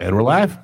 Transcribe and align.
And 0.00 0.14
we're 0.14 0.22
live. 0.22 0.56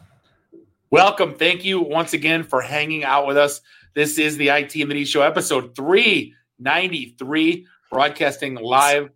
Welcome. 0.90 1.34
Thank 1.34 1.64
you 1.64 1.80
once 1.80 2.12
again 2.12 2.44
for 2.44 2.60
hanging 2.60 3.02
out 3.02 3.26
with 3.26 3.36
us. 3.36 3.60
This 3.94 4.16
is 4.16 4.36
the 4.36 4.48
IT 4.48 4.76
and 4.76 4.90
the 4.90 4.94
D 4.94 5.04
Show, 5.04 5.22
episode 5.22 5.74
393, 5.74 7.66
broadcasting 7.90 8.54
live 8.54 9.10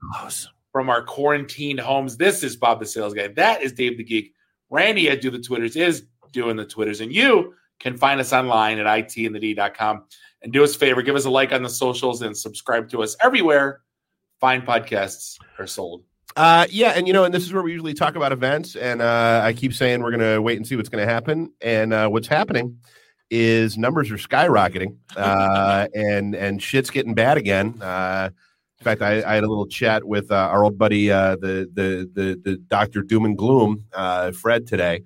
from 0.72 0.90
our 0.90 1.02
quarantined 1.02 1.78
homes. 1.78 2.16
This 2.16 2.42
is 2.42 2.56
Bob 2.56 2.80
the 2.80 2.86
Sales 2.86 3.14
Guy. 3.14 3.28
That 3.28 3.62
is 3.62 3.72
Dave 3.72 3.96
the 3.96 4.02
Geek. 4.02 4.34
Randy 4.70 5.08
at 5.08 5.20
Do 5.20 5.30
the 5.30 5.38
Twitters 5.38 5.76
is 5.76 6.06
doing 6.32 6.56
the 6.56 6.66
Twitters. 6.66 7.00
And 7.00 7.12
you 7.12 7.54
can 7.78 7.96
find 7.96 8.20
us 8.20 8.32
online 8.32 8.80
at 8.80 8.86
itandthed.com. 8.86 10.04
And 10.42 10.52
do 10.52 10.64
us 10.64 10.74
a 10.74 10.78
favor, 10.78 11.02
give 11.02 11.16
us 11.16 11.26
a 11.26 11.30
like 11.30 11.52
on 11.52 11.62
the 11.62 11.70
socials 11.70 12.22
and 12.22 12.36
subscribe 12.36 12.88
to 12.90 13.02
us 13.02 13.16
everywhere 13.22 13.82
fine 14.40 14.62
podcasts 14.62 15.38
are 15.58 15.66
sold. 15.66 16.04
Uh, 16.36 16.66
yeah, 16.70 16.90
and 16.90 17.06
you 17.06 17.12
know, 17.12 17.24
and 17.24 17.34
this 17.34 17.44
is 17.44 17.52
where 17.52 17.62
we 17.62 17.72
usually 17.72 17.94
talk 17.94 18.14
about 18.14 18.32
events. 18.32 18.76
And 18.76 19.02
uh, 19.02 19.40
I 19.42 19.52
keep 19.52 19.72
saying 19.72 20.02
we're 20.02 20.10
going 20.10 20.34
to 20.34 20.40
wait 20.40 20.56
and 20.56 20.66
see 20.66 20.76
what's 20.76 20.88
going 20.88 21.04
to 21.04 21.12
happen. 21.12 21.52
And 21.60 21.92
uh, 21.92 22.08
what's 22.08 22.28
happening 22.28 22.78
is 23.30 23.76
numbers 23.76 24.10
are 24.10 24.16
skyrocketing, 24.16 24.96
uh, 25.16 25.88
and 25.94 26.34
and 26.34 26.62
shit's 26.62 26.90
getting 26.90 27.14
bad 27.14 27.38
again. 27.38 27.80
Uh, 27.82 28.30
in 28.78 28.84
fact, 28.84 29.02
I, 29.02 29.22
I 29.24 29.34
had 29.34 29.44
a 29.44 29.48
little 29.48 29.66
chat 29.66 30.04
with 30.04 30.30
uh, 30.30 30.36
our 30.36 30.62
old 30.64 30.78
buddy, 30.78 31.10
uh, 31.10 31.36
the 31.36 31.68
the 31.72 32.08
the 32.12 32.40
the 32.42 32.56
Doctor 32.56 33.02
Doom 33.02 33.24
and 33.24 33.36
Gloom, 33.36 33.84
uh, 33.92 34.30
Fred 34.32 34.66
today, 34.66 35.02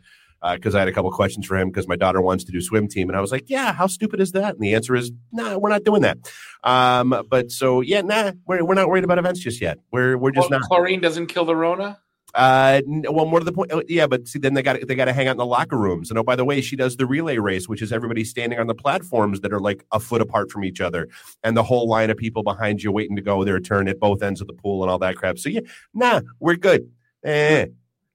because 0.55 0.75
uh, 0.75 0.79
I 0.79 0.81
had 0.81 0.89
a 0.89 0.93
couple 0.93 1.11
questions 1.11 1.47
for 1.47 1.57
him 1.57 1.69
because 1.69 1.87
my 1.87 1.97
daughter 1.97 2.21
wants 2.21 2.45
to 2.45 2.53
do 2.53 2.61
swim 2.61 2.89
team, 2.89 3.09
and 3.09 3.17
I 3.17 3.21
was 3.21 3.31
like, 3.31 3.49
"Yeah, 3.49 3.73
how 3.73 3.87
stupid 3.87 4.21
is 4.21 4.33
that?" 4.33 4.55
And 4.55 4.61
the 4.61 4.75
answer 4.75 4.95
is, 4.95 5.13
"No, 5.31 5.51
nah, 5.51 5.59
we're 5.59 5.71
not 5.71 5.85
doing 5.85 6.03
that." 6.03 6.19
Um, 6.65 7.25
but 7.29 7.51
so 7.51 7.81
yeah, 7.81 8.01
nah, 8.01 8.33
we're, 8.47 8.65
we're 8.65 8.75
not 8.75 8.89
worried 8.89 9.05
about 9.05 9.19
events 9.19 9.41
just 9.41 9.61
yet. 9.61 9.79
We're 9.93 10.17
we're 10.17 10.33
just 10.33 10.51
well, 10.51 10.61
not. 10.61 10.69
Chlorine 10.69 11.01
doesn't 11.01 11.27
kill 11.27 11.45
the 11.45 11.57
Rona. 11.57 11.99
Uh, 12.35 12.81
well, 13.11 13.27
more 13.27 13.41
to 13.41 13.45
the 13.45 13.53
point, 13.53 13.71
oh, 13.73 13.83
yeah. 13.89 14.07
But 14.07 14.27
see, 14.27 14.39
then 14.39 14.55
they 14.55 14.63
got 14.63 14.87
they 14.87 14.95
got 14.95 15.05
to 15.05 15.13
hang 15.13 15.29
out 15.29 15.33
in 15.33 15.37
the 15.37 15.47
locker 15.47 15.77
rooms. 15.77 16.11
And 16.11 16.19
oh, 16.19 16.23
by 16.23 16.35
the 16.35 16.45
way, 16.45 16.61
she 16.61 16.77
does 16.77 16.97
the 16.97 17.07
relay 17.07 17.39
race, 17.39 17.69
which 17.69 17.83
is 17.83 17.93
everybody 17.93 18.25
standing 18.25 18.59
on 18.59 18.67
the 18.67 18.75
platforms 18.75 19.41
that 19.41 19.53
are 19.53 19.61
like 19.61 19.85
a 19.93 20.01
foot 20.01 20.23
apart 20.23 20.51
from 20.51 20.65
each 20.65 20.81
other, 20.81 21.09
and 21.45 21.57
the 21.57 21.63
whole 21.63 21.89
line 21.89 22.11
of 22.11 22.17
people 22.17 22.43
behind 22.43 22.83
you 22.83 22.91
waiting 22.91 23.17
to 23.17 23.23
go 23.23 23.45
their 23.45 23.61
turn 23.61 23.87
at 23.87 24.01
both 24.01 24.23
ends 24.23 24.41
of 24.41 24.47
the 24.47 24.55
pool 24.55 24.83
and 24.83 24.91
all 24.91 24.99
that 24.99 25.17
crap. 25.17 25.39
So 25.39 25.51
yeah, 25.51 25.61
nah, 25.93 26.23
we're 26.41 26.57
good. 26.57 26.91
Eh. 27.23 27.67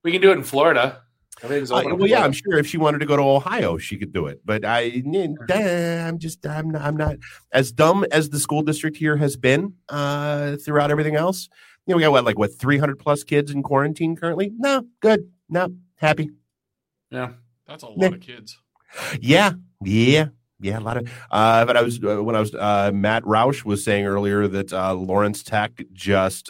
We 0.03 0.11
can 0.11 0.21
do 0.21 0.31
it 0.31 0.37
in 0.37 0.43
Florida. 0.43 1.01
Uh, 1.43 1.59
well, 1.69 2.07
yeah, 2.07 2.23
I'm 2.23 2.31
sure 2.31 2.57
if 2.57 2.65
she 2.65 2.77
wanted 2.77 2.99
to 2.99 3.05
go 3.05 3.15
to 3.15 3.21
Ohio, 3.21 3.77
she 3.77 3.97
could 3.97 4.11
do 4.11 4.25
it. 4.25 4.41
But 4.43 4.65
I, 4.65 5.03
I'm 5.53 6.17
just, 6.17 6.45
I'm 6.45 6.71
not, 6.71 6.81
I'm 6.81 6.97
not 6.97 7.17
as 7.51 7.71
dumb 7.71 8.05
as 8.11 8.29
the 8.29 8.39
school 8.39 8.63
district 8.63 8.97
here 8.97 9.17
has 9.17 9.37
been 9.37 9.73
uh, 9.89 10.57
throughout 10.57 10.89
everything 10.89 11.15
else. 11.15 11.47
You 11.85 11.93
know, 11.93 11.97
we 11.97 12.03
got 12.03 12.11
what, 12.11 12.25
like 12.25 12.39
what, 12.39 12.57
300 12.57 12.97
plus 12.97 13.23
kids 13.23 13.51
in 13.51 13.61
quarantine 13.61 14.15
currently? 14.15 14.51
No, 14.57 14.83
good, 14.99 15.31
no, 15.47 15.75
happy. 15.97 16.31
Yeah, 17.11 17.33
that's 17.67 17.83
a 17.83 17.87
lot 17.87 18.13
of 18.13 18.19
kids. 18.19 18.57
Yeah, 19.21 19.53
yeah, 19.83 20.29
yeah, 20.59 20.79
a 20.79 20.81
lot 20.81 20.97
of. 20.97 21.09
Uh, 21.29 21.65
but 21.65 21.77
I 21.77 21.83
was 21.83 22.03
uh, 22.03 22.23
when 22.23 22.35
I 22.35 22.39
was 22.39 22.55
uh, 22.55 22.91
Matt 22.93 23.23
Roush 23.23 23.63
was 23.63 23.83
saying 23.83 24.05
earlier 24.05 24.47
that 24.47 24.73
uh, 24.73 24.93
Lawrence 24.95 25.43
Tech 25.43 25.83
just. 25.93 26.49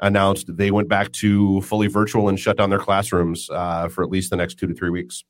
Announced 0.00 0.54
they 0.54 0.70
went 0.70 0.88
back 0.88 1.10
to 1.12 1.62
fully 1.62 1.86
virtual 1.86 2.28
and 2.28 2.38
shut 2.38 2.58
down 2.58 2.68
their 2.68 2.78
classrooms 2.78 3.48
uh, 3.50 3.88
for 3.88 4.04
at 4.04 4.10
least 4.10 4.28
the 4.28 4.36
next 4.36 4.56
two 4.56 4.66
to 4.66 4.74
three 4.74 4.90
weeks. 4.90 5.24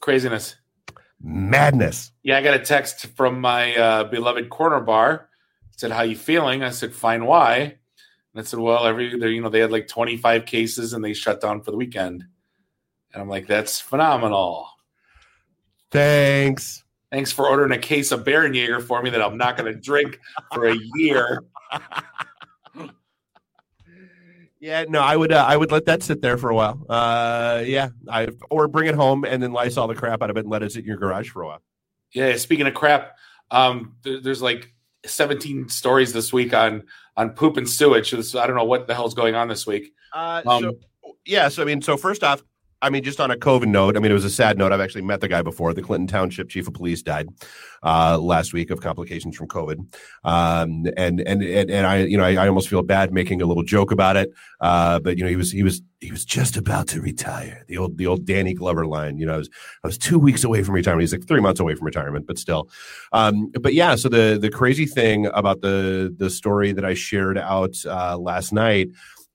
Craziness. 0.00 0.56
Madness. 1.22 2.12
Yeah, 2.22 2.36
I 2.36 2.42
got 2.42 2.54
a 2.54 2.58
text 2.58 3.06
from 3.16 3.40
my 3.40 3.76
uh, 3.76 4.04
beloved 4.04 4.50
corner 4.50 4.80
bar. 4.80 5.28
It 5.72 5.80
said, 5.80 5.92
"How 5.92 6.02
you 6.02 6.16
feeling?" 6.16 6.62
I 6.62 6.70
said, 6.70 6.92
"Fine." 6.92 7.24
Why? 7.26 7.56
And 7.58 7.76
I 8.36 8.42
said, 8.42 8.58
"Well, 8.58 8.84
every 8.84 9.10
you 9.10 9.40
know 9.40 9.48
they 9.48 9.60
had 9.60 9.72
like 9.72 9.88
25 9.88 10.44
cases 10.46 10.92
and 10.92 11.04
they 11.04 11.14
shut 11.14 11.40
down 11.40 11.62
for 11.62 11.70
the 11.70 11.76
weekend." 11.76 12.24
And 13.12 13.22
I'm 13.22 13.28
like, 13.28 13.46
"That's 13.46 13.80
phenomenal." 13.80 14.68
Thanks. 15.90 16.82
Thanks 17.12 17.30
for 17.30 17.48
ordering 17.48 17.70
a 17.70 17.78
case 17.78 18.10
of 18.10 18.24
Bärenjäger 18.24 18.82
for 18.82 19.00
me 19.00 19.10
that 19.10 19.22
I'm 19.22 19.38
not 19.38 19.56
going 19.56 19.72
to 19.72 19.80
drink 19.80 20.18
for 20.52 20.66
a 20.66 20.76
year. 20.96 21.44
Yeah, 24.64 24.86
no, 24.88 25.02
I 25.02 25.14
would 25.14 25.30
uh, 25.30 25.44
I 25.46 25.58
would 25.58 25.70
let 25.70 25.84
that 25.84 26.02
sit 26.02 26.22
there 26.22 26.38
for 26.38 26.48
a 26.48 26.54
while. 26.54 26.86
Uh, 26.88 27.62
yeah, 27.66 27.90
I 28.08 28.28
or 28.48 28.66
bring 28.66 28.88
it 28.88 28.94
home 28.94 29.26
and 29.26 29.42
then 29.42 29.52
Lysol 29.52 29.88
the 29.88 29.94
crap 29.94 30.22
out 30.22 30.30
of 30.30 30.38
it 30.38 30.40
and 30.40 30.48
let 30.48 30.62
it 30.62 30.72
sit 30.72 30.84
in 30.84 30.86
your 30.86 30.96
garage 30.96 31.28
for 31.28 31.42
a 31.42 31.46
while. 31.46 31.62
Yeah, 32.14 32.34
speaking 32.36 32.66
of 32.66 32.72
crap, 32.72 33.18
um, 33.50 33.96
there, 34.04 34.22
there's 34.22 34.40
like 34.40 34.72
17 35.04 35.68
stories 35.68 36.14
this 36.14 36.32
week 36.32 36.54
on 36.54 36.84
on 37.14 37.30
poop 37.32 37.58
and 37.58 37.68
sewage. 37.68 38.14
I 38.14 38.46
don't 38.46 38.56
know 38.56 38.64
what 38.64 38.86
the 38.86 38.94
hell's 38.94 39.12
going 39.12 39.34
on 39.34 39.48
this 39.48 39.66
week. 39.66 39.92
Uh, 40.14 40.40
um, 40.46 40.62
so, 40.62 40.78
yeah, 41.26 41.48
so 41.48 41.60
I 41.60 41.66
mean, 41.66 41.82
so 41.82 41.98
first 41.98 42.24
off, 42.24 42.42
I 42.82 42.90
mean, 42.90 43.02
just 43.02 43.20
on 43.20 43.30
a 43.30 43.36
COVID 43.36 43.66
note, 43.66 43.96
I 43.96 44.00
mean, 44.00 44.10
it 44.10 44.14
was 44.14 44.24
a 44.24 44.30
sad 44.30 44.58
note. 44.58 44.72
I've 44.72 44.80
actually 44.80 45.02
met 45.02 45.20
the 45.20 45.28
guy 45.28 45.42
before. 45.42 45.72
The 45.72 45.82
Clinton 45.82 46.06
Township 46.06 46.50
Chief 46.50 46.68
of 46.68 46.74
Police 46.74 47.02
died 47.02 47.28
uh, 47.82 48.18
last 48.18 48.52
week 48.52 48.70
of 48.70 48.80
complications 48.80 49.36
from 49.36 49.48
COVID, 49.48 49.78
um, 50.24 50.86
and, 50.96 51.20
and 51.20 51.42
and 51.42 51.70
and 51.70 51.86
I, 51.86 51.98
you 52.04 52.16
know, 52.16 52.24
I, 52.24 52.34
I, 52.34 52.48
almost 52.48 52.68
feel 52.68 52.82
bad 52.82 53.12
making 53.12 53.40
a 53.42 53.46
little 53.46 53.62
joke 53.62 53.90
about 53.90 54.16
it. 54.16 54.30
Uh, 54.60 55.00
but 55.00 55.16
you 55.16 55.24
know, 55.24 55.30
he 55.30 55.36
was 55.36 55.50
he 55.50 55.62
was 55.62 55.82
he 56.00 56.10
was 56.10 56.24
just 56.24 56.56
about 56.56 56.88
to 56.88 57.00
retire. 57.00 57.64
The 57.68 57.78
old 57.78 57.96
the 57.96 58.06
old 58.06 58.24
Danny 58.24 58.54
Glover 58.54 58.86
line. 58.86 59.18
You 59.18 59.26
know, 59.26 59.34
I 59.34 59.38
was 59.38 59.50
I 59.82 59.86
was 59.86 59.98
two 59.98 60.18
weeks 60.18 60.44
away 60.44 60.62
from 60.62 60.74
retirement. 60.74 61.02
He's 61.02 61.12
like 61.12 61.26
three 61.26 61.40
months 61.40 61.60
away 61.60 61.74
from 61.74 61.86
retirement, 61.86 62.26
but 62.26 62.38
still. 62.38 62.68
Um, 63.12 63.50
but 63.60 63.74
yeah, 63.74 63.94
so 63.96 64.08
the 64.08 64.38
the 64.40 64.50
crazy 64.50 64.86
thing 64.86 65.26
about 65.26 65.62
the 65.62 66.14
the 66.16 66.30
story 66.30 66.72
that 66.72 66.84
I 66.84 66.94
shared 66.94 67.38
out 67.38 67.74
uh, 67.86 68.18
last 68.18 68.52
night 68.52 68.88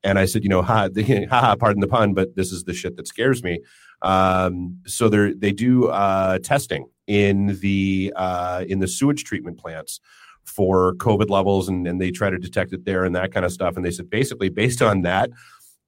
and 0.04 0.18
I 0.18 0.26
said, 0.26 0.44
you 0.44 0.50
know, 0.50 0.62
ha, 0.62 0.90
ha, 1.30 1.56
pardon 1.56 1.82
the 1.82 1.88
pun, 1.88 2.14
but 2.14 2.36
this 2.36 2.52
is 2.52 2.64
the 2.64 2.74
shit 2.74 2.96
that 2.98 3.08
scares 3.08 3.44
me. 3.44 3.60
Um, 4.02 4.80
so 4.86 5.10
they 5.10 5.34
they 5.34 5.52
do 5.52 5.88
uh, 5.88 6.40
testing 6.40 6.88
in 7.08 7.58
the 7.60 8.14
uh, 8.16 8.64
in 8.68 8.80
the 8.80 8.88
sewage 8.88 9.24
treatment 9.24 9.58
plants 9.58 10.00
for 10.46 10.96
COVID 10.96 11.30
levels, 11.30 11.68
and, 11.68 11.88
and 11.88 12.00
they 12.00 12.12
try 12.12 12.30
to 12.30 12.38
detect 12.38 12.74
it 12.74 12.86
there 12.86 13.04
and 13.06 13.16
that 13.16 13.34
kind 13.34 13.46
of 13.46 13.52
stuff. 13.52 13.76
And 13.76 13.86
they 13.86 13.92
said 13.92 14.10
basically 14.10 14.50
based 14.50 14.82
on 14.82 15.02
that, 15.02 15.30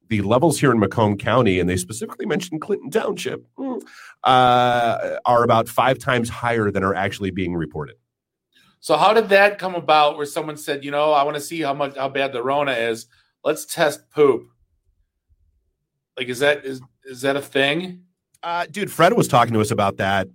the 0.10 0.22
levels 0.22 0.60
here 0.60 0.72
in 0.72 0.80
Macomb 0.80 1.18
County, 1.18 1.60
and 1.60 1.70
they 1.70 1.78
specifically 1.78 2.26
mentioned 2.26 2.62
Clinton 2.62 2.92
Township, 2.92 3.46
hmm, 3.58 3.78
uh, 4.24 5.18
are 5.26 5.44
about 5.44 5.70
five 5.70 6.00
times 6.00 6.30
higher 6.30 6.70
than 6.70 6.84
are 6.84 6.94
actually 6.94 7.32
being 7.32 7.56
reported. 7.56 7.96
So 8.82 8.98
how 8.98 9.14
did 9.14 9.30
that 9.30 9.58
come 9.58 9.76
about? 9.76 10.18
Where 10.18 10.26
someone 10.26 10.58
said, 10.58 10.84
you 10.84 10.92
know, 10.92 11.14
I 11.14 11.24
want 11.24 11.36
to 11.36 11.42
see 11.42 11.62
how 11.62 11.74
much 11.74 11.96
how 11.96 12.10
bad 12.10 12.34
the 12.34 12.44
Rona 12.44 12.74
is 12.74 13.08
let's 13.44 13.66
test 13.66 14.10
poop. 14.12 14.48
Like, 16.18 16.28
is 16.28 16.40
that 16.40 16.66
is 16.66 16.82
is 17.06 17.22
that 17.22 17.36
a 17.36 17.42
thing? 17.42 18.04
Uh, 18.44 18.66
dude, 18.70 18.92
Fred 18.92 19.14
was 19.14 19.28
talking 19.28 19.54
to 19.54 19.62
us 19.62 19.72
about 19.72 19.98
that 19.98 20.28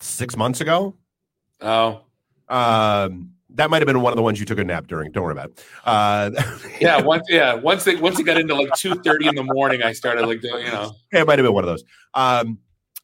six 0.00 0.36
months 0.36 0.60
ago. 0.60 0.96
Oh, 1.60 2.02
um, 2.48 3.32
that 3.50 3.70
might 3.70 3.82
have 3.82 3.86
been 3.86 4.00
one 4.00 4.12
of 4.12 4.16
the 4.16 4.22
ones 4.22 4.38
you 4.38 4.46
took 4.46 4.58
a 4.58 4.64
nap 4.64 4.86
during. 4.86 5.12
Don't 5.12 5.24
worry 5.24 5.32
about 5.32 5.50
it. 5.50 5.64
Uh, 5.84 6.30
yeah, 6.80 7.00
once 7.00 7.26
yeah, 7.28 7.54
once 7.54 7.84
they 7.84 7.96
once 7.96 8.18
it 8.18 8.24
got 8.24 8.38
into 8.38 8.54
like 8.54 8.72
two 8.74 8.94
thirty 9.02 9.28
in 9.28 9.34
the 9.34 9.44
morning, 9.44 9.82
I 9.82 9.92
started 9.92 10.26
like 10.26 10.40
doing 10.40 10.66
you 10.66 10.72
know. 10.72 10.92
It 11.12 11.26
might 11.26 11.38
have 11.38 11.44
been 11.44 11.54
one 11.54 11.64
of 11.64 11.68
those. 11.68 11.84
Um, 12.14 12.58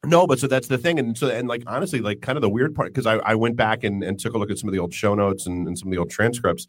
no, 0.05 0.27
but 0.27 0.39
so 0.39 0.47
that's 0.47 0.69
the 0.69 0.79
thing, 0.79 0.99
and 0.99 1.17
so 1.17 1.29
and 1.29 1.49
like 1.49 1.63
honestly, 1.67 2.01
like 2.01 2.21
kind 2.21 2.37
of 2.37 2.43
the 2.43 2.49
weird 2.49 2.75
part 2.75 2.93
because 2.93 3.07
I, 3.07 3.17
I 3.17 3.35
went 3.35 3.57
back 3.57 3.85
and, 3.85 4.03
and 4.03 4.19
took 4.19 4.35
a 4.35 4.39
look 4.39 4.51
at 4.51 4.59
some 4.59 4.69
of 4.69 4.73
the 4.73 4.79
old 4.79 4.95
show 4.95 5.15
notes 5.15 5.47
and, 5.47 5.67
and 5.67 5.79
some 5.79 5.89
of 5.89 5.93
the 5.93 5.99
old 5.99 6.11
transcripts. 6.11 6.67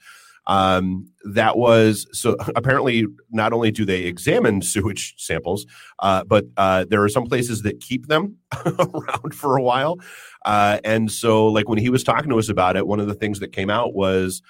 Um, 0.47 1.09
that 1.33 1.57
was 1.57 2.07
so 2.13 2.37
apparently 2.55 3.05
not 3.31 3.51
only 3.51 3.69
do 3.69 3.83
they 3.83 4.03
examine 4.03 4.61
sewage 4.61 5.13
samples, 5.17 5.65
uh, 5.99 6.23
but 6.23 6.45
uh, 6.55 6.85
there 6.89 7.03
are 7.03 7.09
some 7.09 7.25
places 7.25 7.63
that 7.63 7.81
keep 7.81 8.07
them 8.07 8.37
around 8.65 9.35
for 9.35 9.57
a 9.57 9.61
while. 9.61 9.99
Uh, 10.45 10.79
and 10.85 11.11
so, 11.11 11.47
like 11.47 11.67
when 11.67 11.77
he 11.77 11.89
was 11.89 12.03
talking 12.03 12.29
to 12.29 12.39
us 12.39 12.47
about 12.47 12.77
it, 12.77 12.87
one 12.87 13.01
of 13.01 13.07
the 13.07 13.13
things 13.13 13.39
that 13.41 13.51
came 13.51 13.69
out 13.69 13.93
was 13.93 14.41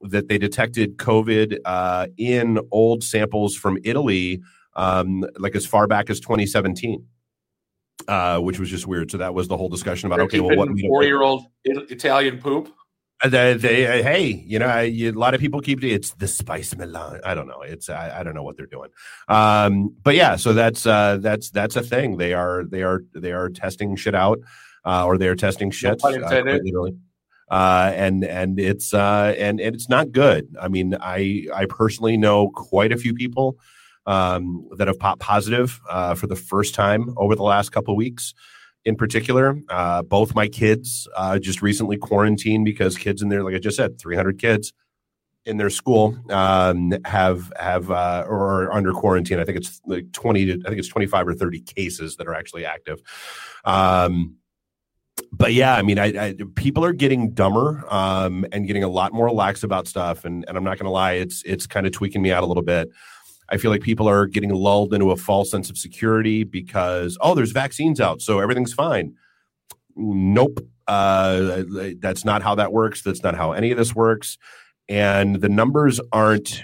that 0.00 0.28
they 0.28 0.38
detected 0.38 0.96
COVID 0.96 1.58
uh, 1.64 2.08
in 2.18 2.58
old 2.72 3.04
samples 3.04 3.56
from 3.56 3.78
Italy, 3.84 4.40
um, 4.74 5.24
like 5.38 5.54
as 5.54 5.64
far 5.64 5.86
back 5.86 6.10
as 6.10 6.20
2017. 6.20 7.06
Uh, 8.08 8.38
which 8.38 8.58
was 8.58 8.68
just 8.68 8.88
weird. 8.88 9.10
So 9.10 9.18
that 9.18 9.32
was 9.32 9.46
the 9.46 9.56
whole 9.56 9.68
discussion 9.68 10.08
about 10.08 10.18
okay, 10.20 10.40
well, 10.40 10.56
what 10.56 10.68
four-year-old 10.80 11.44
Italian 11.64 12.38
poop? 12.38 12.68
Uh, 13.24 13.28
they, 13.28 13.54
they 13.54 13.86
uh, 13.86 14.02
hey, 14.02 14.44
you 14.46 14.58
know, 14.58 14.66
I, 14.66 14.82
you, 14.82 15.10
a 15.10 15.12
lot 15.12 15.32
of 15.32 15.40
people 15.40 15.62
keep 15.62 15.82
it's 15.82 16.12
the 16.14 16.28
spice 16.28 16.76
Milan. 16.76 17.20
I 17.24 17.34
don't 17.34 17.46
know. 17.46 17.62
It's 17.62 17.88
I, 17.88 18.20
I 18.20 18.22
don't 18.22 18.34
know 18.34 18.42
what 18.42 18.58
they're 18.58 18.66
doing. 18.66 18.90
Um, 19.28 19.96
but 20.02 20.14
yeah, 20.14 20.36
so 20.36 20.52
that's 20.52 20.84
uh, 20.84 21.18
that's 21.22 21.50
that's 21.50 21.76
a 21.76 21.82
thing. 21.82 22.18
They 22.18 22.34
are 22.34 22.64
they 22.64 22.82
are 22.82 23.02
they 23.14 23.32
are 23.32 23.48
testing 23.48 23.96
shit 23.96 24.14
out, 24.14 24.40
uh, 24.84 25.06
or 25.06 25.16
they 25.16 25.28
are 25.28 25.36
testing 25.36 25.70
shit. 25.70 26.02
No 26.04 26.10
uh, 26.22 26.90
uh, 27.50 27.92
and 27.94 28.24
and 28.24 28.60
it's 28.60 28.92
uh, 28.92 29.34
and, 29.38 29.58
and 29.58 29.74
it's 29.74 29.88
not 29.88 30.12
good. 30.12 30.54
I 30.60 30.68
mean, 30.68 30.94
I 31.00 31.46
I 31.54 31.64
personally 31.64 32.18
know 32.18 32.50
quite 32.50 32.92
a 32.92 32.98
few 32.98 33.14
people 33.14 33.56
um, 34.04 34.68
that 34.76 34.86
have 34.88 34.98
popped 34.98 35.20
positive 35.20 35.80
uh, 35.88 36.14
for 36.14 36.26
the 36.26 36.36
first 36.36 36.74
time 36.74 37.14
over 37.16 37.34
the 37.34 37.42
last 37.42 37.70
couple 37.70 37.94
of 37.94 37.96
weeks 37.96 38.34
in 38.84 38.96
particular. 38.96 39.58
Uh, 39.68 40.02
both 40.02 40.34
my 40.34 40.48
kids 40.48 41.08
uh, 41.16 41.38
just 41.38 41.62
recently 41.62 41.96
quarantined 41.96 42.64
because 42.64 42.96
kids 42.98 43.22
in 43.22 43.28
there, 43.28 43.42
like 43.42 43.54
I 43.54 43.58
just 43.58 43.76
said, 43.76 43.98
300 43.98 44.38
kids. 44.38 44.72
in 45.46 45.58
their 45.58 45.70
school 45.70 46.16
um, 46.30 46.94
have 47.04 47.52
have 47.58 47.90
uh, 47.90 48.24
or 48.28 48.64
are 48.64 48.72
under 48.72 48.92
quarantine. 48.92 49.38
I 49.38 49.44
think 49.44 49.58
it's 49.58 49.80
like 49.86 50.10
twenty. 50.12 50.46
To, 50.46 50.52
I 50.64 50.68
think 50.68 50.78
it's 50.78 50.88
twenty 50.88 51.06
five 51.06 51.28
or 51.28 51.34
thirty 51.34 51.60
cases 51.60 52.16
that 52.16 52.26
are 52.26 52.34
actually 52.34 52.64
active. 52.64 53.00
Um, 53.64 54.36
but 55.32 55.52
yeah, 55.52 55.76
I 55.76 55.82
mean, 55.82 55.98
I, 55.98 56.06
I, 56.06 56.34
people 56.56 56.84
are 56.84 56.92
getting 56.92 57.32
dumber 57.32 57.84
um, 57.90 58.44
and 58.52 58.66
getting 58.66 58.84
a 58.84 58.88
lot 58.88 59.12
more 59.12 59.30
lax 59.30 59.62
about 59.62 59.86
stuff, 59.86 60.24
and, 60.24 60.44
and 60.48 60.56
I'm 60.56 60.64
not 60.64 60.78
going 60.78 60.86
to 60.86 60.90
lie, 60.90 61.12
it's 61.12 61.42
it's 61.44 61.66
kind 61.66 61.86
of 61.86 61.92
tweaking 61.92 62.22
me 62.22 62.32
out 62.32 62.42
a 62.42 62.46
little 62.46 62.62
bit. 62.62 62.88
I 63.54 63.56
feel 63.56 63.70
like 63.70 63.82
people 63.82 64.08
are 64.08 64.26
getting 64.26 64.52
lulled 64.52 64.92
into 64.92 65.12
a 65.12 65.16
false 65.16 65.48
sense 65.48 65.70
of 65.70 65.78
security 65.78 66.42
because 66.42 67.16
oh, 67.20 67.36
there's 67.36 67.52
vaccines 67.52 68.00
out, 68.00 68.20
so 68.20 68.40
everything's 68.40 68.72
fine. 68.72 69.14
Nope, 69.94 70.58
uh, 70.88 71.62
that's 72.00 72.24
not 72.24 72.42
how 72.42 72.56
that 72.56 72.72
works. 72.72 73.02
That's 73.02 73.22
not 73.22 73.36
how 73.36 73.52
any 73.52 73.70
of 73.70 73.78
this 73.78 73.94
works, 73.94 74.38
and 74.88 75.36
the 75.36 75.48
numbers 75.48 76.00
aren't 76.12 76.62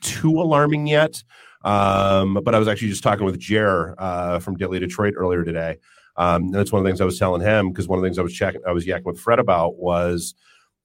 too 0.00 0.40
alarming 0.40 0.88
yet. 0.88 1.22
Um, 1.64 2.40
but 2.42 2.56
I 2.56 2.58
was 2.58 2.66
actually 2.66 2.88
just 2.88 3.04
talking 3.04 3.24
with 3.24 3.38
Jer 3.38 3.94
uh, 3.96 4.40
from 4.40 4.56
Daily 4.56 4.80
Detroit 4.80 5.14
earlier 5.16 5.44
today. 5.44 5.78
Um, 6.16 6.46
and 6.46 6.54
that's 6.54 6.72
one 6.72 6.80
of 6.80 6.84
the 6.84 6.90
things 6.90 7.00
I 7.00 7.04
was 7.04 7.20
telling 7.20 7.40
him 7.40 7.70
because 7.70 7.86
one 7.86 8.00
of 8.00 8.02
the 8.02 8.08
things 8.08 8.18
I 8.18 8.22
was 8.22 8.34
checking, 8.34 8.62
I 8.66 8.72
was 8.72 8.84
yakking 8.84 9.04
with 9.04 9.20
Fred 9.20 9.38
about 9.38 9.76
was 9.76 10.34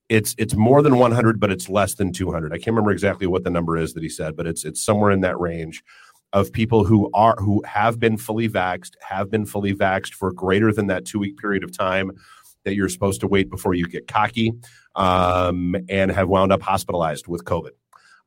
it's 0.10 0.36
it's 0.38 0.56
more 0.56 0.82
than 0.82 0.98
100, 0.98 1.40
but 1.40 1.52
it's 1.52 1.70
less 1.70 1.96
than 1.96 2.14
200. 2.14 2.54
I 2.54 2.58
can't 2.58 2.68
remember 2.68 2.92
exactly 2.92 3.28
what 3.28 3.44
the 3.44 3.50
number 3.50 3.78
is 3.78 3.94
that 3.94 4.04
he 4.04 4.10
said, 4.10 4.36
but 4.36 4.48
it's 4.48 4.64
it's 4.64 4.84
somewhere 4.84 5.12
in 5.12 5.22
that 5.22 5.40
range 5.40 5.84
of 6.34 6.52
people 6.52 6.84
who 6.84 7.10
are 7.14 7.36
who 7.38 7.62
have 7.66 8.00
been 8.00 8.18
fully 8.18 8.48
vaxxed, 8.48 8.92
have 9.02 9.30
been 9.30 9.46
fully 9.46 9.74
vaxxed 9.74 10.14
for 10.14 10.32
greater 10.32 10.72
than 10.72 10.88
that 10.88 11.06
two 11.06 11.20
week 11.20 11.38
period 11.38 11.64
of 11.64 11.76
time 11.76 12.12
that 12.64 12.76
you're 12.76 12.90
supposed 12.90 13.22
to 13.22 13.28
wait 13.28 13.50
before 13.50 13.74
you 13.74 13.88
get 13.88 14.08
cocky, 14.08 14.54
um, 14.96 15.76
and 15.90 16.12
have 16.12 16.28
wound 16.28 16.52
up 16.52 16.62
hospitalized 16.62 17.28
with 17.28 17.44
COVID. 17.46 17.72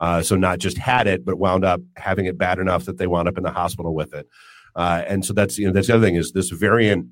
Uh, 0.00 0.22
so 0.22 0.34
not 0.34 0.58
just 0.58 0.78
had 0.78 1.06
it, 1.06 1.24
but 1.24 1.38
wound 1.38 1.64
up 1.64 1.80
having 1.96 2.24
it 2.24 2.38
bad 2.38 2.58
enough 2.58 2.86
that 2.86 2.96
they 2.96 3.06
wound 3.06 3.28
up 3.28 3.36
in 3.36 3.44
the 3.44 3.50
hospital 3.50 3.94
with 3.94 4.14
it. 4.14 4.26
Uh, 4.74 5.02
and 5.06 5.24
so 5.24 5.32
that's 5.32 5.58
you 5.58 5.66
know 5.66 5.72
that's 5.72 5.88
the 5.88 5.94
other 5.94 6.06
thing 6.06 6.14
is 6.14 6.32
this 6.32 6.50
variant 6.50 7.06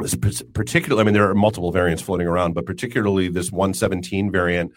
this 0.00 0.42
particular, 0.54 1.00
I 1.00 1.04
mean, 1.04 1.14
there 1.14 1.28
are 1.28 1.34
multiple 1.34 1.72
variants 1.72 2.02
floating 2.02 2.28
around, 2.28 2.54
but 2.54 2.66
particularly 2.66 3.28
this 3.28 3.50
117 3.50 4.30
variant 4.30 4.72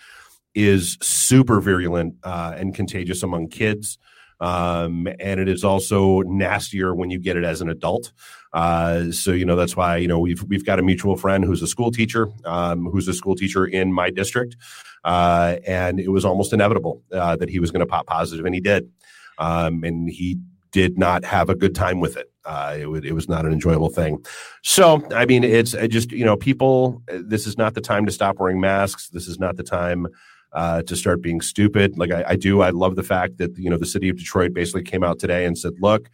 is 0.56 0.98
super 1.02 1.62
virulent 1.62 2.16
uh, 2.24 2.56
and 2.58 2.74
contagious 2.74 3.22
among 3.22 3.50
kids. 3.50 4.00
Um, 4.40 5.08
and 5.20 5.40
it 5.40 5.48
is 5.48 5.64
also 5.64 6.22
nastier 6.22 6.96
when 6.96 7.12
you 7.12 7.20
get 7.20 7.38
it 7.38 7.44
as 7.44 7.62
an 7.62 7.70
adult. 7.70 8.12
Uh, 8.52 9.12
so 9.12 9.32
you 9.32 9.46
know 9.46 9.56
that's 9.56 9.78
why 9.78 9.98
you 9.98 10.08
know 10.08 10.18
we've 10.18 10.44
we've 10.46 10.66
got 10.66 10.80
a 10.80 10.82
mutual 10.82 11.16
friend 11.16 11.46
who's 11.46 11.62
a 11.62 11.68
school 11.68 11.92
teacher, 11.92 12.28
um, 12.46 12.86
who's 12.88 13.08
a 13.08 13.14
school 13.14 13.36
teacher 13.36 13.68
in 13.68 13.94
my 13.94 14.10
district, 14.10 14.58
uh, 15.04 15.58
and 15.68 16.00
it 16.00 16.10
was 16.10 16.26
almost 16.26 16.52
inevitable 16.54 17.04
uh, 17.14 17.36
that 17.36 17.50
he 17.50 17.60
was 17.60 17.70
going 17.70 17.82
to 17.82 17.86
pop 17.86 18.08
positive, 18.08 18.44
and 18.44 18.56
he 18.56 18.62
did. 18.62 18.90
Um, 19.38 19.84
and 19.84 20.10
he 20.10 20.40
did 20.72 20.98
not 20.98 21.24
have 21.26 21.50
a 21.50 21.56
good 21.56 21.76
time 21.76 22.00
with 22.00 22.18
it. 22.18 22.32
Uh, 22.46 22.76
it, 22.78 22.84
w- 22.84 23.04
it 23.04 23.14
was 23.14 23.30
not 23.30 23.46
an 23.46 23.54
enjoyable 23.54 23.90
thing. 23.90 24.24
So, 24.64 25.06
I 25.14 25.26
mean, 25.26 25.44
it's 25.44 25.72
just, 25.72 26.12
you 26.12 26.26
know, 26.26 26.36
people, 26.36 27.04
this 27.08 27.46
is 27.46 27.58
not 27.58 27.76
the 27.76 27.82
time 27.82 28.06
to 28.06 28.12
stop 28.12 28.40
wearing 28.40 28.60
masks. 28.60 29.10
This 29.10 29.28
is 29.28 29.40
not 29.40 29.58
the 29.58 29.64
time 29.64 30.08
uh, 30.54 30.82
to 30.84 30.96
start 30.96 31.22
being 31.22 31.42
stupid. 31.42 31.98
Like 31.98 32.12
I, 32.12 32.24
I 32.30 32.36
do, 32.36 32.62
I 32.62 32.72
love 32.72 32.96
the 32.96 33.04
fact 33.04 33.38
that, 33.38 33.58
you 33.58 33.70
know, 33.70 33.78
the 33.78 33.86
city 33.86 34.10
of 34.10 34.18
Detroit 34.18 34.54
basically 34.54 34.84
came 34.84 35.04
out 35.04 35.20
today 35.20 35.46
and 35.46 35.58
said, 35.58 35.74
look, 35.80 36.10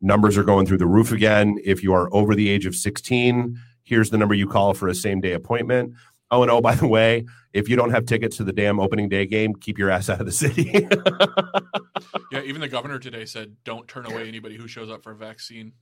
numbers 0.00 0.36
are 0.36 0.44
going 0.44 0.66
through 0.66 0.78
the 0.78 0.86
roof 0.86 1.12
again. 1.12 1.58
If 1.64 1.82
you 1.82 1.94
are 1.94 2.12
over 2.14 2.34
the 2.34 2.48
age 2.48 2.66
of 2.66 2.74
16, 2.74 3.58
here's 3.84 4.10
the 4.10 4.18
number 4.18 4.34
you 4.34 4.46
call 4.46 4.74
for 4.74 4.88
a 4.88 4.94
same 4.94 5.20
day 5.20 5.32
appointment. 5.32 5.94
Oh, 6.30 6.42
and 6.42 6.50
oh, 6.50 6.60
by 6.60 6.74
the 6.74 6.88
way, 6.88 7.26
if 7.52 7.68
you 7.68 7.76
don't 7.76 7.90
have 7.90 8.06
tickets 8.06 8.38
to 8.38 8.44
the 8.44 8.52
damn 8.52 8.80
opening 8.80 9.08
day 9.08 9.26
game, 9.26 9.54
keep 9.54 9.78
your 9.78 9.90
ass 9.90 10.08
out 10.08 10.20
of 10.20 10.26
the 10.26 10.32
city. 10.32 10.70
yeah, 12.32 12.40
even 12.42 12.60
the 12.60 12.68
governor 12.68 12.98
today 12.98 13.24
said 13.24 13.54
don't 13.64 13.86
turn 13.86 14.06
away 14.06 14.26
anybody 14.26 14.56
who 14.56 14.66
shows 14.66 14.90
up 14.90 15.02
for 15.02 15.12
a 15.12 15.16
vaccine. 15.16 15.72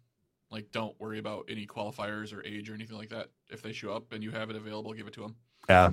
Like, 0.50 0.70
don't 0.70 0.98
worry 1.00 1.18
about 1.18 1.46
any 1.48 1.66
qualifiers 1.66 2.34
or 2.34 2.44
age 2.44 2.68
or 2.68 2.74
anything 2.74 2.98
like 2.98 3.08
that. 3.08 3.28
If 3.48 3.62
they 3.62 3.72
show 3.72 3.92
up 3.92 4.12
and 4.12 4.22
you 4.22 4.30
have 4.32 4.50
it 4.50 4.56
available, 4.56 4.92
give 4.92 5.06
it 5.06 5.14
to 5.14 5.22
them. 5.22 5.36
Yeah. 5.68 5.92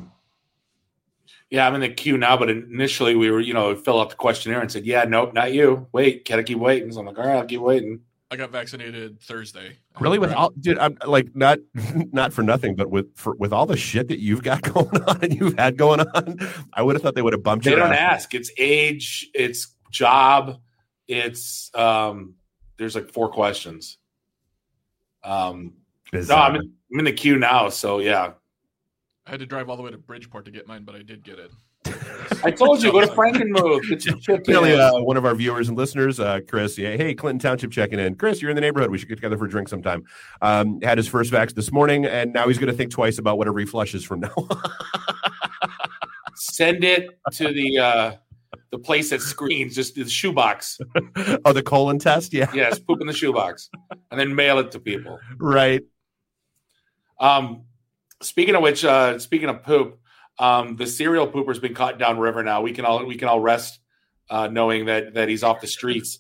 Yeah, 1.50 1.66
I'm 1.66 1.76
in 1.76 1.82
the 1.82 1.90
queue 1.90 2.18
now, 2.18 2.36
but 2.36 2.50
initially 2.50 3.16
we 3.16 3.32
were, 3.32 3.40
you 3.40 3.54
know, 3.54 3.76
fill 3.76 4.02
out 4.02 4.10
the 4.10 4.16
questionnaire 4.16 4.62
and 4.62 4.72
said, 4.72 4.86
"Yeah, 4.86 5.04
nope, 5.04 5.34
not 5.34 5.54
you. 5.54 5.88
Wait, 5.92 6.28
gotta 6.28 6.44
keep 6.44 6.58
waiting." 6.58 6.92
So 6.92 7.00
I'm 7.00 7.06
like, 7.06 7.20
"All 7.20 7.26
right, 7.26 7.38
I'll 7.38 7.46
keep 7.46 7.62
waiting." 7.62 8.02
I 8.32 8.36
got 8.36 8.52
vaccinated 8.52 9.20
Thursday. 9.22 9.78
Really, 10.00 10.20
with 10.20 10.32
all, 10.32 10.52
dude, 10.60 10.78
I'm 10.78 10.98
like 11.06 11.36
not 11.36 11.60
not 12.12 12.32
for 12.32 12.44
nothing, 12.44 12.76
but 12.76 12.90
with 12.90 13.16
for, 13.16 13.36
with 13.36 13.52
all 13.52 13.66
the 13.66 13.78
shit 13.78 14.08
that 14.10 14.20
you've 14.20 14.44
got 14.44 14.62
going 14.74 15.02
on 15.04 15.24
and 15.24 15.34
you've 15.34 15.58
had 15.58 15.78
going 15.78 16.02
on, 16.02 16.38
I 16.74 16.84
would 16.84 16.96
have 16.96 17.02
thought 17.02 17.16
they 17.16 17.22
would 17.22 17.34
have 17.34 17.44
bumped 17.44 17.66
they 17.66 17.72
you. 17.72 17.78
They 17.78 17.82
don't 17.82 17.94
ask. 17.94 18.34
It's 18.36 18.52
age, 18.58 19.30
it's 19.34 19.76
job, 19.92 20.60
it's 21.08 21.72
um. 21.76 22.36
There's 22.78 22.96
like 22.96 23.12
four 23.12 23.30
questions. 23.30 23.98
Um, 25.22 25.74
no, 26.14 26.36
I'm 26.36 26.56
in, 26.56 26.62
I'm 26.94 27.00
in 27.00 27.06
the 27.06 27.12
queue 27.12 27.38
now, 27.38 27.68
so 27.68 28.00
yeah. 28.00 28.32
I 29.26 29.32
had 29.32 29.42
to 29.42 29.46
drive 29.46 29.70
all 29.70 29.76
the 29.76 29.84
way 29.84 29.92
to 29.92 29.98
Bridgeport 29.98 30.46
to 30.46 30.52
get 30.52 30.66
mine, 30.66 30.86
but 30.86 30.96
I 30.96 31.04
did 31.04 31.24
get 31.24 31.40
it. 31.40 31.52
I 32.44 32.52
told 32.52 32.84
you, 32.84 32.92
go 32.92 33.02
to 33.02 33.08
Frankenmuth. 33.08 33.92
It's 33.92 34.08
uh, 34.08 35.02
one 35.02 35.18
of 35.18 35.26
our 35.26 35.36
viewers 35.36 35.68
and 35.68 35.78
listeners, 35.78 36.20
uh, 36.20 36.40
Chris. 36.48 36.78
Yeah, 36.78 36.96
hey, 36.96 37.14
Clinton 37.16 37.40
Township 37.40 37.72
checking 37.72 38.00
in. 38.00 38.16
Chris, 38.16 38.42
you're 38.42 38.52
in 38.52 38.56
the 38.56 38.62
neighborhood. 38.62 38.92
We 38.92 38.98
should 38.98 39.10
get 39.10 39.16
together 39.16 39.38
for 39.38 39.46
a 39.46 39.50
drink 39.50 39.68
sometime. 39.68 40.04
Um, 40.42 40.80
had 40.82 40.98
his 40.98 41.08
first 41.08 41.32
vax 41.32 41.54
this 41.54 41.72
morning, 41.72 42.06
and 42.06 42.32
now 42.34 42.48
he's 42.48 42.58
going 42.58 42.72
to 42.72 42.78
think 42.78 42.92
twice 42.92 43.18
about 43.18 43.38
whatever 43.38 43.60
he 43.60 43.66
flushes 43.66 44.04
from 44.04 44.22
now. 44.22 44.34
Send 46.36 46.84
it 46.84 47.10
to 47.34 47.52
the 47.52 47.78
uh, 47.80 48.12
the 48.72 48.80
place 48.80 49.10
that 49.10 49.22
screens, 49.22 49.76
just 49.76 49.96
the 49.96 50.08
shoebox. 50.08 50.80
oh, 51.46 51.54
the 51.54 51.64
colon 51.64 52.00
test. 52.00 52.34
Yeah. 52.34 52.52
Yes, 52.54 52.80
poop 52.80 53.02
in 53.02 53.08
the 53.08 53.14
shoebox, 53.14 53.70
and 54.12 54.20
then 54.20 54.34
mail 54.34 54.60
it 54.60 54.72
to 54.72 54.80
people. 54.80 55.20
Right. 55.38 55.82
Um, 57.20 57.64
speaking 58.22 58.56
of 58.56 58.62
which, 58.62 58.86
uh, 58.86 59.20
speaking 59.20 59.50
of 59.50 59.64
poop. 59.64 60.00
Um, 60.40 60.78
the 60.78 60.88
serial 60.88 61.28
pooper's 61.28 61.60
been 61.60 61.76
caught 61.76 62.00
downriver 62.00 62.42
now. 62.44 62.62
We 62.62 62.72
can 62.72 62.86
all 62.86 63.06
we 63.06 63.16
can 63.16 63.28
all 63.28 63.40
rest 63.40 63.80
uh, 64.30 64.48
knowing 64.48 64.86
that 64.86 65.14
that 65.14 65.30
he's 65.30 65.44
off 65.44 65.62
the 65.62 65.68
streets. 65.68 66.20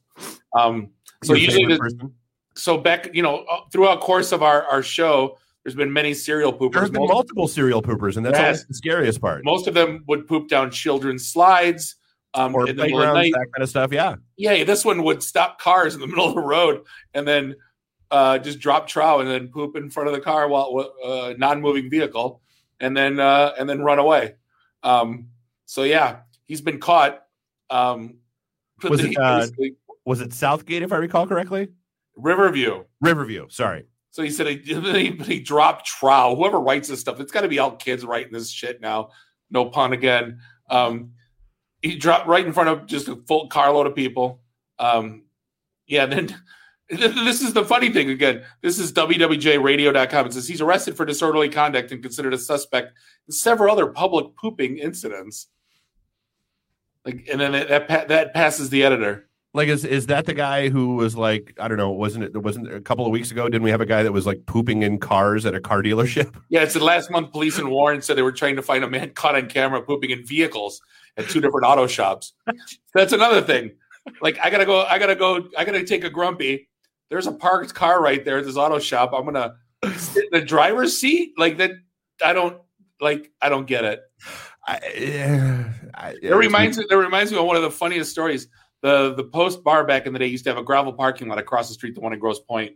Um, 0.54 0.89
so 1.24 1.33
Your 1.33 1.51
usually, 1.51 1.77
the, 1.77 2.12
so 2.56 2.77
Beck, 2.77 3.13
you 3.13 3.24
know, 3.24 3.45
uh, 3.50 3.62
throughout 3.71 4.01
course 4.01 4.31
of 4.31 4.44
our 4.44 4.63
our 4.66 4.83
show, 4.83 5.38
there's 5.63 5.75
been 5.75 5.92
many 5.92 6.13
serial 6.13 6.54
poopers. 6.54 6.74
There's 6.74 6.89
been 6.89 7.07
multiple 7.07 7.48
serial 7.48 7.81
poopers, 7.81 8.18
and 8.18 8.25
that's 8.25 8.38
yes. 8.38 8.66
the 8.66 8.74
scariest 8.74 9.21
part. 9.21 9.44
Most 9.45 9.68
of 9.68 9.74
them 9.74 10.04
would 10.07 10.27
poop 10.27 10.50
down 10.50 10.71
children's 10.71 11.27
slides. 11.27 11.95
Um, 12.36 12.54
or 12.54 12.68
playgrounds, 12.68 13.31
that 13.31 13.48
kind 13.56 13.63
of 13.63 13.69
stuff. 13.69 13.92
Yeah, 13.92 14.16
yeah. 14.38 14.63
This 14.63 14.86
one 14.86 15.01
would 15.01 15.24
stop 15.24 15.60
cars 15.60 15.95
in 15.95 16.00
the 16.00 16.06
middle 16.07 16.27
of 16.27 16.36
the 16.36 16.42
road 16.42 16.83
and 17.16 17.28
then 17.28 17.56
uh, 18.11 18.38
just 18.38 18.59
drop 18.59 18.88
trow 18.88 19.19
and 19.19 19.28
then 19.28 19.47
poop 19.47 19.76
in 19.76 19.90
front 19.90 20.09
of 20.09 20.14
the 20.14 20.21
car 20.21 20.47
while 20.47 20.94
uh, 21.04 21.33
non-moving 21.40 21.90
vehicle 21.90 22.42
and 22.80 22.95
then 22.95 23.19
uh, 23.19 23.54
and 23.57 23.69
then 23.69 23.81
run 23.81 24.00
away. 24.00 24.36
Um, 24.83 25.30
so 25.66 25.83
yeah, 25.83 26.19
he's 26.45 26.62
been 26.62 26.80
caught. 26.80 27.24
Um, 27.69 28.19
was 28.83 29.04
it 29.04 29.18
uh, 29.18 29.48
was 30.06 30.21
it 30.21 30.33
Southgate 30.33 30.83
if 30.83 30.92
I 30.92 30.98
recall 30.98 31.28
correctly? 31.28 31.69
Riverview. 32.16 32.83
Riverview. 33.02 33.48
Sorry. 33.50 33.86
So 34.12 34.24
he 34.24 34.30
said 34.30 34.48
he, 34.48 34.57
he, 34.74 35.12
he 35.24 35.40
dropped 35.40 35.86
trow. 35.86 36.36
Whoever 36.36 36.59
writes 36.59 36.90
this 36.90 37.00
stuff, 37.00 37.19
it's 37.19 37.31
got 37.31 37.42
to 37.42 37.48
be 37.48 37.59
all 37.59 37.76
kids 37.76 38.04
writing 38.04 38.33
this 38.33 38.50
shit 38.50 38.81
now. 38.81 39.09
No 39.52 39.66
pun 39.66 39.94
again. 39.94 40.40
Um, 40.69 41.14
he 41.81 41.95
dropped 41.95 42.28
right 42.28 42.45
in 42.45 42.54
front 42.54 42.69
of 42.69 42.86
just 42.86 43.07
a 43.07 43.16
full 43.28 43.48
carload 43.48 43.88
of 43.88 43.95
people. 43.95 44.42
Um, 44.78 45.24
yeah, 45.88 46.06
then 46.06 46.36
this 46.89 47.41
is 47.41 47.53
the 47.53 47.63
funny 47.63 47.91
thing 47.91 48.09
again. 48.09 48.43
This 48.61 48.79
is 48.79 48.91
WWJradio.com. 48.93 50.25
It 50.25 50.33
says 50.33 50.47
he's 50.47 50.61
arrested 50.61 50.97
for 50.97 51.05
disorderly 51.05 51.49
conduct 51.49 51.91
and 51.91 52.01
considered 52.01 52.33
a 52.33 52.37
suspect 52.37 52.93
in 53.27 53.31
several 53.31 53.71
other 53.71 53.87
public 53.87 54.35
pooping 54.35 54.79
incidents. 54.79 55.47
Like, 57.05 57.27
and 57.31 57.39
then 57.39 57.51
that 57.51 58.07
that 58.07 58.33
passes 58.33 58.69
the 58.69 58.83
editor. 58.83 59.29
Like, 59.53 59.67
is 59.67 59.85
is 59.85 60.07
that 60.07 60.25
the 60.25 60.33
guy 60.33 60.69
who 60.69 60.95
was 60.95 61.15
like, 61.15 61.55
I 61.59 61.67
don't 61.67 61.77
know, 61.77 61.91
wasn't 61.91 62.25
it? 62.25 62.37
Wasn't 62.37 62.71
a 62.71 62.81
couple 62.81 63.05
of 63.05 63.11
weeks 63.11 63.31
ago? 63.31 63.45
Didn't 63.45 63.63
we 63.63 63.71
have 63.71 63.81
a 63.81 63.85
guy 63.85 64.03
that 64.03 64.11
was 64.11 64.25
like 64.25 64.45
pooping 64.45 64.83
in 64.83 64.99
cars 64.99 65.45
at 65.45 65.55
a 65.55 65.61
car 65.61 65.81
dealership? 65.83 66.35
Yeah, 66.49 66.63
it's 66.63 66.73
the 66.73 66.83
last 66.83 67.11
month. 67.11 67.31
Police 67.31 67.59
in 67.59 67.69
Warren 67.69 68.01
said 68.01 68.17
they 68.17 68.23
were 68.23 68.31
trying 68.31 68.55
to 68.55 68.63
find 68.63 68.83
a 68.83 68.89
man 68.89 69.11
caught 69.11 69.35
on 69.35 69.47
camera 69.47 69.81
pooping 69.83 70.09
in 70.09 70.25
vehicles 70.25 70.81
at 71.17 71.29
two 71.29 71.39
different 71.39 71.65
auto 71.65 71.85
shops. 71.85 72.33
That's 72.95 73.13
another 73.13 73.41
thing. 73.41 73.71
Like, 74.21 74.39
I 74.43 74.49
gotta 74.49 74.65
go. 74.65 74.83
I 74.83 74.97
gotta 74.97 75.15
go. 75.15 75.47
I 75.57 75.65
gotta 75.65 75.83
take 75.83 76.03
a 76.03 76.09
grumpy 76.09 76.69
there's 77.09 77.28
a 77.28 77.31
parked 77.31 77.73
car 77.73 78.01
right 78.01 78.23
there 78.23 78.39
at 78.39 78.45
this 78.45 78.57
auto 78.57 78.80
shop. 78.80 79.11
I'm 79.13 79.25
gonna 79.25 79.56
sit 79.97 80.25
in 80.31 80.39
the 80.39 80.45
driver's 80.45 80.97
seat 80.97 81.33
like 81.37 81.57
that. 81.57 81.71
I 82.23 82.33
don't 82.33 82.61
like. 83.01 83.31
I 83.42 83.49
don't 83.49 83.66
get 83.66 83.83
it. 83.83 84.01
I, 84.68 85.66
I, 85.95 86.16
it 86.21 86.35
reminds 86.35 86.78
me. 86.78 86.85
That 86.89 86.97
reminds 86.97 87.31
me 87.31 87.37
of 87.37 87.45
one 87.45 87.56
of 87.56 87.63
the 87.63 87.71
funniest 87.71 88.11
stories. 88.11 88.47
The 88.81 89.13
the 89.16 89.23
post 89.23 89.63
bar 89.63 89.85
back 89.85 90.06
in 90.06 90.13
the 90.13 90.19
day 90.19 90.28
used 90.28 90.44
to 90.45 90.49
have 90.51 90.57
a 90.57 90.63
gravel 90.63 90.94
parking 90.94 91.28
lot 91.28 91.37
across 91.37 91.68
the 91.68 91.73
street, 91.73 91.95
the 91.95 92.01
one 92.01 92.13
in 92.13 92.19
Grosse 92.19 92.39
Pointe, 92.39 92.75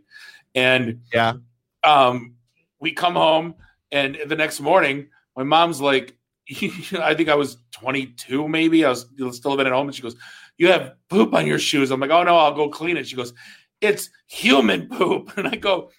and 0.54 1.00
yeah, 1.12 1.34
um, 1.82 2.34
we 2.80 2.92
come 2.92 3.14
home 3.14 3.54
and 3.94 4.18
the 4.26 4.34
next 4.34 4.60
morning, 4.60 5.06
my 5.36 5.44
mom's 5.44 5.80
like, 5.80 6.18
I 7.00 7.14
think 7.14 7.28
I 7.28 7.36
was 7.36 7.58
22, 7.72 8.48
maybe. 8.48 8.84
I 8.84 8.88
was 8.90 9.06
still 9.30 9.52
living 9.52 9.66
at 9.66 9.72
home, 9.72 9.86
and 9.86 9.94
she 9.94 10.02
goes, 10.02 10.16
"You 10.58 10.68
have 10.68 10.94
poop 11.08 11.32
on 11.32 11.46
your 11.46 11.60
shoes." 11.60 11.90
I'm 11.90 12.00
like, 12.00 12.10
"Oh 12.10 12.24
no, 12.24 12.36
I'll 12.36 12.54
go 12.54 12.68
clean 12.68 12.96
it." 12.96 13.06
She 13.06 13.16
goes, 13.16 13.32
"It's 13.80 14.10
human 14.26 14.88
poop," 14.88 15.32
and 15.36 15.48
I 15.48 15.56
go, 15.56 15.90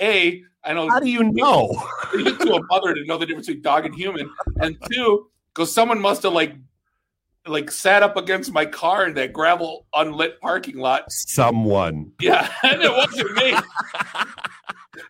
A, 0.00 0.42
I 0.64 0.72
know." 0.72 0.88
How 0.88 1.00
do 1.00 1.10
you 1.10 1.24
know? 1.24 1.70
You 2.14 2.36
to 2.36 2.54
a 2.56 2.62
mother 2.66 2.94
to 2.94 3.04
know 3.06 3.16
the 3.16 3.24
difference 3.24 3.46
between 3.46 3.62
dog 3.62 3.86
and 3.86 3.94
human, 3.94 4.30
and 4.60 4.76
two, 4.90 5.30
because 5.54 5.72
someone 5.72 5.98
must 5.98 6.24
have 6.24 6.34
like 6.34 6.54
like 7.46 7.70
sat 7.70 8.02
up 8.02 8.16
against 8.16 8.52
my 8.52 8.66
car 8.66 9.06
in 9.06 9.14
that 9.14 9.32
gravel 9.32 9.86
unlit 9.94 10.40
parking 10.40 10.78
lot. 10.78 11.10
Someone. 11.10 12.12
Yeah, 12.20 12.52
and 12.62 12.82
it 12.82 12.92
wasn't 12.92 13.32
me. 13.34 13.54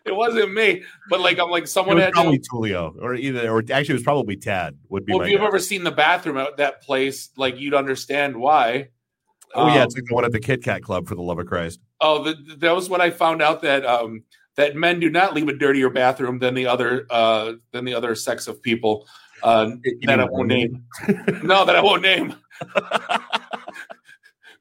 it 0.05 0.15
wasn't 0.15 0.53
me. 0.53 0.83
But 1.09 1.19
like 1.19 1.39
I'm 1.39 1.49
like 1.49 1.67
someone 1.67 1.97
had 1.97 2.13
probably 2.13 2.39
to, 2.39 2.49
Tulio, 2.49 2.95
or 3.01 3.15
either, 3.15 3.49
or 3.49 3.59
actually, 3.59 3.93
it 3.93 3.93
was 3.93 4.03
probably 4.03 4.35
Tad. 4.35 4.77
Would 4.89 5.05
be 5.05 5.13
well, 5.13 5.23
if 5.23 5.29
you've 5.29 5.41
guess. 5.41 5.47
ever 5.47 5.59
seen 5.59 5.83
the 5.83 5.91
bathroom 5.91 6.37
at 6.37 6.57
that 6.57 6.81
place, 6.81 7.29
like 7.37 7.59
you'd 7.59 7.73
understand 7.73 8.35
why. 8.37 8.89
Oh 9.55 9.67
yeah, 9.67 9.81
Um, 9.81 9.83
it's 9.83 9.95
like 9.95 10.05
the 10.05 10.15
one 10.15 10.25
at 10.25 10.31
the 10.31 10.39
Kit 10.39 10.63
Kat 10.63 10.81
Club 10.81 11.07
for 11.07 11.15
the 11.15 11.21
love 11.21 11.39
of 11.39 11.45
Christ. 11.45 11.79
Oh, 12.01 12.23
the, 12.23 12.35
that 12.57 12.75
was 12.75 12.89
when 12.89 13.01
I 13.01 13.09
found 13.09 13.41
out 13.41 13.61
that 13.61 13.85
um, 13.85 14.23
that 14.55 14.75
men 14.75 14.99
do 14.99 15.09
not 15.09 15.33
leave 15.33 15.47
a 15.47 15.53
dirtier 15.53 15.89
bathroom 15.89 16.39
than 16.39 16.53
the 16.53 16.67
other 16.67 17.05
uh, 17.09 17.53
than 17.71 17.85
the 17.85 17.93
other 17.93 18.15
sex 18.15 18.47
of 18.47 18.61
people. 18.61 19.07
Uh, 19.41 19.71
that 20.03 20.19
I 20.19 20.25
won't 20.25 20.47
name. 20.47 20.85
no, 21.43 21.65
that 21.65 21.75
I 21.75 21.81
won't 21.81 22.01
name. 22.01 22.35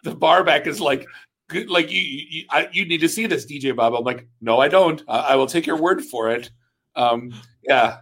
the 0.03 0.15
bar 0.15 0.43
back 0.43 0.67
is 0.67 0.81
like, 0.81 1.07
like 1.69 1.91
you, 1.91 2.01
you, 2.01 2.27
you, 2.29 2.45
I, 2.51 2.69
you 2.73 2.85
need 2.85 3.01
to 3.01 3.09
see 3.09 3.27
this, 3.27 3.47
DJ 3.47 3.77
Bob. 3.77 3.95
I'm 3.95 4.03
like, 4.03 4.27
no, 4.41 4.59
I 4.59 4.67
don't. 4.69 5.01
I, 5.07 5.19
I 5.19 5.37
will 5.37 5.47
take 5.47 5.67
your 5.67 5.77
word 5.77 6.05
for 6.05 6.31
it. 6.31 6.51
Um, 6.97 7.33
yeah, 7.63 7.99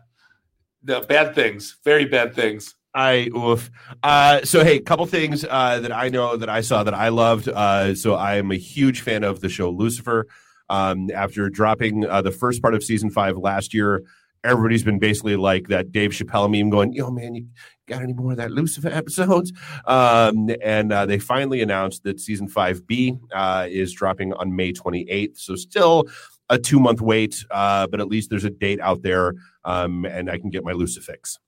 the 0.82 1.00
bad 1.02 1.34
things, 1.34 1.76
very 1.84 2.06
bad 2.06 2.34
things. 2.34 2.74
I 2.94 3.28
oof. 3.36 3.70
Uh, 4.02 4.42
so 4.44 4.64
hey, 4.64 4.80
couple 4.80 5.06
things 5.06 5.44
uh, 5.48 5.80
that 5.80 5.92
I 5.92 6.08
know 6.08 6.36
that 6.36 6.48
I 6.48 6.60
saw 6.60 6.82
that 6.82 6.94
I 6.94 7.08
loved. 7.08 7.48
Uh, 7.48 7.94
so 7.94 8.14
I 8.14 8.36
am 8.36 8.50
a 8.50 8.56
huge 8.56 9.02
fan 9.02 9.22
of 9.22 9.40
the 9.40 9.48
show 9.48 9.70
Lucifer. 9.70 10.26
Um, 10.68 11.10
after 11.12 11.50
dropping 11.50 12.06
uh, 12.06 12.22
the 12.22 12.30
first 12.30 12.62
part 12.62 12.74
of 12.74 12.84
season 12.84 13.10
five 13.10 13.36
last 13.36 13.74
year, 13.74 14.02
everybody's 14.44 14.84
been 14.84 15.00
basically 15.00 15.36
like 15.36 15.68
that 15.68 15.90
Dave 15.92 16.10
Chappelle 16.10 16.50
meme, 16.50 16.70
going, 16.70 16.92
"Yo, 16.92 17.10
man, 17.10 17.34
you 17.34 17.46
got 17.86 18.02
any 18.02 18.12
more 18.12 18.32
of 18.32 18.38
that 18.38 18.50
Lucifer 18.50 18.88
episodes?" 18.88 19.52
Um, 19.84 20.50
and 20.62 20.92
uh, 20.92 21.06
they 21.06 21.18
finally 21.18 21.62
announced 21.62 22.02
that 22.04 22.18
season 22.18 22.48
five 22.48 22.86
B 22.86 23.16
uh, 23.32 23.66
is 23.68 23.92
dropping 23.92 24.32
on 24.34 24.54
May 24.56 24.72
28th. 24.72 25.38
So 25.38 25.54
still 25.54 26.08
a 26.48 26.58
two 26.58 26.80
month 26.80 27.00
wait, 27.00 27.44
but 27.48 28.00
at 28.00 28.08
least 28.08 28.30
there's 28.30 28.44
a 28.44 28.50
date 28.50 28.80
out 28.80 29.02
there, 29.02 29.34
um, 29.64 30.04
and 30.04 30.28
I 30.28 30.38
can 30.38 30.50
get 30.50 30.64
my 30.64 30.72
Lucifix. 30.72 31.38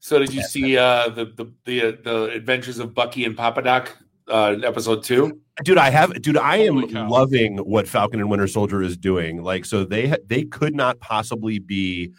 So 0.00 0.18
did 0.18 0.32
you 0.32 0.42
see 0.42 0.76
uh, 0.76 1.10
the 1.10 1.26
the 1.26 1.52
the, 1.64 1.82
uh, 1.82 1.92
the 2.02 2.24
Adventures 2.32 2.78
of 2.78 2.94
Bucky 2.94 3.24
and 3.24 3.36
Papa 3.36 3.62
Doc 3.62 3.96
uh, 4.28 4.56
episode 4.64 5.04
two? 5.04 5.40
dude 5.62 5.78
i 5.78 5.90
have 5.90 6.20
dude 6.22 6.38
i 6.38 6.56
am 6.56 6.80
loving 7.08 7.58
what 7.58 7.86
falcon 7.86 8.18
and 8.18 8.30
winter 8.30 8.46
soldier 8.46 8.82
is 8.82 8.96
doing. 8.96 9.42
Like 9.42 9.64
so 9.64 9.84
they 9.84 10.08
ha- 10.08 10.16
they 10.24 10.44
could 10.44 10.74
not 10.74 10.98
possibly 11.00 11.58
be 11.58 12.12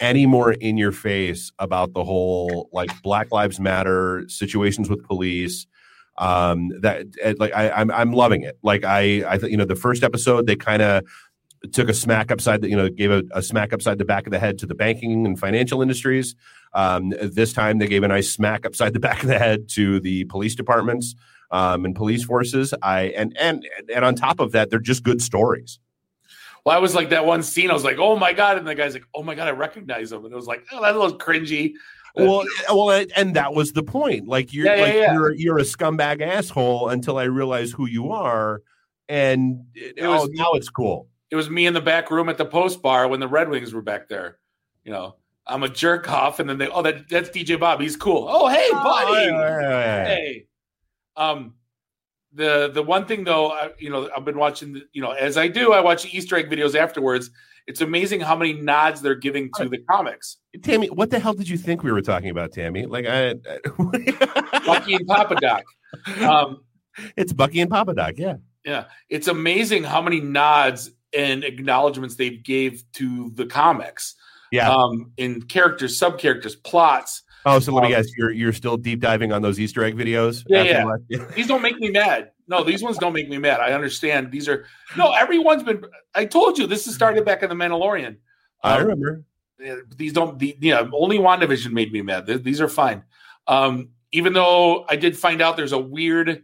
any 0.00 0.26
more 0.26 0.52
in 0.52 0.76
your 0.76 0.92
face 0.92 1.52
about 1.58 1.92
the 1.92 2.02
whole 2.02 2.68
like 2.72 2.90
black 3.02 3.30
lives 3.30 3.60
matter 3.60 4.24
situations 4.26 4.90
with 4.90 5.04
police 5.04 5.66
um 6.18 6.70
that 6.80 7.06
eh, 7.22 7.34
like 7.38 7.54
i 7.54 7.70
i'm, 7.70 7.90
I'm 7.90 8.12
loving 8.12 8.42
it. 8.42 8.58
Like 8.62 8.84
i 8.84 9.22
i 9.28 9.38
think 9.38 9.52
you 9.52 9.56
know 9.56 9.64
the 9.64 9.76
first 9.76 10.02
episode 10.02 10.46
they 10.46 10.56
kind 10.56 10.82
of 10.82 11.04
took 11.72 11.88
a 11.88 11.94
smack 11.94 12.30
upside 12.30 12.60
the 12.60 12.68
you 12.68 12.76
know 12.76 12.88
gave 12.88 13.10
a, 13.10 13.22
a 13.32 13.42
smack 13.42 13.72
upside 13.72 13.98
the 13.98 14.04
back 14.04 14.26
of 14.26 14.32
the 14.32 14.38
head 14.38 14.58
to 14.58 14.66
the 14.66 14.74
banking 14.74 15.24
and 15.26 15.38
financial 15.38 15.80
industries 15.80 16.34
um 16.74 17.12
this 17.22 17.52
time 17.52 17.78
they 17.78 17.86
gave 17.86 18.02
a 18.02 18.08
nice 18.08 18.30
smack 18.30 18.66
upside 18.66 18.92
the 18.92 19.00
back 19.00 19.22
of 19.22 19.28
the 19.28 19.38
head 19.38 19.68
to 19.68 20.00
the 20.00 20.24
police 20.24 20.54
departments 20.54 21.14
um, 21.52 21.84
and 21.84 21.94
police 21.94 22.24
forces. 22.24 22.72
I 22.82 23.02
and 23.10 23.36
and 23.38 23.64
and 23.94 24.04
on 24.04 24.14
top 24.14 24.40
of 24.40 24.52
that, 24.52 24.70
they're 24.70 24.78
just 24.80 25.04
good 25.04 25.20
stories. 25.20 25.78
Well, 26.64 26.74
I 26.74 26.80
was 26.80 26.94
like 26.94 27.10
that 27.10 27.26
one 27.26 27.42
scene. 27.42 27.70
I 27.70 27.74
was 27.74 27.84
like, 27.84 27.98
"Oh 27.98 28.16
my 28.16 28.32
god!" 28.32 28.56
And 28.56 28.66
the 28.66 28.74
guy's 28.74 28.94
like, 28.94 29.04
"Oh 29.14 29.22
my 29.22 29.34
god, 29.34 29.48
I 29.48 29.50
recognize 29.50 30.10
him." 30.10 30.24
And 30.24 30.32
it 30.32 30.36
was 30.36 30.46
like, 30.46 30.64
"Oh, 30.72 30.78
a 30.80 30.90
little 30.98 31.18
cringy." 31.18 31.74
Uh, 32.18 32.24
Well, 32.24 32.44
well, 32.72 33.04
and 33.16 33.36
that 33.36 33.52
was 33.52 33.72
the 33.72 33.82
point. 33.82 34.26
Like 34.28 34.52
you're 34.54 34.64
Yeah, 34.66 34.76
yeah, 34.76 34.82
like 34.82 34.94
yeah. 34.94 35.12
you're 35.12 35.34
you're 35.34 35.58
a 35.58 35.62
scumbag 35.62 36.22
asshole 36.22 36.88
until 36.88 37.18
I 37.18 37.24
realize 37.24 37.70
who 37.70 37.86
you 37.86 38.12
are, 38.12 38.62
and 39.08 39.66
it, 39.74 39.98
It 39.98 40.06
was- 40.06 40.22
oh, 40.22 40.28
now 40.32 40.52
it's 40.54 40.70
cool. 40.70 41.06
It 41.32 41.36
was 41.36 41.48
me 41.50 41.66
in 41.66 41.72
the 41.72 41.80
back 41.80 42.10
room 42.10 42.28
at 42.28 42.36
the 42.36 42.44
post 42.44 42.82
bar 42.82 43.08
when 43.08 43.18
the 43.18 43.26
Red 43.26 43.48
Wings 43.48 43.72
were 43.72 43.80
back 43.82 44.06
there. 44.06 44.36
You 44.84 44.92
know, 44.92 45.16
I'm 45.46 45.62
a 45.62 45.68
jerk 45.68 46.08
off, 46.10 46.38
and 46.40 46.48
then 46.48 46.58
they, 46.58 46.68
oh, 46.68 46.82
that 46.82 47.08
that's 47.08 47.30
DJ 47.30 47.58
Bob. 47.58 47.80
He's 47.80 47.96
cool. 47.96 48.26
Oh, 48.30 48.48
hey, 48.48 48.68
buddy. 48.70 49.30
Oh, 49.30 49.40
yeah, 49.40 49.60
yeah, 49.60 49.70
yeah. 49.70 50.04
Hey. 50.04 50.46
Um, 51.16 51.54
the 52.34 52.70
the 52.72 52.82
one 52.82 53.06
thing 53.06 53.24
though, 53.24 53.50
I, 53.50 53.70
you 53.78 53.88
know, 53.88 54.10
I've 54.14 54.24
been 54.26 54.36
watching. 54.36 54.74
the- 54.74 54.84
You 54.92 55.00
know, 55.02 55.12
as 55.12 55.36
I 55.38 55.48
do, 55.48 55.72
I 55.72 55.80
watch 55.80 56.04
Easter 56.14 56.36
egg 56.36 56.50
videos 56.50 56.74
afterwards. 56.74 57.30
It's 57.66 57.80
amazing 57.80 58.20
how 58.20 58.36
many 58.36 58.52
nods 58.54 59.00
they're 59.00 59.14
giving 59.14 59.48
to 59.56 59.68
the 59.68 59.78
comics. 59.90 60.36
Tammy, 60.62 60.88
what 60.90 61.10
the 61.10 61.18
hell 61.18 61.32
did 61.32 61.48
you 61.48 61.56
think 61.56 61.82
we 61.82 61.92
were 61.92 62.02
talking 62.02 62.28
about, 62.30 62.52
Tammy? 62.52 62.84
Like, 62.86 63.06
I, 63.08 63.34
Bucky 64.66 64.94
and 64.94 65.06
Papa 65.06 65.36
Doc. 65.36 65.62
Um, 66.22 66.64
it's 67.16 67.32
Bucky 67.32 67.60
and 67.60 67.70
Papa 67.70 67.94
Doc. 67.94 68.14
Yeah, 68.16 68.34
Yeah, 68.64 68.84
it's 69.08 69.28
amazing 69.28 69.84
how 69.84 70.02
many 70.02 70.20
nods 70.20 70.90
and 71.16 71.44
acknowledgments 71.44 72.16
they 72.16 72.30
gave 72.30 72.82
to 72.92 73.30
the 73.34 73.46
comics. 73.46 74.14
yeah. 74.50 74.70
Um, 74.70 75.12
in 75.16 75.42
characters, 75.42 75.96
sub 75.98 76.18
characters, 76.18 76.56
plots. 76.56 77.22
oh, 77.46 77.58
so 77.58 77.72
let 77.72 77.82
me 77.82 77.94
um, 77.94 78.00
guess, 78.00 78.06
you're 78.16 78.30
you're 78.32 78.52
still 78.52 78.76
deep 78.76 79.00
diving 79.00 79.32
on 79.32 79.42
those 79.42 79.58
Easter 79.58 79.82
egg 79.84 79.96
videos? 79.96 80.44
Yeah, 80.46 80.84
yeah. 81.08 81.24
These 81.34 81.46
don't 81.48 81.62
make 81.62 81.78
me 81.78 81.90
mad. 81.90 82.30
No, 82.48 82.62
these 82.62 82.82
ones 82.82 82.98
don't 82.98 83.12
make 83.14 83.28
me 83.28 83.38
mad. 83.38 83.60
I 83.60 83.72
understand. 83.72 84.30
These 84.30 84.48
are 84.48 84.66
no. 84.96 85.12
Everyone's 85.12 85.62
been. 85.62 85.84
I 86.14 86.24
told 86.26 86.58
you 86.58 86.66
this 86.66 86.84
has 86.84 86.94
started 86.94 87.24
back 87.24 87.42
in 87.42 87.48
the 87.48 87.54
Mandalorian. 87.54 88.16
I 88.62 88.76
Um, 88.76 88.82
remember. 88.82 89.24
These 89.96 90.12
don't 90.12 90.38
the 90.40 90.56
yeah 90.60 90.88
only 90.92 91.18
wandavision 91.18 91.70
made 91.70 91.92
me 91.92 92.02
mad 92.02 92.26
these 92.26 92.60
are 92.60 92.68
fine 92.68 93.04
um 93.46 93.90
even 94.10 94.32
though 94.32 94.84
i 94.88 94.96
did 94.96 95.16
find 95.16 95.40
out 95.40 95.56
there's 95.56 95.70
a 95.70 95.78
weird 95.78 96.42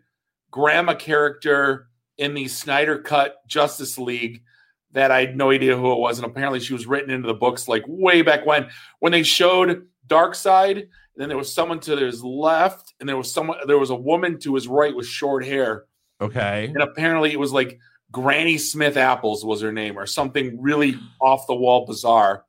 grandma 0.52 0.94
character 0.94 1.88
in 2.16 2.34
the 2.34 2.46
snyder 2.46 2.96
cut 2.96 3.44
justice 3.48 3.98
league 3.98 4.42
that 4.92 5.10
i 5.10 5.20
had 5.20 5.36
no 5.36 5.50
idea 5.50 5.76
who 5.76 5.92
it 5.92 5.98
was 5.98 6.18
and 6.18 6.26
apparently 6.26 6.60
she 6.60 6.72
was 6.72 6.86
written 6.86 7.10
into 7.10 7.26
the 7.26 7.34
books 7.34 7.68
like 7.68 7.82
way 7.86 8.22
back 8.22 8.46
when 8.46 8.68
when 9.00 9.12
they 9.12 9.22
showed 9.22 9.86
dark 10.06 10.34
side 10.34 10.76
and 10.78 10.88
then 11.16 11.28
there 11.28 11.38
was 11.38 11.52
someone 11.52 11.78
to 11.80 11.96
his 11.96 12.22
left 12.24 12.94
and 13.00 13.08
there 13.08 13.16
was 13.16 13.30
someone 13.32 13.58
there 13.66 13.78
was 13.78 13.90
a 13.90 13.94
woman 13.94 14.38
to 14.38 14.54
his 14.54 14.66
right 14.68 14.94
with 14.94 15.06
short 15.06 15.44
hair 15.44 15.84
Okay. 16.20 16.64
and 16.66 16.82
apparently 16.82 17.32
it 17.32 17.38
was 17.38 17.52
like 17.52 17.78
Granny 18.10 18.56
Smith 18.58 18.96
Apples 18.96 19.44
was 19.44 19.60
her 19.60 19.70
name 19.72 19.98
or 19.98 20.06
something 20.06 20.60
really 20.60 20.96
off 21.20 21.46
the 21.46 21.54
wall 21.54 21.84
bizarre. 21.84 22.44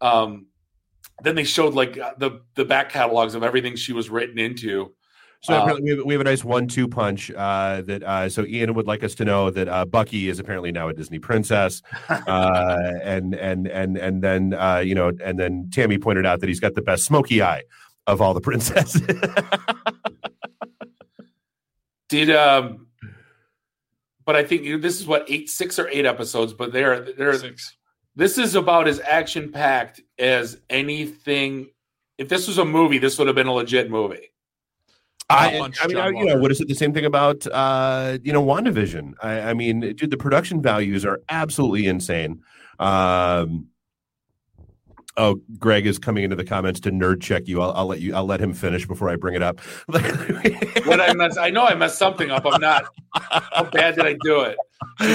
Um, 0.00 0.46
then 1.22 1.34
they 1.34 1.44
showed 1.44 1.74
like 1.74 1.98
uh, 1.98 2.12
the 2.18 2.42
the 2.54 2.64
back 2.64 2.90
catalogs 2.90 3.34
of 3.34 3.42
everything 3.42 3.74
she 3.76 3.92
was 3.92 4.08
written 4.08 4.38
into. 4.38 4.94
So 5.44 5.54
Uh, 5.54 5.62
apparently 5.62 5.82
we, 5.82 5.96
have, 5.96 6.06
we 6.06 6.14
have 6.14 6.20
a 6.20 6.24
nice 6.24 6.44
one-two 6.44 6.86
punch. 6.86 7.30
Uh, 7.32 7.82
that 7.82 8.02
uh, 8.04 8.28
so 8.28 8.44
Ian 8.44 8.74
would 8.74 8.86
like 8.86 9.02
us 9.02 9.14
to 9.16 9.24
know 9.24 9.50
that 9.50 9.68
uh, 9.68 9.84
Bucky 9.84 10.28
is 10.28 10.38
apparently 10.38 10.70
now 10.70 10.88
a 10.88 10.94
Disney 10.94 11.18
princess, 11.18 11.82
uh, 12.08 12.78
and 13.02 13.34
and 13.34 13.66
and 13.66 13.96
and 13.96 14.22
then 14.22 14.54
uh, 14.54 14.78
you 14.78 14.94
know, 14.94 15.10
and 15.22 15.38
then 15.40 15.68
Tammy 15.72 15.98
pointed 15.98 16.26
out 16.26 16.40
that 16.40 16.48
he's 16.48 16.60
got 16.60 16.74
the 16.74 16.82
best 16.82 17.04
smoky 17.04 17.42
eye 17.42 17.62
of 18.06 18.20
all 18.20 18.34
the 18.34 18.40
princesses. 18.40 19.02
Did 22.08 22.30
um, 22.30 22.86
but 24.24 24.36
I 24.36 24.44
think 24.44 24.82
this 24.82 25.00
is 25.00 25.06
what 25.06 25.24
eight, 25.28 25.50
six 25.50 25.78
or 25.78 25.88
eight 25.88 26.04
episodes. 26.06 26.52
But 26.52 26.72
there 26.72 26.92
are 26.92 27.00
they're 27.00 27.36
Six. 27.38 27.76
this 28.14 28.38
is 28.38 28.54
about 28.54 28.86
as 28.86 29.00
action 29.00 29.50
packed 29.50 30.00
as 30.18 30.58
anything. 30.70 31.70
If 32.18 32.28
this 32.28 32.46
was 32.46 32.58
a 32.58 32.64
movie, 32.64 32.98
this 32.98 33.18
would 33.18 33.26
have 33.26 33.34
been 33.34 33.48
a 33.48 33.52
legit 33.52 33.90
movie. 33.90 34.31
I, 35.30 35.58
Punch 35.58 35.78
I 35.82 35.86
mean, 35.86 35.96
I, 35.96 36.08
you 36.08 36.24
know, 36.26 36.38
would 36.38 36.50
have 36.50 36.58
said 36.58 36.68
the 36.68 36.74
same 36.74 36.92
thing 36.92 37.04
about 37.04 37.46
uh, 37.46 38.18
you 38.22 38.32
know, 38.32 38.42
WandaVision. 38.42 39.14
I, 39.22 39.40
I 39.40 39.54
mean, 39.54 39.80
dude, 39.80 40.10
the 40.10 40.16
production 40.16 40.60
values 40.60 41.04
are 41.04 41.20
absolutely 41.28 41.86
insane. 41.86 42.42
Um, 42.78 43.68
oh, 45.16 45.40
Greg 45.58 45.86
is 45.86 45.98
coming 45.98 46.24
into 46.24 46.36
the 46.36 46.44
comments 46.44 46.80
to 46.80 46.90
nerd 46.90 47.22
check 47.22 47.46
you. 47.46 47.62
I'll, 47.62 47.72
I'll 47.72 47.86
let 47.86 48.00
you. 48.00 48.14
I'll 48.14 48.26
let 48.26 48.40
him 48.40 48.52
finish 48.52 48.86
before 48.86 49.08
I 49.08 49.16
bring 49.16 49.34
it 49.34 49.42
up. 49.42 49.60
What 50.84 51.00
I 51.00 51.14
mess, 51.14 51.38
I 51.38 51.48
know 51.50 51.64
I 51.64 51.74
messed 51.74 51.96
something 51.96 52.30
up. 52.30 52.44
I'm 52.44 52.60
not. 52.60 52.86
How 53.14 53.64
bad 53.64 53.94
did 53.94 54.04
I 54.04 54.16
do 54.24 54.40
it? 54.40 54.56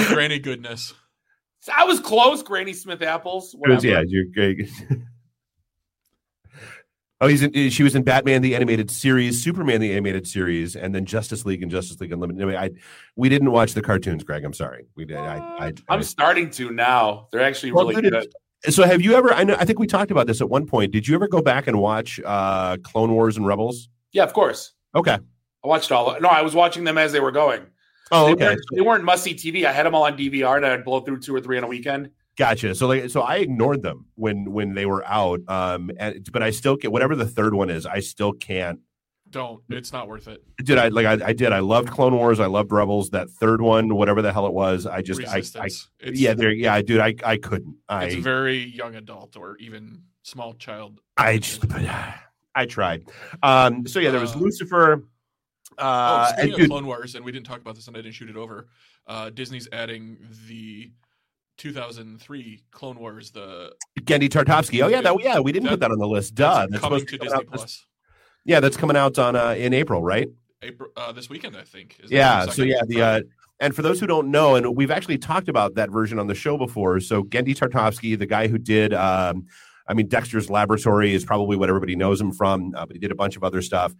Granny 0.08 0.38
goodness. 0.38 0.94
I 1.72 1.84
was 1.84 2.00
close, 2.00 2.42
Granny 2.42 2.72
Smith 2.72 3.02
apples. 3.02 3.54
whatever. 3.54 3.86
yeah, 3.86 4.02
you're 4.06 4.24
Greg. 4.34 4.68
Oh, 7.20 7.26
he's 7.26 7.42
in, 7.42 7.70
she 7.70 7.82
was 7.82 7.96
in 7.96 8.04
Batman 8.04 8.42
the 8.42 8.54
animated 8.54 8.90
series, 8.90 9.42
Superman 9.42 9.80
the 9.80 9.90
animated 9.92 10.26
series, 10.28 10.76
and 10.76 10.94
then 10.94 11.04
Justice 11.04 11.44
League 11.44 11.62
and 11.62 11.70
Justice 11.70 12.00
League 12.00 12.12
Unlimited. 12.12 12.40
Anyway, 12.40 12.56
I 12.56 12.70
we 13.16 13.28
didn't 13.28 13.50
watch 13.50 13.74
the 13.74 13.82
cartoons, 13.82 14.22
Greg. 14.22 14.44
I'm 14.44 14.52
sorry. 14.52 14.86
We 14.94 15.04
did. 15.04 15.16
I, 15.16 15.38
I, 15.58 15.72
I'm 15.88 16.02
starting 16.04 16.48
to 16.50 16.70
now. 16.70 17.26
They're 17.32 17.42
actually 17.42 17.72
Well, 17.72 17.88
really 17.88 18.02
good. 18.02 18.14
it's- 18.14 18.74
So 18.74 18.84
have 18.84 19.02
you 19.02 19.14
ever? 19.14 19.32
I 19.34 19.42
know. 19.42 19.56
I 19.58 19.64
think 19.64 19.80
we 19.80 19.86
talked 19.88 20.12
about 20.12 20.28
this 20.28 20.40
at 20.40 20.48
one 20.48 20.66
point. 20.66 20.92
Did 20.92 21.08
you 21.08 21.16
ever 21.16 21.26
go 21.26 21.42
back 21.42 21.66
and 21.66 21.80
watch 21.80 22.20
uh, 22.24 22.76
Clone 22.84 23.12
Wars 23.12 23.36
and 23.36 23.44
Rebels? 23.46 23.88
Yeah, 24.12 24.22
of 24.22 24.32
course. 24.32 24.74
Okay. 24.94 25.18
I 25.64 25.66
watched 25.68 25.90
all. 25.90 26.20
No, 26.20 26.28
I 26.28 26.42
was 26.42 26.54
watching 26.54 26.84
them 26.84 26.98
as 26.98 27.10
they 27.12 27.20
were 27.20 27.32
going. 27.32 27.62
Oh, 28.12 28.26
They 28.26 28.32
okay. 28.32 28.44
weren't, 28.46 28.60
they 28.74 28.80
weren't 28.80 29.04
must 29.04 29.24
see 29.24 29.34
TV. 29.34 29.64
I 29.64 29.72
had 29.72 29.84
them 29.86 29.94
all 29.94 30.04
on 30.04 30.16
DVR, 30.16 30.56
and 30.56 30.64
I'd 30.64 30.84
blow 30.84 31.00
through 31.00 31.18
two 31.20 31.34
or 31.34 31.40
three 31.40 31.58
on 31.58 31.64
a 31.64 31.66
weekend. 31.66 32.10
Gotcha. 32.38 32.74
So 32.76 32.86
like, 32.86 33.10
so 33.10 33.22
I 33.22 33.36
ignored 33.36 33.82
them 33.82 34.06
when 34.14 34.52
when 34.52 34.74
they 34.74 34.86
were 34.86 35.04
out. 35.06 35.40
Um, 35.48 35.90
and 35.98 36.26
but 36.32 36.42
I 36.42 36.50
still 36.50 36.76
get 36.76 36.92
whatever 36.92 37.16
the 37.16 37.26
third 37.26 37.52
one 37.52 37.68
is. 37.68 37.84
I 37.84 37.98
still 38.00 38.32
can't. 38.32 38.78
Don't. 39.30 39.60
It's 39.68 39.92
not 39.92 40.08
worth 40.08 40.26
it. 40.28 40.42
Did 40.64 40.78
I 40.78 40.88
like? 40.88 41.04
I, 41.04 41.26
I 41.28 41.32
did. 41.32 41.52
I 41.52 41.58
loved 41.58 41.90
Clone 41.90 42.14
Wars. 42.14 42.40
I 42.40 42.46
loved 42.46 42.72
Rebels. 42.72 43.10
That 43.10 43.28
third 43.28 43.60
one, 43.60 43.94
whatever 43.96 44.22
the 44.22 44.32
hell 44.32 44.46
it 44.46 44.54
was, 44.54 44.86
I 44.86 45.02
just 45.02 45.20
I, 45.20 45.32
I 45.32 45.34
Resistance. 45.36 45.88
yeah, 46.02 46.32
there, 46.32 46.50
yeah, 46.52 46.80
dude, 46.80 47.00
I 47.00 47.14
I 47.24 47.36
couldn't. 47.36 47.76
it's 47.90 48.14
I 48.14 48.20
very 48.20 48.64
young 48.64 48.94
adult 48.94 49.36
or 49.36 49.56
even 49.58 50.02
small 50.22 50.54
child. 50.54 51.00
I 51.18 51.38
just 51.38 51.64
I 52.54 52.66
tried. 52.66 53.04
Um, 53.42 53.86
so 53.86 53.98
yeah, 54.00 54.10
there 54.10 54.20
was 54.20 54.34
Uh, 54.34 54.38
Lucifer. 54.38 55.04
Oh, 55.76 55.84
Uh, 55.84 56.26
speaking 56.28 56.44
and 56.44 56.52
of 56.52 56.58
dude, 56.60 56.70
Clone 56.70 56.86
Wars, 56.86 57.14
and 57.14 57.24
we 57.24 57.30
didn't 57.32 57.46
talk 57.46 57.60
about 57.60 57.74
this, 57.74 57.86
and 57.88 57.96
I 57.96 58.00
didn't 58.00 58.14
shoot 58.14 58.30
it 58.30 58.36
over. 58.36 58.68
Uh, 59.06 59.28
Disney's 59.30 59.68
adding 59.72 60.16
the 60.46 60.90
2003 61.58 62.62
Clone 62.70 62.98
Wars. 62.98 63.30
The 63.30 63.72
Genndy 64.00 64.28
Tartakovsky. 64.28 64.82
Oh 64.82 64.88
yeah, 64.88 65.00
that 65.02 65.16
yeah, 65.22 65.38
we 65.40 65.52
didn't 65.52 65.68
put 65.68 65.80
That- 65.80 65.88
that 65.88 65.92
on 65.92 65.98
the 65.98 66.06
list. 66.08 66.34
Duh, 66.34 66.60
that's 66.70 66.70
that's 66.72 66.82
coming 66.82 66.98
supposed 67.00 67.08
to 67.10 67.18
Disney 67.18 67.34
out 67.36 67.50
this- 67.52 67.60
Plus 67.60 67.86
Yeah, 68.44 68.60
that's 68.60 68.76
coming 68.76 68.96
out 68.96 69.18
on 69.18 69.36
uh, 69.36 69.50
in 69.58 69.74
April, 69.74 70.02
right? 70.02 70.28
April 70.62 70.90
uh, 70.96 71.12
this 71.12 71.28
weekend, 71.28 71.56
I 71.56 71.62
think. 71.62 71.96
is 72.02 72.10
Yeah. 72.10 72.46
So 72.46 72.62
yeah, 72.62 72.80
the 72.86 73.02
uh, 73.02 73.20
and 73.60 73.74
for 73.74 73.82
those 73.82 74.00
who 74.00 74.06
don't 74.06 74.30
know, 74.30 74.54
and 74.56 74.76
we've 74.76 74.90
actually 74.90 75.18
talked 75.18 75.48
about 75.48 75.74
that 75.74 75.90
version 75.90 76.18
on 76.18 76.26
the 76.28 76.34
show 76.34 76.56
before. 76.56 77.00
So 77.00 77.24
Genndy 77.24 77.54
Tartakovsky, 77.56 78.16
the 78.18 78.26
guy 78.26 78.46
who 78.48 78.56
did, 78.58 78.94
um, 78.94 79.46
I 79.88 79.94
mean, 79.94 80.06
Dexter's 80.08 80.48
Laboratory 80.48 81.12
is 81.14 81.24
probably 81.24 81.56
what 81.56 81.68
everybody 81.68 81.96
knows 81.96 82.20
him 82.20 82.32
from, 82.32 82.72
uh, 82.76 82.86
but 82.86 82.94
he 82.94 83.00
did 83.00 83.10
a 83.10 83.16
bunch 83.16 83.36
of 83.36 83.42
other 83.44 83.60
stuff. 83.62 83.94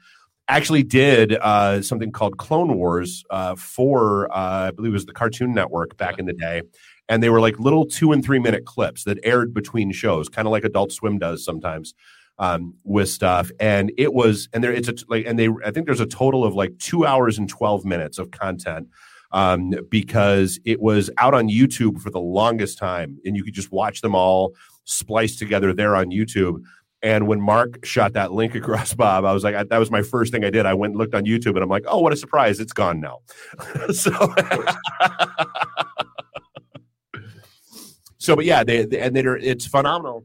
Actually, 0.51 0.83
did 0.83 1.35
uh, 1.35 1.83
something 1.83 2.11
called 2.11 2.39
Clone 2.39 2.75
Wars 2.77 3.23
uh, 3.31 3.55
for 3.57 4.31
uh, 4.33 4.69
I 4.69 4.71
believe 4.71 4.91
it 4.91 4.95
was 4.95 5.07
the 5.07 5.13
Cartoon 5.13 5.53
Network 5.53 5.97
back 5.97 6.15
Yeah. 6.17 6.21
in 6.21 6.27
the 6.27 6.33
day, 6.33 6.63
and 7.09 7.23
they 7.23 7.31
were 7.31 7.41
like 7.41 7.59
little 7.59 7.87
two 7.87 8.13
and 8.13 8.25
three 8.25 8.39
minute 8.39 8.65
clips 8.65 9.05
that 9.05 9.19
aired 9.23 9.55
between 9.55 9.93
shows, 9.93 10.29
kind 10.29 10.47
of 10.47 10.53
like 10.53 10.65
Adult 10.65 10.93
Swim 10.93 11.19
does 11.19 11.45
sometimes 11.45 11.95
um, 12.39 12.75
with 12.85 13.09
stuff. 13.09 13.51
And 13.59 13.93
it 13.99 14.15
was, 14.15 14.49
and 14.53 14.63
there, 14.63 14.73
it's 14.73 14.89
a, 14.89 14.95
like, 15.09 15.27
and 15.27 15.39
they, 15.39 15.49
I 15.65 15.71
think 15.71 15.87
there's 15.87 16.01
a 16.01 16.07
total 16.07 16.45
of 16.45 16.55
like 16.55 16.79
two 16.79 17.05
hours 17.05 17.39
and 17.39 17.49
12 17.49 17.85
minutes 17.85 18.19
of 18.19 18.31
content 18.31 18.89
um, 19.33 19.75
because 19.91 20.59
it 20.65 20.81
was 20.81 21.11
out 21.19 21.35
on 21.35 21.49
YouTube 21.49 22.01
for 22.01 22.11
the 22.11 22.21
longest 22.21 22.79
time. 22.79 23.19
And 23.25 23.37
you 23.37 23.45
could 23.45 23.55
just 23.55 23.73
watch 23.73 24.01
them 24.01 24.15
all 24.15 24.55
spliced 24.85 25.39
together 25.39 25.73
there 25.73 25.97
on 25.97 26.07
YouTube. 26.07 26.63
And 27.03 27.29
when 27.29 27.41
Mark 27.41 27.85
shot 27.85 28.15
that 28.15 28.33
link 28.33 28.55
across 28.57 28.95
Bob, 28.95 29.25
I 29.25 29.33
was 29.33 29.45
like, 29.45 29.55
I, 29.55 29.65
that 29.65 29.79
was 29.79 29.91
my 29.91 30.03
first 30.03 30.33
thing 30.33 30.45
I 30.45 30.51
did. 30.51 30.67
I 30.67 30.75
went 30.75 30.93
and 30.93 30.99
looked 30.99 31.15
on 31.15 31.25
YouTube 31.25 31.55
and 31.55 31.63
I'm 31.63 31.69
like, 31.69 31.85
oh, 31.87 32.01
what 32.01 32.13
a 32.13 32.17
surprise. 32.17 32.61
It's 32.61 32.73
gone 32.73 33.01
now. 33.01 33.19
so, 33.93 34.11
so, 38.29 38.37
but 38.37 38.45
yeah, 38.45 38.63
they, 38.63 38.85
they 38.85 39.01
and 39.01 39.17
they're, 39.17 39.37
it's 39.37 39.67
phenomenal 39.67 40.25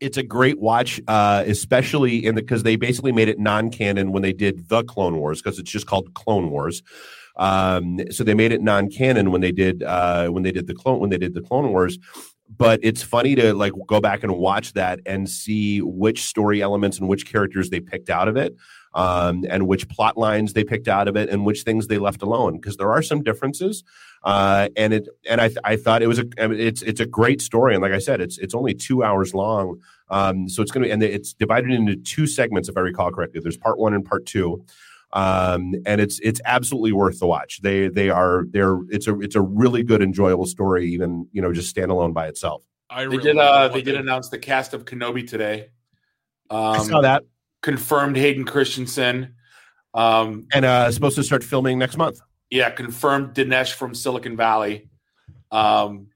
it's 0.00 0.16
a 0.16 0.22
great 0.22 0.58
watch, 0.58 1.00
uh, 1.08 1.44
especially 1.46 2.24
in 2.24 2.34
the 2.34 2.42
because 2.42 2.62
they 2.62 2.76
basically 2.76 3.12
made 3.12 3.28
it 3.28 3.38
non-canon 3.38 4.12
when 4.12 4.22
they 4.22 4.32
did 4.32 4.68
the 4.68 4.84
Clone 4.84 5.16
Wars 5.16 5.40
because 5.40 5.58
it's 5.58 5.70
just 5.70 5.86
called 5.86 6.12
Clone 6.14 6.50
Wars. 6.50 6.82
Um, 7.36 8.00
so 8.10 8.24
they 8.24 8.34
made 8.34 8.52
it 8.52 8.62
non-canon 8.62 9.30
when 9.30 9.40
they 9.40 9.52
did 9.52 9.82
uh, 9.82 10.28
when 10.28 10.42
they 10.42 10.52
did 10.52 10.66
the 10.66 10.74
clone 10.74 11.00
when 11.00 11.10
they 11.10 11.18
did 11.18 11.34
the 11.34 11.42
Clone 11.42 11.70
Wars. 11.70 11.98
But 12.48 12.80
it's 12.82 13.02
funny 13.02 13.34
to 13.34 13.54
like 13.54 13.72
go 13.86 14.00
back 14.00 14.22
and 14.22 14.36
watch 14.36 14.72
that 14.74 15.00
and 15.04 15.28
see 15.28 15.82
which 15.82 16.22
story 16.22 16.62
elements 16.62 16.98
and 16.98 17.08
which 17.08 17.26
characters 17.26 17.70
they 17.70 17.80
picked 17.80 18.08
out 18.08 18.28
of 18.28 18.36
it, 18.36 18.54
um, 18.96 19.44
and 19.48 19.68
which 19.68 19.88
plot 19.88 20.16
lines 20.16 20.54
they 20.54 20.64
picked 20.64 20.88
out 20.88 21.06
of 21.06 21.16
it, 21.16 21.28
and 21.28 21.44
which 21.44 21.62
things 21.62 21.86
they 21.86 21.98
left 21.98 22.22
alone 22.22 22.56
because 22.56 22.76
there 22.78 22.90
are 22.90 23.02
some 23.02 23.22
differences. 23.22 23.84
Uh, 24.24 24.68
and 24.76 24.94
it 24.94 25.08
and 25.28 25.40
I 25.40 25.50
I 25.62 25.76
thought 25.76 26.02
it 26.02 26.08
was 26.08 26.18
a 26.18 26.24
I 26.40 26.48
mean, 26.48 26.58
it's 26.58 26.82
it's 26.82 26.98
a 26.98 27.06
great 27.06 27.40
story 27.40 27.74
and 27.74 27.82
like 27.82 27.92
I 27.92 27.98
said 27.98 28.20
it's 28.20 28.38
it's 28.38 28.54
only 28.54 28.74
two 28.74 29.04
hours 29.04 29.34
long. 29.34 29.80
Um, 30.08 30.48
so 30.48 30.62
it's 30.62 30.72
going 30.72 30.84
to, 30.84 30.90
and 30.90 31.02
it's 31.02 31.32
divided 31.34 31.70
into 31.70 31.96
two 31.96 32.26
segments, 32.26 32.68
if 32.68 32.76
I 32.76 32.80
recall 32.80 33.10
correctly. 33.10 33.40
There's 33.40 33.56
part 33.56 33.78
one 33.78 33.92
and 33.92 34.04
part 34.04 34.24
two, 34.24 34.64
um, 35.12 35.74
and 35.84 36.00
it's 36.00 36.18
it's 36.20 36.40
absolutely 36.44 36.92
worth 36.92 37.20
the 37.20 37.26
watch. 37.26 37.60
They 37.60 37.88
they 37.88 38.08
are 38.08 38.44
they're 38.50 38.78
it's 38.88 39.06
a 39.06 39.20
it's 39.20 39.34
a 39.34 39.42
really 39.42 39.82
good, 39.82 40.02
enjoyable 40.02 40.46
story, 40.46 40.88
even 40.92 41.28
you 41.32 41.42
know 41.42 41.52
just 41.52 41.74
standalone 41.74 42.14
by 42.14 42.28
itself. 42.28 42.64
I 42.88 43.02
They 43.02 43.08
really 43.08 43.22
did. 43.22 43.38
Uh, 43.38 43.68
they 43.68 43.82
did 43.82 43.96
announce 43.96 44.28
the 44.30 44.38
cast 44.38 44.72
of 44.74 44.84
Kenobi 44.84 45.28
today. 45.28 45.70
Um, 46.48 46.60
I 46.60 46.78
saw 46.78 47.00
that, 47.00 47.24
confirmed 47.66 48.16
Hayden 48.16 48.44
Christensen. 48.44 49.34
Um, 49.92 50.46
and 50.54 50.64
uh, 50.64 50.88
supposed 50.92 51.16
to 51.16 51.24
start 51.24 51.42
filming 51.42 51.80
next 51.80 51.96
month. 51.96 52.20
yeah, 52.48 52.70
confirmed 52.70 53.34
Dinesh 53.34 53.72
from 53.72 53.92
Silicon 53.92 54.36
Valley. 54.36 54.88
Um, 55.50 56.06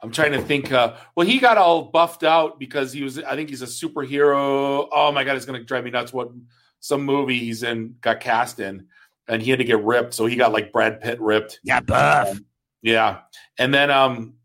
I'm 0.00 0.10
trying 0.12 0.32
to 0.32 0.40
think. 0.40 0.72
Uh, 0.72 0.94
well, 1.14 1.26
he 1.26 1.40
got 1.40 1.58
all 1.58 1.82
buffed 1.82 2.24
out 2.24 2.58
because 2.58 2.90
he 2.90 3.02
was. 3.02 3.18
I 3.18 3.36
think 3.36 3.50
he's 3.50 3.60
a 3.60 3.66
superhero. 3.66 4.88
Oh 4.90 5.12
my 5.12 5.24
god, 5.24 5.36
it's 5.36 5.44
going 5.44 5.60
to 5.60 5.66
drive 5.66 5.84
me 5.84 5.90
nuts. 5.90 6.10
What 6.10 6.30
some 6.80 7.04
movie 7.04 7.38
he's 7.38 7.62
in 7.62 7.96
got 8.00 8.20
cast 8.20 8.60
in, 8.60 8.86
and 9.28 9.42
he 9.42 9.50
had 9.50 9.58
to 9.58 9.64
get 9.64 9.84
ripped, 9.84 10.14
so 10.14 10.24
he 10.24 10.36
got 10.36 10.52
like 10.52 10.72
Brad 10.72 11.02
Pitt 11.02 11.20
ripped. 11.20 11.60
Yeah, 11.64 11.80
buff. 11.80 12.40
Yeah, 12.80 13.18
and 13.58 13.74
then 13.74 13.90
um, 13.90 14.36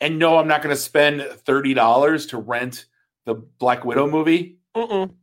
and 0.00 0.18
no, 0.18 0.38
I'm 0.38 0.48
not 0.48 0.62
going 0.62 0.74
to 0.74 0.82
spend 0.82 1.22
thirty 1.22 1.74
dollars 1.74 2.26
to 2.26 2.38
rent 2.38 2.86
the 3.24 3.34
Black 3.34 3.84
Widow 3.84 4.08
movie. 4.08 4.58
Mm-mm. 4.76 5.14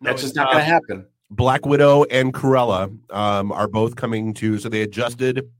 That's 0.00 0.22
No, 0.22 0.26
just 0.26 0.36
not 0.36 0.52
going 0.52 0.58
to 0.58 0.64
happen. 0.64 1.06
Black 1.30 1.66
Widow 1.66 2.04
and 2.04 2.32
Cruella 2.32 2.96
um, 3.12 3.52
are 3.52 3.68
both 3.68 3.96
coming 3.96 4.34
to, 4.34 4.58
so 4.58 4.68
they 4.68 4.82
adjusted 4.82 5.50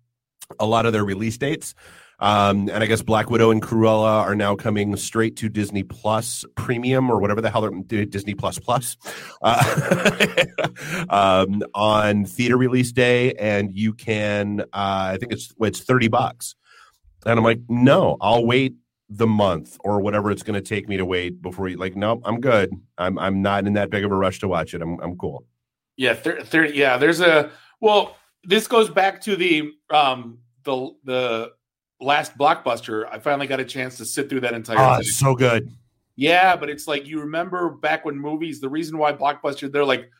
a 0.61 0.67
lot 0.67 0.87
of 0.87 0.93
their 0.93 1.05
release 1.05 1.39
dates. 1.39 1.75
Um, 2.21 2.69
and 2.71 2.83
I 2.83 2.87
guess 2.87 3.03
Black 3.03 3.29
Widow 3.29 3.51
and 3.51 3.61
Cruella 3.61 4.23
are 4.23 4.37
now 4.37 4.55
coming 4.55 4.95
straight 4.97 5.37
to 5.39 5.49
Disney 5.49 5.83
Plus 5.83 6.45
Premium 6.55 7.11
or 7.11 7.19
whatever 7.19 7.41
the 7.41 7.51
hell 7.51 7.69
they're 7.87 8.05
Disney 8.05 8.35
Plus 8.35 8.59
Plus 8.59 8.97
uh, 9.43 10.45
um, 11.09 11.63
on 11.75 12.25
theater 12.25 12.57
release 12.57 12.93
day, 12.93 13.33
and 13.35 13.77
you 13.77 13.95
can 13.95 14.61
uh, 14.61 14.65
I 14.73 15.17
think 15.19 15.33
it's 15.33 15.53
it's 15.61 15.81
thirty 15.81 16.09
bucks, 16.09 16.55
and 17.27 17.37
I'm 17.37 17.45
like, 17.45 17.61
no, 17.69 18.17
I'll 18.21 18.47
wait 18.47 18.75
the 19.17 19.27
month 19.27 19.77
or 19.85 20.01
whatever 20.01 20.31
it's 20.31 20.43
going 20.43 20.61
to 20.61 20.67
take 20.67 20.89
me 20.89 20.97
to 20.97 21.05
wait 21.05 21.41
before 21.41 21.69
you 21.69 21.77
like, 21.77 21.95
nope, 21.95 22.23
I'm 22.25 22.41
good. 22.41 22.73
I'm 22.99 23.19
I'm 23.19 23.43
not 23.43 23.67
in 23.67 23.75
that 23.75 23.91
big 23.91 24.05
of 24.05 24.11
a 24.11 24.17
rush 24.17 24.41
to 24.41 24.49
watch 24.49 24.75
it. 24.75 24.83
I'm 24.83 24.99
I'm 25.01 25.17
cool. 25.17 25.45
Yeah, 25.97 26.15
thir- 26.15 26.43
thir- 26.43 26.67
yeah. 26.67 26.97
There's 26.97 27.21
a 27.21 27.51
well. 27.81 28.17
This 28.47 28.67
goes 28.67 28.91
back 28.91 29.21
to 29.23 29.37
the 29.37 29.73
um 29.91 30.39
the 30.65 30.91
the 31.05 31.53
last 32.01 32.37
blockbuster. 32.37 33.07
I 33.11 33.19
finally 33.19 33.47
got 33.47 33.61
a 33.61 33.65
chance 33.65 33.97
to 33.99 34.05
sit 34.05 34.29
through 34.29 34.41
that 34.41 34.55
entire 34.55 34.77
Oh, 34.79 34.95
thing. 34.97 35.05
so 35.05 35.35
good. 35.35 35.71
Yeah, 36.17 36.55
but 36.57 36.69
it's 36.69 36.87
like 36.87 37.07
you 37.07 37.21
remember 37.21 37.71
back 37.71 38.05
when 38.05 38.19
movies. 38.19 38.61
The 38.61 38.69
reason 38.69 38.99
why 38.99 39.13
blockbuster, 39.13 39.71
they're 39.71 39.85
like, 39.85 40.11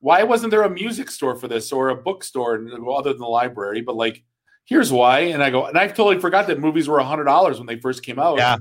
why 0.00 0.22
wasn't 0.22 0.50
there 0.50 0.62
a 0.62 0.70
music 0.70 1.10
store 1.10 1.34
for 1.36 1.48
this 1.48 1.72
or 1.72 1.90
a 1.90 1.94
bookstore 1.96 2.54
other 2.54 3.12
than 3.12 3.20
the 3.20 3.26
library? 3.26 3.80
But 3.80 3.96
like, 3.96 4.24
here's 4.68 4.92
why. 4.92 5.20
And 5.20 5.42
I 5.42 5.48
go, 5.50 5.64
and 5.64 5.78
I 5.78 5.86
totally 5.88 6.18
forgot 6.20 6.46
that 6.48 6.60
movies 6.60 6.88
were 6.88 6.98
a 6.98 7.04
hundred 7.04 7.24
dollars 7.24 7.56
when 7.58 7.66
they 7.66 7.78
first 7.80 8.02
came 8.04 8.18
out. 8.18 8.36
Yeah. 8.38 8.56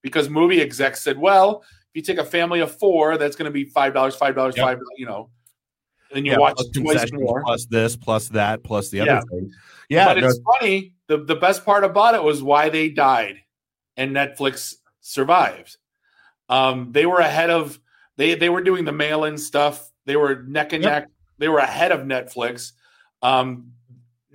because 0.00 0.28
movie 0.30 0.60
execs 0.60 1.00
said, 1.02 1.18
well, 1.18 1.62
if 1.62 1.88
you 1.94 2.02
take 2.02 2.18
a 2.18 2.24
family 2.24 2.60
of 2.60 2.70
four, 2.78 3.18
that's 3.18 3.34
going 3.34 3.46
to 3.46 3.52
be 3.52 3.64
five 3.64 3.92
dollars, 3.92 4.14
five 4.14 4.34
dollars, 4.36 4.56
Yep. 4.56 4.64
five. 4.64 4.78
You 4.96 5.06
know, 5.06 5.30
and 6.14 6.24
you 6.24 6.32
Yeah, 6.32 6.38
watch 6.38 6.56
twice 6.72 7.10
more. 7.12 7.42
plus 7.42 7.66
this, 7.66 7.96
plus 7.96 8.28
that, 8.28 8.62
plus 8.62 8.90
the 8.90 8.98
Yeah. 8.98 9.18
other 9.18 9.26
thing. 9.30 9.52
Yeah, 9.88 10.06
but 10.14 10.22
it's 10.22 10.38
funny. 10.60 10.94
The 11.08 11.18
the 11.18 11.34
best 11.34 11.64
part 11.64 11.82
about 11.82 12.14
it 12.14 12.22
was 12.22 12.42
why 12.42 12.68
they 12.68 12.88
died, 12.90 13.38
and 13.96 14.14
Netflix 14.14 14.74
survived. 15.00 15.76
Um, 16.48 16.92
they 16.92 17.04
were 17.06 17.18
ahead 17.18 17.50
of 17.50 17.78
they 18.16 18.34
they 18.36 18.48
were 18.50 18.62
doing 18.62 18.84
the 18.84 18.92
mail 18.92 19.24
in 19.24 19.36
stuff. 19.36 19.90
They 20.06 20.14
were 20.16 20.42
neck 20.44 20.72
and 20.72 20.82
Yep. 20.84 20.92
neck. 20.92 21.08
They 21.38 21.48
were 21.48 21.58
ahead 21.58 21.90
of 21.92 22.00
Netflix. 22.02 22.72
Um, 23.22 23.72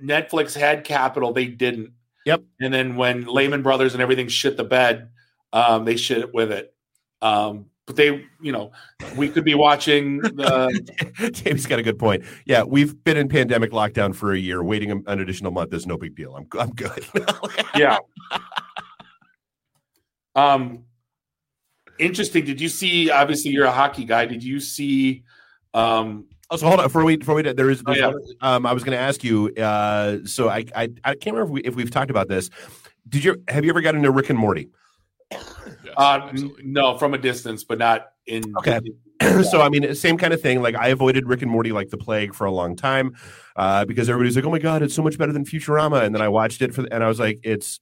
Netflix 0.02 0.58
had 0.58 0.84
capital. 0.84 1.32
They 1.32 1.46
didn't. 1.46 1.92
Yep. 2.26 2.42
And 2.60 2.72
then 2.72 2.96
when 2.96 3.26
Lehman 3.26 3.62
Brothers 3.62 3.94
and 3.94 4.02
everything 4.02 4.28
shit 4.28 4.56
the 4.56 4.64
bed, 4.64 5.10
um, 5.52 5.84
they 5.84 5.96
shit 5.96 6.18
it 6.18 6.34
with 6.34 6.50
it. 6.50 6.74
Um, 7.22 7.66
but 7.86 7.96
they, 7.96 8.24
you 8.40 8.50
know, 8.52 8.72
we 9.16 9.28
could 9.28 9.44
be 9.44 9.54
watching 9.54 10.18
the 10.18 11.32
Dave's 11.44 11.66
got 11.66 11.78
a 11.78 11.82
good 11.82 11.98
point. 11.98 12.24
Yeah, 12.46 12.62
we've 12.62 13.02
been 13.04 13.18
in 13.18 13.28
pandemic 13.28 13.72
lockdown 13.72 14.14
for 14.14 14.32
a 14.32 14.38
year. 14.38 14.62
Waiting 14.62 14.90
an 15.06 15.20
additional 15.20 15.52
month 15.52 15.72
is 15.74 15.86
no 15.86 15.98
big 15.98 16.14
deal. 16.14 16.34
I'm 16.34 16.46
I'm 16.58 16.70
good. 16.70 17.04
yeah. 17.76 17.98
Um, 20.34 20.84
interesting. 21.98 22.46
Did 22.46 22.60
you 22.60 22.70
see? 22.70 23.10
Obviously, 23.10 23.50
you're 23.50 23.66
a 23.66 23.72
hockey 23.72 24.04
guy. 24.04 24.24
Did 24.24 24.42
you 24.42 24.60
see? 24.60 25.24
Um, 25.74 26.28
Oh, 26.54 26.56
so 26.56 26.66
hold 26.68 26.78
on 26.78 26.86
before 26.86 27.04
we 27.04 27.16
before 27.16 27.34
we 27.34 27.42
there 27.42 27.68
is. 27.68 27.82
Oh, 27.84 27.92
yeah. 27.92 28.12
um, 28.40 28.64
I 28.64 28.72
was 28.72 28.84
going 28.84 28.96
to 28.96 29.02
ask 29.02 29.24
you. 29.24 29.52
Uh, 29.54 30.18
so 30.24 30.48
I, 30.48 30.64
I 30.76 30.88
I 31.04 31.14
can't 31.16 31.34
remember 31.34 31.42
if, 31.44 31.50
we, 31.50 31.60
if 31.62 31.74
we've 31.74 31.90
talked 31.90 32.10
about 32.10 32.28
this. 32.28 32.48
did 33.08 33.24
you 33.24 33.42
have 33.48 33.64
you 33.64 33.70
ever 33.70 33.80
gotten 33.80 33.98
into 33.98 34.12
Rick 34.12 34.30
and 34.30 34.38
Morty? 34.38 34.68
Yes, 35.32 35.54
Uh, 35.96 36.30
no, 36.62 36.96
from 36.96 37.12
a 37.14 37.18
distance, 37.18 37.64
but 37.64 37.78
not 37.78 38.10
in. 38.26 38.44
Okay. 38.58 38.80
so 39.50 39.60
I 39.62 39.68
mean, 39.68 39.94
same 39.96 40.16
kind 40.16 40.32
of 40.32 40.40
thing. 40.40 40.62
Like 40.62 40.76
I 40.76 40.88
avoided 40.88 41.26
Rick 41.26 41.42
and 41.42 41.50
Morty 41.50 41.72
like 41.72 41.90
the 41.90 41.98
plague 41.98 42.34
for 42.34 42.44
a 42.44 42.52
long 42.52 42.76
time 42.76 43.16
uh, 43.56 43.84
because 43.84 44.08
everybody's 44.08 44.36
like, 44.36 44.44
"Oh 44.44 44.50
my 44.50 44.60
god, 44.60 44.82
it's 44.82 44.94
so 44.94 45.02
much 45.02 45.18
better 45.18 45.32
than 45.32 45.44
Futurama," 45.44 46.04
and 46.04 46.14
then 46.14 46.22
I 46.22 46.28
watched 46.28 46.62
it 46.62 46.72
for, 46.72 46.86
and 46.92 47.02
I 47.02 47.08
was 47.08 47.18
like, 47.18 47.40
"It's 47.42 47.80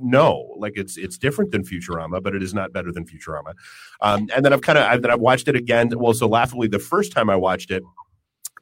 no, 0.00 0.54
like 0.58 0.72
it's 0.76 0.96
it's 0.96 1.18
different 1.18 1.50
than 1.50 1.64
Futurama, 1.64 2.22
but 2.22 2.34
it 2.34 2.42
is 2.42 2.54
not 2.54 2.72
better 2.72 2.92
than 2.92 3.04
Futurama." 3.04 3.54
Um, 4.00 4.28
and 4.34 4.44
then 4.44 4.52
I've 4.52 4.62
kind 4.62 4.78
of 4.78 5.02
then 5.02 5.10
I've 5.10 5.20
watched 5.20 5.48
it 5.48 5.56
again. 5.56 5.90
Well, 5.94 6.14
so 6.14 6.26
laughably, 6.26 6.68
the 6.68 6.78
first 6.78 7.12
time 7.12 7.30
I 7.30 7.36
watched 7.36 7.70
it, 7.70 7.82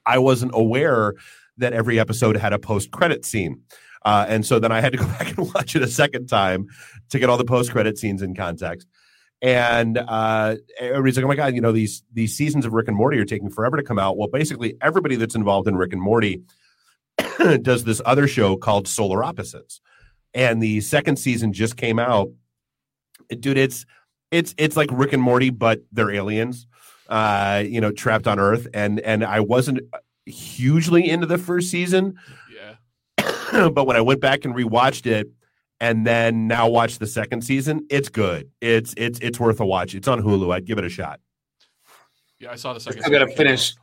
I 0.07 0.19
wasn't 0.19 0.53
aware 0.55 1.15
that 1.59 1.73
every 1.73 1.99
episode 1.99 2.37
had 2.37 2.53
a 2.53 2.59
post 2.59 2.91
credit 2.91 3.25
scene. 3.25 3.61
Uh, 4.05 4.27
and 4.29 4.45
so 4.45 4.59
then 4.59 4.73
I 4.73 4.81
had 4.81 4.93
to 4.93 4.99
go 4.99 5.07
back 5.19 5.37
and 5.37 5.53
watch 5.55 5.77
it 5.77 5.83
a 5.83 5.89
second 5.89 6.27
time 6.27 6.67
to 7.11 7.19
get 7.19 7.29
all 7.29 7.37
the 7.37 7.45
post 7.45 7.71
credit 7.71 7.99
scenes 7.99 8.23
in 8.23 8.35
context. 8.35 8.87
And 9.41 9.99
uh, 9.99 10.57
everybody's 10.79 11.17
like, 11.17 11.25
"Oh 11.25 11.29
my 11.29 11.35
god, 11.35 11.55
you 11.55 11.61
know 11.61 11.73
these 11.73 12.05
these 12.13 12.37
seasons 12.37 12.65
of 12.65 12.73
Rick 12.73 12.87
and 12.87 12.97
Morty 12.97 13.19
are 13.19 13.25
taking 13.25 13.51
forever 13.51 13.77
to 13.77 13.83
come 13.83 13.99
out." 13.99 14.17
Well, 14.17 14.29
basically, 14.29 14.77
everybody 14.81 15.17
that's 15.17 15.35
involved 15.35 15.67
in 15.67 15.75
Rick 15.75 15.93
and 15.93 16.01
Morty 16.01 16.43
does 17.63 17.83
this 17.83 18.01
other 18.07 18.29
show 18.29 18.57
called 18.57 18.87
Solar 18.87 19.25
Opposites, 19.25 19.81
and 20.35 20.63
the 20.63 20.81
second 20.81 21.17
season 21.17 21.53
just 21.53 21.77
came 21.77 21.99
out. 21.99 22.31
Dude, 23.29 23.59
it's 23.59 23.87
it's 24.31 24.55
it's 24.59 24.77
like 24.77 24.89
Rick 24.93 25.13
and 25.13 25.23
Morty, 25.23 25.51
but 25.51 25.81
they're 25.93 26.11
aliens, 26.11 26.67
uh, 27.09 27.63
you 27.67 27.81
know, 27.81 27.93
trapped 27.93 28.27
on 28.27 28.39
Earth. 28.39 28.67
And 28.75 29.01
and 29.01 29.25
I 29.25 29.41
wasn't 29.41 29.81
hugely 30.27 31.09
into 31.09 31.27
the 31.27 31.39
first 31.39 31.71
season, 31.71 32.19
Yeah. 32.55 33.69
but 33.75 33.87
when 33.87 33.97
I 33.97 34.01
went 34.01 34.21
back 34.21 34.45
and 34.45 34.55
rewatched 34.55 35.07
it, 35.07 35.29
and 35.81 36.07
then 36.07 36.47
now 36.47 36.69
watch 36.69 36.99
the 36.99 37.07
second 37.07 37.43
season, 37.43 37.87
it's 37.91 38.09
good. 38.09 38.51
It's 38.61 38.95
it's 38.97 39.19
it's 39.21 39.39
worth 39.41 39.61
a 39.61 39.67
watch. 39.67 39.95
It's 39.95 40.09
on 40.09 40.23
Hulu. 40.23 40.55
I'd 40.55 40.65
give 40.65 40.79
it 40.79 40.85
a 40.85 40.89
shot. 40.89 41.21
Yeah, 42.39 42.51
I 42.53 42.57
saw 42.57 42.73
the 42.73 42.81
second. 42.81 43.05
I 43.05 43.09
gotta 43.09 43.27
season. 43.27 43.37
finish. 43.37 43.75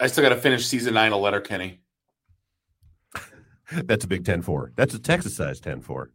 I 0.00 0.06
still 0.08 0.22
got 0.24 0.30
to 0.30 0.36
finish 0.36 0.66
season 0.66 0.94
nine 0.94 1.12
of 1.12 1.20
Letterkenny. 1.20 1.78
That's 3.70 4.04
a 4.04 4.08
big 4.08 4.24
10-4. 4.24 4.72
That's 4.76 4.94
a 4.94 4.98
Texas 4.98 5.36
size 5.36 5.60
10-4. 5.60 6.06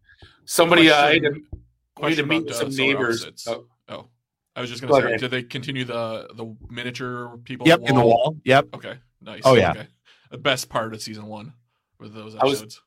Somebody, 0.45 0.89
uh, 0.89 0.95
I 0.95 1.13
had 1.13 1.21
Question- 1.21 1.33
to, 1.51 1.57
we 2.03 2.09
had 2.09 2.17
to 2.17 2.25
meet 2.25 2.35
about, 2.37 2.45
with 2.47 2.55
uh, 2.55 2.59
some 2.59 2.75
neighbors. 2.75 3.21
opposites. 3.23 3.47
Oh, 3.47 3.65
Oh, 3.89 4.07
I 4.55 4.61
was 4.61 4.69
just 4.69 4.81
gonna 4.81 4.93
say, 5.01 5.07
ahead. 5.07 5.19
did 5.21 5.31
they 5.31 5.43
continue 5.43 5.85
the 5.85 6.27
the 6.35 6.55
miniature 6.69 7.37
people? 7.45 7.67
Yep, 7.67 7.81
in 7.85 7.95
the 7.95 8.01
wall. 8.01 8.35
Yep. 8.43 8.67
Okay, 8.75 8.95
nice. 9.21 9.41
Oh, 9.45 9.55
yeah. 9.55 9.71
Okay. 9.71 9.87
The 10.31 10.37
best 10.37 10.67
part 10.67 10.93
of 10.93 11.01
season 11.01 11.27
one 11.27 11.53
were 11.99 12.09
those 12.09 12.35
I 12.35 12.43
was- 12.43 12.61
episodes. 12.61 12.81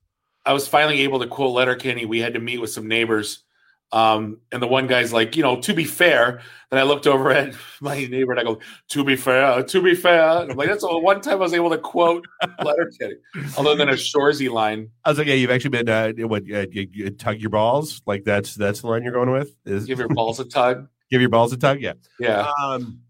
I 0.45 0.53
was 0.53 0.67
finally 0.69 1.01
able 1.03 1.21
to 1.21 1.27
quote 1.27 1.53
Letterkenny. 1.55 2.05
We 2.07 2.19
had 2.21 2.35
to 2.35 2.41
meet 2.41 2.59
with 2.59 2.71
some 2.71 2.87
neighbors. 2.89 3.45
Um, 3.93 4.39
and 4.53 4.63
the 4.63 4.69
one 4.69 4.87
guy's 4.87 5.13
like, 5.13 5.37
you 5.37 5.43
know, 5.43 5.61
to 5.63 5.75
be 5.75 5.85
fair. 5.85 6.43
Then 6.71 6.79
I 6.79 6.85
looked 6.85 7.09
over 7.09 7.33
at 7.33 7.55
my 7.81 7.97
neighbor 7.97 8.33
and 8.33 8.41
I 8.41 8.45
go, 8.45 8.61
to 8.91 9.05
be 9.05 9.17
fair, 9.17 9.63
to 9.63 9.83
be 9.83 9.95
fair. 9.95 10.43
And 10.43 10.53
I'm 10.53 10.57
like, 10.57 10.69
that's 10.69 10.83
the 10.83 10.99
one 10.99 11.21
time 11.21 11.35
I 11.35 11.37
was 11.37 11.53
able 11.53 11.71
to 11.71 11.79
quote 11.79 12.25
letter 12.65 12.91
Letterkenny, 12.93 13.17
other 13.59 13.75
than 13.75 13.89
a 13.89 13.95
Shoresy 13.95 14.51
line. 14.51 14.89
I 15.05 15.11
was 15.11 15.19
like, 15.19 15.27
yeah, 15.27 15.35
you've 15.35 15.51
actually 15.51 15.83
been 15.83 15.89
uh, 15.89 16.13
what 16.29 16.43
uh, 16.43 16.67
you, 16.71 16.89
you 16.93 17.11
tug 17.11 17.41
your 17.41 17.51
balls? 17.51 18.03
Like 18.07 18.25
that's 18.25 18.55
that's 18.55 18.83
the 18.83 18.87
line 18.87 19.03
you're 19.03 19.13
going 19.13 19.33
with? 19.33 19.55
Is 19.65 19.87
Give 19.87 19.99
your 19.99 20.09
balls 20.09 20.39
a 20.39 20.45
tug. 20.45 20.87
give 21.11 21.21
your 21.21 21.31
balls 21.31 21.53
a 21.53 21.57
tug? 21.57 21.81
Yeah. 21.81 21.95
Yeah. 22.21 22.51
Um, 22.63 23.01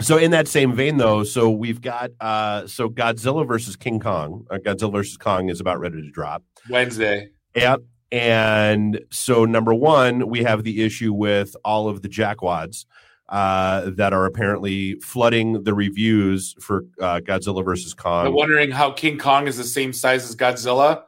so 0.00 0.16
in 0.16 0.30
that 0.30 0.46
same 0.46 0.74
vein, 0.74 0.96
though, 0.96 1.24
so 1.24 1.50
we've 1.50 1.80
got 1.80 2.10
uh, 2.20 2.66
so 2.66 2.88
Godzilla 2.88 3.46
versus 3.46 3.74
King 3.76 3.98
Kong. 3.98 4.46
Uh, 4.50 4.58
Godzilla 4.58 4.92
versus 4.92 5.16
Kong 5.16 5.48
is 5.48 5.60
about 5.60 5.80
ready 5.80 6.00
to 6.02 6.10
drop. 6.10 6.44
Wednesday. 6.68 7.30
Yep. 7.54 7.82
And 8.10 9.00
so 9.10 9.44
number 9.44 9.74
one, 9.74 10.28
we 10.28 10.42
have 10.42 10.64
the 10.64 10.82
issue 10.82 11.12
with 11.12 11.54
all 11.64 11.88
of 11.88 12.02
the 12.02 12.08
jackwads 12.08 12.86
uh, 13.28 13.90
that 13.96 14.12
are 14.14 14.24
apparently 14.24 14.94
flooding 15.00 15.62
the 15.64 15.74
reviews 15.74 16.54
for 16.60 16.86
uh, 17.00 17.20
Godzilla 17.20 17.62
versus 17.64 17.92
Kong. 17.92 18.26
I'm 18.26 18.32
wondering 18.34 18.70
how 18.70 18.92
King 18.92 19.18
Kong 19.18 19.46
is 19.46 19.56
the 19.58 19.64
same 19.64 19.92
size 19.92 20.24
as 20.28 20.34
Godzilla. 20.34 21.02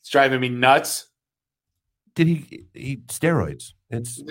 It's 0.00 0.10
driving 0.10 0.40
me 0.40 0.50
nuts. 0.50 1.06
Did 2.14 2.26
he 2.26 2.66
he 2.74 2.96
steroids? 3.06 3.72
It's 3.88 4.22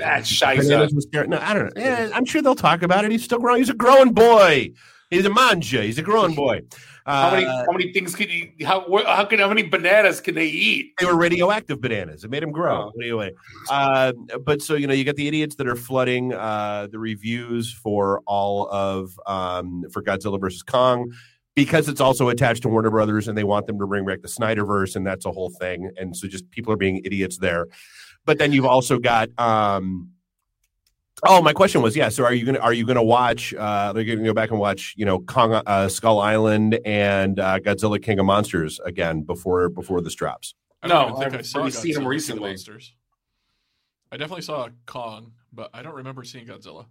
bananas 0.69 0.93
with 0.93 1.11
stero- 1.11 1.27
No, 1.27 1.39
I 1.41 1.53
don't 1.55 1.75
know. 1.75 1.81
Yeah, 1.81 2.09
I'm 2.13 2.25
sure 2.25 2.41
they'll 2.43 2.53
talk 2.55 2.83
about 2.83 3.05
it. 3.05 3.11
He's 3.11 3.23
still 3.23 3.39
growing. 3.39 3.59
He's 3.61 3.69
a 3.69 3.73
growing 3.75 4.11
boy. 4.13 4.71
He's 5.09 5.25
a 5.25 5.29
manja. 5.31 5.81
He's 5.83 5.97
a 5.97 6.03
growing 6.03 6.35
boy. 6.35 6.61
Uh, 7.05 7.29
How 7.29 7.35
many 7.35 7.45
how 7.45 7.71
many 7.71 7.93
things 7.93 8.15
can 8.15 8.29
you 8.29 8.65
how 8.65 8.85
how 9.05 9.25
can 9.25 9.39
how 9.39 9.47
many 9.49 9.63
bananas 9.63 10.21
can 10.21 10.35
they 10.35 10.47
eat? 10.47 10.93
they 10.99 11.05
were 11.05 11.15
radioactive 11.15 11.81
bananas. 11.81 12.23
It 12.23 12.29
made 12.29 12.43
them 12.43 12.51
grow. 12.51 12.91
Oh. 12.95 13.01
Anyway, 13.01 13.31
uh, 13.69 14.13
but 14.45 14.61
so 14.61 14.75
you 14.75 14.85
know, 14.85 14.93
you 14.93 15.03
get 15.03 15.15
the 15.15 15.27
idiots 15.27 15.55
that 15.55 15.67
are 15.67 15.75
flooding 15.75 16.33
uh, 16.33 16.87
the 16.91 16.99
reviews 16.99 17.73
for 17.73 18.21
all 18.27 18.69
of 18.71 19.19
um, 19.25 19.83
for 19.91 20.03
Godzilla 20.03 20.39
versus 20.39 20.61
Kong 20.61 21.11
because 21.55 21.89
it's 21.89 22.01
also 22.01 22.29
attached 22.29 22.61
to 22.63 22.69
Warner 22.69 22.91
Brothers, 22.91 23.27
and 23.27 23.37
they 23.37 23.43
want 23.43 23.65
them 23.65 23.79
to 23.79 23.87
bring 23.87 24.05
back 24.05 24.21
the 24.21 24.27
Snyderverse, 24.27 24.95
and 24.95 25.05
that's 25.05 25.25
a 25.25 25.31
whole 25.31 25.49
thing. 25.49 25.89
And 25.97 26.15
so, 26.15 26.27
just 26.27 26.49
people 26.51 26.71
are 26.71 26.77
being 26.77 27.01
idiots 27.03 27.37
there. 27.37 27.67
But 28.25 28.37
then 28.37 28.53
you've 28.53 28.65
also 28.65 28.99
got. 28.99 29.29
Um, 29.39 30.10
Oh, 31.23 31.41
my 31.41 31.53
question 31.53 31.81
was, 31.83 31.95
yeah. 31.95 32.09
So, 32.09 32.23
are 32.23 32.33
you 32.33 32.45
gonna 32.45 32.59
are 32.59 32.73
you 32.73 32.85
gonna 32.85 33.03
watch? 33.03 33.53
Uh, 33.53 33.93
are 33.95 33.99
you 34.01 34.15
gonna 34.15 34.27
go 34.27 34.33
back 34.33 34.49
and 34.49 34.59
watch, 34.59 34.95
you 34.97 35.05
know, 35.05 35.19
Kong, 35.19 35.53
uh, 35.53 35.87
Skull 35.87 36.19
Island 36.19 36.79
and 36.83 37.39
uh, 37.39 37.59
Godzilla 37.59 38.01
King 38.01 38.19
of 38.19 38.25
Monsters 38.25 38.79
again 38.85 39.21
before 39.21 39.69
before 39.69 40.01
this 40.01 40.15
drops? 40.15 40.55
I 40.81 40.87
No, 40.87 41.09
even 41.09 41.15
think 41.21 41.33
I've 41.33 41.39
I 41.39 41.41
saw 41.43 41.59
already 41.59 41.71
seen 41.73 41.95
'em 41.95 42.01
Godzilla 42.01 42.01
King 42.01 42.05
of 42.05 42.09
recently. 42.09 42.49
Monsters. 42.49 42.95
I 44.11 44.17
definitely 44.17 44.41
saw 44.41 44.69
Kong, 44.87 45.33
but 45.53 45.69
I 45.73 45.83
don't 45.83 45.95
remember 45.95 46.23
seeing 46.23 46.47
Godzilla. 46.47 46.85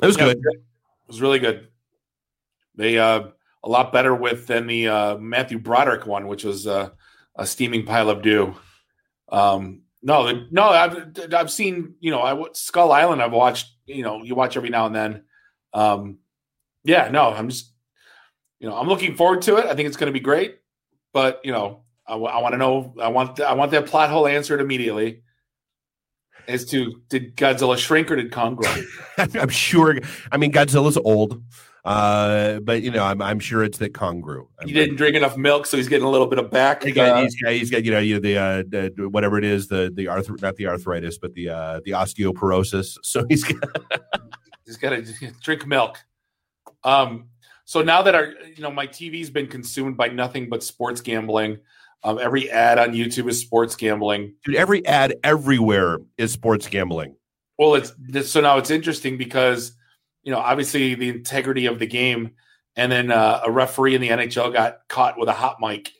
It 0.00 0.06
was 0.06 0.16
Yeah, 0.16 0.24
good. 0.32 0.38
It 0.38 0.62
was 1.08 1.20
really 1.20 1.38
good. 1.38 1.68
They 2.76 2.98
uh 2.98 3.28
a 3.62 3.68
lot 3.68 3.92
better 3.92 4.14
with 4.14 4.46
than 4.46 4.66
the 4.66 4.88
uh 4.88 5.18
Matthew 5.18 5.58
Broderick 5.58 6.06
one, 6.06 6.28
which 6.28 6.44
was 6.44 6.66
uh, 6.66 6.90
a 7.36 7.46
steaming 7.46 7.84
pile 7.84 8.08
of 8.08 8.22
dew. 8.22 8.54
Um 9.28 9.82
no, 10.02 10.46
no, 10.50 10.68
I've 10.68 11.34
I've 11.34 11.50
seen 11.50 11.94
you 12.00 12.10
know 12.10 12.22
I 12.22 12.44
Skull 12.52 12.92
Island. 12.92 13.22
I've 13.22 13.32
watched 13.32 13.72
you 13.86 14.02
know 14.02 14.22
you 14.22 14.34
watch 14.34 14.56
every 14.56 14.70
now 14.70 14.86
and 14.86 14.94
then. 14.94 15.24
Um, 15.72 16.18
yeah, 16.84 17.08
no, 17.10 17.30
I'm 17.30 17.48
just 17.48 17.72
you 18.60 18.68
know 18.68 18.76
I'm 18.76 18.88
looking 18.88 19.16
forward 19.16 19.42
to 19.42 19.56
it. 19.56 19.66
I 19.66 19.74
think 19.74 19.88
it's 19.88 19.96
going 19.96 20.12
to 20.12 20.18
be 20.18 20.20
great, 20.20 20.58
but 21.12 21.40
you 21.44 21.52
know 21.52 21.82
I, 22.06 22.16
want 22.16 22.52
to 22.52 22.58
know 22.58 22.94
I 23.00 23.08
want 23.08 23.40
I 23.40 23.54
want 23.54 23.70
that 23.72 23.86
plot 23.86 24.10
hole 24.10 24.26
answered 24.26 24.60
immediately. 24.60 25.22
As 26.46 26.64
to 26.66 27.02
did 27.10 27.36
Godzilla 27.36 27.76
shrink 27.76 28.10
or 28.10 28.16
did 28.16 28.32
Kong 28.32 28.54
grow? 28.54 28.74
I'm 29.18 29.50
sure. 29.50 29.98
I 30.32 30.38
mean, 30.38 30.50
Godzilla's 30.50 30.96
old, 30.96 31.42
uh, 31.88 32.60
but 32.60 32.82
you 32.82 32.90
know, 32.90 33.02
I'm, 33.02 33.22
I'm 33.22 33.38
sure 33.38 33.64
it's 33.64 33.78
that 33.78 33.94
Kong 33.94 34.20
grew. 34.20 34.46
He 34.62 34.72
didn't 34.72 34.96
drink 34.96 35.16
enough 35.16 35.38
milk, 35.38 35.64
so 35.64 35.78
he's 35.78 35.88
getting 35.88 36.06
a 36.06 36.10
little 36.10 36.26
bit 36.26 36.38
of 36.38 36.50
back. 36.50 36.82
He 36.82 36.92
got, 36.92 37.16
uh, 37.16 37.22
he's 37.22 37.40
got, 37.40 37.52
he's 37.52 37.70
got, 37.70 37.82
you 37.82 37.90
know, 37.90 37.98
you 37.98 38.20
the, 38.20 38.36
uh, 38.36 38.62
the 38.68 39.08
whatever 39.08 39.38
it 39.38 39.44
is, 39.44 39.68
the 39.68 39.90
the 39.94 40.06
arth, 40.08 40.28
not 40.42 40.56
the 40.56 40.66
arthritis, 40.66 41.16
but 41.16 41.32
the 41.32 41.48
uh, 41.48 41.80
the 41.86 41.92
osteoporosis. 41.92 42.98
So 43.02 43.24
he's 43.26 43.42
got, 43.42 43.64
He's 44.66 44.76
got 44.76 44.90
to 44.90 45.32
drink 45.42 45.66
milk. 45.66 45.98
Um, 46.84 47.28
so 47.64 47.80
now 47.80 48.02
that 48.02 48.14
our, 48.14 48.34
you 48.54 48.62
know, 48.62 48.70
my 48.70 48.86
TV's 48.86 49.30
been 49.30 49.46
consumed 49.46 49.96
by 49.96 50.08
nothing 50.08 50.50
but 50.50 50.62
sports 50.62 51.00
gambling. 51.00 51.56
Um, 52.04 52.18
every 52.18 52.50
ad 52.50 52.78
on 52.78 52.90
YouTube 52.90 53.30
is 53.30 53.40
sports 53.40 53.74
gambling. 53.76 54.34
dude, 54.44 54.56
every 54.56 54.84
ad 54.84 55.14
everywhere 55.24 56.00
is 56.18 56.32
sports 56.32 56.68
gambling. 56.68 57.16
Well, 57.58 57.76
it's 57.76 58.30
so 58.30 58.42
now 58.42 58.58
it's 58.58 58.70
interesting 58.70 59.16
because, 59.16 59.72
you 60.28 60.34
know, 60.34 60.40
obviously 60.40 60.94
the 60.94 61.08
integrity 61.08 61.64
of 61.64 61.78
the 61.78 61.86
game, 61.86 62.32
and 62.76 62.92
then 62.92 63.10
uh, 63.10 63.40
a 63.46 63.50
referee 63.50 63.94
in 63.94 64.02
the 64.02 64.10
NHL 64.10 64.52
got 64.52 64.86
caught 64.86 65.18
with 65.18 65.30
a 65.30 65.32
hot 65.32 65.56
mic, 65.58 65.90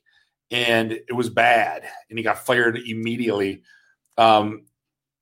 and 0.51 0.93
it 0.93 1.14
was 1.14 1.31
bad, 1.31 1.83
and 2.11 2.19
he 2.19 2.23
got 2.23 2.45
fired 2.45 2.77
immediately. 2.77 3.62
Um, 4.19 4.67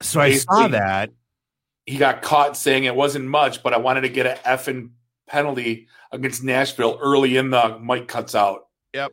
So 0.03 0.21
I 0.21 0.33
saw 0.33 0.66
that. 0.66 1.12
he 1.87 1.99
got 1.99 2.21
caught 2.21 2.57
saying 2.57 2.83
it 2.83 2.97
wasn't 2.97 3.27
much, 3.27 3.62
but 3.62 3.73
I 3.73 3.77
wanted 3.79 4.01
to 4.01 4.09
get 4.09 4.27
an 4.27 4.38
effing 4.38 4.90
penalty 5.29 5.87
against 6.11 6.42
Nashville 6.42 6.99
early 7.01 7.37
in 7.37 7.51
the 7.51 7.79
mic 7.79 8.09
cuts 8.09 8.35
out. 8.35 8.66
Yep. 8.92 9.12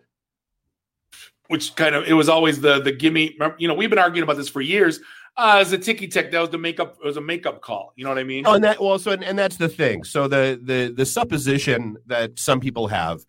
Which 1.49 1.75
kind 1.75 1.93
of 1.93 2.05
it 2.07 2.13
was 2.13 2.29
always 2.29 2.61
the 2.61 2.81
the 2.81 2.91
gimme. 2.91 3.37
You 3.59 3.67
know, 3.67 3.75
we've 3.75 3.91
been 3.91 3.99
arguing 3.99 4.23
about 4.23 4.37
this 4.37 4.49
for 4.49 4.61
years. 4.61 5.01
Uh, 5.35 5.57
as 5.59 5.71
a 5.73 5.77
ticky 5.77 6.07
tech, 6.07 6.31
that 6.31 6.39
was 6.39 6.49
the 6.51 6.57
makeup. 6.57 6.97
It 7.03 7.05
was 7.05 7.17
a 7.17 7.21
makeup 7.21 7.61
call. 7.61 7.93
You 7.95 8.03
know 8.03 8.11
what 8.11 8.19
I 8.19 8.23
mean? 8.23 8.45
Oh, 8.45 8.53
and 8.53 8.63
that 8.63 8.79
well, 8.79 8.99
so 8.99 9.11
and, 9.11 9.23
and 9.23 9.37
that's 9.37 9.57
the 9.57 9.69
thing. 9.69 10.03
So 10.03 10.27
the 10.27 10.59
the 10.61 10.93
the 10.95 11.05
supposition 11.05 11.97
that 12.05 12.37
some 12.37 12.59
people 12.59 12.87
have 12.87 13.25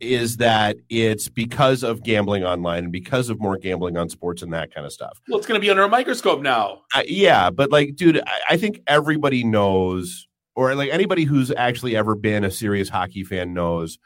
is 0.00 0.36
that 0.38 0.76
it's 0.88 1.28
because 1.28 1.82
of 1.82 2.02
gambling 2.04 2.44
online 2.44 2.84
and 2.84 2.92
because 2.92 3.28
of 3.28 3.40
more 3.40 3.58
gambling 3.58 3.96
on 3.96 4.08
sports 4.08 4.40
and 4.40 4.52
that 4.52 4.72
kind 4.72 4.86
of 4.86 4.92
stuff. 4.92 5.20
Well, 5.28 5.36
it's 5.36 5.46
going 5.46 5.60
to 5.60 5.62
be 5.62 5.68
under 5.68 5.82
a 5.82 5.88
microscope 5.88 6.40
now. 6.40 6.82
Uh, 6.94 7.02
yeah, 7.06 7.50
but 7.50 7.70
like, 7.70 7.96
dude, 7.96 8.20
I, 8.20 8.40
I 8.50 8.56
think 8.56 8.80
everybody 8.86 9.44
knows, 9.44 10.26
or 10.54 10.74
like 10.74 10.90
anybody 10.90 11.24
who's 11.24 11.52
actually 11.54 11.96
ever 11.96 12.14
been 12.14 12.44
a 12.44 12.50
serious 12.50 12.88
hockey 12.88 13.24
fan 13.24 13.52
knows. 13.52 13.98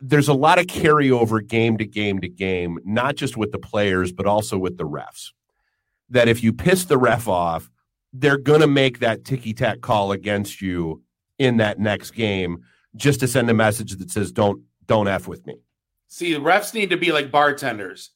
there's 0.00 0.28
a 0.28 0.34
lot 0.34 0.58
of 0.58 0.66
carryover 0.66 1.44
game 1.44 1.76
to 1.78 1.86
game 1.86 2.20
to 2.20 2.28
game, 2.28 2.78
not 2.84 3.16
just 3.16 3.36
with 3.36 3.52
the 3.52 3.58
players, 3.58 4.12
but 4.12 4.26
also 4.26 4.56
with 4.58 4.76
the 4.76 4.84
refs. 4.84 5.30
That 6.10 6.28
if 6.28 6.42
you 6.42 6.52
piss 6.52 6.84
the 6.84 6.98
ref 6.98 7.28
off, 7.28 7.70
they're 8.12 8.38
going 8.38 8.60
to 8.60 8.66
make 8.66 9.00
that 9.00 9.24
ticky 9.24 9.52
tack 9.52 9.80
call 9.80 10.12
against 10.12 10.62
you 10.62 11.02
in 11.38 11.58
that 11.58 11.78
next 11.78 12.12
game 12.12 12.64
just 12.96 13.20
to 13.20 13.28
send 13.28 13.48
a 13.50 13.54
message 13.54 13.92
that 13.96 14.10
says, 14.10 14.32
don't, 14.32 14.62
don't 14.86 15.08
F 15.08 15.28
with 15.28 15.46
me. 15.46 15.56
See, 16.08 16.32
the 16.32 16.40
refs 16.40 16.74
need 16.74 16.90
to 16.90 16.96
be 16.96 17.12
like 17.12 17.30
bartenders. 17.30 18.10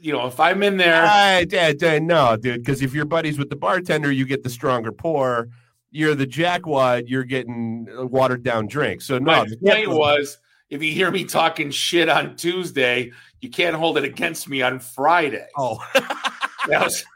You 0.00 0.12
know, 0.12 0.26
if 0.26 0.40
I'm 0.40 0.62
in 0.62 0.76
there, 0.76 1.04
I, 1.04 1.44
I, 1.52 1.74
I, 1.82 1.98
no, 1.98 2.36
dude, 2.36 2.62
because 2.62 2.80
if 2.80 2.94
you're 2.94 3.04
buddies 3.04 3.38
with 3.38 3.50
the 3.50 3.56
bartender, 3.56 4.10
you 4.10 4.24
get 4.24 4.42
the 4.42 4.48
stronger 4.48 4.92
pour. 4.92 5.48
You're 5.90 6.14
the 6.14 6.26
jackwad, 6.26 7.04
you're 7.06 7.24
getting 7.24 7.86
uh, 7.96 8.06
watered 8.06 8.42
down 8.42 8.66
drink. 8.66 9.00
So 9.00 9.18
no, 9.18 9.44
my 9.44 9.46
point 9.62 9.90
was 9.90 10.38
if 10.70 10.82
you 10.82 10.92
hear 10.92 11.10
me 11.10 11.24
talking 11.24 11.70
shit 11.70 12.08
on 12.08 12.34
Tuesday, 12.36 13.12
you 13.40 13.50
can't 13.50 13.76
hold 13.76 13.98
it 13.98 14.04
against 14.04 14.48
me 14.48 14.62
on 14.62 14.80
Friday. 14.80 15.46
Oh, 15.56 15.84
was, 16.68 17.04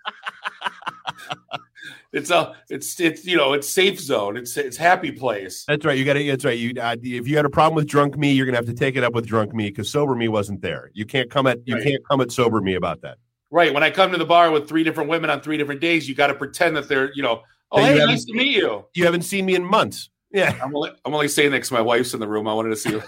it's 2.13 2.31
a 2.31 2.57
it's 2.69 2.99
it's 3.01 3.25
you 3.25 3.37
know 3.37 3.53
it's 3.53 3.69
safe 3.69 4.01
zone. 4.01 4.37
It's 4.37 4.57
it's 4.57 4.77
happy 4.77 5.13
place. 5.13 5.65
That's 5.67 5.85
right. 5.85 5.97
You 5.97 6.05
got 6.05 6.15
to. 6.15 6.27
That's 6.27 6.45
right. 6.45 6.59
You 6.59 6.73
uh, 6.81 6.97
if 7.03 7.29
you 7.29 7.37
had 7.37 7.45
a 7.45 7.51
problem 7.51 7.77
with 7.77 7.87
drunk 7.87 8.17
me, 8.17 8.33
you're 8.33 8.47
gonna 8.47 8.59
have 8.59 8.67
to 8.67 8.75
take 8.75 8.97
it 8.97 9.05
up 9.05 9.15
with 9.15 9.27
drunk 9.27 9.55
me 9.55 9.69
because 9.69 9.91
sober 9.91 10.15
me 10.15 10.29
wasn't 10.29 10.63
there. 10.63 10.91
You 10.95 11.07
can't 11.07 11.31
come 11.31 11.47
at 11.47 11.59
you 11.67 11.75
right. 11.75 11.85
can't 11.85 12.09
come 12.09 12.21
at 12.21 12.33
sober 12.33 12.61
me 12.61 12.75
about 12.75 13.03
that. 13.03 13.19
Right. 13.51 13.73
When 13.73 13.83
I 13.83 13.91
come 13.91 14.13
to 14.13 14.19
the 14.19 14.27
bar 14.27 14.51
with 14.51 14.69
three 14.69 14.85
different 14.85 15.09
women 15.09 15.31
on 15.31 15.41
three 15.41 15.57
different 15.57 15.81
days, 15.81 16.09
you 16.09 16.15
got 16.15 16.27
to 16.29 16.35
pretend 16.35 16.77
that 16.77 16.89
they're 16.89 17.13
you 17.15 17.23
know. 17.23 17.43
Oh, 17.71 17.83
hey, 17.83 17.99
nice 17.99 18.25
to 18.25 18.33
meet 18.33 18.57
you. 18.57 18.87
You 18.95 19.05
haven't 19.05 19.23
seen 19.23 19.45
me 19.45 19.55
in 19.55 19.63
months. 19.63 20.09
Yeah. 20.31 20.55
I'm 20.63 20.75
only, 20.75 20.91
I'm 21.05 21.15
only 21.15 21.29
saying 21.29 21.51
that 21.51 21.59
because 21.59 21.71
my 21.71 21.81
wife's 21.81 22.15
in 22.15 22.21
the 22.21 22.29
room. 22.29 22.49
I 22.49 22.55
wanted 22.55 22.71
to 22.71 22.77
see 22.77 22.91
you. 22.91 23.03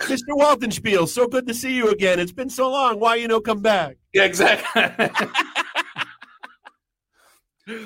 Mr. 0.00 0.30
Waltenspiel, 0.30 1.08
so 1.08 1.26
good 1.26 1.46
to 1.46 1.54
see 1.54 1.74
you 1.74 1.90
again. 1.90 2.18
It's 2.18 2.32
been 2.32 2.50
so 2.50 2.70
long. 2.70 2.98
Why 2.98 3.16
you 3.16 3.28
no 3.28 3.40
come 3.40 3.60
back? 3.60 3.96
Yeah, 4.12 4.24
exactly. 4.24 4.82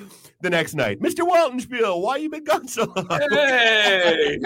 the 0.40 0.50
next 0.50 0.74
night, 0.74 1.00
Mr. 1.00 1.28
Waltenspiel, 1.28 2.00
why 2.00 2.16
you 2.16 2.30
been 2.30 2.44
gone 2.44 2.68
so 2.68 2.92
long? 2.96 3.20
Hey. 3.30 4.38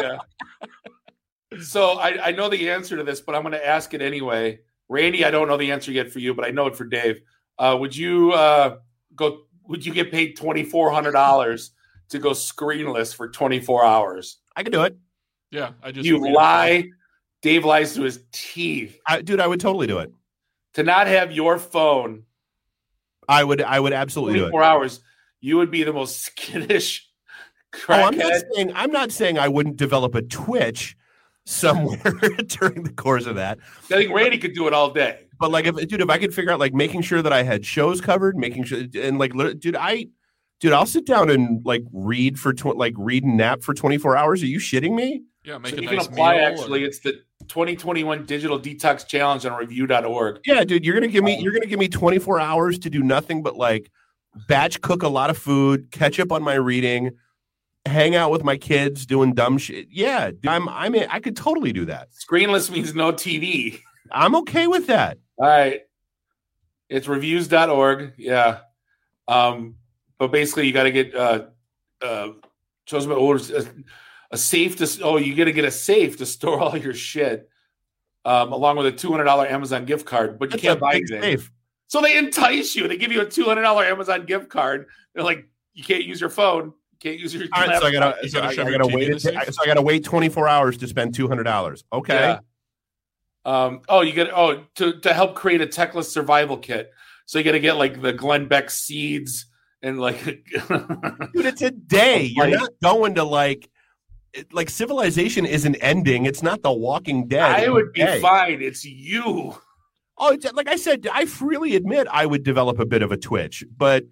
so 1.61 1.93
I, 1.93 2.29
I 2.29 2.33
know 2.33 2.49
the 2.49 2.71
answer 2.71 2.97
to 2.97 3.05
this, 3.05 3.21
but 3.21 3.35
I'm 3.35 3.43
going 3.43 3.53
to 3.53 3.67
ask 3.67 3.95
it 3.95 4.03
anyway. 4.03 4.61
Randy, 4.89 5.25
I 5.25 5.31
don't 5.31 5.49
know 5.49 5.57
the 5.57 5.71
answer 5.71 5.93
yet 5.93 6.11
for 6.11 6.19
you, 6.19 6.35
but 6.35 6.45
I 6.45 6.51
know 6.51 6.67
it 6.67 6.77
for 6.77 6.85
Dave. 6.85 7.21
Uh, 7.59 7.77
would 7.79 7.95
you 7.95 8.33
uh, 8.33 8.79
go? 9.15 9.43
Would 9.65 9.85
you 9.85 9.93
get 9.93 10.11
paid 10.11 10.37
twenty 10.37 10.65
four 10.65 10.91
hundred 10.91 11.13
dollars 11.13 11.73
to 12.11 12.19
go 12.19 12.31
screenless 12.31 13.15
for 13.15 13.29
24 13.29 13.85
hours. 13.85 14.39
I 14.57 14.63
can 14.63 14.73
do 14.73 14.83
it. 14.83 14.97
Yeah, 15.51 15.73
I 15.83 15.93
just 15.93 16.07
you 16.07 16.33
lie. 16.33 16.91
Dave 17.43 17.65
lies 17.65 17.95
to 17.95 18.03
his 18.03 18.23
teeth. 18.33 18.99
I, 19.07 19.23
dude, 19.23 19.41
I 19.41 19.47
would 19.47 19.61
totally 19.61 19.87
do 19.87 19.99
it. 19.99 20.13
To 20.75 20.83
not 20.83 21.07
have 21.07 21.33
your 21.33 21.59
phone, 21.59 22.25
I 23.29 23.45
would. 23.45 23.63
I 23.63 23.79
would 23.79 23.93
absolutely 23.93 24.39
24 24.41 24.63
hours. 24.63 25.01
You 25.41 25.57
would 25.59 25.71
be 25.71 25.85
the 25.85 25.93
most 25.93 26.21
skittish. 26.25 27.09
Oh, 27.89 27.95
I'm 27.95 28.17
not 28.17 28.43
saying. 28.55 28.73
I'm 28.75 28.91
not 28.91 29.13
saying 29.13 29.39
I 29.39 29.49
wouldn't 29.49 29.77
develop 29.77 30.15
a 30.15 30.23
twitch 30.23 30.97
somewhere 31.45 31.99
during 32.47 32.83
the 32.83 32.93
course 32.93 33.27
of 33.27 33.37
that. 33.37 33.59
I 33.85 33.95
think 33.95 34.13
Randy 34.13 34.39
could 34.39 34.55
do 34.55 34.67
it 34.67 34.75
all 34.75 34.91
day. 34.91 35.21
But 35.39 35.51
like, 35.51 35.67
if 35.67 35.77
dude, 35.77 36.01
if 36.01 36.11
I 36.11 36.19
could 36.19 36.35
figure 36.35 36.51
out 36.51 36.59
like 36.59 36.75
making 36.75 37.03
sure 37.03 37.23
that 37.23 37.33
I 37.33 37.43
had 37.43 37.65
shows 37.65 38.01
covered, 38.01 38.37
making 38.37 38.65
sure, 38.65 38.83
and 38.95 39.19
like, 39.19 39.33
dude, 39.59 39.77
I 39.77 40.07
dude, 40.61 40.73
I'll 40.73 40.87
sit 40.87 41.07
down 41.07 41.31
and 41.31 41.65
like 41.65 41.85
read 41.93 42.39
for 42.39 42.53
tw- 42.53 42.77
like 42.77 42.95
read 42.97 43.25
and 43.25 43.37
nap 43.37 43.63
for 43.63 43.75
24 43.75 44.17
hours. 44.17 44.43
Are 44.43 44.47
you 44.47 44.59
shitting 44.59 44.95
me? 44.95 45.23
Yeah, 45.45 45.59
make 45.59 45.75
so 45.75 45.79
a 45.79 45.83
you 45.83 45.91
nice 45.91 46.07
can 46.07 46.13
apply 46.13 46.37
actually. 46.37 46.85
Or... 46.85 46.87
It's 46.87 46.99
the 47.01 47.21
2021 47.49 48.27
Digital 48.27 48.59
Detox 48.59 49.07
Challenge 49.07 49.45
on 49.47 49.59
review.org. 49.59 50.41
Yeah, 50.45 50.65
dude, 50.65 50.85
you're 50.85 50.95
gonna 50.95 51.09
give 51.09 51.25
me 51.25 51.39
you're 51.41 51.53
gonna 51.53 51.67
give 51.67 51.79
me 51.79 51.89
24 51.89 52.41
hours 52.41 52.79
to 52.81 52.91
do 52.91 53.03
nothing 53.03 53.43
but 53.43 53.57
like 53.57 53.91
batch 54.47 54.81
cook 54.81 55.03
a 55.03 55.09
lot 55.09 55.31
of 55.31 55.39
food, 55.39 55.91
catch 55.91 56.21
up 56.21 56.31
on 56.31 56.43
my 56.43 56.55
reading, 56.55 57.11
hang 57.87 58.15
out 58.15 58.31
with 58.31 58.45
my 58.45 58.57
kids, 58.57 59.07
doing 59.07 59.35
dumb 59.35 59.59
shit. 59.59 59.89
Yeah, 59.91 60.31
dude, 60.31 60.47
I'm 60.47 60.69
I'm 60.69 60.95
in, 60.95 61.09
I 61.11 61.21
could 61.21 61.37
totally 61.37 61.73
do 61.73 61.85
that. 61.87 62.09
Screenless 62.13 62.71
means 62.71 62.95
no 62.95 63.13
TV. 63.13 63.81
I'm 64.13 64.35
okay 64.37 64.67
with 64.67 64.87
that. 64.87 65.19
All 65.39 65.47
right. 65.47 65.83
It's 66.89 67.07
reviews.org. 67.07 68.15
Yeah. 68.17 68.61
Um, 69.27 69.77
but 70.19 70.33
basically 70.33 70.67
you 70.67 70.73
got 70.73 70.85
to 70.85 70.91
get 70.91 71.15
uh, 71.15 71.47
uh, 72.03 72.29
chosen 72.87 73.11
by 73.11 73.17
orders 73.17 73.51
a, 74.31 74.37
safe 74.37 74.77
to 74.77 75.03
oh 75.03 75.17
you 75.17 75.35
got 75.35 75.45
to 75.45 75.53
get 75.53 75.65
a 75.65 75.71
safe 75.71 76.17
to 76.19 76.27
store 76.27 76.61
all 76.61 76.77
your 76.77 76.95
shit 76.95 77.49
um, 78.25 78.53
along 78.53 78.77
with 78.77 78.87
a 78.87 78.93
two 78.93 79.11
hundred 79.11 79.25
dollar 79.25 79.47
Amazon 79.47 79.85
gift 79.85 80.07
card, 80.07 80.39
but 80.39 80.47
you 80.47 80.51
That's 80.53 80.63
can't 80.63 80.81
buy 80.81 80.95
anything. 80.95 81.23
Safe. 81.23 81.51
So 81.87 82.03
they 82.03 82.19
entice 82.19 82.77
you. 82.77 82.87
They 82.87 82.97
give 82.97 83.13
you 83.13 83.23
a 83.23 83.25
two 83.25 83.45
hundred 83.45 83.63
dollar 83.63 83.85
Amazon 83.85 84.27
gift 84.27 84.49
card. 84.51 84.87
They're 85.15 85.25
like, 85.25 85.49
you 85.73 85.83
can't 85.83 86.05
use 86.05 86.21
your 86.21 86.31
phone. 86.31 86.67
You 86.93 86.99
can't 87.01 87.19
use 87.19 87.35
your. 87.35 87.45
All 87.53 87.67
right, 87.67 87.81
so 87.81 87.87
I 87.87 87.93
gotta, 87.93 88.29
so 88.29 88.41
I, 88.41 88.49
I 88.49 88.55
gotta 88.55 88.87
wait. 88.87 89.21
so 89.21 89.33
I 89.35 89.67
gotta 89.67 89.83
wait 89.83 90.05
twenty 90.05 90.29
four 90.29 90.47
hours 90.47 90.77
to 90.79 90.87
spend 90.87 91.15
two 91.15 91.29
hundred 91.29 91.45
dollars. 91.45 91.85
Okay. 91.93 92.15
Yeah. 92.15 92.41
Um, 93.45 93.81
oh, 93.89 94.03
you 94.03 94.13
get 94.13 94.29
oh 94.35 94.65
to 94.75 95.01
to 95.01 95.15
help 95.15 95.35
create 95.35 95.63
a 95.63 95.67
techless 95.67 96.07
survival 96.07 96.59
kit. 96.59 96.93
So 97.25 97.39
you 97.39 97.45
got 97.45 97.53
to 97.53 97.61
get 97.61 97.77
like 97.77 98.01
the 98.01 98.13
Glenn 98.13 98.49
Beck 98.49 98.71
seeds 98.71 99.47
and 99.83 100.01
like 100.01 100.23
dude 100.25 100.43
it's 101.35 101.63
a 101.63 101.71
day 101.71 102.23
you're 102.23 102.49
not 102.49 102.71
going 102.83 103.15
to 103.15 103.23
like 103.23 103.71
like 104.53 104.71
civilization 104.71 105.47
isn't 105.47 105.77
ending. 105.77 106.27
It's 106.27 106.43
not 106.43 106.63
the 106.63 106.73
walking 106.73 107.27
dead 107.29 107.43
i 107.43 107.69
would 107.69 107.93
be 107.93 108.01
day. 108.01 108.21
fine. 108.21 108.61
It's 108.63 108.85
you. 108.85 109.57
Oh 110.21 110.37
like 110.53 110.69
i 110.69 110.75
said 110.75 111.07
i 111.13 111.25
freely 111.27 111.77
admit 111.77 112.09
i 112.11 112.27
would 112.27 112.43
develop 112.43 112.81
a 112.81 112.85
bit 112.85 113.03
of 113.03 113.13
a 113.13 113.17
twitch 113.17 113.65
but 113.77 114.05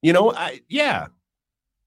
you 0.00 0.12
know 0.12 0.32
i 0.32 0.60
yeah. 0.68 1.08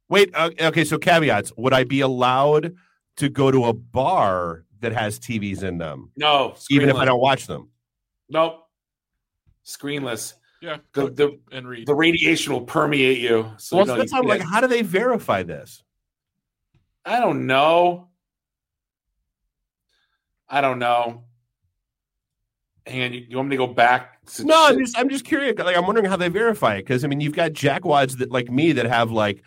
Wait 0.09 0.29
uh, 0.35 0.51
okay 0.61 0.83
so 0.83 0.97
caveats. 0.97 1.51
Would 1.57 1.73
i 1.73 1.83
be 1.83 2.01
allowed 2.01 2.75
to 3.17 3.29
go 3.29 3.49
to 3.49 3.65
a 3.65 3.73
bar 3.73 4.65
that 4.81 4.93
has 4.93 5.19
tvs 5.19 5.63
in 5.63 5.79
them? 5.79 6.11
No 6.15 6.55
even 6.69 6.89
if 6.89 6.95
i 6.95 7.05
don't 7.05 7.19
watch 7.19 7.47
them? 7.47 7.69
Nope. 8.29 8.67
Screenless. 9.65 10.33
Yeah, 10.61 10.77
the 10.93 11.09
the, 11.09 11.39
and 11.51 11.67
read. 11.67 11.87
the 11.87 11.93
radiation 11.93 12.53
will 12.53 12.61
permeate 12.61 13.19
you. 13.19 13.51
So 13.57 13.77
well, 13.77 13.85
that's 13.85 14.13
how, 14.13 14.23
like, 14.23 14.41
how 14.41 14.61
do 14.61 14.67
they 14.67 14.81
verify 14.81 15.43
this? 15.43 15.83
I 17.05 17.19
don't 17.19 17.47
know. 17.47 18.07
I 20.47 20.61
don't 20.61 20.79
know. 20.79 21.23
Hang 22.85 23.03
on, 23.03 23.13
you, 23.13 23.25
you 23.29 23.37
want 23.37 23.49
me 23.49 23.57
to 23.57 23.65
go 23.65 23.73
back? 23.73 24.23
To 24.25 24.45
no, 24.45 24.67
I'm 24.67 24.77
just 24.77 24.97
I'm 24.97 25.09
just 25.09 25.25
curious. 25.25 25.57
Like 25.57 25.75
I'm 25.75 25.85
wondering 25.85 26.05
how 26.05 26.17
they 26.17 26.29
verify 26.29 26.75
it 26.75 26.81
because 26.81 27.03
I 27.03 27.07
mean 27.07 27.21
you've 27.21 27.35
got 27.35 27.51
jackwads 27.51 28.17
that 28.19 28.31
like 28.31 28.49
me 28.49 28.71
that 28.73 28.85
have 28.85 29.11
like 29.11 29.43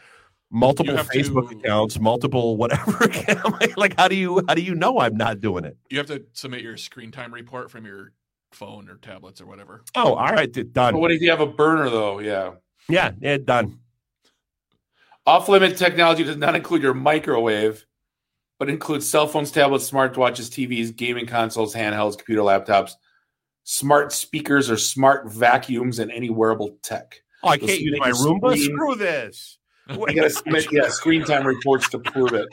multiple 0.50 0.96
have 0.96 1.08
Facebook 1.08 1.50
to, 1.50 1.56
accounts, 1.58 1.98
multiple 1.98 2.56
whatever 2.56 2.96
account. 3.04 3.76
like 3.76 3.98
how 3.98 4.08
do 4.08 4.16
you 4.16 4.42
how 4.48 4.54
do 4.54 4.62
you 4.62 4.74
know 4.74 4.98
I'm 4.98 5.16
not 5.16 5.40
doing 5.40 5.64
it? 5.64 5.76
You 5.90 5.98
have 5.98 6.06
to 6.08 6.24
submit 6.32 6.62
your 6.62 6.76
screen 6.76 7.10
time 7.10 7.32
report 7.32 7.70
from 7.70 7.86
your 7.86 8.12
phone 8.52 8.88
or 8.88 8.96
tablets 8.96 9.40
or 9.40 9.46
whatever. 9.46 9.82
Oh, 9.94 10.14
all 10.14 10.32
right, 10.32 10.52
done. 10.52 10.94
But 10.94 10.98
what 10.98 11.12
if 11.12 11.20
you 11.20 11.30
have 11.30 11.40
a 11.40 11.46
burner 11.46 11.90
though? 11.90 12.18
Yeah. 12.20 12.52
Yeah, 12.88 13.12
yeah, 13.20 13.38
done. 13.38 13.80
Off 15.26 15.48
limit 15.48 15.76
technology 15.76 16.22
does 16.22 16.36
not 16.36 16.54
include 16.54 16.82
your 16.82 16.94
microwave, 16.94 17.84
but 18.58 18.68
includes 18.68 19.08
cell 19.08 19.26
phones, 19.26 19.50
tablets, 19.50 19.90
smartwatches, 19.90 20.48
TVs, 20.48 20.94
gaming 20.94 21.26
consoles, 21.26 21.74
handhelds, 21.74 22.16
computer 22.16 22.42
laptops, 22.42 22.92
smart 23.64 24.12
speakers, 24.12 24.70
or 24.70 24.76
smart 24.76 25.30
vacuums, 25.30 25.98
and 25.98 26.12
any 26.12 26.30
wearable 26.30 26.78
tech. 26.82 27.20
Oh, 27.42 27.48
I 27.48 27.58
can't 27.58 27.80
use 27.80 27.98
my 27.98 28.10
Roomba. 28.10 28.56
Screen, 28.56 28.76
Screw 28.76 28.94
this. 28.94 29.58
I 29.88 30.14
gotta 30.14 30.30
submit, 30.30 30.72
yeah, 30.72 30.88
screen 30.88 31.24
time 31.24 31.46
reports 31.46 31.88
to 31.90 31.98
prove 31.98 32.32
it. 32.32 32.48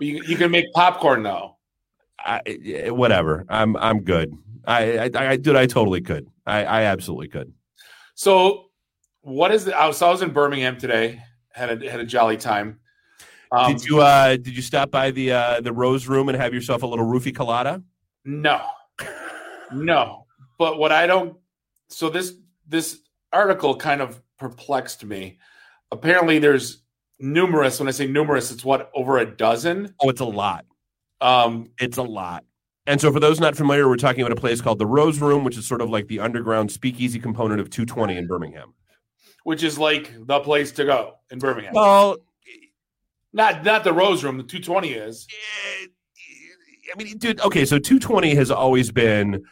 You, 0.00 0.22
you 0.24 0.36
can 0.36 0.50
make 0.50 0.66
popcorn 0.72 1.22
though. 1.22 1.56
I, 2.18 2.40
whatever. 2.90 3.44
I'm 3.48 3.76
I'm 3.76 4.00
good. 4.00 4.32
I, 4.66 4.98
I 4.98 5.10
I 5.14 5.36
did. 5.36 5.56
I 5.56 5.66
totally 5.66 6.00
could. 6.00 6.28
I 6.46 6.64
I 6.64 6.82
absolutely 6.82 7.28
could. 7.28 7.52
So, 8.14 8.67
what 9.22 9.52
is 9.52 9.64
the? 9.64 9.78
I 9.78 9.86
was, 9.86 10.00
I 10.00 10.10
was 10.10 10.22
in 10.22 10.30
Birmingham 10.30 10.78
today. 10.78 11.22
Had 11.50 11.82
a 11.82 11.90
had 11.90 12.00
a 12.00 12.04
jolly 12.04 12.36
time. 12.36 12.80
Um, 13.50 13.72
did 13.72 13.84
you 13.84 14.00
uh 14.00 14.36
did 14.36 14.54
you 14.54 14.62
stop 14.62 14.90
by 14.90 15.10
the 15.10 15.32
uh 15.32 15.60
the 15.60 15.72
Rose 15.72 16.06
Room 16.06 16.28
and 16.28 16.36
have 16.36 16.52
yourself 16.52 16.82
a 16.82 16.86
little 16.86 17.06
roofie 17.06 17.34
colada? 17.34 17.82
No, 18.24 18.62
no. 19.72 20.26
But 20.58 20.78
what 20.78 20.92
I 20.92 21.06
don't. 21.06 21.36
So 21.88 22.10
this 22.10 22.34
this 22.66 23.00
article 23.32 23.76
kind 23.76 24.00
of 24.00 24.20
perplexed 24.38 25.04
me. 25.04 25.38
Apparently, 25.90 26.38
there's 26.38 26.82
numerous. 27.18 27.78
When 27.78 27.88
I 27.88 27.92
say 27.92 28.06
numerous, 28.06 28.50
it's 28.50 28.64
what 28.64 28.90
over 28.94 29.18
a 29.18 29.26
dozen. 29.26 29.94
Oh, 30.00 30.08
it's 30.08 30.20
a 30.20 30.26
lot. 30.26 30.66
Um, 31.20 31.70
it's 31.78 31.96
a 31.96 32.02
lot. 32.02 32.44
And 32.86 33.00
so, 33.00 33.12
for 33.12 33.20
those 33.20 33.40
not 33.40 33.56
familiar, 33.56 33.88
we're 33.88 33.96
talking 33.96 34.22
about 34.22 34.32
a 34.32 34.40
place 34.40 34.60
called 34.60 34.78
the 34.78 34.86
Rose 34.86 35.20
Room, 35.20 35.44
which 35.44 35.58
is 35.58 35.66
sort 35.66 35.80
of 35.80 35.90
like 35.90 36.06
the 36.08 36.20
underground 36.20 36.72
speakeasy 36.72 37.18
component 37.18 37.60
of 37.60 37.70
220 37.70 38.16
in 38.16 38.26
Birmingham. 38.26 38.74
Which 39.48 39.62
is 39.62 39.78
like 39.78 40.12
the 40.26 40.40
place 40.40 40.72
to 40.72 40.84
go 40.84 41.14
in 41.30 41.38
Birmingham. 41.38 41.72
Well, 41.72 42.18
not 43.32 43.64
not 43.64 43.82
the 43.82 43.94
Rose 43.94 44.22
Room. 44.22 44.36
The 44.36 44.42
220 44.42 44.92
is. 44.92 45.26
I 46.92 47.02
mean, 47.02 47.16
dude. 47.16 47.40
Okay, 47.40 47.64
so 47.64 47.78
220 47.78 48.34
has 48.34 48.50
always 48.50 48.90
been 48.90 49.42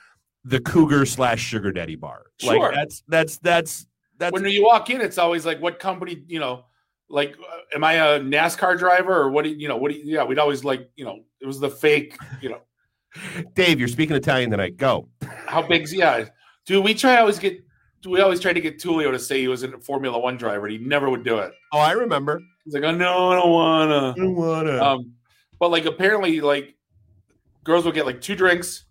the 0.45 0.61
Cougar 0.61 1.07
slash 1.07 1.41
Sugar 1.41 1.73
Daddy 1.73 1.97
bar. 1.97 2.27
Sure. 2.39 2.59
Like 2.59 2.75
that's 2.75 3.03
that's 3.09 3.39
that's 3.39 3.87
that's 4.19 4.33
when 4.33 4.45
you 4.45 4.65
walk 4.65 4.91
in, 4.91 5.01
it's 5.01 5.19
always 5.19 5.45
like, 5.45 5.61
what 5.61 5.79
company, 5.79 6.25
you 6.27 6.41
know, 6.41 6.65
like, 7.09 7.37
uh, 7.39 7.75
am 7.75 7.85
I 7.85 7.95
a 7.95 8.21
NASCAR 8.21 8.79
driver 8.79 9.15
or 9.15 9.31
what 9.31 9.45
do 9.45 9.51
you, 9.51 9.57
you 9.57 9.69
know, 9.69 9.77
what 9.77 9.93
do 9.93 9.99
you, 9.99 10.05
yeah, 10.05 10.25
we'd 10.25 10.39
always 10.39 10.65
like, 10.65 10.91
you 10.97 11.05
know, 11.05 11.21
it 11.41 11.47
was 11.47 11.61
the 11.61 11.71
fake, 11.71 12.17
you 12.41 12.51
know, 12.51 12.61
Dave. 13.55 13.79
You're 13.79 13.89
speaking 13.89 14.17
Italian 14.17 14.51
tonight. 14.51 14.77
Go. 14.77 15.09
how 15.47 15.63
big's, 15.63 15.93
yeah. 15.93 16.27
Dude, 16.67 16.85
we 16.85 16.95
try 16.95 17.19
always 17.19 17.39
get, 17.39 17.63
we 18.05 18.21
always 18.21 18.41
tried 18.41 18.55
to 18.55 18.61
get 18.61 18.79
Tulio 18.79 19.11
to 19.11 19.19
say 19.19 19.41
he 19.41 19.49
was 19.49 19.63
a 19.63 19.79
Formula 19.79 20.19
One 20.19 20.37
driver. 20.37 20.67
And 20.67 20.79
he 20.79 20.85
never 20.85 21.09
would 21.11 21.25
do 21.25 21.39
it. 21.39 21.53
Oh, 21.73 21.79
I 21.79 21.93
remember. 21.93 22.41
He's 22.65 22.75
like, 22.75 22.85
oh, 22.85 22.93
no, 22.93 23.31
I 23.31 23.37
don't 23.37 23.51
wanna. 23.51 24.11
I 24.11 24.15
don't 24.15 24.35
wanna. 24.35 24.83
Um, 24.83 25.13
but 25.59 25.71
like, 25.71 25.87
apparently, 25.87 26.41
like, 26.41 26.75
girls 27.65 27.85
will 27.85 27.93
get 27.93 28.07
like 28.07 28.21
two 28.21 28.37
drinks. 28.37 28.85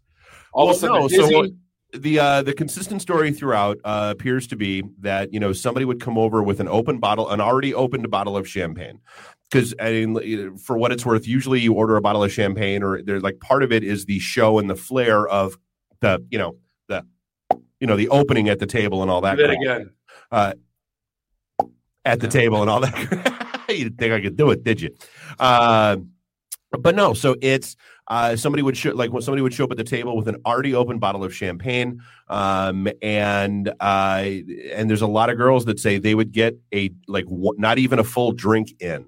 All 0.53 0.65
Well, 0.65 0.75
of 0.75 0.77
a 0.77 0.79
sudden, 0.79 1.01
no, 1.01 1.07
so 1.07 1.37
what- 1.37 1.51
the 1.93 2.19
uh, 2.19 2.41
the 2.41 2.53
consistent 2.53 3.01
story 3.01 3.31
throughout 3.31 3.77
uh, 3.85 4.13
appears 4.13 4.47
to 4.47 4.57
be 4.57 4.83
that 4.99 5.31
you 5.31 5.39
know 5.39 5.53
somebody 5.53 5.85
would 5.85 6.01
come 6.01 6.17
over 6.17 6.43
with 6.43 6.59
an 6.59 6.67
open 6.67 6.97
bottle, 6.99 7.29
an 7.29 7.39
already 7.39 7.73
opened 7.73 8.09
bottle 8.09 8.35
of 8.35 8.47
champagne. 8.47 8.99
Because 9.49 9.73
I 9.79 9.91
mean, 10.05 10.57
for 10.57 10.77
what 10.77 10.91
it's 10.91 11.05
worth, 11.05 11.25
usually 11.25 11.61
you 11.61 11.71
order 11.73 11.95
a 11.95 12.01
bottle 12.01 12.21
of 12.23 12.33
champagne, 12.33 12.83
or 12.83 13.01
there's 13.01 13.23
like 13.23 13.39
part 13.39 13.63
of 13.63 13.71
it 13.71 13.83
is 13.83 14.05
the 14.05 14.19
show 14.19 14.59
and 14.59 14.69
the 14.69 14.75
flair 14.75 15.25
of 15.25 15.57
the 16.01 16.25
you 16.29 16.37
know 16.37 16.57
you 17.85 17.87
know 17.87 17.95
the 17.95 18.09
opening 18.09 18.49
at 18.49 18.57
the 18.57 18.65
table 18.65 19.03
and 19.03 19.11
all 19.11 19.21
that. 19.21 19.37
Do 19.37 19.43
that 19.43 19.51
again. 19.51 19.91
at 22.03 22.19
the 22.19 22.27
table 22.27 22.61
and 22.61 22.69
all 22.69 22.79
that. 22.79 23.65
you 23.69 23.83
didn't 23.83 23.99
think 23.99 24.11
I 24.11 24.21
could 24.21 24.35
do 24.35 24.49
it, 24.49 24.63
did 24.63 24.81
you? 24.81 24.89
Uh, 25.39 25.97
but 26.71 26.95
no, 26.95 27.13
so 27.13 27.35
it's 27.43 27.75
uh, 28.07 28.35
somebody 28.35 28.63
would 28.63 28.75
show 28.75 28.89
like 28.89 29.11
when 29.11 29.21
somebody 29.21 29.43
would 29.43 29.53
show 29.53 29.65
up 29.65 29.71
at 29.71 29.77
the 29.77 29.83
table 29.83 30.17
with 30.17 30.27
an 30.27 30.37
already 30.47 30.73
open 30.73 30.97
bottle 30.97 31.23
of 31.23 31.31
champagne, 31.31 32.01
um, 32.27 32.87
and 33.03 33.71
uh, 33.79 34.23
and 34.73 34.89
there's 34.89 35.03
a 35.03 35.07
lot 35.07 35.29
of 35.29 35.37
girls 35.37 35.65
that 35.65 35.79
say 35.79 35.99
they 35.99 36.15
would 36.15 36.31
get 36.31 36.57
a 36.73 36.89
like 37.07 37.25
w- 37.25 37.53
not 37.59 37.77
even 37.77 37.99
a 37.99 38.03
full 38.03 38.31
drink 38.31 38.81
in. 38.81 39.05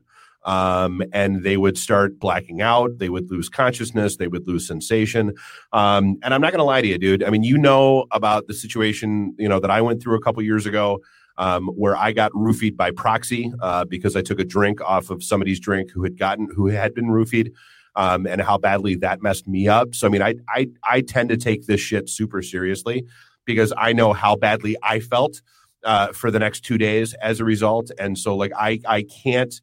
Um, 0.47 1.03
and 1.13 1.43
they 1.43 1.57
would 1.57 1.77
start 1.77 2.17
blacking 2.17 2.61
out. 2.61 2.97
They 2.97 3.09
would 3.09 3.29
lose 3.29 3.49
consciousness. 3.49 4.17
They 4.17 4.27
would 4.27 4.47
lose 4.47 4.65
sensation. 4.65 5.33
Um, 5.73 6.17
and 6.23 6.33
I'm 6.33 6.41
not 6.41 6.51
going 6.51 6.59
to 6.59 6.63
lie 6.63 6.81
to 6.81 6.87
you, 6.87 6.97
dude. 6.97 7.23
I 7.23 7.29
mean, 7.29 7.43
you 7.43 7.57
know 7.57 8.05
about 8.11 8.47
the 8.47 8.53
situation, 8.53 9.35
you 9.37 9.49
know, 9.49 9.59
that 9.59 9.69
I 9.69 9.81
went 9.81 10.01
through 10.01 10.15
a 10.15 10.21
couple 10.21 10.41
years 10.41 10.65
ago 10.65 11.01
um, 11.37 11.67
where 11.67 11.95
I 11.95 12.11
got 12.11 12.31
roofied 12.31 12.75
by 12.75 12.91
proxy 12.91 13.51
uh, 13.61 13.85
because 13.85 14.15
I 14.15 14.21
took 14.21 14.39
a 14.39 14.45
drink 14.45 14.81
off 14.81 15.09
of 15.09 15.23
somebody's 15.23 15.59
drink 15.59 15.91
who 15.91 16.03
had 16.03 16.17
gotten 16.17 16.47
who 16.55 16.67
had 16.67 16.93
been 16.93 17.07
roofied, 17.07 17.51
um, 17.95 18.25
and 18.25 18.41
how 18.41 18.57
badly 18.57 18.95
that 18.95 19.21
messed 19.21 19.47
me 19.47 19.67
up. 19.67 19.93
So 19.95 20.07
I 20.07 20.09
mean, 20.09 20.21
I 20.21 20.35
I 20.49 20.67
I 20.83 21.01
tend 21.01 21.29
to 21.29 21.37
take 21.37 21.67
this 21.67 21.81
shit 21.81 22.09
super 22.09 22.41
seriously 22.41 23.05
because 23.45 23.71
I 23.77 23.93
know 23.93 24.13
how 24.13 24.35
badly 24.35 24.75
I 24.81 24.99
felt 24.99 25.41
uh, 25.83 26.07
for 26.11 26.31
the 26.31 26.39
next 26.39 26.61
two 26.61 26.77
days 26.77 27.13
as 27.15 27.39
a 27.39 27.45
result, 27.45 27.91
and 27.99 28.17
so 28.17 28.35
like 28.35 28.51
I 28.57 28.79
I 28.87 29.03
can't. 29.03 29.53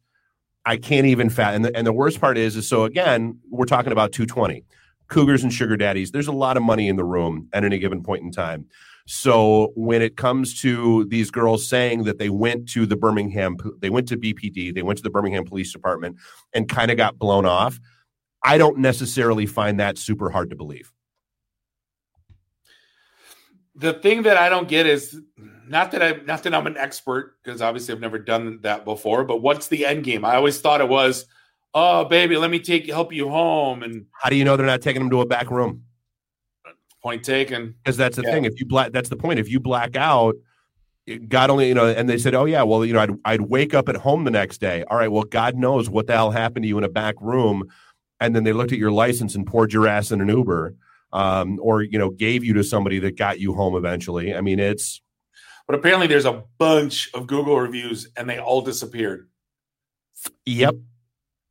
I 0.65 0.77
can't 0.77 1.05
even 1.05 1.29
fat. 1.29 1.53
And 1.53 1.65
the, 1.65 1.75
and 1.75 1.85
the 1.85 1.93
worst 1.93 2.19
part 2.19 2.37
is, 2.37 2.55
is 2.55 2.67
so 2.67 2.83
again, 2.85 3.39
we're 3.49 3.65
talking 3.65 3.91
about 3.91 4.11
220 4.11 4.65
cougars 5.07 5.43
and 5.43 5.53
sugar 5.53 5.77
daddies. 5.77 6.11
There's 6.11 6.27
a 6.27 6.33
lot 6.33 6.57
of 6.57 6.63
money 6.63 6.87
in 6.87 6.95
the 6.95 7.03
room 7.03 7.47
at 7.53 7.63
any 7.63 7.77
given 7.77 8.01
point 8.01 8.23
in 8.23 8.31
time. 8.31 8.65
So 9.07 9.71
when 9.75 10.01
it 10.01 10.17
comes 10.17 10.59
to 10.61 11.05
these 11.05 11.29
girls 11.29 11.69
saying 11.69 12.05
that 12.05 12.17
they 12.17 12.29
went 12.29 12.67
to 12.69 12.87
the 12.87 12.95
Birmingham, 12.95 13.55
they 13.79 13.91
went 13.91 14.07
to 14.07 14.17
BPD, 14.17 14.73
they 14.73 14.81
went 14.81 14.97
to 14.97 15.03
the 15.03 15.11
Birmingham 15.11 15.45
Police 15.45 15.71
Department 15.71 16.17
and 16.53 16.67
kind 16.67 16.89
of 16.89 16.97
got 16.97 17.19
blown 17.19 17.45
off, 17.45 17.79
I 18.43 18.57
don't 18.57 18.79
necessarily 18.79 19.45
find 19.45 19.79
that 19.79 19.99
super 19.99 20.31
hard 20.31 20.49
to 20.49 20.55
believe. 20.55 20.91
the 23.75 23.93
thing 23.93 24.23
that 24.23 24.37
I 24.37 24.49
don't 24.49 24.67
get 24.67 24.85
is 24.85 25.19
not 25.67 25.91
that 25.91 26.01
I'm 26.03 26.25
not 26.25 26.43
that 26.43 26.53
I'm 26.53 26.67
an 26.67 26.77
expert 26.77 27.37
because 27.43 27.61
obviously 27.61 27.93
I've 27.93 28.01
never 28.01 28.19
done 28.19 28.59
that 28.61 28.85
before. 28.85 29.23
But 29.23 29.41
what's 29.41 29.67
the 29.67 29.85
end 29.85 30.03
game? 30.03 30.23
I 30.25 30.35
always 30.35 30.59
thought 30.59 30.81
it 30.81 30.89
was, 30.89 31.25
oh 31.73 32.05
baby, 32.05 32.37
let 32.37 32.49
me 32.51 32.59
take 32.59 32.87
help 32.87 33.13
you 33.13 33.29
home, 33.29 33.83
and 33.83 34.05
How 34.21 34.29
do 34.29 34.35
you 34.35 34.43
know 34.45 34.57
they're 34.57 34.65
not 34.65 34.81
taking 34.81 35.01
them 35.01 35.09
to 35.11 35.21
a 35.21 35.25
back 35.25 35.49
room? 35.51 35.83
point 37.01 37.23
taken. 37.23 37.75
Because 37.83 37.97
that's 37.97 38.15
the 38.15 38.23
Yeah. 38.23 38.31
thing. 38.31 38.45
If 38.45 38.59
you 38.59 38.65
black, 38.65 38.91
that's 38.91 39.09
the 39.09 39.15
point. 39.15 39.37
If 39.37 39.47
you 39.47 39.59
black 39.59 39.95
out, 39.95 40.33
God 41.27 41.51
only, 41.51 41.67
you 41.67 41.75
know, 41.75 41.85
and 41.85 42.09
they 42.09 42.17
said, 42.17 42.33
oh 42.33 42.45
yeah, 42.45 42.63
well, 42.63 42.83
you 42.83 42.93
know, 42.93 42.99
I'd, 42.99 43.11
I'd 43.25 43.41
wake 43.41 43.75
up 43.75 43.89
at 43.89 43.95
home 43.95 44.23
the 44.23 44.31
next 44.31 44.57
day. 44.57 44.83
All 44.89 44.97
right, 44.97 45.11
well, 45.11 45.21
God 45.23 45.55
knows 45.55 45.87
what 45.87 46.07
the 46.07 46.13
hell 46.13 46.31
happened 46.31 46.63
to 46.63 46.67
you 46.67 46.79
in 46.79 46.83
a 46.83 46.89
back 46.89 47.13
room, 47.21 47.63
and 48.19 48.35
then 48.35 48.43
they 48.43 48.53
looked 48.53 48.71
at 48.71 48.79
your 48.79 48.91
license 48.91 49.35
and 49.35 49.45
poured 49.45 49.71
your 49.71 49.87
ass 49.87 50.09
in 50.11 50.19
an 50.19 50.29
Uber, 50.29 50.73
um, 51.13 51.59
or 51.61 51.83
you 51.83 51.99
know, 51.99 52.09
gave 52.09 52.43
you 52.43 52.53
to 52.53 52.63
somebody 52.63 52.97
that 52.97 53.17
got 53.19 53.39
you 53.39 53.53
home 53.53 53.75
eventually. 53.75 54.33
I 54.33 54.41
mean, 54.41 54.59
it's 54.59 54.99
But 55.67 55.75
apparently, 55.75 56.07
there's 56.07 56.25
a 56.25 56.43
bunch 56.57 57.09
of 57.13 57.25
Google 57.27 57.59
reviews, 57.59 58.09
and 58.15 58.29
they 58.29 58.37
all 58.39 58.61
disappeared. 58.61 59.27
yep, 60.45 60.75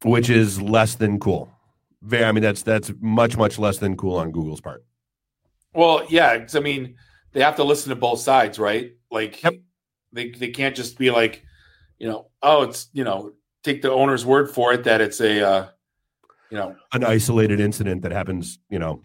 which 0.05 0.31
is 0.31 0.61
less 0.62 0.94
than 0.94 1.18
cool. 1.18 1.50
Very, 2.03 2.24
I 2.24 2.33
mean, 2.33 2.42
that's 2.42 2.62
that's 2.62 2.92
much 3.00 3.37
much 3.37 3.59
less 3.59 3.79
than 3.79 3.96
cool 3.96 4.16
on 4.16 4.31
Google's 4.31 4.61
part. 4.61 4.85
Well, 5.72 6.07
yeah, 6.09 6.46
I 6.55 6.61
mean, 6.61 6.94
they 7.33 7.40
have 7.42 7.57
to 7.57 7.64
listen 7.64 7.90
to 7.90 7.96
both 7.96 8.20
sides, 8.20 8.59
right? 8.59 8.92
Like, 9.11 9.42
Yep. 9.42 9.55
they 10.12 10.31
they 10.31 10.48
can't 10.50 10.77
just 10.77 10.96
be 10.98 11.11
like, 11.11 11.44
you 11.98 12.07
know, 12.09 12.29
oh, 12.42 12.62
it's 12.62 12.88
you 12.92 13.03
know, 13.05 13.33
take 13.64 13.83
the 13.83 13.90
owner's 13.90 14.24
word 14.24 14.50
for 14.50 14.72
it 14.72 14.85
that 14.85 15.00
it's 15.00 15.20
a, 15.20 15.40
uh, 15.42 15.68
you 16.50 16.57
know, 16.59 16.77
An 16.92 17.03
isolated 17.03 17.59
incident 17.59 18.03
that 18.03 18.12
happens, 18.12 18.61
you 18.70 18.79
know, 18.79 19.03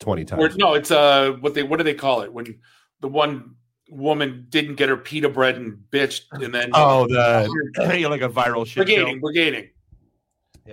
twenty 0.00 0.24
times. 0.26 0.42
or 0.54 0.58
no, 0.58 0.74
it's 0.74 0.90
uh, 0.90 1.32
what 1.40 1.54
they 1.54 1.62
what 1.62 1.78
do 1.78 1.84
they 1.84 1.94
call 1.94 2.20
it 2.20 2.32
when 2.32 2.58
the 3.00 3.08
one 3.08 3.54
woman 3.92 4.46
didn't 4.48 4.76
get 4.76 4.88
her 4.88 4.96
pita 4.96 5.28
bread 5.28 5.56
and 5.56 5.78
bitched, 5.90 6.22
and 6.32 6.52
then 6.54 6.70
Oh, 6.74 7.06
the 7.06 7.96
you're 7.98 8.10
like 8.10 8.22
a 8.22 8.28
viral 8.28 8.66
shit 8.66 8.88
show. 8.88 8.94
brigading, 9.06 9.20
brigading. 9.20 9.70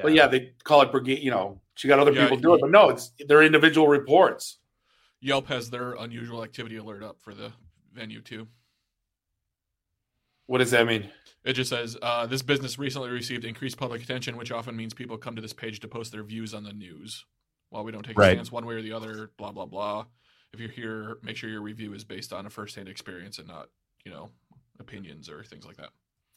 But 0.01 0.13
yeah, 0.13 0.27
they 0.27 0.53
call 0.63 0.81
it 0.81 0.91
brigade. 0.91 1.19
You 1.19 1.31
know, 1.31 1.59
she 1.75 1.87
got 1.87 1.99
other 1.99 2.13
Yeah, 2.13 2.23
people 2.23 2.37
do 2.37 2.53
it, 2.55 2.61
but 2.61 2.69
no, 2.71 2.89
it's 2.89 3.11
they're 3.27 3.43
individual 3.43 3.87
reports. 3.87 4.57
Yelp 5.21 5.47
has 5.47 5.69
their 5.69 5.93
unusual 5.95 6.43
activity 6.43 6.77
alert 6.77 7.03
up 7.03 7.19
for 7.21 7.33
the 7.33 7.51
venue 7.93 8.21
too. 8.21 8.47
What 10.45 10.59
does 10.59 10.71
that 10.71 10.87
mean? 10.87 11.09
It 11.43 11.53
just 11.53 11.69
says 11.69 11.97
uh, 12.01 12.25
this 12.25 12.41
business 12.41 12.79
recently 12.79 13.09
received 13.09 13.45
increased 13.45 13.77
public 13.77 14.01
attention, 14.01 14.37
which 14.37 14.51
often 14.51 14.75
means 14.75 14.93
people 14.93 15.17
come 15.17 15.35
to 15.35 15.41
this 15.41 15.53
page 15.53 15.79
to 15.81 15.87
post 15.87 16.11
their 16.11 16.23
views 16.23 16.53
on 16.53 16.63
the 16.63 16.73
news. 16.73 17.25
While 17.69 17.83
we 17.83 17.91
don't 17.91 18.03
take 18.03 18.17
a 18.17 18.19
Right. 18.19 18.33
stance 18.33 18.51
one 18.51 18.65
way 18.65 18.75
or 18.75 18.81
the 18.81 18.93
other, 18.93 19.31
blah 19.37 19.51
blah 19.51 19.65
blah. 19.65 20.05
If 20.53 20.59
you're 20.59 20.69
here, 20.69 21.17
make 21.23 21.37
sure 21.37 21.49
your 21.49 21.61
review 21.61 21.93
is 21.93 22.03
based 22.03 22.33
on 22.33 22.45
a 22.45 22.49
first-hand 22.49 22.87
experience 22.87 23.37
and 23.37 23.47
not, 23.47 23.69
you 24.03 24.11
know, 24.11 24.29
opinions 24.79 25.29
or 25.29 25.43
things 25.43 25.65
like 25.65 25.77
that. 25.77 25.89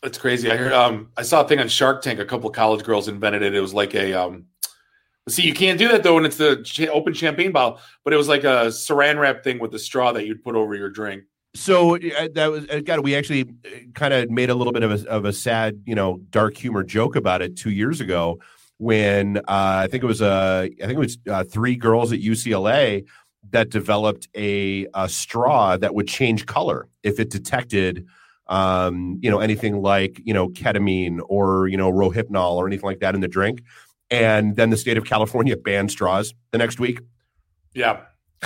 That's 0.02 0.18
crazy. 0.18 0.50
I 0.50 0.56
heard. 0.56 0.72
Um, 0.72 1.10
I 1.16 1.22
saw 1.22 1.42
a 1.44 1.48
thing 1.48 1.60
on 1.60 1.68
Shark 1.68 2.02
Tank. 2.02 2.18
A 2.18 2.24
couple 2.24 2.50
of 2.50 2.56
college 2.56 2.84
girls 2.84 3.08
invented 3.08 3.42
it. 3.42 3.54
It 3.54 3.60
was 3.60 3.72
like 3.72 3.94
a. 3.94 4.12
Um, 4.12 4.46
see, 5.28 5.42
you 5.42 5.54
can't 5.54 5.78
do 5.78 5.88
that 5.88 6.02
though 6.02 6.16
when 6.16 6.24
it's 6.24 6.36
the 6.36 6.62
cha- 6.64 6.90
open 6.90 7.14
champagne 7.14 7.52
bottle. 7.52 7.78
But 8.04 8.12
it 8.12 8.16
was 8.16 8.28
like 8.28 8.42
a 8.42 8.66
Saran 8.66 9.20
wrap 9.20 9.44
thing 9.44 9.60
with 9.60 9.72
a 9.74 9.78
straw 9.78 10.12
that 10.12 10.26
you'd 10.26 10.42
put 10.42 10.56
over 10.56 10.74
your 10.74 10.90
drink. 10.90 11.22
So 11.54 11.96
uh, 11.96 12.28
that 12.34 12.50
was 12.50 12.66
uh, 12.68 12.80
God. 12.80 13.00
We 13.00 13.14
actually 13.14 13.46
kind 13.94 14.12
of 14.12 14.28
made 14.28 14.50
a 14.50 14.54
little 14.56 14.72
bit 14.72 14.82
of 14.82 15.04
a 15.04 15.08
of 15.08 15.24
a 15.24 15.32
sad, 15.32 15.82
you 15.86 15.94
know, 15.94 16.20
dark 16.30 16.56
humor 16.56 16.82
joke 16.82 17.14
about 17.14 17.40
it 17.40 17.56
two 17.56 17.70
years 17.70 18.00
ago 18.00 18.40
when 18.78 19.36
uh, 19.36 19.42
I 19.46 19.86
think 19.86 20.02
it 20.02 20.06
was 20.06 20.20
uh, 20.20 20.66
I 20.66 20.86
think 20.86 20.94
it 20.94 20.98
was 20.98 21.18
uh, 21.30 21.44
three 21.44 21.76
girls 21.76 22.12
at 22.12 22.18
UCLA 22.18 23.04
that 23.50 23.70
developed 23.70 24.28
a, 24.36 24.86
a 24.94 25.08
straw 25.08 25.76
that 25.76 25.94
would 25.94 26.08
change 26.08 26.46
color 26.46 26.88
if 27.02 27.18
it 27.18 27.30
detected, 27.30 28.06
um, 28.46 29.18
you 29.22 29.30
know, 29.30 29.40
anything 29.40 29.82
like 29.82 30.20
you 30.24 30.34
know 30.34 30.48
ketamine 30.48 31.20
or 31.28 31.68
you 31.68 31.76
know 31.76 31.92
rohypnol 31.92 32.54
or 32.54 32.66
anything 32.66 32.86
like 32.86 33.00
that 33.00 33.14
in 33.14 33.20
the 33.20 33.28
drink. 33.28 33.62
And 34.10 34.56
then 34.56 34.70
the 34.70 34.76
state 34.76 34.98
of 34.98 35.04
California 35.04 35.56
banned 35.56 35.90
straws 35.90 36.34
the 36.50 36.58
next 36.58 36.78
week. 36.78 37.00
Yeah. 37.74 38.02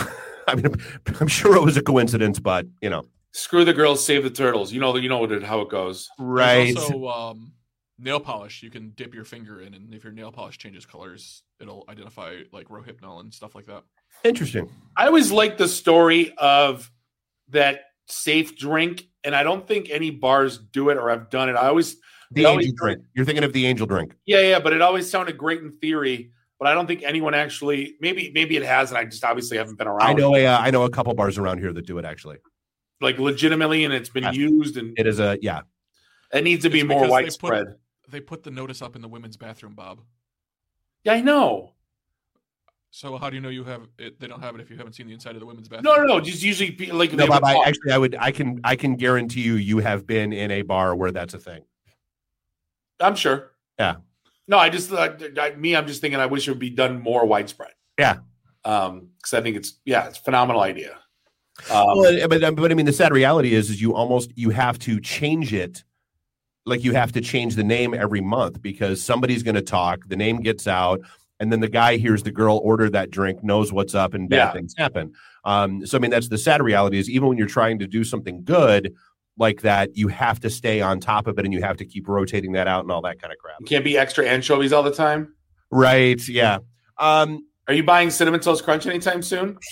I 0.47 0.55
mean, 0.55 0.75
I'm 1.21 1.27
sure 1.27 1.57
it 1.57 1.63
was 1.63 1.77
a 1.77 1.83
coincidence, 1.83 2.39
but 2.39 2.67
you 2.81 2.89
know, 2.89 3.05
Screw 3.33 3.67
the 3.67 3.75
girls, 3.75 4.03
save 4.03 4.23
the 4.23 4.31
turtles. 4.31 4.73
You 4.73 4.81
know. 4.81 4.97
You 4.97 5.11
know 5.11 5.19
what 5.19 5.31
it, 5.31 5.43
how 5.43 5.61
it 5.61 5.69
goes. 5.69 6.09
right? 6.19 6.75
There's 6.75 6.77
also 6.79 7.07
um, 7.09 7.53
nail 7.99 8.19
polish. 8.19 8.63
You 8.63 8.71
can 8.71 8.93
dip 8.97 9.15
your 9.15 9.25
finger 9.25 9.61
in, 9.61 9.75
and 9.75 9.93
if 9.93 10.05
your 10.05 10.13
nail 10.15 10.33
polish 10.33 10.57
changes 10.57 10.87
colors, 10.87 11.43
it'll 11.61 11.85
identify 11.89 12.43
like 12.51 12.69
rohypnol 12.69 13.21
and 13.21 13.35
stuff 13.35 13.55
like 13.55 13.67
that. 13.67 13.83
Interesting. 14.25 14.71
I 14.97 15.07
always 15.07 15.31
like 15.31 15.59
the 15.59 15.69
story 15.69 16.33
of 16.39 16.91
that 17.51 17.81
safe 18.09 18.57
drink, 18.57 19.05
and 19.25 19.35
I 19.37 19.43
don't 19.43 19.67
think 19.67 19.89
any 19.91 20.11
bars 20.11 20.59
do 20.59 20.89
it 20.91 20.97
or 20.97 21.11
have 21.11 21.31
done 21.31 21.49
it. 21.49 21.55
I 21.57 21.69
always, 21.69 21.97
The 22.33 22.43
It 22.43 22.45
always- 22.47 22.67
angel 22.67 22.77
drink. 22.87 23.05
You're 23.15 23.25
thinking 23.25 23.45
of 23.45 23.53
the 23.53 23.67
angel 23.67 23.87
drink. 23.87 24.17
yeah, 24.27 24.41
yeah, 24.41 24.59
but 24.59 24.73
it 24.73 24.83
always 24.83 25.09
sounded 25.09 25.39
great 25.39 25.61
in 25.61 25.73
theory. 25.79 26.33
But 26.59 26.67
I 26.69 26.75
don't 26.75 26.87
think 26.87 27.03
anyone 27.05 27.35
actually. 27.35 27.97
Maybe, 28.01 28.33
maybe 28.35 28.57
it 28.57 28.65
has, 28.65 28.91
and 28.91 28.97
I 28.99 29.05
just 29.05 29.23
obviously 29.23 29.59
haven't 29.59 29.77
been 29.77 29.87
around. 29.87 30.09
I 30.09 30.13
know 30.15 30.35
a 30.35 30.47
uh, 30.47 30.59
I 30.59 30.71
know 30.71 30.85
a 30.85 30.91
couple 30.91 31.13
bars 31.15 31.37
around 31.39 31.59
here 31.59 31.73
that 31.73 31.87
do 31.87 31.99
it. 31.99 32.05
Actually, 32.07 32.39
like 33.03 33.19
legitimately, 33.19 33.85
and 33.85 33.93
it's 33.95 34.09
been 34.09 34.25
Yes. 34.25 34.37
used, 34.37 34.77
and 34.79 34.99
it 34.99 35.07
is 35.07 35.21
a 35.21 35.39
yeah. 35.43 35.61
it 36.33 36.43
needs 36.43 36.65
to 36.65 36.71
be 36.71 36.81
It's 36.81 36.89
more 36.89 37.03
because 37.07 37.11
they 37.11 37.39
put- 37.39 37.51
widespread. 37.53 37.67
They 38.09 38.21
put 38.21 38.43
the 38.43 38.51
notice 38.51 38.81
up 38.83 38.97
in 38.97 39.03
the 39.03 39.09
women's 39.09 39.37
bathroom, 39.37 39.75
Bob. 39.75 40.01
Yeah, 41.05 41.13
I 41.13 41.21
know. 41.21 41.75
So 42.91 43.19
how 43.19 43.29
do 43.29 43.37
you 43.37 43.43
know 43.43 43.49
you 43.51 43.65
have 43.65 43.83
it? 43.99 44.19
They 44.19 44.27
don't 44.27 44.41
have 44.41 44.55
it 44.55 44.61
if 44.61 44.71
you 44.71 44.77
haven't 44.77 44.95
seen 44.95 45.07
the 45.07 45.13
inside 45.13 45.35
of 45.35 45.41
the 45.41 45.47
women's 45.47 45.69
bathroom. 45.69 45.95
No, 45.95 46.03
no, 46.03 46.17
no. 46.17 46.21
Just 46.21 46.43
usually 46.43 46.71
be- 46.71 46.93
like 46.93 47.13
No, 47.13 47.27
Bob, 47.27 47.43
a 47.43 47.47
I, 47.47 47.55
bar. 47.55 47.67
actually, 47.67 47.93
I 47.93 47.99
would, 47.99 48.17
I 48.19 48.31
can, 48.31 48.61
I 48.65 48.75
can 48.77 48.97
guarantee 48.97 49.43
you, 49.43 49.55
you 49.55 49.79
have 49.79 50.07
been 50.07 50.33
in 50.33 50.51
a 50.51 50.63
bar 50.63 50.97
where 50.97 51.13
that's 51.13 51.35
a 51.35 51.39
thing. 51.39 51.65
I'm 53.01 53.15
sure. 53.15 53.53
Yeah. 53.79 53.97
No, 54.49 54.59
I 54.59 54.71
just 54.71 54.93
uh, 54.93 55.13
I, 55.39 55.51
me. 55.57 55.75
I'm 55.75 55.87
just 55.87 56.01
thinking. 56.01 56.21
I 56.21 56.27
wish 56.27 56.47
it 56.47 56.51
would 56.51 56.61
be 56.61 56.71
done 56.71 57.01
more 57.03 57.27
widespread. 57.27 57.73
Yeah. 57.99 58.19
Um, 58.65 59.09
because 59.19 59.35
I 59.35 59.43
think 59.43 59.57
it's 59.57 59.81
yeah, 59.85 60.07
it's 60.07 60.19
a 60.19 60.23
phenomenal 60.23 60.63
idea. 60.63 60.99
Um, 61.71 61.99
well, 61.99 62.29
but, 62.29 62.55
but 62.55 62.71
I 62.71 62.75
mean, 62.75 62.87
the 62.87 62.93
sad 62.93 63.13
reality 63.13 63.55
is, 63.55 63.71
is 63.71 63.81
you 63.81 63.95
almost 63.95 64.31
you 64.37 64.51
have 64.51 64.79
to 64.81 65.01
change 65.01 65.53
it. 65.53 65.83
Like 66.65 66.85
you 66.85 66.93
have 66.93 67.13
to 67.13 67.21
change 67.21 67.55
the 67.55 67.65
name 67.65 67.95
every 67.95 68.21
month 68.21 68.61
because 68.63 69.03
somebody's 69.03 69.43
going 69.43 69.55
to 69.55 69.63
talk. 69.63 70.07
The 70.09 70.17
name 70.17 70.41
gets 70.41 70.67
out, 70.67 71.01
and 71.41 71.53
then 71.53 71.61
the 71.61 71.69
guy 71.69 71.97
hears 71.97 72.23
the 72.23 72.31
girl 72.33 72.59
order 72.63 72.89
that 72.91 73.11
drink, 73.11 73.43
knows 73.45 73.73
what's 73.73 73.95
up, 73.95 74.15
and 74.15 74.29
bad 74.29 74.37
Yeah. 74.37 74.53
things 74.53 74.75
happen. 74.77 75.13
Um, 75.45 75.85
so 75.87 75.97
I 75.99 76.01
mean, 76.01 76.11
that's 76.11 76.29
the 76.29 76.39
sad 76.39 76.63
reality 76.63 76.99
is 76.99 77.09
even 77.11 77.29
when 77.29 77.39
you're 77.39 77.47
trying 77.47 77.79
to 77.81 77.87
do 77.87 78.05
something 78.05 78.43
good 78.45 78.95
like 79.39 79.61
that, 79.63 79.97
you 79.97 80.09
have 80.09 80.41
to 80.41 80.49
stay 80.51 80.81
on 80.81 80.99
top 80.99 81.27
of 81.27 81.39
it, 81.39 81.45
and 81.45 81.53
you 81.53 81.63
have 81.63 81.77
to 81.77 81.85
keep 81.85 82.09
rotating 82.09 82.53
that 82.53 82.67
out 82.67 82.83
and 82.85 82.91
all 82.91 83.03
that 83.03 83.21
kind 83.21 83.33
of 83.33 83.39
crap. 83.39 83.57
you 83.61 83.67
can't 83.67 83.85
be 83.85 83.99
extra 83.99 84.27
anchovies 84.27 84.73
all 84.73 84.83
the 84.83 84.91
time. 84.95 85.35
Right? 85.71 86.21
Yeah. 86.29 86.59
Um, 86.99 87.47
Are 87.69 87.75
you 87.75 87.83
buying 87.83 88.11
cinnamon 88.11 88.41
toast 88.41 88.65
crunch 88.65 88.87
anytime 88.87 89.23
soon? 89.23 89.59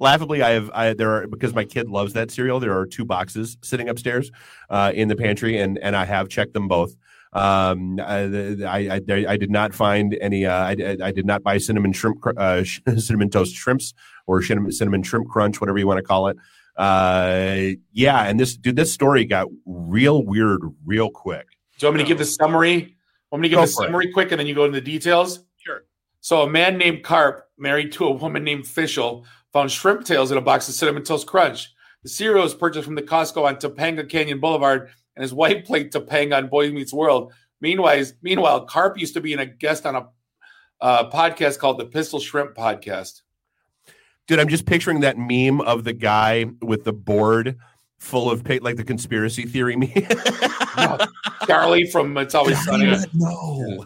laughably 0.00 0.40
i 0.42 0.50
have 0.50 0.70
i 0.72 0.94
there 0.94 1.10
are 1.10 1.26
because 1.26 1.52
my 1.54 1.64
kid 1.66 1.86
loves 1.86 2.14
that 2.14 2.30
cereal 2.30 2.60
there 2.60 2.72
are 2.76 2.86
two 2.86 3.04
boxes 3.04 3.58
sitting 3.62 3.90
upstairs 3.90 4.30
uh, 4.70 4.90
in 4.94 5.06
the 5.08 5.14
pantry 5.16 5.58
and 5.58 5.76
and 5.78 5.94
i 5.94 6.02
have 6.06 6.30
checked 6.30 6.54
them 6.54 6.66
both 6.66 6.94
um 7.32 8.00
i 8.00 8.20
i, 8.64 9.00
I, 9.08 9.24
I 9.28 9.36
did 9.36 9.50
not 9.50 9.72
find 9.74 10.16
any 10.20 10.46
uh, 10.46 10.64
I, 10.64 10.96
I 11.02 11.12
did 11.12 11.26
not 11.26 11.42
buy 11.42 11.58
cinnamon 11.58 11.92
shrimp 11.92 12.24
uh, 12.36 12.64
cinnamon 12.96 13.30
toast 13.30 13.54
shrimps 13.54 13.94
or 14.26 14.42
cinnamon, 14.42 14.72
cinnamon 14.72 15.02
shrimp 15.02 15.28
crunch 15.28 15.60
whatever 15.60 15.78
you 15.78 15.86
want 15.86 15.98
to 15.98 16.02
call 16.02 16.28
it 16.28 16.36
uh 16.76 17.68
yeah 17.92 18.24
and 18.24 18.40
this 18.40 18.56
dude 18.56 18.76
this 18.76 18.92
story 18.92 19.24
got 19.24 19.46
real 19.66 20.24
weird 20.24 20.60
real 20.84 21.10
quick 21.10 21.46
Do 21.78 21.86
you 21.86 21.88
want 21.88 21.98
me 21.98 22.02
to 22.04 22.08
give 22.08 22.18
the 22.18 22.24
summary? 22.24 22.96
Want 23.30 23.42
me 23.42 23.48
to 23.48 23.50
give 23.50 23.58
Go 23.58 23.66
the 23.66 23.72
for 23.72 23.84
it. 23.84 23.86
summary 23.86 24.12
quick 24.12 24.32
and 24.32 24.40
then 24.40 24.46
you 24.46 24.54
go 24.54 24.64
into 24.64 24.80
the 24.80 24.84
details? 24.84 25.44
Sure. 25.56 25.84
So 26.20 26.42
a 26.42 26.50
man 26.50 26.78
named 26.78 27.02
Karp, 27.04 27.48
married 27.56 27.92
to 27.92 28.06
a 28.06 28.10
woman 28.12 28.42
named 28.44 28.66
Fishel, 28.66 29.24
found 29.52 29.70
shrimp 29.70 30.04
tails 30.04 30.30
in 30.32 30.36
a 30.38 30.40
box 30.40 30.68
of 30.68 30.74
cinnamon 30.74 31.04
toast 31.04 31.26
crunch. 31.26 31.72
The 32.02 32.08
cereal 32.08 32.42
was 32.42 32.54
purchased 32.54 32.84
from 32.86 32.96
the 32.96 33.02
Costco 33.02 33.44
on 33.44 33.56
Topanga 33.56 34.08
Canyon 34.08 34.40
Boulevard, 34.40 34.90
and 35.16 35.22
his 35.22 35.34
wife 35.34 35.64
played 35.64 35.92
Topanga 35.92 36.36
on 36.36 36.48
Boy 36.48 36.70
Meets 36.70 36.92
World. 36.92 37.32
Meanwhile, 37.60 38.04
meanwhile, 38.22 38.64
Karp 38.64 38.98
used 38.98 39.14
to 39.14 39.20
be 39.20 39.32
in 39.32 39.38
a 39.38 39.46
guest 39.46 39.84
on 39.86 39.96
a 39.96 40.08
uh, 40.80 41.10
podcast 41.10 41.58
called 41.58 41.78
the 41.78 41.84
Pistol 41.84 42.18
Shrimp 42.20 42.54
Podcast. 42.54 43.20
dude 44.26 44.38
i'm 44.38 44.48
just 44.48 44.64
picturing 44.64 45.00
that 45.00 45.18
meme 45.18 45.60
of 45.60 45.84
the 45.84 45.92
guy 45.92 46.46
with 46.62 46.84
the 46.84 46.92
board 46.92 47.58
full 47.98 48.30
of 48.30 48.48
like 48.62 48.76
the 48.76 48.84
conspiracy 48.84 49.44
theory 49.44 49.76
meme 49.76 49.90
Charlie 51.46 51.84
from 51.90 52.16
It's 52.16 52.34
Always 52.34 52.62
Sunny. 52.64 52.96
no 53.12 53.84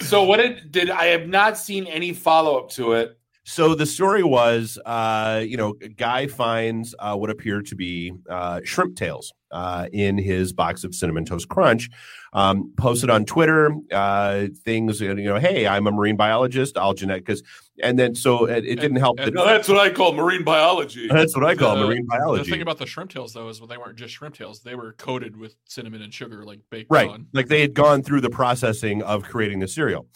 So 0.00 0.22
what 0.22 0.36
did 0.36 0.70
did 0.70 0.90
I 0.90 1.06
have 1.06 1.26
not 1.26 1.58
seen 1.58 1.86
any 1.86 2.12
follow 2.12 2.58
up 2.58 2.70
to 2.72 2.92
it? 2.92 3.15
So 3.48 3.76
the 3.76 3.86
story 3.86 4.24
was, 4.24 4.76
uh, 4.84 5.40
you 5.46 5.56
know, 5.56 5.76
a 5.80 5.86
guy 5.88 6.26
finds 6.26 6.96
uh, 6.98 7.14
what 7.14 7.30
appear 7.30 7.62
to 7.62 7.76
be 7.76 8.12
uh, 8.28 8.60
shrimp 8.64 8.96
tails 8.96 9.32
uh, 9.52 9.86
in 9.92 10.18
his 10.18 10.52
box 10.52 10.82
of 10.82 10.92
cinnamon 10.96 11.24
toast 11.24 11.48
crunch. 11.48 11.88
Um, 12.32 12.72
posted 12.76 13.08
on 13.08 13.24
Twitter 13.24 13.70
uh, 13.92 14.48
things, 14.64 15.00
you 15.00 15.14
know, 15.14 15.38
hey, 15.38 15.64
I'm 15.68 15.86
a 15.86 15.92
marine 15.92 16.16
biologist. 16.16 16.76
I'll 16.76 16.92
genetic 16.92 17.24
because, 17.24 17.44
and 17.80 17.96
then 17.96 18.16
so 18.16 18.46
it, 18.46 18.64
it 18.66 18.80
didn't 18.80 18.96
help. 18.96 19.20
and- 19.20 19.28
that, 19.28 19.34
No, 19.34 19.46
that's 19.46 19.68
what 19.68 19.78
I 19.78 19.90
call 19.90 20.12
marine 20.12 20.42
biology. 20.42 21.06
that's 21.06 21.36
what 21.36 21.44
I 21.44 21.54
call 21.54 21.76
The- 21.76 21.86
marine 21.86 22.02
The 22.10 22.18
biology. 22.18 22.50
thing 22.50 22.62
about 22.62 22.78
the 22.78 22.86
shrimp 22.86 23.12
tails 23.12 23.32
though 23.32 23.48
is 23.48 23.60
they 23.60 23.76
weren't 23.78 23.96
just 23.96 24.12
shrimp 24.12 24.34
tails; 24.34 24.60
they 24.60 24.74
were 24.74 24.92
coated 24.94 25.36
with 25.36 25.54
cinnamon 25.66 26.02
and 26.02 26.12
sugar, 26.12 26.44
like 26.44 26.58
baked 26.68 26.90
right 26.90 27.08
on. 27.08 27.28
like 27.32 27.46
they 27.46 27.60
had 27.60 27.74
gone 27.74 28.02
through 28.02 28.22
the 28.22 28.30
processing 28.30 29.04
of 29.04 29.22
creating 29.22 29.60
the 29.60 29.68
cereal 29.68 30.08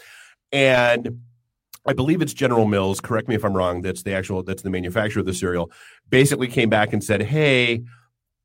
and 0.53 1.21
i 1.91 1.93
believe 1.93 2.23
it's 2.23 2.33
general 2.33 2.67
mills 2.67 3.01
correct 3.01 3.29
me 3.29 3.35
if 3.35 3.45
i'm 3.45 3.57
wrong 3.57 3.83
that's 3.83 4.03
the 4.03 4.15
actual 4.15 4.43
that's 4.43 4.63
the 4.63 4.71
manufacturer 4.71 5.21
of 5.21 5.27
the 5.27 5.35
cereal 5.35 5.71
basically 6.09 6.49
came 6.49 6.71
back 6.71 6.93
and 6.93 7.03
said 7.05 7.23
hey 7.23 7.83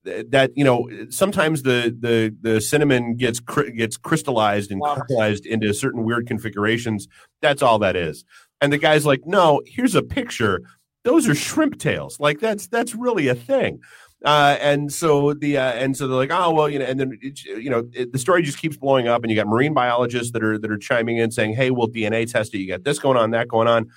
that 0.06 0.52
you 0.56 0.64
know 0.64 0.88
sometimes 1.10 1.64
the 1.64 1.96
the 2.00 2.36
the 2.42 2.62
cinnamon 2.62 3.16
gets 3.16 3.40
cr- 3.40 3.70
gets 3.70 3.98
crystallized 3.98 4.72
and 4.72 4.82
crystallized 4.82 5.46
into 5.46 5.74
certain 5.74 6.04
weird 6.04 6.28
configurations. 6.28 7.08
That's 7.42 7.62
all 7.62 7.80
that 7.80 7.96
is. 7.96 8.24
And 8.62 8.72
the 8.72 8.78
guy's 8.78 9.06
like 9.06 9.26
no 9.26 9.62
here's 9.66 9.96
a 9.96 10.04
picture. 10.04 10.62
Those 11.04 11.28
are 11.28 11.36
shrimp 11.36 11.80
tails. 11.80 12.20
Like 12.20 12.40
that's 12.40 12.68
that's 12.68 12.96
really 12.96 13.28
a 13.28 13.36
thing 13.36 13.80
uh, 14.24 14.58
and 14.60 14.92
so 14.92 15.34
the 15.34 15.58
uh, 15.58 15.74
and 15.74 15.96
so 15.96 16.08
they're 16.08 16.18
like, 16.18 16.32
oh 16.32 16.52
well, 16.52 16.70
you 16.70 16.80
know, 16.80 16.86
and 16.86 17.00
then 17.00 17.18
it, 17.22 17.44
you 17.44 17.70
know 17.70 17.88
it, 17.94 18.12
the 18.12 18.20
story 18.20 18.42
just 18.42 18.58
keeps 18.58 18.78
blowing 18.78 19.08
up, 19.08 19.24
and 19.24 19.30
you 19.30 19.36
got 19.36 19.48
marine 19.48 19.74
biologists 19.74 20.32
that 20.32 20.44
are 20.44 20.58
that 20.58 20.72
are 20.72 20.78
chiming 20.78 21.18
in 21.18 21.32
saying, 21.32 21.54
hey, 21.54 21.70
we'll 21.70 21.90
DNA 21.90 22.32
test 22.32 22.54
it. 22.54 22.60
You 22.60 22.68
got 22.68 22.84
this 22.84 22.98
going 22.98 23.18
on, 23.18 23.32
that 23.32 23.48
going 23.48 23.68
on, 23.68 23.88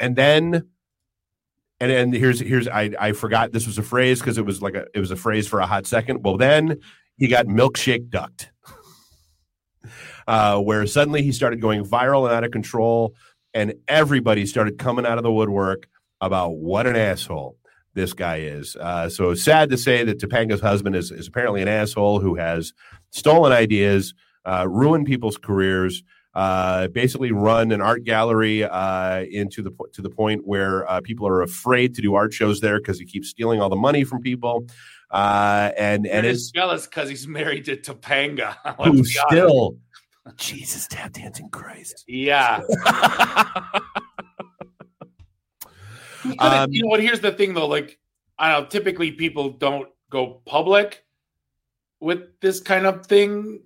and 0.00 0.16
then 0.16 0.68
and 1.80 1.92
and 1.92 2.14
here's 2.14 2.40
here's 2.40 2.68
I 2.68 2.90
I 2.98 3.12
forgot 3.12 3.52
this 3.52 3.66
was 3.66 3.78
a 3.78 3.82
phrase 3.82 4.20
because 4.20 4.38
it 4.38 4.44
was 4.44 4.60
like 4.60 4.74
a 4.74 4.86
it 4.92 5.00
was 5.00 5.10
a 5.10 5.16
phrase 5.16 5.46
for 5.46 5.60
a 5.60 5.66
hot 5.66 5.86
second. 5.86 6.24
Well, 6.24 6.36
then 6.36 6.80
he 7.16 7.28
got 7.28 7.46
milkshake 7.46 8.10
ducked, 8.10 8.50
uh, 10.26 10.60
where 10.60 10.86
suddenly 10.86 11.22
he 11.22 11.32
started 11.32 11.60
going 11.60 11.84
viral 11.84 12.26
and 12.26 12.34
out 12.34 12.44
of 12.44 12.50
control, 12.50 13.14
and 13.54 13.74
everybody 13.88 14.46
started 14.46 14.78
coming 14.78 15.06
out 15.06 15.16
of 15.16 15.24
the 15.24 15.32
woodwork 15.32 15.88
about 16.20 16.56
what 16.56 16.86
an 16.86 16.96
asshole 16.96 17.56
this 17.94 18.12
guy 18.12 18.38
is. 18.38 18.76
Uh, 18.76 19.08
so 19.08 19.34
sad 19.34 19.70
to 19.70 19.76
say 19.76 20.04
that 20.04 20.18
Topanga's 20.18 20.60
husband 20.60 20.96
is, 20.96 21.10
is 21.10 21.28
apparently 21.28 21.62
an 21.62 21.68
asshole 21.68 22.20
who 22.20 22.34
has 22.34 22.72
stolen 23.10 23.52
ideas, 23.52 24.14
uh, 24.44 24.66
ruined 24.68 25.06
people's 25.06 25.38
careers, 25.38 26.02
uh, 26.34 26.88
basically 26.88 27.30
run 27.30 27.70
an 27.70 27.80
art 27.80 28.04
gallery 28.04 28.64
uh, 28.64 29.22
into 29.30 29.62
the 29.62 29.70
to 29.92 30.02
the 30.02 30.10
point 30.10 30.42
where 30.44 30.88
uh, 30.90 31.00
people 31.00 31.26
are 31.28 31.42
afraid 31.42 31.94
to 31.94 32.02
do 32.02 32.14
art 32.14 32.32
shows 32.32 32.60
there 32.60 32.78
because 32.78 32.98
he 32.98 33.04
keeps 33.04 33.28
stealing 33.28 33.60
all 33.60 33.68
the 33.68 33.76
money 33.76 34.04
from 34.04 34.20
people. 34.20 34.66
Uh, 35.10 35.70
and 35.76 36.06
and 36.06 36.16
and 36.16 36.26
is 36.26 36.42
is 36.42 36.50
jealous 36.50 36.86
because 36.86 37.08
he's 37.08 37.28
married 37.28 37.64
to 37.64 37.76
Topanga. 37.76 38.56
Let's 38.78 38.96
who 38.96 39.04
still 39.04 39.76
Jesus 40.36 40.88
tap 40.88 41.12
dancing 41.12 41.48
Christ. 41.50 42.04
yeah. 42.08 42.62
Um, 46.38 46.72
you 46.72 46.82
know 46.82 46.88
what? 46.88 47.00
Here's 47.00 47.20
the 47.20 47.32
thing, 47.32 47.54
though. 47.54 47.66
Like, 47.66 47.98
I 48.38 48.52
don't 48.52 48.64
know. 48.64 48.68
Typically, 48.68 49.12
people 49.12 49.50
don't 49.50 49.88
go 50.10 50.40
public 50.46 51.04
with 52.00 52.40
this 52.40 52.60
kind 52.60 52.86
of 52.86 53.06
thing 53.06 53.60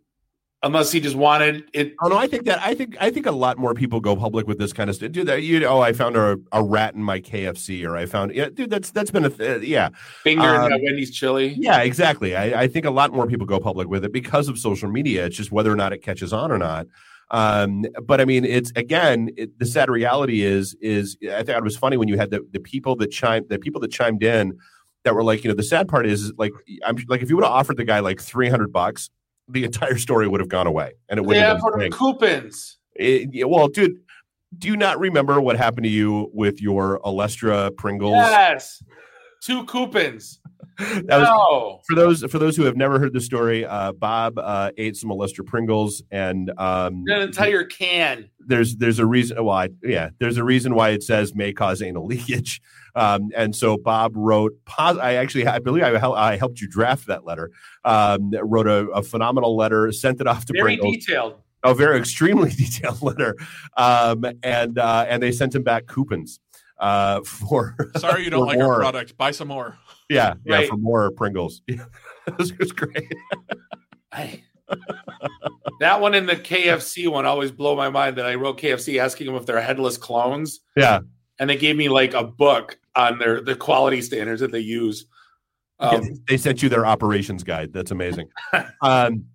unless 0.63 0.91
he 0.91 1.01
just 1.01 1.17
wanted 1.17 1.65
it. 1.73 1.95
Oh 2.03 2.09
no, 2.09 2.17
I 2.17 2.27
think 2.27 2.45
that 2.47 2.61
I 2.63 2.75
think 2.75 2.97
I 3.01 3.11
think 3.11 3.27
a 3.27 3.33
lot 3.33 3.59
more 3.59 3.75
people 3.75 4.01
go 4.01 4.17
public 4.17 4.47
with 4.47 4.59
this 4.59 4.73
kind 4.73 4.91
of 4.91 4.97
stuff. 4.97 5.13
Dude, 5.13 5.27
that 5.27 5.43
you 5.43 5.65
oh, 5.67 5.81
I 5.81 5.93
found 5.93 6.17
a, 6.17 6.39
a 6.53 6.63
rat 6.63 6.95
in 6.95 7.03
my 7.03 7.21
KFC, 7.21 7.87
or 7.87 7.97
I 7.97 8.07
found 8.07 8.35
yeah, 8.35 8.49
dude, 8.49 8.71
that's 8.71 8.91
that's 8.91 9.11
been 9.11 9.25
a 9.25 9.31
th- 9.31 9.63
yeah, 9.63 9.91
Finger 10.23 10.55
in 10.55 10.61
Um, 10.63 10.71
that 10.71 10.81
Wendy's 10.83 11.11
chili. 11.11 11.55
yeah, 11.59 11.81
exactly. 11.81 12.37
I, 12.37 12.63
I 12.63 12.69
think 12.69 12.87
a 12.87 12.91
lot 12.91 13.13
more 13.13 13.27
people 13.27 13.47
go 13.47 13.61
public 13.61 13.89
with 13.89 14.05
it 14.05 14.13
because 14.13 14.49
of 14.49 14.59
social 14.59 14.91
media. 14.91 15.27
It's 15.27 15.37
just 15.37 15.53
whether 15.53 15.73
or 15.73 15.77
not 15.77 15.93
it 15.93 16.03
catches 16.03 16.33
on 16.33 16.51
or 16.51 16.59
not. 16.59 16.87
Um, 17.31 17.85
but 18.03 18.21
I 18.21 18.25
mean, 18.25 18.45
it's 18.45 18.73
again, 18.75 19.31
it, 19.37 19.59
the 19.59 19.67
sad 19.67 19.91
reality 19.91 20.43
is 20.43 20.75
is 20.81 21.17
I 21.31 21.43
thought 21.43 21.57
it 21.59 21.65
was 21.65 21.77
funny 21.77 21.97
when 21.97 22.09
you 22.09 22.17
had 22.17 22.31
the 22.31 22.41
the 22.53 22.61
people 22.61 22.97
that 22.97 23.11
chimed 23.11 23.49
the 23.49 23.59
people 23.59 23.81
that 23.83 23.91
chimed 23.91 24.23
in 24.23 24.57
that 25.05 25.15
were 25.15 25.23
like, 25.25 25.45
you 25.45 25.49
know, 25.51 25.55
the 25.57 25.63
sad 25.63 25.89
part 25.89 26.07
is 26.07 26.33
like 26.39 26.53
I'm 26.85 26.97
like 27.09 27.23
if 27.23 27.29
you 27.29 27.37
would 27.37 27.45
have 27.45 27.53
offered 27.53 27.77
the 27.77 27.85
guy 27.85 28.01
like 28.01 28.21
three 28.21 28.49
hundred 28.49 28.73
bucks, 28.73 29.11
the 29.49 29.65
entire 29.65 29.99
story 29.99 30.27
would 30.27 30.41
have 30.41 30.49
gone 30.49 30.67
away, 30.67 30.93
and 31.09 31.19
it 31.19 31.23
wouldn't 31.25 31.45
have 31.57 31.61
been 31.79 31.93
coupons. 31.93 32.79
It- 32.95 33.29
yeah, 33.33 33.45
well, 33.45 33.69
dude, 33.69 33.97
do 34.57 34.69
you 34.69 34.77
not 34.77 34.99
remember 34.99 35.41
what 35.41 35.57
happened 35.57 35.85
to 35.85 35.91
you 35.91 36.31
with 36.33 36.61
your 36.63 36.99
Olestra 37.05 37.77
Pringles? 37.77 38.15
Yes. 38.15 38.83
Two 39.43 39.65
coupons. 39.67 40.41
That 40.79 41.19
was 41.19 41.29
no. 41.29 41.81
for 41.89 41.95
those 41.97 42.23
for 42.31 42.39
those 42.39 42.57
who 42.57 42.63
have 42.65 42.77
never 42.77 42.99
heard 43.01 43.13
the 43.13 43.21
story. 43.21 43.65
Uh, 43.67 43.93
Bob 43.93 44.39
uh, 44.39 44.71
ate 44.79 44.97
some 44.97 45.11
Olestra 45.11 45.45
Pringles, 45.45 46.03
and 46.11 46.51
um, 46.59 47.05
An 47.09 47.23
entire 47.23 47.65
can. 47.65 48.31
there's 48.47 48.77
there's 48.77 48.99
a 49.01 49.07
reason 49.07 49.43
why 49.45 49.71
yeah 49.83 50.11
there's 50.21 50.37
a 50.37 50.45
reason 50.45 50.75
why 50.75 50.91
it 50.91 51.03
says 51.03 51.35
may 51.35 51.53
cause 51.53 51.83
anal 51.83 52.07
leakage. 52.13 52.61
Um, 52.95 53.31
and 53.37 53.55
so 53.57 53.77
Bob 53.77 54.13
wrote. 54.17 54.53
Pos- 54.67 54.99
I 54.99 55.15
actually 55.15 55.47
I 55.47 55.59
believe 55.59 55.83
I, 55.85 55.99
hel- 55.99 56.15
I 56.15 56.37
helped 56.37 56.61
you 56.61 56.69
draft 56.69 57.07
that 57.09 57.25
letter. 57.25 57.51
Um, 57.85 58.31
wrote 58.43 58.67
a, 58.69 58.87
a 58.91 59.03
phenomenal 59.03 59.57
letter, 59.57 59.91
sent 59.93 60.21
it 60.21 60.27
off 60.29 60.45
to 60.47 60.53
Very 60.53 60.77
Pringles. 60.77 60.97
detailed. 61.05 61.35
a 61.65 61.75
very 61.75 61.99
extremely 61.99 62.51
detailed 62.57 63.03
letter, 63.03 63.35
um, 63.77 64.25
and 64.45 64.79
uh, 64.79 65.07
and 65.09 65.23
they 65.23 65.33
sent 65.33 65.55
him 65.55 65.63
back 65.65 65.87
coupons 65.87 66.39
uh, 66.79 67.21
for 67.23 67.77
Sorry 67.97 68.23
you 68.25 68.31
don't 68.31 68.47
like 68.47 68.59
more. 68.59 68.75
our 68.75 68.81
product. 68.81 69.17
Buy 69.17 69.33
some 69.33 69.49
more. 69.49 69.77
Yeah, 70.09 70.35
yeah, 70.45 70.57
Right. 70.57 70.69
for 70.69 70.77
more 70.77 71.11
Pringles. 71.11 71.63
Yeah, 71.69 71.85
this 72.37 72.57
was 72.59 72.73
great. 72.73 73.13
I, 74.13 74.43
that 75.81 76.01
one 76.01 76.15
and 76.15 76.29
the 76.29 76.37
KFC 76.37 77.11
one 77.11 77.25
always 77.25 77.51
blow 77.51 77.75
my 77.77 77.89
mind. 77.89 78.17
That 78.17 78.27
I 78.27 78.35
wrote 78.35 78.59
KFC 78.59 78.99
asking 79.01 79.27
them 79.27 79.37
if 79.37 79.47
they're 79.47 79.61
headless 79.61 79.97
clones. 79.97 80.61
Yeah, 80.77 81.01
and 81.39 81.49
they 81.49 81.57
gave 81.57 81.77
me 81.77 81.89
like 81.89 82.15
a 82.15 82.25
book 82.25 82.79
on 82.95 83.19
their 83.19 83.41
the 83.41 83.57
quality 83.57 84.03
standards 84.03 84.41
that 84.41 84.53
they 84.53 84.61
use. 84.61 85.07
Um, 85.81 86.23
they 86.29 86.37
sent 86.37 86.63
you 86.63 86.69
their 86.69 86.85
operations 86.85 87.45
guide. 87.45 87.73
That's 87.73 87.93
amazing. 87.93 88.29
um, 88.83 89.27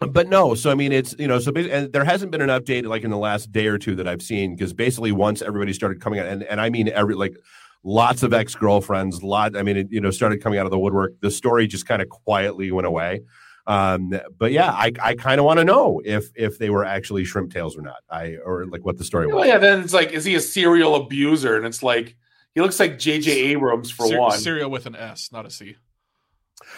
but 0.00 0.28
no, 0.28 0.54
so 0.54 0.70
I 0.70 0.74
mean, 0.74 0.92
it's 0.92 1.14
you 1.18 1.28
know, 1.28 1.38
so 1.38 1.52
and 1.54 1.92
there 1.92 2.04
hasn't 2.04 2.32
been 2.32 2.40
an 2.40 2.48
update 2.48 2.86
like 2.86 3.04
in 3.04 3.10
the 3.10 3.18
last 3.18 3.52
day 3.52 3.66
or 3.66 3.78
two 3.78 3.94
that 3.96 4.08
I've 4.08 4.22
seen 4.22 4.54
because 4.54 4.72
basically 4.72 5.12
once 5.12 5.42
everybody 5.42 5.72
started 5.72 6.00
coming 6.00 6.18
out, 6.18 6.26
and 6.26 6.42
and 6.44 6.60
I 6.60 6.70
mean 6.70 6.88
every 6.88 7.14
like 7.14 7.36
lots 7.84 8.22
of 8.22 8.32
ex 8.32 8.54
girlfriends, 8.54 9.22
lot. 9.22 9.56
I 9.56 9.62
mean, 9.62 9.76
it, 9.76 9.88
you 9.90 10.00
know, 10.00 10.10
started 10.10 10.42
coming 10.42 10.58
out 10.58 10.66
of 10.66 10.70
the 10.70 10.78
woodwork. 10.78 11.20
The 11.20 11.30
story 11.30 11.66
just 11.66 11.86
kind 11.86 12.02
of 12.02 12.08
quietly 12.08 12.70
went 12.72 12.86
away. 12.86 13.22
Um, 13.66 14.12
but 14.38 14.50
yeah, 14.50 14.70
I, 14.72 14.92
I 15.00 15.14
kind 15.14 15.38
of 15.38 15.44
want 15.44 15.58
to 15.58 15.64
know 15.64 16.00
if 16.04 16.30
if 16.34 16.58
they 16.58 16.70
were 16.70 16.84
actually 16.84 17.24
shrimp 17.24 17.52
tails 17.52 17.76
or 17.76 17.82
not. 17.82 18.02
I 18.10 18.36
or 18.44 18.66
like 18.66 18.84
what 18.84 18.98
the 18.98 19.04
story 19.04 19.26
was. 19.26 19.36
Well, 19.36 19.46
yeah, 19.46 19.58
then 19.58 19.80
it's 19.80 19.92
like, 19.92 20.12
is 20.12 20.24
he 20.24 20.34
a 20.34 20.40
serial 20.40 20.96
abuser? 20.96 21.56
And 21.56 21.64
it's 21.64 21.82
like 21.82 22.16
he 22.54 22.60
looks 22.60 22.78
like 22.78 22.98
J.J. 22.98 23.30
Abrams 23.30 23.90
for 23.90 24.06
Ser- 24.06 24.18
one. 24.18 24.38
Serial 24.38 24.70
with 24.70 24.86
an 24.86 24.96
S, 24.96 25.30
not 25.32 25.46
a 25.46 25.50
C. 25.50 25.76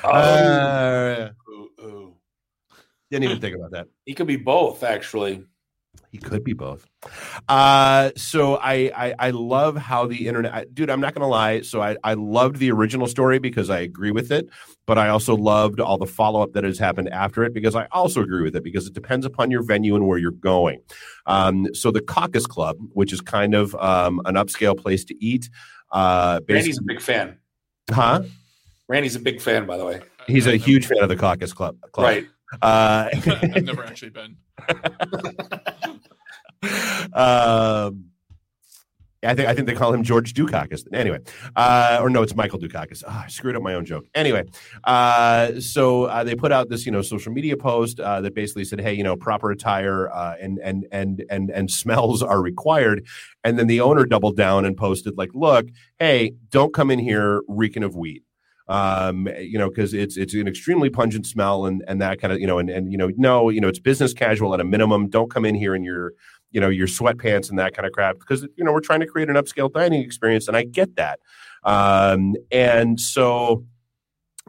Oh, 0.02 0.08
uh, 0.08 1.30
ooh, 1.48 1.70
ooh. 1.82 2.16
didn't 3.10 3.24
even 3.24 3.40
think 3.40 3.56
about 3.56 3.72
that. 3.72 3.88
He 4.04 4.14
could 4.14 4.26
be 4.26 4.36
both, 4.36 4.82
actually. 4.82 5.44
He 6.14 6.20
could 6.20 6.44
be 6.44 6.52
both. 6.52 6.86
Uh, 7.48 8.12
so 8.14 8.54
I, 8.54 8.92
I, 8.94 9.14
I 9.18 9.30
love 9.30 9.76
how 9.76 10.06
the 10.06 10.28
internet, 10.28 10.54
I, 10.54 10.64
dude. 10.72 10.88
I'm 10.88 11.00
not 11.00 11.12
gonna 11.12 11.26
lie. 11.26 11.62
So 11.62 11.82
I 11.82 11.96
I 12.04 12.14
loved 12.14 12.58
the 12.58 12.70
original 12.70 13.08
story 13.08 13.40
because 13.40 13.68
I 13.68 13.80
agree 13.80 14.12
with 14.12 14.30
it, 14.30 14.48
but 14.86 14.96
I 14.96 15.08
also 15.08 15.36
loved 15.36 15.80
all 15.80 15.98
the 15.98 16.06
follow 16.06 16.40
up 16.40 16.52
that 16.52 16.62
has 16.62 16.78
happened 16.78 17.08
after 17.08 17.42
it 17.42 17.52
because 17.52 17.74
I 17.74 17.88
also 17.90 18.22
agree 18.22 18.44
with 18.44 18.54
it 18.54 18.62
because 18.62 18.86
it 18.86 18.92
depends 18.92 19.26
upon 19.26 19.50
your 19.50 19.64
venue 19.64 19.96
and 19.96 20.06
where 20.06 20.16
you're 20.16 20.30
going. 20.30 20.82
Um, 21.26 21.74
so 21.74 21.90
the 21.90 22.00
Caucus 22.00 22.46
Club, 22.46 22.76
which 22.92 23.12
is 23.12 23.20
kind 23.20 23.52
of 23.52 23.74
um, 23.74 24.20
an 24.24 24.36
upscale 24.36 24.78
place 24.78 25.04
to 25.06 25.16
eat. 25.20 25.50
Uh, 25.90 26.38
Randy's 26.48 26.78
a 26.78 26.82
big 26.82 27.00
fan. 27.00 27.38
Huh? 27.90 28.22
Randy's 28.86 29.16
a 29.16 29.20
big 29.20 29.40
fan, 29.40 29.66
by 29.66 29.78
the 29.78 29.84
way. 29.84 30.00
He's 30.28 30.46
a 30.46 30.54
huge 30.54 30.86
fan 30.86 31.02
of 31.02 31.08
the 31.08 31.16
Caucus 31.16 31.52
Club. 31.52 31.76
Club. 31.90 32.06
Right. 32.06 32.26
Uh, 32.62 33.08
I've 33.12 33.64
never 33.64 33.84
actually 33.84 34.10
been. 34.10 34.36
um, 37.12 38.04
I 39.24 39.34
think 39.34 39.48
I 39.48 39.54
think 39.54 39.66
they 39.66 39.74
call 39.74 39.92
him 39.92 40.02
George 40.02 40.34
Dukakis. 40.34 40.84
Anyway, 40.92 41.18
uh, 41.56 41.98
or 42.00 42.10
no, 42.10 42.22
it's 42.22 42.34
Michael 42.34 42.58
Dukakis. 42.58 43.02
Oh, 43.06 43.22
I 43.24 43.28
screwed 43.28 43.56
up 43.56 43.62
my 43.62 43.74
own 43.74 43.84
joke. 43.84 44.06
Anyway, 44.14 44.44
uh, 44.84 45.60
so 45.60 46.04
uh, 46.04 46.24
they 46.24 46.34
put 46.34 46.52
out 46.52 46.68
this 46.68 46.86
you 46.86 46.92
know 46.92 47.02
social 47.02 47.32
media 47.32 47.56
post 47.56 48.00
uh, 48.00 48.20
that 48.20 48.34
basically 48.34 48.64
said, 48.64 48.80
hey, 48.80 48.94
you 48.94 49.02
know, 49.02 49.16
proper 49.16 49.50
attire 49.50 50.10
uh, 50.10 50.34
and 50.40 50.58
and 50.62 50.86
and 50.92 51.24
and 51.30 51.50
and 51.50 51.70
smells 51.70 52.22
are 52.22 52.42
required. 52.42 53.06
And 53.42 53.58
then 53.58 53.66
the 53.66 53.80
owner 53.80 54.04
doubled 54.04 54.36
down 54.36 54.64
and 54.64 54.76
posted 54.76 55.16
like, 55.16 55.30
look, 55.34 55.66
hey, 55.98 56.32
don't 56.50 56.74
come 56.74 56.90
in 56.90 56.98
here 56.98 57.42
reeking 57.48 57.82
of 57.82 57.96
weed 57.96 58.22
um, 58.68 59.28
you 59.38 59.58
know, 59.58 59.68
because 59.68 59.92
it's 59.92 60.16
it's 60.16 60.34
an 60.34 60.48
extremely 60.48 60.88
pungent 60.88 61.26
smell 61.26 61.66
and 61.66 61.84
and 61.86 62.00
that 62.00 62.20
kind 62.20 62.32
of 62.32 62.40
you 62.40 62.46
know 62.46 62.58
and 62.58 62.70
and 62.70 62.90
you 62.90 62.98
know 62.98 63.10
no 63.16 63.50
you 63.50 63.60
know 63.60 63.68
it's 63.68 63.78
business 63.78 64.14
casual 64.14 64.54
at 64.54 64.60
a 64.60 64.64
minimum. 64.64 65.08
Don't 65.08 65.30
come 65.30 65.44
in 65.44 65.54
here 65.54 65.74
in 65.74 65.84
your 65.84 66.12
you 66.54 66.60
know 66.60 66.68
your 66.68 66.86
sweatpants 66.86 67.50
and 67.50 67.58
that 67.58 67.74
kind 67.74 67.84
of 67.84 67.92
crap 67.92 68.18
because 68.18 68.42
you 68.56 68.64
know 68.64 68.72
we're 68.72 68.80
trying 68.80 69.00
to 69.00 69.06
create 69.06 69.28
an 69.28 69.34
upscale 69.34 69.70
dining 69.70 70.00
experience 70.00 70.48
and 70.48 70.56
I 70.56 70.62
get 70.62 70.96
that. 70.96 71.18
Um, 71.64 72.36
and 72.50 72.98
so 72.98 73.64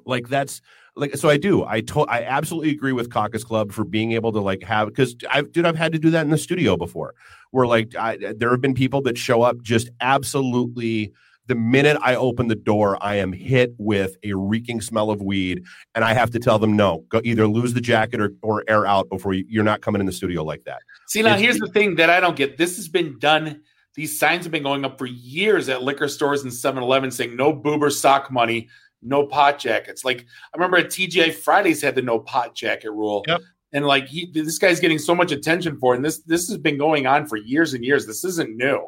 like 0.05 0.29
that's 0.29 0.61
like 0.95 1.15
so 1.15 1.29
I 1.29 1.37
do. 1.37 1.65
I 1.65 1.81
told 1.81 2.07
I 2.09 2.23
absolutely 2.23 2.69
agree 2.69 2.93
with 2.93 3.11
Caucus 3.11 3.43
Club 3.43 3.71
for 3.71 3.83
being 3.83 4.11
able 4.11 4.31
to 4.33 4.39
like 4.39 4.63
have 4.63 4.87
because 4.87 5.15
I've 5.29 5.51
dude 5.51 5.65
I've 5.65 5.75
had 5.75 5.91
to 5.93 5.99
do 5.99 6.11
that 6.11 6.21
in 6.21 6.29
the 6.29 6.37
studio 6.37 6.77
before 6.77 7.15
where 7.51 7.65
like 7.65 7.95
I, 7.95 8.17
there 8.37 8.51
have 8.51 8.61
been 8.61 8.75
people 8.75 9.01
that 9.01 9.17
show 9.17 9.41
up 9.41 9.61
just 9.61 9.89
absolutely 9.99 11.11
the 11.47 11.55
minute 11.55 11.97
I 12.01 12.15
open 12.15 12.47
the 12.47 12.55
door, 12.55 12.97
I 13.01 13.15
am 13.15 13.31
hit 13.31 13.73
with 13.77 14.17
a 14.23 14.33
reeking 14.33 14.81
smell 14.81 15.11
of 15.11 15.21
weed, 15.21 15.63
and 15.93 16.03
I 16.03 16.13
have 16.13 16.31
to 16.31 16.39
tell 16.39 16.57
them 16.59 16.75
no. 16.75 17.05
Go 17.09 17.21
either 17.23 17.47
lose 17.47 17.73
the 17.73 17.81
jacket 17.81 18.19
or, 18.19 18.33
or 18.41 18.63
air 18.67 18.85
out 18.85 19.09
before 19.09 19.33
you, 19.33 19.61
are 19.61 19.63
not 19.63 19.81
coming 19.81 19.99
in 19.99 20.05
the 20.05 20.11
studio 20.11 20.43
like 20.43 20.63
that. 20.65 20.81
See, 21.07 21.21
now 21.21 21.33
it's, 21.33 21.41
here's 21.41 21.59
the 21.59 21.67
thing 21.67 21.95
that 21.95 22.09
I 22.09 22.19
don't 22.19 22.35
get. 22.35 22.57
This 22.57 22.75
has 22.77 22.87
been 22.87 23.19
done. 23.19 23.61
These 23.93 24.19
signs 24.19 24.43
have 24.43 24.51
been 24.51 24.63
going 24.63 24.83
up 24.83 24.97
for 24.97 25.05
years 25.05 25.69
at 25.69 25.83
liquor 25.83 26.07
stores 26.07 26.43
and 26.43 26.51
7-Eleven 26.51 27.11
saying 27.11 27.35
no 27.35 27.53
boober 27.53 27.91
sock 27.91 28.31
money, 28.31 28.67
no 29.01 29.25
pot 29.25 29.59
jackets. 29.59 30.03
Like 30.03 30.25
I 30.53 30.57
remember 30.57 30.77
at 30.77 30.87
TGI 30.87 31.33
Fridays 31.33 31.81
had 31.81 31.95
the 31.95 32.01
no 32.01 32.19
pot 32.19 32.55
jacket 32.55 32.91
rule. 32.91 33.23
Yep. 33.27 33.41
And 33.71 33.85
like 33.85 34.07
he, 34.07 34.31
this 34.31 34.57
guy's 34.57 34.79
getting 34.79 34.99
so 34.99 35.13
much 35.13 35.31
attention 35.31 35.77
for, 35.79 35.93
it, 35.93 35.97
and 35.97 36.05
this 36.05 36.19
this 36.19 36.47
has 36.47 36.57
been 36.57 36.77
going 36.77 37.07
on 37.07 37.25
for 37.25 37.37
years 37.37 37.73
and 37.73 37.83
years. 37.83 38.05
This 38.05 38.23
isn't 38.23 38.55
new. 38.55 38.87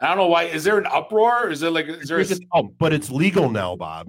I 0.00 0.08
don't 0.08 0.18
know 0.18 0.26
why. 0.26 0.44
Is 0.44 0.64
there 0.64 0.78
an 0.78 0.86
uproar? 0.86 1.50
Is 1.50 1.60
there 1.60 1.70
like 1.70 1.88
is 1.88 2.08
there? 2.08 2.20
A... 2.20 2.26
Oh, 2.52 2.74
but 2.78 2.92
it's 2.92 3.10
legal 3.10 3.50
now, 3.50 3.76
Bob. 3.76 4.08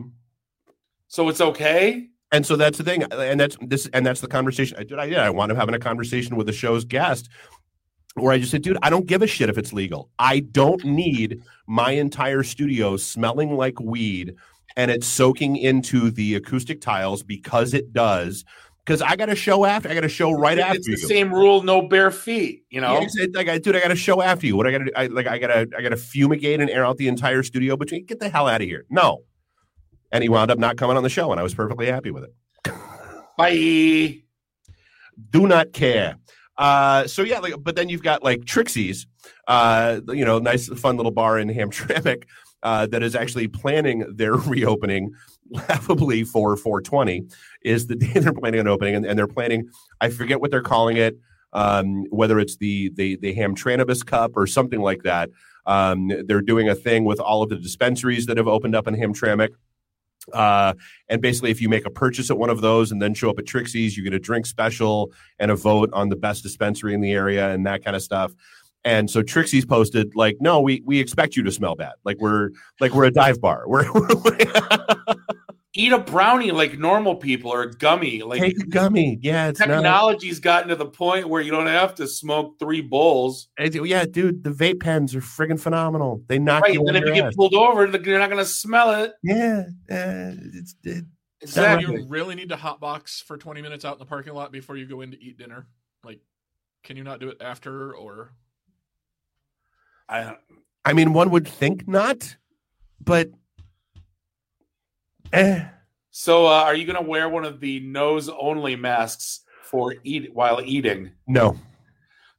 So 1.07 1.29
it's 1.29 1.39
okay. 1.39 2.09
And 2.31 2.45
so 2.45 2.57
that's 2.57 2.77
the 2.77 2.83
thing, 2.83 3.03
and 3.03 3.39
that's 3.39 3.55
this, 3.61 3.88
and 3.93 4.05
that's 4.05 4.19
the 4.19 4.27
conversation. 4.27 4.77
I 4.77 4.83
did. 4.83 4.99
I 4.99 5.07
did. 5.07 5.17
I 5.17 5.29
wound 5.29 5.51
up 5.51 5.57
having 5.57 5.75
a 5.75 5.79
conversation 5.79 6.35
with 6.35 6.45
the 6.45 6.53
show's 6.53 6.83
guest, 6.83 7.29
where 8.15 8.33
I 8.33 8.38
just 8.38 8.51
said, 8.51 8.63
"Dude, 8.63 8.77
I 8.81 8.89
don't 8.89 9.05
give 9.05 9.21
a 9.21 9.27
shit 9.27 9.49
if 9.49 9.57
it's 9.57 9.71
legal. 9.71 10.09
I 10.19 10.41
don't 10.41 10.83
need 10.83 11.41
my 11.67 11.91
entire 11.91 12.43
studio 12.43 12.97
smelling 12.97 13.55
like 13.55 13.79
weed, 13.79 14.35
and 14.75 14.91
it's 14.91 15.07
soaking 15.07 15.55
into 15.55 16.11
the 16.11 16.35
acoustic 16.35 16.81
tiles 16.81 17.23
because 17.23 17.73
it 17.73 17.93
does." 17.93 18.43
Because 18.88 19.01
I 19.01 19.17
got 19.17 19.27
a 19.29 19.35
show 19.35 19.65
after. 19.65 19.89
I 19.89 19.93
got 19.93 20.05
a 20.05 20.09
show 20.09 20.31
right 20.31 20.57
it's 20.57 20.65
after. 20.65 20.77
It's 20.77 20.85
the 20.85 20.91
you. 21.01 21.07
same 21.07 21.33
rule, 21.33 21.61
no 21.61 21.81
bare 21.81 22.09
feet. 22.09 22.63
You 22.69 22.79
know, 22.79 23.05
yeah, 23.17 23.25
like 23.33 23.49
I 23.49 23.57
dude, 23.57 23.75
I 23.75 23.81
got 23.81 23.91
a 23.91 23.97
show 23.97 24.21
after 24.21 24.47
you. 24.47 24.55
What 24.55 24.65
I 24.65 24.71
got 24.71 24.77
to 24.77 24.97
I 24.97 25.07
like 25.07 25.27
I 25.27 25.38
got 25.38 25.47
to 25.47 25.77
I 25.77 25.81
got 25.81 25.89
to 25.89 25.97
fumigate 25.97 26.61
and 26.61 26.69
air 26.69 26.85
out 26.85 26.95
the 26.95 27.09
entire 27.09 27.43
studio 27.43 27.75
between. 27.75 28.05
Get 28.05 28.19
the 28.19 28.29
hell 28.29 28.47
out 28.47 28.61
of 28.61 28.67
here. 28.67 28.85
No, 28.89 29.23
and 30.11 30.23
he 30.23 30.29
wound 30.29 30.51
up 30.51 30.57
not 30.57 30.77
coming 30.77 30.95
on 30.95 31.03
the 31.03 31.09
show, 31.09 31.31
and 31.31 31.39
I 31.39 31.43
was 31.43 31.53
perfectly 31.53 31.88
happy 31.88 32.11
with 32.11 32.23
it. 32.23 32.73
Bye. 33.38 34.21
Do 35.31 35.47
not 35.47 35.73
care. 35.73 36.15
Uh, 36.57 37.07
so 37.07 37.23
yeah, 37.23 37.39
like, 37.39 37.55
but 37.59 37.75
then 37.75 37.89
you've 37.89 38.03
got 38.03 38.23
like 38.23 38.45
Trixie's, 38.45 39.05
uh, 39.47 39.99
you 40.07 40.23
know, 40.23 40.39
nice 40.39 40.67
fun 40.69 40.95
little 40.95 41.11
bar 41.11 41.38
in 41.38 41.49
Hamtramck 41.53 42.23
uh, 42.63 42.88
that 42.88 43.03
is 43.03 43.15
actually 43.15 43.47
planning 43.47 44.05
their 44.15 44.33
reopening 44.35 45.11
laughably 45.49 46.23
for 46.23 46.55
420 46.57 47.27
is 47.68 47.88
the 47.88 47.95
day 48.03 48.20
they're 48.20 48.34
planning 48.34 48.59
on 48.59 48.68
opening 48.68 48.95
and, 48.95 49.05
and 49.05 49.18
they're 49.18 49.28
planning 49.28 49.70
i 50.01 50.09
forget 50.09 50.41
what 50.41 50.51
they're 50.51 50.61
calling 50.61 50.97
it 50.97 51.18
um, 51.53 52.03
whether 52.09 52.39
it's 52.39 52.57
the 52.57 52.91
the 52.95 53.15
the 53.18 53.36
hamtranibus 53.36 54.05
cup 54.05 54.32
or 54.36 54.45
something 54.45 54.82
like 54.82 55.03
that 55.03 55.30
um, 55.65 56.11
they're 56.26 56.41
doing 56.41 56.70
a 56.70 56.76
thing 56.76 57.03
with 57.03 57.20
all 57.20 57.43
of 57.43 57.49
the 57.49 57.57
dispensaries 57.57 58.26
that 58.26 58.38
have 58.38 58.47
opened 58.47 58.76
up 58.76 58.88
in 58.88 58.95
hamtramck 58.95 59.49
uh, 60.34 60.74
and 61.07 61.22
basically, 61.22 61.51
if 61.51 61.61
you 61.61 61.70
make 61.70 61.86
a 61.86 61.89
purchase 61.89 62.30
at 62.30 62.38
one 62.38 62.49
of 62.49 62.61
those 62.61 62.91
and 62.91 63.01
then 63.01 63.13
show 63.13 63.30
up 63.30 63.39
at 63.39 63.45
Trixie's, 63.45 63.95
you 63.95 64.03
get 64.03 64.13
a 64.13 64.20
drink 64.20 64.45
special 64.45 65.11
and 65.39 65.51
a 65.51 65.55
vote 65.55 65.89
on 65.93 66.09
the 66.09 66.15
best 66.15 66.43
dispensary 66.43 66.93
in 66.93 67.01
the 67.01 67.11
area 67.11 67.49
and 67.53 67.65
that 67.65 67.84
kind 67.84 67.95
of 67.95 68.01
stuff. 68.01 68.34
And 68.84 69.09
so 69.09 69.22
Trixie's 69.22 69.65
posted 69.65 70.15
like, 70.15 70.38
"No, 70.39 70.61
we 70.61 70.82
we 70.86 70.99
expect 70.99 71.36
you 71.36 71.43
to 71.43 71.51
smell 71.51 71.76
bad. 71.76 71.93
Like 72.03 72.18
we're 72.20 72.51
like 72.80 72.93
we're 72.93 73.05
a 73.05 73.11
dive 73.11 73.41
bar. 73.41 73.63
We're, 73.68 73.86
eat 75.78 75.93
a 75.93 75.99
brownie 75.99 76.51
like 76.51 76.78
normal 76.78 77.15
people 77.15 77.53
or 77.53 77.61
a 77.61 77.71
gummy. 77.71 78.23
Like 78.23 78.41
take 78.41 78.59
a 78.59 78.65
gummy. 78.65 79.19
Yeah, 79.21 79.51
technology's 79.51 80.38
not... 80.38 80.43
gotten 80.43 80.69
to 80.69 80.75
the 80.75 80.88
point 80.88 81.30
where 81.30 81.41
you 81.41 81.51
don't 81.51 81.67
have 81.67 81.95
to 81.95 82.07
smoke 82.07 82.57
three 82.59 82.82
bowls. 82.82 83.47
Yeah, 83.57 84.05
dude, 84.05 84.43
the 84.43 84.49
vape 84.49 84.82
pens 84.82 85.15
are 85.15 85.21
friggin' 85.21 85.59
phenomenal. 85.59 86.23
They 86.28 86.39
knock 86.39 86.63
right, 86.63 86.73
you. 86.73 86.86
And 86.88 86.97
if 86.97 87.05
you 87.05 87.13
get 87.13 87.36
pulled 87.36 87.53
over, 87.53 87.86
you're 87.86 88.19
not 88.19 88.30
going 88.30 88.43
to 88.43 88.45
smell 88.45 89.03
it. 89.03 89.13
Yeah, 89.23 89.63
uh, 89.89 90.34
it's. 90.53 90.75
It, 90.84 91.05
Exactly. 91.39 92.01
You 92.01 92.07
really 92.07 92.34
need 92.34 92.49
to 92.49 92.55
hotbox 92.55 93.23
for 93.23 93.38
20 93.38 93.61
minutes 93.61 93.86
out 93.86 93.93
in 93.93 93.99
the 93.99 94.05
parking 94.05 94.34
lot 94.34 94.51
before 94.51 94.75
you 94.75 94.88
go 94.88 95.01
in 95.01 95.11
to 95.11 95.23
eat 95.23 95.38
dinner. 95.38 95.67
Like, 96.03 96.19
can 96.84 96.97
you 96.97 97.03
not 97.03 97.19
do 97.19 97.30
it 97.30 97.38
after 97.39 97.93
or 97.93 98.32
I 100.09 100.36
I 100.84 100.93
mean, 100.93 101.13
one 101.13 101.30
would 101.30 101.47
think 101.47 101.88
not, 101.88 102.38
but 102.99 103.30
eh. 105.34 105.65
So, 106.11 106.47
uh, 106.47 106.63
are 106.63 106.75
you 106.75 106.86
going 106.86 107.01
to 107.01 107.07
wear 107.07 107.30
one 107.30 107.45
of 107.45 107.59
the 107.59 107.80
nose 107.82 108.30
only 108.30 108.75
masks 108.75 109.41
for 109.63 109.95
eat 110.03 110.34
while 110.34 110.61
eating? 110.63 111.11
No. 111.28 111.57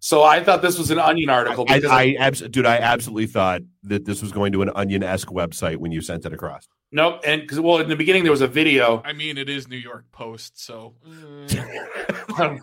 So 0.01 0.23
I 0.23 0.43
thought 0.43 0.63
this 0.63 0.79
was 0.79 0.91
an 0.91 0.99
Onion 0.99 1.29
article. 1.29 1.65
I, 1.69 1.83
I, 1.89 2.03
I 2.03 2.17
abs- 2.21 2.41
dude, 2.41 2.67
I 2.67 2.79
absolutely 2.79 3.27
thought 3.27 3.63
that 3.85 4.05
this 4.05 4.23
was 4.23 4.31
going 4.31 4.53
to 4.53 4.63
an 4.63 4.71
Onion 4.75 5.03
esque 5.03 5.29
website 5.29 5.77
when 5.77 5.91
you 5.91 6.01
sent 6.01 6.25
it 6.25 6.33
across. 6.33 6.69
Nope, 6.93 7.21
and 7.25 7.43
because 7.43 7.61
well, 7.61 7.79
in 7.79 7.89
the 7.89 7.97
beginning 7.97 8.23
there 8.23 8.33
was 8.33 8.41
a 8.41 8.47
video. 8.47 9.03
I 9.05 9.13
mean, 9.13 9.37
it 9.37 9.49
is 9.49 9.69
New 9.69 9.77
York 9.77 10.05
Post, 10.13 10.65
so. 10.65 10.95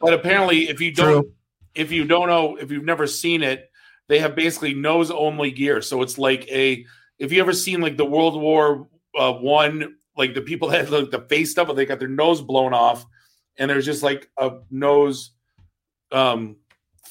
but 0.00 0.12
apparently, 0.12 0.68
if 0.68 0.80
you 0.80 0.92
don't, 0.92 1.22
True. 1.22 1.32
if 1.74 1.90
you 1.90 2.04
don't 2.04 2.28
know, 2.28 2.56
if 2.56 2.70
you've 2.70 2.84
never 2.84 3.06
seen 3.06 3.42
it, 3.42 3.70
they 4.08 4.18
have 4.18 4.36
basically 4.36 4.74
nose 4.74 5.10
only 5.10 5.50
gear. 5.50 5.80
So 5.80 6.02
it's 6.02 6.18
like 6.18 6.46
a 6.48 6.84
if 7.18 7.32
you 7.32 7.40
ever 7.40 7.52
seen 7.54 7.80
like 7.80 7.96
the 7.96 8.04
World 8.04 8.40
War 8.40 8.86
uh, 9.18 9.32
One, 9.32 9.96
like 10.16 10.34
the 10.34 10.40
people 10.42 10.68
that 10.68 10.80
had 10.84 10.90
like 10.90 11.10
the 11.10 11.20
face 11.28 11.50
stuff, 11.52 11.66
but 11.66 11.76
they 11.76 11.86
got 11.86 11.98
their 11.98 12.08
nose 12.08 12.40
blown 12.42 12.72
off. 12.74 13.04
and 13.58 13.70
there's 13.70 13.86
just 13.86 14.02
like 14.02 14.28
a 14.38 14.58
nose 14.70 15.30
um, 16.12 16.56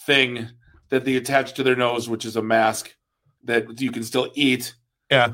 thing 0.06 0.50
that 0.90 1.06
they 1.06 1.16
attach 1.16 1.54
to 1.56 1.64
their 1.64 1.76
nose, 1.76 2.08
which 2.10 2.26
is 2.26 2.36
a 2.36 2.42
mask 2.42 2.94
that 3.46 3.80
you 3.82 3.92
can 3.92 4.04
still 4.04 4.32
eat. 4.36 4.76
Yeah. 5.10 5.34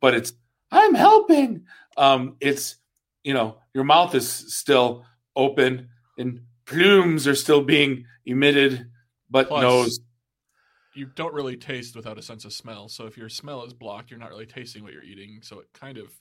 But 0.00 0.14
it's 0.14 0.32
I'm 0.70 0.94
helping. 0.94 1.64
Um, 1.96 2.36
it's 2.40 2.76
you 3.24 3.34
know 3.34 3.56
your 3.74 3.84
mouth 3.84 4.14
is 4.14 4.28
still 4.28 5.04
open 5.34 5.88
and 6.18 6.40
plumes 6.66 7.26
are 7.26 7.34
still 7.34 7.62
being 7.62 8.04
emitted, 8.26 8.86
but 9.30 9.48
Plus- 9.48 9.62
nose. 9.62 10.00
You 10.94 11.06
don't 11.14 11.34
really 11.34 11.56
taste 11.56 11.94
without 11.94 12.18
a 12.18 12.22
sense 12.22 12.44
of 12.44 12.52
smell. 12.52 12.88
So 12.88 13.06
if 13.06 13.16
your 13.16 13.28
smell 13.28 13.64
is 13.64 13.72
blocked, 13.72 14.10
you're 14.10 14.18
not 14.18 14.30
really 14.30 14.46
tasting 14.46 14.82
what 14.82 14.92
you're 14.92 15.02
eating. 15.02 15.40
So 15.42 15.60
it 15.60 15.68
kind 15.72 15.98
of 15.98 16.12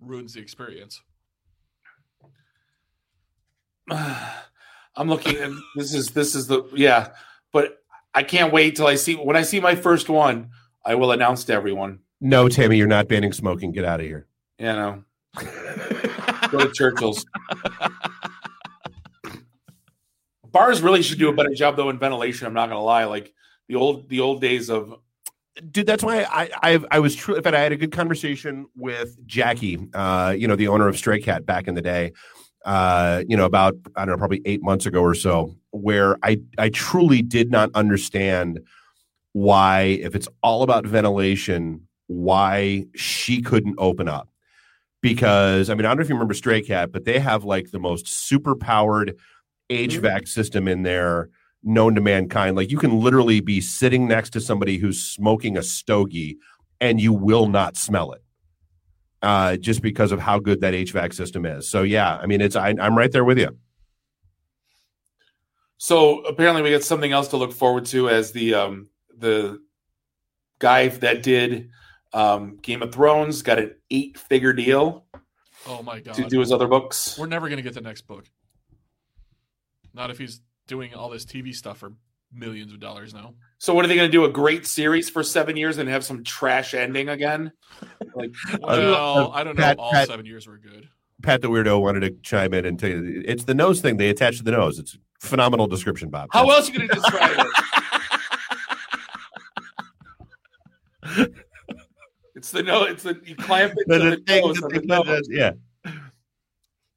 ruins 0.00 0.34
the 0.34 0.40
experience. 0.40 1.02
I'm 3.90 5.08
looking 5.08 5.38
and 5.38 5.58
this 5.74 5.94
is 5.94 6.10
this 6.10 6.34
is 6.34 6.46
the 6.46 6.64
yeah, 6.74 7.10
but 7.50 7.82
I 8.14 8.22
can't 8.22 8.52
wait 8.52 8.76
till 8.76 8.86
I 8.86 8.96
see 8.96 9.14
when 9.14 9.36
I 9.36 9.42
see 9.42 9.58
my 9.58 9.74
first 9.74 10.08
one, 10.08 10.50
I 10.84 10.94
will 10.94 11.12
announce 11.12 11.44
to 11.44 11.54
everyone. 11.54 12.00
No, 12.20 12.48
Tammy, 12.48 12.76
you're 12.76 12.86
not 12.86 13.08
banning 13.08 13.32
smoking. 13.32 13.72
Get 13.72 13.84
out 13.84 14.00
of 14.00 14.06
here. 14.06 14.26
You 14.58 14.66
know, 14.66 15.04
go 16.50 16.58
to 16.58 16.70
Churchill's. 16.72 17.24
Bars 20.52 20.82
really 20.82 21.02
should 21.02 21.18
do 21.18 21.30
a 21.30 21.32
better 21.32 21.54
job 21.54 21.76
though 21.76 21.88
in 21.88 21.98
ventilation. 21.98 22.46
I'm 22.46 22.52
not 22.54 22.68
gonna 22.68 22.82
lie. 22.82 23.04
Like 23.04 23.32
the 23.68 23.74
old 23.74 24.08
the 24.08 24.20
old 24.20 24.40
days 24.40 24.70
of 24.70 24.94
dude 25.70 25.86
that's 25.86 26.02
why 26.02 26.22
i 26.24 26.50
i, 26.62 26.84
I 26.90 26.98
was 26.98 27.14
true 27.14 27.34
in 27.34 27.42
fact 27.42 27.54
i 27.54 27.60
had 27.60 27.72
a 27.72 27.76
good 27.76 27.92
conversation 27.92 28.66
with 28.76 29.16
jackie 29.26 29.78
uh 29.94 30.34
you 30.36 30.48
know 30.48 30.56
the 30.56 30.68
owner 30.68 30.88
of 30.88 30.96
stray 30.96 31.20
cat 31.20 31.44
back 31.44 31.68
in 31.68 31.74
the 31.74 31.82
day 31.82 32.12
uh 32.64 33.22
you 33.28 33.36
know 33.36 33.44
about 33.44 33.74
i 33.96 34.04
don't 34.04 34.14
know 34.14 34.18
probably 34.18 34.40
eight 34.44 34.62
months 34.62 34.86
ago 34.86 35.00
or 35.02 35.14
so 35.14 35.54
where 35.70 36.16
i 36.22 36.38
i 36.58 36.68
truly 36.70 37.22
did 37.22 37.50
not 37.50 37.70
understand 37.74 38.60
why 39.32 39.82
if 40.02 40.14
it's 40.14 40.28
all 40.42 40.62
about 40.62 40.86
ventilation 40.86 41.86
why 42.06 42.84
she 42.94 43.40
couldn't 43.40 43.74
open 43.78 44.08
up. 44.08 44.28
Because 45.00 45.68
i 45.68 45.74
mean 45.74 45.84
i 45.84 45.88
don't 45.88 45.96
know 45.96 46.02
if 46.02 46.08
you 46.08 46.14
remember 46.14 46.34
stray 46.34 46.62
cat 46.62 46.92
but 46.92 47.04
they 47.04 47.18
have 47.18 47.42
like 47.42 47.72
the 47.72 47.80
most 47.80 48.06
super 48.06 48.54
powered 48.54 49.16
hvac 49.68 50.28
system 50.28 50.68
in 50.68 50.84
there 50.84 51.28
known 51.62 51.94
to 51.94 52.00
mankind. 52.00 52.56
Like 52.56 52.70
you 52.70 52.78
can 52.78 53.00
literally 53.00 53.40
be 53.40 53.60
sitting 53.60 54.08
next 54.08 54.30
to 54.30 54.40
somebody 54.40 54.78
who's 54.78 55.02
smoking 55.02 55.56
a 55.56 55.62
stogie 55.62 56.38
and 56.80 57.00
you 57.00 57.12
will 57.12 57.48
not 57.48 57.76
smell 57.76 58.12
it. 58.12 58.22
Uh, 59.22 59.56
just 59.56 59.82
because 59.82 60.10
of 60.10 60.18
how 60.18 60.40
good 60.40 60.60
that 60.62 60.74
HVAC 60.74 61.14
system 61.14 61.46
is. 61.46 61.70
So 61.70 61.82
yeah, 61.84 62.16
I 62.16 62.26
mean, 62.26 62.40
it's 62.40 62.56
I, 62.56 62.74
I'm 62.80 62.98
right 62.98 63.12
there 63.12 63.24
with 63.24 63.38
you. 63.38 63.56
So 65.78 66.20
apparently, 66.22 66.62
we 66.62 66.70
got 66.70 66.82
something 66.82 67.12
else 67.12 67.28
to 67.28 67.36
look 67.36 67.52
forward 67.52 67.84
to 67.86 68.08
as 68.08 68.32
the 68.32 68.54
um, 68.54 68.88
the 69.16 69.60
guy 70.58 70.88
that 70.88 71.22
did 71.22 71.70
um, 72.12 72.58
Game 72.62 72.82
of 72.82 72.92
Thrones 72.92 73.42
got 73.42 73.58
an 73.58 73.74
eight 73.90 74.18
figure 74.18 74.52
deal 74.52 75.06
Oh 75.66 75.82
my 75.82 76.00
god. 76.00 76.14
to 76.14 76.24
do 76.24 76.40
his 76.40 76.50
other 76.52 76.66
books. 76.66 77.16
We're 77.18 77.26
never 77.26 77.48
gonna 77.48 77.62
get 77.62 77.74
the 77.74 77.80
next 77.80 78.02
book. 78.02 78.24
Not 79.94 80.10
if 80.10 80.18
he's 80.18 80.40
doing 80.72 80.94
all 80.94 81.10
this 81.10 81.26
TV 81.26 81.54
stuff 81.54 81.76
for 81.76 81.92
millions 82.32 82.72
of 82.72 82.80
dollars 82.80 83.12
now. 83.12 83.34
So 83.58 83.74
what 83.74 83.84
are 83.84 83.88
they 83.88 83.94
going 83.94 84.08
to 84.08 84.12
do? 84.12 84.24
A 84.24 84.30
great 84.30 84.66
series 84.66 85.10
for 85.10 85.22
seven 85.22 85.54
years 85.54 85.76
and 85.76 85.86
have 85.86 86.02
some 86.02 86.24
trash 86.24 86.72
ending 86.72 87.10
again? 87.10 87.52
Like, 88.14 88.30
Well, 88.62 89.30
I 89.32 89.44
don't 89.44 89.54
know. 89.54 89.62
Pat- 89.62 89.78
all 89.78 89.92
Pat- 89.92 90.08
seven 90.08 90.24
years 90.24 90.46
were 90.46 90.56
good. 90.56 90.88
Pat 91.22 91.42
the 91.42 91.48
weirdo 91.50 91.78
wanted 91.82 92.00
to 92.00 92.10
chime 92.22 92.54
in 92.54 92.64
and 92.64 92.78
tell 92.78 92.88
you 92.88 93.22
it's 93.26 93.44
the 93.44 93.52
nose 93.54 93.82
thing 93.82 93.98
they 93.98 94.08
attach 94.08 94.38
to 94.38 94.42
the 94.44 94.50
nose. 94.52 94.78
It's 94.78 94.94
a 94.94 95.26
phenomenal 95.26 95.66
description, 95.66 96.08
Bob. 96.08 96.30
how 96.32 96.48
else 96.48 96.70
are 96.70 96.72
you 96.72 96.78
going 96.78 96.88
to 96.88 96.94
describe 96.94 97.46
it? 101.04 101.32
it's 102.34 102.50
the 102.50 102.62
no. 102.62 102.84
It's 102.84 103.02
the 103.02 103.20
you 103.24 103.36
clamp 103.36 103.74
it 103.76 103.86
The- 103.88 103.98
to 103.98 104.04
the 104.04 104.10
the, 104.16 104.22
thing 104.22 104.46
nose 104.46 104.56
that 104.56 104.64
of 104.66 104.72
they- 104.72 104.78
the 104.78 104.86
nose. 105.04 105.28
yeah. 105.30 105.52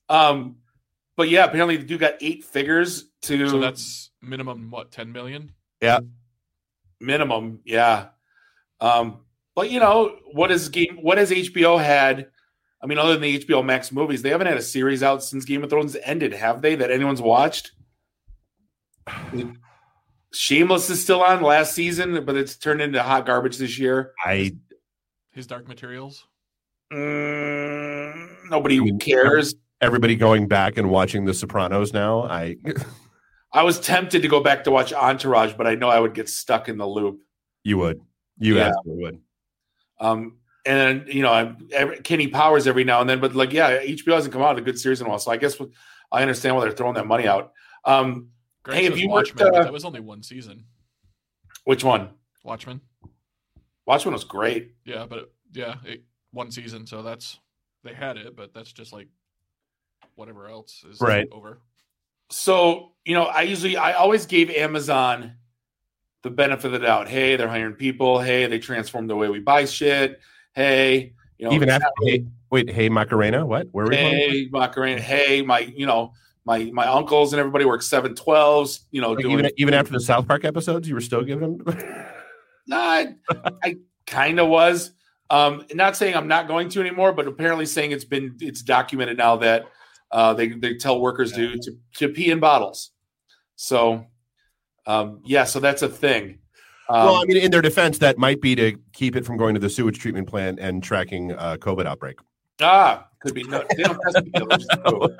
Um, 0.07 0.55
but 1.17 1.30
yeah, 1.30 1.43
apparently 1.45 1.78
the 1.78 1.84
dude 1.84 1.99
got 1.99 2.13
eight 2.21 2.43
figures 2.45 3.09
to 3.28 3.49
So 3.49 3.59
that's 3.59 4.11
minimum 4.21 4.71
what, 4.71 4.91
ten 4.91 5.11
million? 5.11 5.51
yeah 5.82 5.99
minimum. 6.99 7.59
Yeah. 7.65 8.07
Um, 8.80 9.21
but 9.55 9.71
you 9.71 9.80
know 9.80 10.17
what 10.34 10.51
is 10.51 10.69
game? 10.69 10.99
What 11.01 11.17
has 11.17 11.32
HBO 11.32 11.82
had? 11.82 12.28
I 12.82 12.88
mean, 12.88 12.97
other 12.97 13.13
than 13.13 13.21
the 13.21 13.39
HBO 13.39 13.65
Max 13.65 13.91
movies, 13.91 14.21
they 14.21 14.30
haven't 14.30 14.47
had 14.47 14.57
a 14.57 14.61
series 14.61 15.01
out 15.01 15.23
since 15.23 15.45
Game 15.45 15.63
of 15.63 15.69
Thrones 15.69 15.95
ended, 16.03 16.34
have 16.34 16.61
they? 16.61 16.76
That 16.76 16.91
anyone's 16.91 17.21
watched? 17.21 17.71
Shameless 20.34 20.89
is 20.89 21.01
still 21.01 21.23
on 21.23 21.41
last 21.41 21.73
season, 21.73 22.26
but 22.26 22.36
it's 22.36 22.57
turned 22.57 22.82
into 22.82 23.01
hot 23.01 23.26
garbage 23.26 23.57
this 23.57 23.80
year. 23.80 24.11
I 24.23 24.55
His 25.32 25.47
Dark 25.47 25.67
Materials. 25.67 26.28
Mm, 26.93 28.49
nobody 28.49 28.95
cares. 28.97 29.55
everybody 29.82 30.15
going 30.15 30.47
back 30.47 30.78
and 30.78 30.89
watching 30.89 31.26
The 31.26 31.34
Sopranos 31.34 31.93
now. 31.93 32.23
I 32.23 32.57
I 33.56 33.64
was 33.64 33.80
tempted 33.80 34.22
to 34.22 34.28
go 34.28 34.41
back 34.41 34.66
to 34.66 34.72
watch 34.72 34.91
Entourage, 34.91 35.53
but 35.53 35.66
I 35.66 35.76
know 35.76 35.88
I 35.89 35.97
would 35.99 36.14
get 36.14 36.28
stuck 36.28 36.68
in 36.68 36.78
the 36.78 36.86
loop. 36.86 37.22
you 37.64 37.78
would. 37.80 37.99
You 38.38 38.58
Yeah. 38.58 38.68
absolutely 38.68 39.03
would. 39.06 39.22
Um, 39.99 40.38
and 40.66 41.08
you 41.08 41.22
know, 41.24 41.32
I'm 41.32 41.70
every, 41.72 41.99
Kenny 42.01 42.28
Powers 42.28 42.68
every 42.68 42.84
now 42.84 42.99
and 43.01 43.10
then, 43.10 43.20
but 43.22 43.34
like, 43.34 43.53
yeah, 43.53 43.80
HBO 43.82 44.14
hasn't 44.16 44.34
come 44.34 44.41
out 44.43 44.56
with 44.56 44.62
a 44.64 44.66
good 44.66 44.78
series 44.78 44.99
in 44.99 45.08
a 45.08 45.10
while, 45.10 45.20
so 45.20 45.32
I 45.32 45.38
guess 45.38 45.60
I 46.12 46.22
understand 46.22 46.56
why 46.56 46.64
they're 46.64 46.74
throwing 46.74 46.95
that 46.95 47.08
money 47.08 47.28
out. 47.28 47.53
Um, 47.86 48.30
Greg 48.64 48.78
Hey, 48.80 48.84
have 48.86 48.97
you 48.97 49.10
worked, 49.10 49.30
Watchmen, 49.36 49.51
but 49.53 49.60
uh, 49.62 49.64
that 49.64 49.74
was 49.74 49.86
only 49.86 50.01
one 50.01 50.22
season. 50.22 50.66
which 51.64 51.84
one? 51.84 52.10
Watchmen. 52.43 52.82
Watchmen 53.86 54.14
was 54.14 54.26
great. 54.26 54.74
Yeah, 54.84 55.06
but 55.08 55.20
it, 55.20 55.32
yeah, 55.53 55.76
it, 55.86 56.03
one 56.32 56.51
season. 56.51 56.86
So 56.86 57.01
that's 57.03 57.39
they 57.84 57.93
had 57.93 58.18
it, 58.18 58.36
but 58.36 58.53
that's 58.53 58.74
just 58.74 58.91
like 58.91 59.08
whatever 60.16 60.47
else 60.49 60.84
is 60.89 60.99
Right. 60.99 61.28
over. 61.32 61.62
So 62.30 62.91
you 63.05 63.13
know, 63.13 63.26
I 63.26 63.43
usually, 63.43 63.78
I 63.78 63.93
always 63.93 64.26
gave 64.26 64.49
Amazon 64.49 65.34
the 66.23 66.32
benefit 66.32 66.65
of 66.65 66.71
the 66.73 66.80
doubt. 66.80 67.07
Hey, 67.07 67.36
they're 67.36 67.47
hiring 67.47 67.73
people. 67.73 68.19
Hey, 68.19 68.47
they 68.47 68.57
transformed 68.57 69.09
the 69.09 69.15
way 69.15 69.30
we 69.30 69.39
buy 69.39 69.65
shit. 69.65 70.19
Hey, 70.53 71.13
you 71.38 71.47
know, 71.47 71.53
Even 71.53 71.69
after 71.69 71.88
hey, 72.01 72.26
wait, 72.49 72.69
hey 72.69 72.89
Macarena, 72.89 73.45
what? 73.45 73.67
Where 73.71 73.86
are 73.86 73.89
we 73.89 73.95
going? 73.95 74.15
hey, 74.15 74.47
Macarena. 74.51 75.01
Hey, 75.01 75.43
my, 75.43 75.59
you 75.59 75.86
know, 75.86 76.13
my 76.45 76.71
my 76.73 76.88
uncles 76.88 77.34
and 77.34 77.39
everybody 77.39 77.65
work 77.65 77.84
seven 77.84 78.15
twelves. 78.15 78.86
You 78.89 79.01
know, 79.01 79.11
Like, 79.11 79.23
doing 79.23 79.39
even 79.39 79.51
even 79.57 79.73
after 79.76 79.91
the 79.93 79.99
South 79.99 80.28
Park 80.28 80.45
episodes, 80.45 80.88
you 80.88 80.95
were 80.95 81.01
still 81.01 81.23
giving 81.23 81.57
them. 81.57 81.78
Nah, 82.67 82.78
I, 82.80 83.15
I 83.63 83.76
kind 84.07 84.39
of 84.39 84.47
was. 84.47 84.89
Um, 85.30 85.65
not 85.76 85.95
saying 85.95 86.15
I'm 86.15 86.28
not 86.28 86.47
going 86.47 86.67
to 86.69 86.80
anymore, 86.80 87.13
but 87.13 87.28
apparently 87.28 87.67
saying 87.67 87.91
it's 87.91 88.05
been 88.05 88.38
it's 88.39 88.63
documented 88.63 89.19
now 89.19 89.36
that 89.36 89.67
uh, 90.12 90.34
they 90.34 90.49
they 90.49 90.76
tell 90.76 90.99
workers 90.99 91.32
to, 91.34 91.58
to 91.58 91.72
to 91.95 92.10
pee 92.10 92.32
in 92.32 92.39
bottles. 92.39 92.91
So, 93.56 94.06
um, 94.86 95.22
yeah, 95.26 95.45
so 95.45 95.60
that's 95.60 95.82
a 95.82 95.89
thing. 95.89 96.39
Um, 96.88 97.06
well, 97.06 97.16
I 97.16 97.26
mean, 97.26 97.38
in 97.38 97.51
their 97.51 97.62
defense, 97.62 97.97
that 97.99 98.18
might 98.18 98.41
be 98.41 98.56
to 98.56 98.78
keep 98.93 99.16
it 99.16 99.26
from 99.26 99.38
going 99.38 99.56
to 99.56 99.60
the 99.60 99.70
sewage 99.70 99.97
treatment 99.97 100.28
plant 100.28 100.60
and 100.60 100.84
tracking 100.84 101.32
uh, 101.34 101.58
COVID 101.60 101.86
outbreak. 101.86 102.18
ah, 102.62 103.08
could 103.22 103.34
be 103.34 103.43
no, 103.43 103.64
they 103.76 103.84
don't 103.84 103.99
test 104.01 104.68
so. 104.86 105.10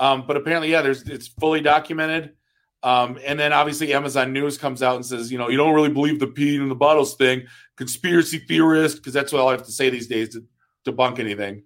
Um, 0.00 0.24
but 0.26 0.36
apparently, 0.36 0.70
yeah, 0.70 0.82
there's 0.82 1.02
it's 1.02 1.26
fully 1.26 1.60
documented. 1.60 2.34
Um, 2.82 3.18
and 3.26 3.38
then 3.38 3.52
obviously 3.52 3.92
Amazon 3.92 4.32
News 4.32 4.56
comes 4.56 4.82
out 4.82 4.96
and 4.96 5.04
says, 5.04 5.32
you 5.32 5.38
know, 5.38 5.48
you 5.48 5.56
don't 5.56 5.74
really 5.74 5.88
believe 5.88 6.20
the 6.20 6.28
peeing 6.28 6.60
in 6.60 6.68
the 6.68 6.76
bottles 6.76 7.16
thing, 7.16 7.46
conspiracy 7.76 8.38
theorist, 8.38 8.98
because 8.98 9.12
that's 9.12 9.32
what 9.32 9.40
all 9.40 9.48
I 9.48 9.52
have 9.52 9.64
to 9.64 9.72
say 9.72 9.90
these 9.90 10.06
days 10.06 10.28
to 10.30 10.44
debunk 10.86 11.18
anything. 11.18 11.64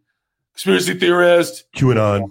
Conspiracy 0.55 0.95
theorist, 0.95 1.65
QAnon. 1.77 2.29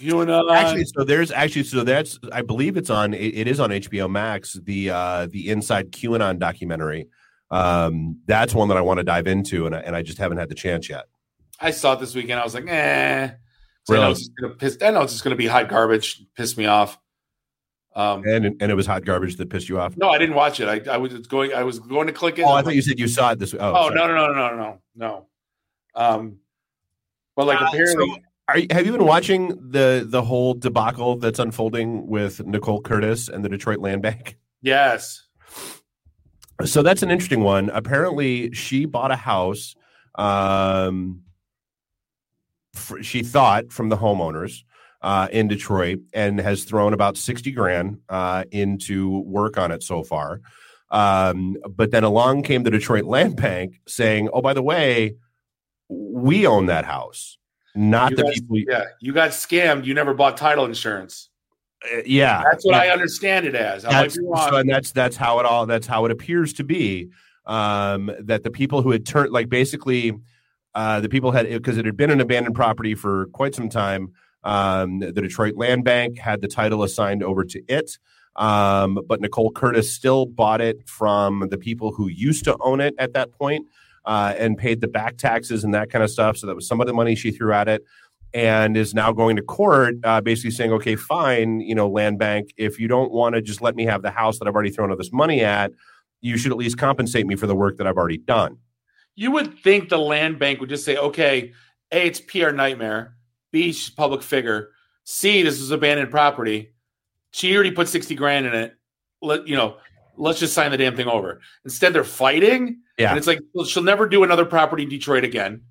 QAnon. 0.00 0.50
Actually, 0.54 0.84
so 0.86 1.04
there's 1.04 1.30
actually 1.30 1.64
so 1.64 1.84
that's 1.84 2.18
I 2.32 2.42
believe 2.42 2.76
it's 2.76 2.90
on 2.90 3.12
it, 3.14 3.18
it 3.34 3.46
is 3.48 3.60
on 3.60 3.70
HBO 3.70 4.10
Max 4.10 4.54
the 4.64 4.90
uh 4.90 5.26
the 5.30 5.50
Inside 5.50 5.92
QAnon 5.92 6.38
documentary. 6.38 7.08
Um, 7.50 8.18
that's 8.26 8.54
one 8.54 8.68
that 8.68 8.78
I 8.78 8.80
want 8.80 8.98
to 8.98 9.04
dive 9.04 9.26
into, 9.26 9.66
and 9.66 9.74
I, 9.76 9.80
and 9.80 9.94
I 9.94 10.02
just 10.02 10.16
haven't 10.18 10.38
had 10.38 10.48
the 10.48 10.54
chance 10.54 10.88
yet. 10.88 11.04
I 11.60 11.70
saw 11.70 11.92
it 11.92 12.00
this 12.00 12.14
weekend. 12.14 12.40
I 12.40 12.44
was 12.44 12.54
like, 12.54 12.66
eh. 12.66 13.32
So 13.84 13.94
I 13.94 13.98
know 13.98 14.10
it's 14.12 14.20
just 14.20 14.32
gonna 14.40 14.54
piss. 14.54 14.78
I 14.80 14.90
know 14.90 15.02
it's 15.02 15.12
just 15.12 15.22
gonna 15.24 15.36
be 15.36 15.46
hot 15.46 15.68
garbage. 15.68 16.24
Piss 16.36 16.56
me 16.56 16.64
off. 16.66 16.98
Um, 17.94 18.24
And 18.26 18.46
and 18.62 18.72
it 18.72 18.74
was 18.74 18.86
hot 18.86 19.04
garbage 19.04 19.36
that 19.36 19.50
pissed 19.50 19.68
you 19.68 19.78
off. 19.78 19.94
no, 19.98 20.08
I 20.08 20.16
didn't 20.16 20.34
watch 20.34 20.60
it. 20.60 20.66
I, 20.88 20.90
I 20.94 20.96
was 20.96 21.12
going. 21.26 21.52
I 21.52 21.62
was 21.64 21.78
going 21.78 22.06
to 22.06 22.12
click 22.14 22.38
it. 22.38 22.42
Oh, 22.46 22.52
I 22.52 22.62
thought 22.62 22.74
you 22.74 22.80
said 22.80 22.98
you 22.98 23.06
saw 23.08 23.32
it 23.32 23.38
this. 23.38 23.52
Oh, 23.52 23.58
Oh 23.60 23.74
sorry. 23.88 23.94
no 23.96 24.06
no 24.06 24.14
no 24.28 24.32
no 24.32 24.56
no 24.56 24.78
no. 24.96 25.26
Um, 25.94 26.38
but 27.36 27.46
like 27.46 27.60
Uh, 27.60 27.66
apparently, 27.68 28.10
so 28.10 28.18
are 28.48 28.58
you, 28.58 28.66
have 28.70 28.86
you 28.86 28.92
been 28.92 29.06
watching 29.06 29.48
the 29.70 30.04
the 30.06 30.22
whole 30.22 30.54
debacle 30.54 31.16
that's 31.16 31.38
unfolding 31.38 32.06
with 32.06 32.44
Nicole 32.46 32.80
Curtis 32.80 33.28
and 33.28 33.44
the 33.44 33.48
Detroit 33.48 33.78
Land 33.78 34.02
Bank? 34.02 34.36
yes. 34.60 35.26
So 36.64 36.82
that's 36.82 37.02
an 37.02 37.10
interesting 37.10 37.42
one. 37.42 37.70
Apparently, 37.70 38.52
she 38.52 38.84
bought 38.84 39.10
a 39.10 39.16
house. 39.16 39.74
Um, 40.14 41.22
fr 42.74 43.02
she 43.02 43.22
thought 43.22 43.72
from 43.72 43.88
the 43.88 43.96
homeowners 43.96 44.62
uh, 45.02 45.28
in 45.32 45.48
Detroit 45.48 46.00
and 46.12 46.38
has 46.40 46.64
thrown 46.64 46.92
about 46.92 47.16
60 47.16 47.50
grand 47.52 47.98
uh, 48.08 48.44
into 48.50 49.20
work 49.20 49.58
on 49.58 49.72
it 49.72 49.82
so 49.82 50.02
far. 50.02 50.40
Um, 50.90 51.56
but 51.68 51.90
then 51.90 52.04
along 52.04 52.42
came 52.42 52.62
the 52.62 52.70
Detroit 52.70 53.04
Land 53.04 53.36
Bank 53.36 53.80
saying, 53.88 54.28
oh, 54.32 54.42
by 54.42 54.52
the 54.52 54.62
way, 54.62 55.16
we 55.92 56.46
own 56.46 56.66
that 56.66 56.84
house, 56.84 57.38
not 57.74 58.10
You 58.10 58.16
the 58.16 58.22
got- 58.22 58.32
people. 58.34 58.58
Yeah, 58.58 58.84
you 59.00 59.12
got 59.12 59.30
scammed. 59.30 59.84
You 59.84 59.94
never 59.94 60.14
bought 60.14 60.36
title 60.36 60.64
insurance. 60.64 61.28
Uh, 61.84 61.98
yeah. 62.06 62.42
That's 62.44 62.64
what 62.64 62.74
yeah. 62.74 62.82
I 62.82 62.88
understand 62.88 63.46
it 63.46 63.54
as. 63.54 63.82
That's, 63.82 64.14
so, 64.14 64.56
and 64.56 64.68
that's 64.68 64.92
that's 64.92 65.16
how 65.16 65.40
it 65.40 65.46
all 65.46 65.66
that's 65.66 65.86
how 65.86 66.04
it 66.04 66.10
appears 66.10 66.52
to 66.54 66.64
be. 66.64 67.10
Um, 67.44 68.10
that 68.20 68.44
the 68.44 68.50
people 68.50 68.82
who 68.82 68.92
had 68.92 69.04
turned 69.04 69.32
like 69.32 69.48
basically 69.48 70.12
uh, 70.74 71.00
the 71.00 71.08
people 71.08 71.32
had 71.32 71.48
because 71.48 71.76
it 71.76 71.84
had 71.84 71.96
been 71.96 72.10
an 72.10 72.20
abandoned 72.20 72.54
property 72.54 72.94
for 72.94 73.26
quite 73.32 73.54
some 73.54 73.68
time. 73.68 74.12
Um, 74.44 74.98
the 75.00 75.12
Detroit 75.12 75.56
Land 75.56 75.84
Bank 75.84 76.18
had 76.18 76.40
the 76.40 76.48
title 76.48 76.82
assigned 76.82 77.22
over 77.22 77.44
to 77.44 77.62
it. 77.68 77.98
Um, 78.36 78.98
but 79.06 79.20
Nicole 79.20 79.52
Curtis 79.52 79.92
still 79.92 80.24
bought 80.24 80.60
it 80.60 80.88
from 80.88 81.48
the 81.50 81.58
people 81.58 81.92
who 81.92 82.08
used 82.08 82.44
to 82.44 82.56
own 82.60 82.80
it 82.80 82.94
at 82.98 83.12
that 83.12 83.32
point, 83.32 83.66
uh, 84.04 84.34
and 84.36 84.56
paid 84.56 84.80
the 84.80 84.88
back 84.88 85.16
taxes 85.16 85.64
and 85.64 85.74
that 85.74 85.90
kind 85.90 86.02
of 86.02 86.10
stuff. 86.10 86.36
So 86.36 86.46
that 86.46 86.54
was 86.54 86.66
some 86.66 86.80
of 86.80 86.86
the 86.86 86.92
money 86.92 87.14
she 87.14 87.30
threw 87.30 87.52
at 87.52 87.68
it 87.68 87.84
and 88.34 88.76
is 88.76 88.94
now 88.94 89.12
going 89.12 89.36
to 89.36 89.42
court, 89.42 89.96
uh, 90.04 90.20
basically 90.20 90.50
saying, 90.50 90.72
okay, 90.72 90.96
fine, 90.96 91.60
you 91.60 91.74
know, 91.74 91.88
land 91.88 92.18
bank, 92.18 92.52
if 92.56 92.80
you 92.80 92.88
don't 92.88 93.12
want 93.12 93.34
to 93.34 93.42
just 93.42 93.60
let 93.60 93.76
me 93.76 93.84
have 93.84 94.02
the 94.02 94.10
house 94.10 94.38
that 94.38 94.48
I've 94.48 94.54
already 94.54 94.70
thrown 94.70 94.90
all 94.90 94.96
this 94.96 95.12
money 95.12 95.42
at, 95.42 95.70
you 96.22 96.38
should 96.38 96.50
at 96.52 96.56
least 96.56 96.78
compensate 96.78 97.26
me 97.26 97.36
for 97.36 97.46
the 97.46 97.54
work 97.54 97.76
that 97.78 97.86
I've 97.86 97.96
already 97.96 98.18
done. 98.18 98.58
you 99.14 99.30
would 99.32 99.58
think 99.58 99.88
the 99.88 99.98
land 99.98 100.38
bank 100.38 100.60
would 100.60 100.70
just 100.70 100.84
say, 100.84 100.96
okay, 100.96 101.52
A, 101.90 102.06
it's 102.06 102.20
PR 102.20 102.50
nightmare. 102.50 103.16
B, 103.52 103.72
she's 103.72 103.90
public 103.90 104.22
figure. 104.22 104.70
C, 105.04 105.42
this 105.42 105.60
is 105.60 105.70
abandoned 105.70 106.10
property. 106.10 106.72
She 107.32 107.54
already 107.54 107.72
put 107.72 107.88
60 107.88 108.14
grand 108.14 108.46
in 108.46 108.54
it. 108.54 108.74
Let 109.20 109.46
you 109.46 109.56
know, 109.56 109.76
let's 110.16 110.40
just 110.40 110.54
sign 110.54 110.70
the 110.70 110.76
damn 110.78 110.96
thing 110.96 111.08
over. 111.08 111.40
Instead, 111.64 111.92
they're 111.92 112.04
fighting. 112.04 112.80
Yeah. 113.02 113.10
And 113.10 113.18
it's 113.18 113.26
like, 113.26 113.40
she'll 113.66 113.82
never 113.82 114.08
do 114.08 114.22
another 114.24 114.44
property 114.44 114.84
in 114.84 114.88
Detroit 114.88 115.24
again. 115.24 115.62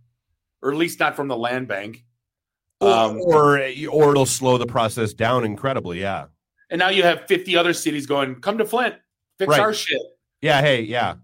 Or 0.62 0.72
at 0.72 0.78
least 0.78 1.00
not 1.00 1.16
from 1.16 1.28
the 1.28 1.38
land 1.38 1.68
bank. 1.68 2.04
Um, 2.82 3.20
or 3.22 3.58
or 3.90 4.12
it'll 4.12 4.26
slow 4.26 4.58
the 4.58 4.66
process 4.66 5.14
down 5.14 5.44
incredibly. 5.46 6.00
Yeah. 6.02 6.26
and 6.70 6.80
now 6.80 6.90
you 6.90 7.04
have 7.04 7.28
50 7.28 7.56
other 7.56 7.74
cities 7.74 8.06
going, 8.08 8.36
come 8.42 8.58
to 8.58 8.66
Flint, 8.66 8.96
fix 9.38 9.50
Right. 9.50 9.60
our 9.60 9.74
shit. 9.74 10.02
Yeah. 10.42 10.62
Hey. 10.62 10.82
Yeah. 10.82 11.16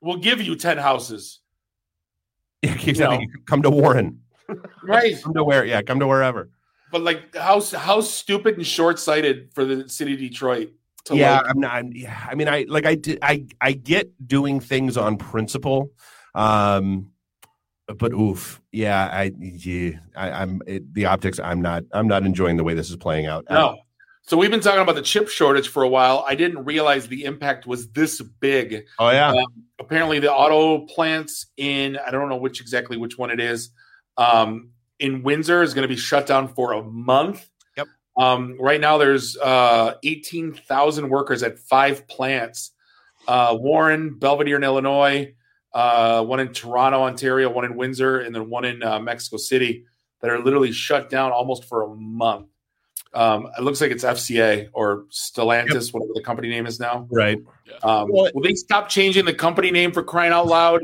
We'll 0.00 0.18
give 0.18 0.40
you 0.42 0.56
10 0.56 0.78
houses. 0.78 1.40
Yeah. 2.62 3.08
know. 3.16 3.20
Come 3.46 3.62
to 3.62 3.70
Warren. 3.70 4.20
Right. 4.82 5.20
Come 5.22 5.34
to 5.34 5.42
where? 5.42 5.64
Yeah. 5.64 5.82
Come 5.82 5.98
to 6.00 6.06
wherever. 6.06 6.50
But 6.92 7.02
like 7.02 7.34
how 7.34 7.60
how 7.60 8.00
stupid 8.00 8.56
and 8.56 8.66
short 8.66 8.98
sighted 9.00 9.50
for 9.54 9.64
the 9.64 9.88
city 9.88 10.12
of 10.12 10.20
Detroit. 10.20 10.70
Yeah. 11.10 11.38
like, 11.38 11.50
I'm 11.50 11.60
not. 11.60 11.72
I'm, 11.74 11.92
yeah. 11.92 12.26
I 12.28 12.34
mean, 12.34 12.48
I 12.48 12.66
like. 12.68 12.86
I 12.86 12.94
did. 12.94 13.18
I 13.22 13.46
I 13.60 13.72
get 13.72 14.26
doing 14.26 14.60
things 14.60 14.96
on 14.96 15.16
principle. 15.16 15.90
Um. 16.34 17.12
But 17.98 18.12
oof, 18.12 18.60
yeah, 18.72 19.08
I, 19.12 19.32
yeah, 19.38 19.98
I 20.16 20.30
I'm 20.30 20.60
it, 20.66 20.92
the 20.92 21.06
optics. 21.06 21.38
I'm 21.38 21.62
not. 21.62 21.84
I'm 21.92 22.08
not 22.08 22.26
enjoying 22.26 22.56
the 22.56 22.64
way 22.64 22.74
this 22.74 22.90
is 22.90 22.96
playing 22.96 23.26
out. 23.26 23.44
no. 23.48 23.78
So 24.28 24.36
we've 24.36 24.50
been 24.50 24.58
talking 24.58 24.80
about 24.80 24.96
the 24.96 25.02
chip 25.02 25.28
shortage 25.28 25.68
for 25.68 25.84
a 25.84 25.88
while. 25.88 26.24
I 26.26 26.34
didn't 26.34 26.64
realize 26.64 27.06
the 27.06 27.24
impact 27.24 27.64
was 27.64 27.88
this 27.90 28.20
big. 28.20 28.84
Oh 28.98 29.10
yeah. 29.10 29.30
Um, 29.30 29.46
apparently, 29.78 30.18
the 30.18 30.32
auto 30.32 30.84
plants 30.86 31.46
in 31.56 31.96
I 31.96 32.10
don't 32.10 32.28
know 32.28 32.36
which 32.36 32.60
exactly 32.60 32.96
which 32.96 33.16
one 33.16 33.30
it 33.30 33.38
is 33.38 33.70
um, 34.16 34.70
in 34.98 35.22
Windsor 35.22 35.62
is 35.62 35.74
going 35.74 35.82
to 35.82 35.88
be 35.88 35.96
shut 35.96 36.26
down 36.26 36.48
for 36.48 36.72
a 36.72 36.82
month. 36.82 37.48
Yep. 38.18 38.26
Um, 38.26 38.56
right 38.58 38.80
now, 38.80 38.98
there's 38.98 39.36
uh, 39.36 39.94
eighteen 40.02 40.52
thousand 40.52 41.08
workers 41.08 41.42
at 41.42 41.58
five 41.58 42.06
plants: 42.08 42.72
uh, 43.28 43.56
Warren, 43.58 44.16
Belvidere 44.18 44.56
in 44.56 44.64
Illinois, 44.64 45.34
uh, 45.74 46.24
one 46.24 46.40
in 46.40 46.52
Toronto, 46.52 47.02
Ontario, 47.02 47.50
one 47.50 47.64
in 47.64 47.76
Windsor, 47.76 48.20
and 48.20 48.34
then 48.34 48.48
one 48.48 48.64
in 48.64 48.82
uh, 48.82 48.98
Mexico 48.98 49.36
City 49.36 49.84
that 50.20 50.30
are 50.30 50.42
literally 50.42 50.72
shut 50.72 51.10
down 51.10 51.32
almost 51.32 51.64
for 51.64 51.82
a 51.82 51.88
month. 51.94 52.48
Um, 53.12 53.48
it 53.56 53.62
looks 53.62 53.80
like 53.80 53.90
it's 53.90 54.04
FCA 54.04 54.68
or 54.72 55.04
Stellantis, 55.10 55.92
whatever 55.92 56.12
the 56.14 56.22
company 56.22 56.48
name 56.48 56.66
is 56.66 56.78
now. 56.80 57.06
right. 57.10 57.38
Um, 57.82 58.10
Well- 58.10 58.30
will 58.34 58.42
they 58.42 58.54
stop 58.54 58.88
changing 58.88 59.24
the 59.24 59.32
company 59.34 59.70
name 59.70 59.92
for 59.92 60.02
crying 60.02 60.32
out 60.32 60.46
loud? 60.46 60.82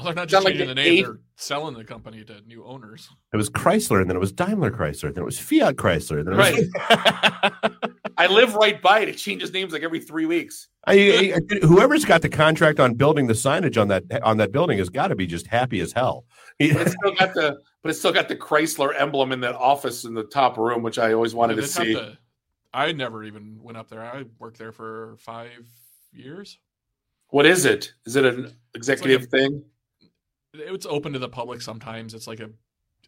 Oh, 0.00 0.04
they're 0.04 0.14
not 0.14 0.28
just 0.28 0.44
not 0.44 0.44
like 0.44 0.52
changing 0.54 0.68
the 0.68 0.74
the 0.74 0.82
name; 0.82 0.92
eighth- 0.98 1.06
they're 1.06 1.20
selling 1.36 1.74
the 1.74 1.84
company 1.84 2.22
to 2.24 2.40
new 2.46 2.64
owners. 2.64 3.08
It 3.32 3.36
was 3.36 3.50
Chrysler, 3.50 4.00
and 4.00 4.08
then 4.08 4.16
it 4.16 4.20
was 4.20 4.30
Daimler 4.32 4.70
Chrysler, 4.70 5.12
then 5.12 5.22
it 5.22 5.26
was 5.26 5.38
Fiat 5.38 5.76
Chrysler. 5.76 6.24
Then 6.24 6.34
it 6.34 6.36
was, 6.36 8.02
I 8.16 8.26
live 8.28 8.54
right 8.54 8.80
by 8.80 9.00
it. 9.00 9.08
It 9.08 9.16
changes 9.16 9.52
names 9.52 9.72
like 9.72 9.82
every 9.82 10.00
three 10.00 10.26
weeks. 10.26 10.68
I, 10.86 11.34
I- 11.50 11.66
whoever's 11.66 12.04
got 12.04 12.22
the 12.22 12.28
contract 12.28 12.78
on 12.80 12.94
building 12.94 13.26
the 13.26 13.34
signage 13.34 13.80
on 13.80 13.88
that 13.88 14.04
on 14.22 14.36
that 14.38 14.52
building 14.52 14.78
has 14.78 14.88
got 14.88 15.08
to 15.08 15.16
be 15.16 15.26
just 15.26 15.46
happy 15.46 15.80
as 15.80 15.92
hell. 15.92 16.24
But 16.60 16.68
it's 16.82 16.92
still 16.92 17.14
got 17.14 17.34
the 17.34 17.58
but 17.82 17.90
it's 17.90 17.98
still 17.98 18.12
got 18.12 18.28
the 18.28 18.36
Chrysler 18.36 18.92
emblem 18.98 19.32
in 19.32 19.40
that 19.40 19.54
office 19.54 20.04
in 20.04 20.14
the 20.14 20.24
top 20.24 20.56
room, 20.58 20.82
which 20.82 20.98
I 20.98 21.12
always 21.12 21.34
wanted 21.34 21.56
They 21.56 21.62
to 21.62 21.68
see. 21.68 21.94
to- 21.94 22.18
I 22.74 22.92
never 22.92 23.24
even 23.24 23.58
went 23.62 23.78
up 23.78 23.88
there. 23.88 24.02
I 24.02 24.24
worked 24.38 24.58
there 24.58 24.72
for 24.72 25.16
five 25.18 25.50
years. 26.12 26.58
What 27.28 27.46
is 27.46 27.64
it? 27.64 27.92
Is 28.06 28.16
it 28.16 28.24
an 28.24 28.54
executive 28.74 29.26
thing? 29.26 29.62
It's 30.58 30.86
open 30.86 31.12
to 31.14 31.18
the 31.18 31.28
public 31.28 31.60
sometimes. 31.62 32.14
It's 32.14 32.26
like 32.26 32.40
a 32.40 32.50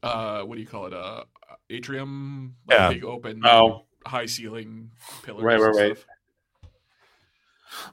uh, 0.02 0.42
what 0.44 0.54
do 0.54 0.60
you 0.62 0.66
call 0.66 0.86
it? 0.86 0.92
A 0.92 1.24
atrium, 1.68 2.54
like 2.66 2.78
Yeah. 2.78 2.88
big 2.90 3.04
open, 3.04 3.42
Oh, 3.44 3.84
high 4.06 4.26
ceiling 4.26 4.90
pillars. 5.22 5.42
Right, 5.44 5.60
right, 5.60 5.74
right. 5.74 5.96
stuff. 5.96 6.06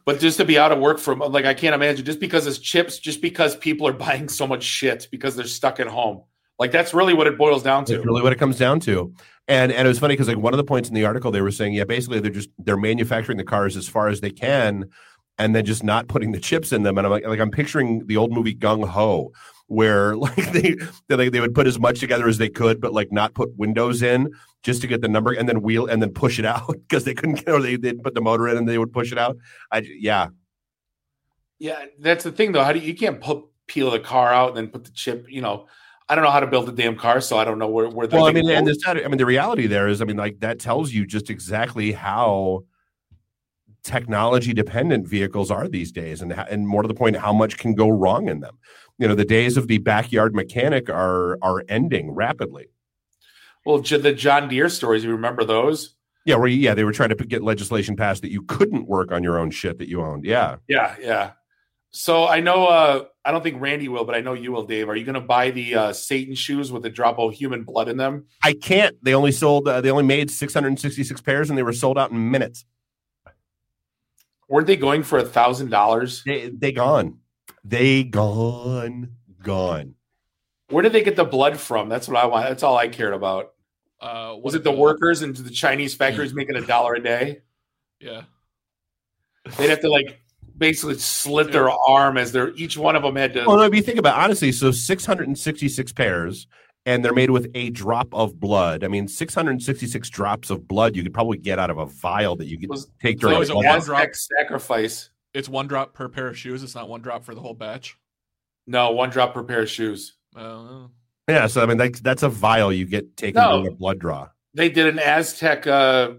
but 0.06 0.20
just 0.20 0.38
to 0.38 0.46
be 0.46 0.58
out 0.58 0.72
of 0.72 0.80
work 0.80 1.00
from 1.00 1.20
like 1.20 1.46
I 1.46 1.54
can't 1.54 1.76
imagine 1.76 2.06
just 2.06 2.20
because 2.20 2.48
it's 2.48 2.60
chips, 2.60 2.98
just 3.00 3.22
because 3.22 3.56
people 3.56 3.88
are 3.88 3.94
buying 3.94 4.30
so 4.30 4.48
much 4.48 4.64
shit 4.64 5.08
because 5.12 5.36
they're 5.36 5.46
stuck 5.46 5.80
at 5.80 5.88
home. 5.88 6.24
Like 6.60 6.72
that's 6.72 6.94
really 6.94 7.14
what 7.14 7.28
it 7.28 7.38
boils 7.38 7.62
down 7.62 7.86
to. 7.86 7.94
That's 7.94 8.06
really 8.06 8.22
what 8.24 8.34
it 8.34 8.40
comes 8.40 8.58
down 8.58 8.80
to. 8.82 9.14
And 9.48 9.72
and 9.72 9.86
it 9.86 9.90
was 9.90 10.00
funny 10.00 10.14
because 10.14 10.28
like 10.28 10.38
one 10.38 10.54
of 10.54 10.58
the 10.58 10.64
points 10.64 10.90
in 10.90 10.96
the 10.96 11.06
article 11.06 11.32
they 11.32 11.42
were 11.42 11.52
saying, 11.52 11.74
yeah, 11.74 11.84
basically 11.84 12.20
they're 12.20 12.32
just 12.32 12.50
they're 12.58 12.78
manufacturing 12.78 13.38
the 13.38 13.44
cars 13.44 13.78
as 13.78 13.88
far 13.88 14.08
as 14.08 14.22
they 14.22 14.32
can, 14.32 14.90
and 15.38 15.56
then 15.56 15.66
just 15.66 15.84
not 15.84 16.08
putting 16.08 16.32
the 16.32 16.40
chips 16.40 16.72
in 16.72 16.84
them. 16.84 16.98
And 16.98 17.06
I'm 17.06 17.12
like, 17.12 17.26
like 17.26 17.40
I'm 17.40 17.52
picturing 17.52 18.06
the 18.08 18.18
old 18.18 18.32
movie 18.32 18.56
Gung 18.56 18.88
Ho, 18.88 19.32
where 19.68 20.16
like 20.16 20.52
they 20.52 20.76
they, 21.08 21.16
like, 21.16 21.32
they 21.32 21.40
would 21.40 21.56
put 21.56 21.68
as 21.68 21.80
much 21.80 22.00
together 22.00 22.28
as 22.28 22.38
they 22.38 22.50
could, 22.50 22.82
but 22.82 22.94
like 22.94 23.12
not 23.12 23.34
put 23.34 23.56
windows 23.58 24.02
in 24.02 24.32
just 24.64 24.82
to 24.82 24.88
get 24.88 25.02
the 25.02 25.08
number, 25.08 25.32
and 25.32 25.48
then 25.48 25.62
wheel 25.62 25.86
and 25.86 26.02
then 26.02 26.12
push 26.12 26.40
it 26.40 26.46
out 26.46 26.68
because 26.88 27.04
they 27.04 27.14
couldn't 27.14 27.46
get 27.46 27.50
or 27.50 27.62
they 27.62 27.76
they'd 27.76 28.04
put 28.04 28.16
the 28.16 28.22
motor 28.22 28.48
in 28.48 28.58
and 28.58 28.68
they 28.68 28.78
would 28.78 28.94
push 28.94 29.12
it 29.12 29.18
out. 29.18 29.38
I 29.72 29.80
yeah, 29.80 30.30
Yeah, 31.60 31.86
that's 32.00 32.24
the 32.24 32.32
thing 32.32 32.52
though. 32.52 32.64
How 32.64 32.74
do 32.74 32.80
you, 32.80 32.88
you 32.88 32.96
can't 32.96 33.22
put, 33.22 33.44
peel 33.68 33.92
the 33.92 34.00
car 34.00 34.34
out 34.34 34.50
and 34.50 34.58
then 34.58 34.68
put 34.70 34.86
the 34.86 34.92
chip? 34.92 35.28
You 35.30 35.42
know, 35.42 35.68
I 36.10 36.16
don't 36.16 36.24
know 36.24 36.32
how 36.32 36.40
to 36.40 36.48
build 36.48 36.70
a 36.70 36.72
damn 36.72 36.96
car, 36.96 37.22
so 37.22 37.38
I 37.38 37.44
don't 37.44 37.60
know 37.60 37.68
where 37.68 37.90
where. 37.90 38.08
the 38.08 38.16
well, 38.16 38.26
I 38.26 38.32
mean, 38.32 38.50
and 38.50 38.66
goes. 38.66 38.78
this, 38.78 38.88
I 38.88 39.08
mean, 39.08 39.18
the 39.18 39.26
reality 39.26 39.68
there 39.68 39.88
is, 39.88 40.02
I 40.02 40.06
mean, 40.06 40.18
like 40.18 40.40
that 40.40 40.60
tells 40.60 40.92
you 40.92 41.06
just 41.06 41.30
exactly 41.30 41.92
how 41.92 42.64
technology 43.88 44.54
dependent 44.54 45.08
vehicles 45.08 45.50
are 45.50 45.68
these 45.68 45.92
days, 45.92 46.22
and 46.22 46.32
and 46.34 46.68
more 46.68 46.82
to 46.82 46.88
the 46.88 46.94
point, 46.94 47.16
how 47.16 47.34
much 47.34 47.58
can 47.58 47.74
go 47.74 47.90
wrong 47.90 48.28
in 48.28 48.42
them. 48.42 48.58
You 49.00 49.08
know, 49.08 49.16
the 49.16 49.26
days 49.26 49.58
of 49.58 49.68
the 49.68 49.78
backyard 49.80 50.36
mechanic 50.36 50.90
are 50.90 51.38
are 51.42 51.64
ending 51.70 52.12
rapidly. 52.12 52.68
well, 53.66 53.80
the 53.80 54.14
John 54.14 54.48
Deere 54.50 54.70
stories. 54.70 55.04
You 55.04 55.12
remember 55.12 55.44
those? 55.44 55.96
Yeah, 56.26 56.36
where 56.36 56.50
yeah, 56.50 56.74
they 56.74 56.84
were 56.84 56.92
trying 56.92 57.10
to 57.10 57.16
get 57.16 57.42
legislation 57.42 57.96
passed 57.96 58.22
that 58.22 58.32
you 58.32 58.42
couldn't 58.42 58.88
work 58.88 59.12
on 59.14 59.24
your 59.24 59.40
own 59.40 59.50
shit 59.50 59.78
that 59.80 59.88
you 59.88 60.02
owned. 60.02 60.26
Yeah, 60.26 60.58
Yeah, 60.68 60.96
yeah. 61.00 61.32
So 61.92 62.28
I 62.28 62.42
know. 62.42 62.68
uh 62.68 63.06
I 63.24 63.32
don't 63.32 63.44
think 63.44 63.62
Randy 63.62 63.88
will, 63.90 64.06
but 64.06 64.16
I 64.16 64.22
know 64.22 64.34
you 64.34 64.52
will, 64.54 64.66
Dave. 64.66 64.88
Are 64.90 64.96
you 64.96 65.04
going 65.04 65.16
to 65.16 65.20
buy 65.22 65.52
the 65.52 65.76
uh, 65.76 65.94
Satan 65.94 66.34
shoes 66.34 66.72
with 66.72 66.86
a 66.86 66.90
drop 66.90 67.20
of 67.20 67.34
human 67.34 67.64
blood 67.64 67.90
in 67.90 67.98
them? 67.98 68.26
I 68.42 68.54
can't. 68.54 68.96
They 69.04 69.14
only 69.14 69.34
sold. 69.34 69.68
Uh, 69.68 69.82
they 69.82 69.92
only 69.92 70.04
made 70.04 70.32
six 70.32 70.54
hundred 70.54 70.70
and 70.70 70.80
sixty 70.80 71.04
six 71.04 71.20
pairs, 71.22 71.50
and 71.50 71.58
they 71.58 71.64
were 71.64 71.74
sold 71.74 71.98
out 71.98 72.12
in 72.12 72.32
minutes. 72.32 72.66
Weren't 74.50 74.68
they 74.68 74.78
going 74.78 75.04
for 75.04 75.20
a 75.20 75.26
thousand 75.26 75.70
dollars? 75.70 76.24
They 76.26 76.50
they 76.50 76.72
gone. 76.72 77.20
They 77.64 78.04
gone. 78.04 79.12
Gone. 79.44 79.96
Where 80.70 80.84
did 80.84 80.94
they 80.94 81.04
get 81.04 81.16
the 81.16 81.26
blood 81.26 81.58
from? 81.58 81.90
That's 81.90 82.08
what 82.08 82.18
I 82.18 82.26
want. 82.26 82.48
That's 82.48 82.64
all 82.64 82.78
I 82.78 82.88
cared 82.88 83.14
about. 83.14 83.54
Uh, 84.00 84.36
Was 84.42 84.54
it 84.56 84.64
the 84.64 84.72
uh, 84.72 84.76
workers 84.76 85.22
and 85.22 85.36
the 85.36 85.50
Chinese 85.50 85.96
factories 85.96 86.34
making 86.34 86.56
a 86.56 86.62
dollar 86.62 86.96
a 86.96 87.02
day? 87.02 87.42
Yeah, 88.00 88.24
They'd 89.58 89.70
have 89.70 89.82
to 89.82 89.90
like 89.90 90.20
basically 90.58 90.96
slit 90.96 91.52
their 91.52 91.70
arm 91.70 92.18
as 92.18 92.32
they're 92.32 92.54
each 92.56 92.78
one 92.78 92.96
of 92.96 93.04
them 93.04 93.16
had 93.16 93.34
to. 93.34 93.46
Well, 93.46 93.58
no, 93.58 93.64
if 93.64 93.74
you 93.74 93.82
think 93.82 93.98
about 94.00 94.18
it, 94.18 94.24
honestly, 94.24 94.52
so 94.52 94.72
666 94.72 95.94
pairs, 95.94 96.48
and 96.88 97.06
they're 97.06 97.14
made 97.14 97.30
with 97.30 97.52
a 97.54 97.70
drop 97.70 98.08
of 98.14 98.40
blood. 98.40 98.84
I 98.84 98.88
mean, 98.88 99.08
666 99.08 100.10
drops 100.10 100.50
of 100.50 100.68
blood 100.68 100.96
you 100.96 101.04
could 101.04 101.14
probably 101.14 101.38
get 101.38 101.60
out 101.60 101.70
of 101.70 101.78
a 101.78 101.86
vial 101.86 102.36
that 102.38 102.46
you 102.48 102.58
could 102.58 102.70
Was- 102.70 102.90
take 103.02 103.20
during 103.20 103.40
is 103.42 103.50
a 103.50 103.52
it 103.52 103.56
blood 103.56 103.66
one 103.66 103.82
drop? 103.82 104.00
Aztec 104.00 104.16
sacrifice. 104.16 105.10
it's 105.34 105.48
one 105.50 105.68
drop 105.68 105.94
per 105.94 106.08
pair 106.10 106.28
of 106.28 106.38
shoes. 106.38 106.64
It's 106.64 106.74
not 106.76 106.90
one 106.90 107.02
drop 107.02 107.24
for 107.26 107.36
the 107.36 107.42
whole 107.42 107.54
batch. 107.54 107.98
No, 108.66 108.92
one 108.92 109.10
drop 109.12 109.34
per 109.34 109.44
pair 109.44 109.62
of 109.62 109.70
shoes. 109.70 110.16
Uh, 110.36 110.88
Yeah, 111.30 111.48
so 111.48 111.62
I 111.62 111.66
mean, 111.66 111.78
that's, 111.78 112.00
that's 112.00 112.24
a 112.24 112.30
vial 112.30 112.72
you 112.74 112.86
get 112.86 113.16
taken 113.18 113.42
No. 113.42 113.58
during 113.62 113.68
a 113.74 113.76
blood 113.76 114.00
draw. 114.00 114.30
they 114.54 114.70
did 114.70 114.88
an 114.88 114.98
Aztec 115.00 115.68
uh, 115.68 116.12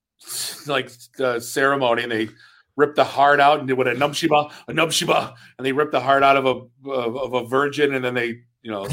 like 0.66 0.90
uh, 1.18 1.40
ceremony, 1.40 2.02
and 2.04 2.12
they 2.12 2.28
ripped 2.76 2.96
the 2.96 3.04
heart 3.04 3.40
out 3.40 3.58
and 3.58 3.68
did 3.68 3.76
what 3.76 3.88
a 3.88 3.92
nubshiba, 3.94 4.50
a 4.68 4.72
nubshiba, 4.72 5.34
and 5.58 5.66
they 5.66 5.72
ripped 5.72 5.92
the 5.92 6.00
heart 6.00 6.22
out 6.22 6.36
of 6.36 6.46
a 6.46 6.88
of, 6.90 7.16
of 7.16 7.34
a 7.34 7.46
virgin, 7.48 7.92
and 7.94 8.04
then 8.04 8.14
they 8.14 8.28
you 8.62 8.70
know 8.70 8.86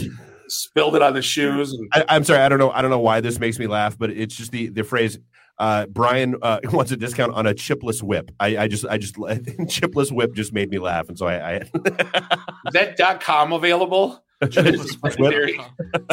spilled 0.49 0.95
it 0.95 1.01
on 1.01 1.13
the 1.13 1.21
shoes. 1.21 1.73
And, 1.73 1.89
I, 1.93 2.15
I'm 2.15 2.23
sorry, 2.23 2.39
I 2.41 2.49
don't 2.49 2.59
know, 2.59 2.71
I 2.71 2.81
don't 2.81 2.91
know 2.91 2.99
why 2.99 3.21
this 3.21 3.39
makes 3.39 3.59
me 3.59 3.67
laugh, 3.67 3.97
but 3.97 4.09
it's 4.09 4.35
just 4.35 4.51
the 4.51 4.69
the 4.69 4.83
phrase. 4.83 5.19
Uh, 5.57 5.85
Brian 5.87 6.35
uh, 6.41 6.59
wants 6.71 6.89
a 6.93 6.95
discount 6.95 7.33
on 7.33 7.45
a 7.45 7.53
chipless 7.53 8.01
whip. 8.01 8.31
I, 8.39 8.57
I 8.57 8.67
just, 8.69 8.85
I 8.85 8.97
just, 8.97 9.15
chipless 9.15 10.09
whip 10.09 10.33
just 10.33 10.53
made 10.53 10.69
me 10.69 10.79
laugh, 10.79 11.09
and 11.09 11.17
so 11.17 11.27
I. 11.27 11.33
I 11.35 11.55
is 11.57 12.73
that 12.73 12.95
dot 12.97 13.21
com 13.21 13.51
available? 13.51 14.23
secondary, 14.41 15.59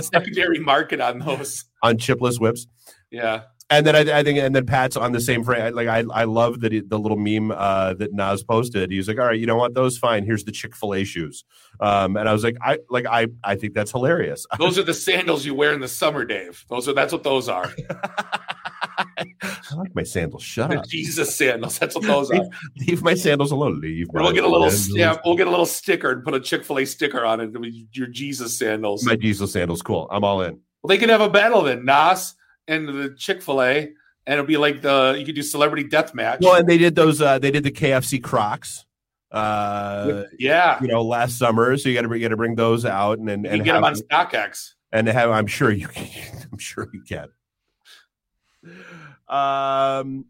secondary 0.01 0.59
market 0.59 1.01
on 1.01 1.20
those 1.20 1.64
on 1.82 1.97
chipless 1.97 2.41
whips. 2.41 2.66
Yeah. 3.11 3.43
And 3.69 3.85
then 3.85 3.97
I, 3.97 4.21
I, 4.21 4.23
think, 4.23 4.39
and 4.39 4.55
then 4.55 4.64
Pat's 4.64 4.97
on 4.97 5.11
the 5.11 5.21
same 5.21 5.43
frame. 5.43 5.75
Like 5.75 5.89
I, 5.89 6.05
I 6.14 6.23
love 6.23 6.61
that 6.61 6.71
he, 6.71 6.81
the 6.81 6.99
little 7.01 7.17
meme 7.17 7.51
uh, 7.51 7.95
that 7.95 8.12
Nas 8.12 8.45
posted. 8.45 8.93
He's 8.93 9.09
like, 9.09 9.19
"All 9.19 9.27
right, 9.27 9.39
you 9.39 9.47
know 9.47 9.57
what? 9.57 9.75
Those 9.75 9.99
fine. 9.99 10.25
Here's 10.25 10.45
the 10.45 10.53
Chick 10.53 10.77
Fil 10.77 10.95
A 10.95 11.03
shoes." 11.03 11.45
Um, 11.81 12.17
and 12.17 12.29
I 12.29 12.33
was 12.33 12.45
like, 12.45 12.57
"I 12.62 12.79
like 12.91 13.07
I, 13.07 13.27
I 13.43 13.57
think 13.57 13.75
that's 13.75 13.91
hilarious." 13.91 14.47
Those 14.59 14.79
are 14.79 14.85
the 14.85 14.95
sandals 14.95 15.45
you 15.45 15.55
wear 15.55 15.73
in 15.73 15.81
the 15.81 15.89
summer, 15.89 16.25
Dave. 16.25 16.64
Those 16.69 16.89
are 16.89 16.93
that's 16.93 17.12
what 17.12 17.25
those 17.25 17.49
are. 17.49 17.73
I 19.19 19.75
like 19.75 19.95
my 19.95 20.05
sandals. 20.05 20.45
Shut 20.45 20.71
the 20.71 20.79
up, 20.79 20.87
Jesus 20.87 21.35
sandals. 21.35 21.79
That's 21.79 21.97
what 21.97 22.05
those 22.07 22.31
are. 22.31 22.47
Leave 22.87 23.03
my 23.03 23.14
sandals 23.14 23.51
alone. 23.51 23.81
Leave. 23.81 24.07
We'll 24.12 24.33
get 24.33 24.45
a 24.45 24.49
little 24.49 24.71
yeah. 24.97 25.17
We'll 25.25 25.37
get 25.37 25.49
a 25.49 25.51
little 25.51 25.67
sticker 25.67 26.12
and 26.12 26.23
put 26.23 26.35
a 26.35 26.41
Chick 26.41 26.64
Fil 26.64 26.79
A 26.79 26.85
sticker 26.85 27.25
on 27.25 27.41
it. 27.41 27.51
Your 27.93 28.07
Jesus 28.07 28.57
sandals. 28.57 29.05
My 29.05 29.17
Jesus 29.17 29.53
sandals. 29.53 29.83
Cool. 29.83 30.07
I'm 30.11 30.23
all 30.23 30.41
in. 30.43 30.61
Well, 30.83 30.89
they 30.89 30.99
can 30.99 31.09
have 31.09 31.21
a 31.21 31.29
battle 31.29 31.62
then. 31.62 31.85
Nas 31.85 32.35
and 32.69 32.89
the 32.89 33.14
Chick 33.17 33.43
Fil 33.43 33.62
A, 33.62 33.79
and 33.79 33.93
it'll 34.27 34.45
be 34.47 34.57
like 34.57 34.83
the 34.83 35.17
you 35.19 35.25
could 35.25 35.35
do 35.35 35.43
celebrity 35.43 35.85
death 35.85 36.14
match. 36.14 36.41
Well, 36.41 36.55
and 36.55 36.69
they 36.69 36.79
did 36.79 36.95
those. 36.95 37.21
Uh, 37.21 37.39
they 37.39 37.51
did 37.51 37.64
the 37.64 37.71
KFC 37.71 38.23
Crocs. 38.23 38.85
Uh, 39.31 40.25
yeah, 40.39 40.81
you 40.81 40.89
know, 40.89 41.03
last 41.03 41.39
summer. 41.39 41.77
So 41.77 41.89
you 41.89 41.95
got 41.95 42.09
to 42.09 42.14
you 42.14 42.23
got 42.23 42.29
to 42.29 42.37
bring 42.37 42.55
those 42.55 42.85
out 42.85 43.19
and 43.19 43.29
and, 43.29 43.47
and 43.47 43.64
get 43.64 43.75
them 43.75 43.85
on 43.85 43.95
StockX. 43.95 44.75
And 44.93 45.09
have, 45.09 45.31
I'm 45.31 45.47
sure 45.47 45.71
you 45.71 45.89
can. 45.95 46.49
I'm 46.53 46.59
sure 46.59 46.89
you 46.93 47.03
can. 47.03 47.29
Um, 49.29 50.27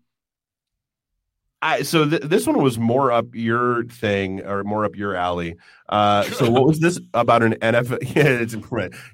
I 1.67 1.83
so 1.83 2.09
th- 2.09 2.23
this 2.23 2.47
one 2.47 2.63
was 2.63 2.79
more 2.79 3.11
up 3.11 3.35
your 3.35 3.85
thing 3.85 4.41
or 4.45 4.63
more 4.63 4.85
up 4.85 4.95
your 4.95 5.17
alley. 5.17 5.57
Uh, 5.89 6.23
so 6.23 6.49
what 6.49 6.65
was 6.65 6.79
this 6.79 7.01
about 7.13 7.43
an 7.43 7.55
NFL? 7.55 7.99
Yeah, 8.17 8.29
it's. 8.29 8.55